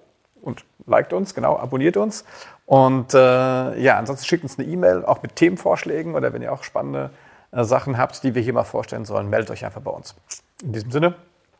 und 0.41 0.64
liked 0.87 1.12
uns, 1.12 1.35
genau, 1.35 1.59
abonniert 1.59 1.97
uns. 1.97 2.24
Und 2.66 3.12
äh, 3.12 3.18
ja, 3.18 3.99
ansonsten 3.99 4.26
schickt 4.26 4.43
uns 4.43 4.59
eine 4.59 4.66
E-Mail, 4.66 5.05
auch 5.05 5.22
mit 5.22 5.37
Themenvorschlägen 5.37 6.14
oder 6.14 6.32
wenn 6.32 6.43
ihr 6.43 6.53
auch 6.53 6.64
spannende 6.64 7.11
Sachen 7.63 7.99
habt, 7.99 8.23
die 8.25 8.35
wir 8.35 8.43
hier 8.43 8.53
mal 8.53 8.65
vorstellen 8.65 9.05
sollen, 9.05 9.29
meldet 9.31 9.51
euch 9.51 9.65
einfach 9.65 9.81
bei 9.81 9.91
uns. 9.91 10.15
In 10.63 10.73
diesem 10.73 10.91
Sinne, 10.91 11.15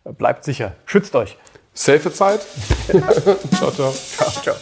bleibt 0.05 0.45
sicher, 0.45 0.73
schützt 0.87 1.15
euch. 1.15 1.37
Safe 1.73 2.13
Zeit. 2.13 2.41
ciao, 3.57 3.71
ciao. 3.71 3.93
ciao, 3.93 4.31
ciao. 4.43 4.57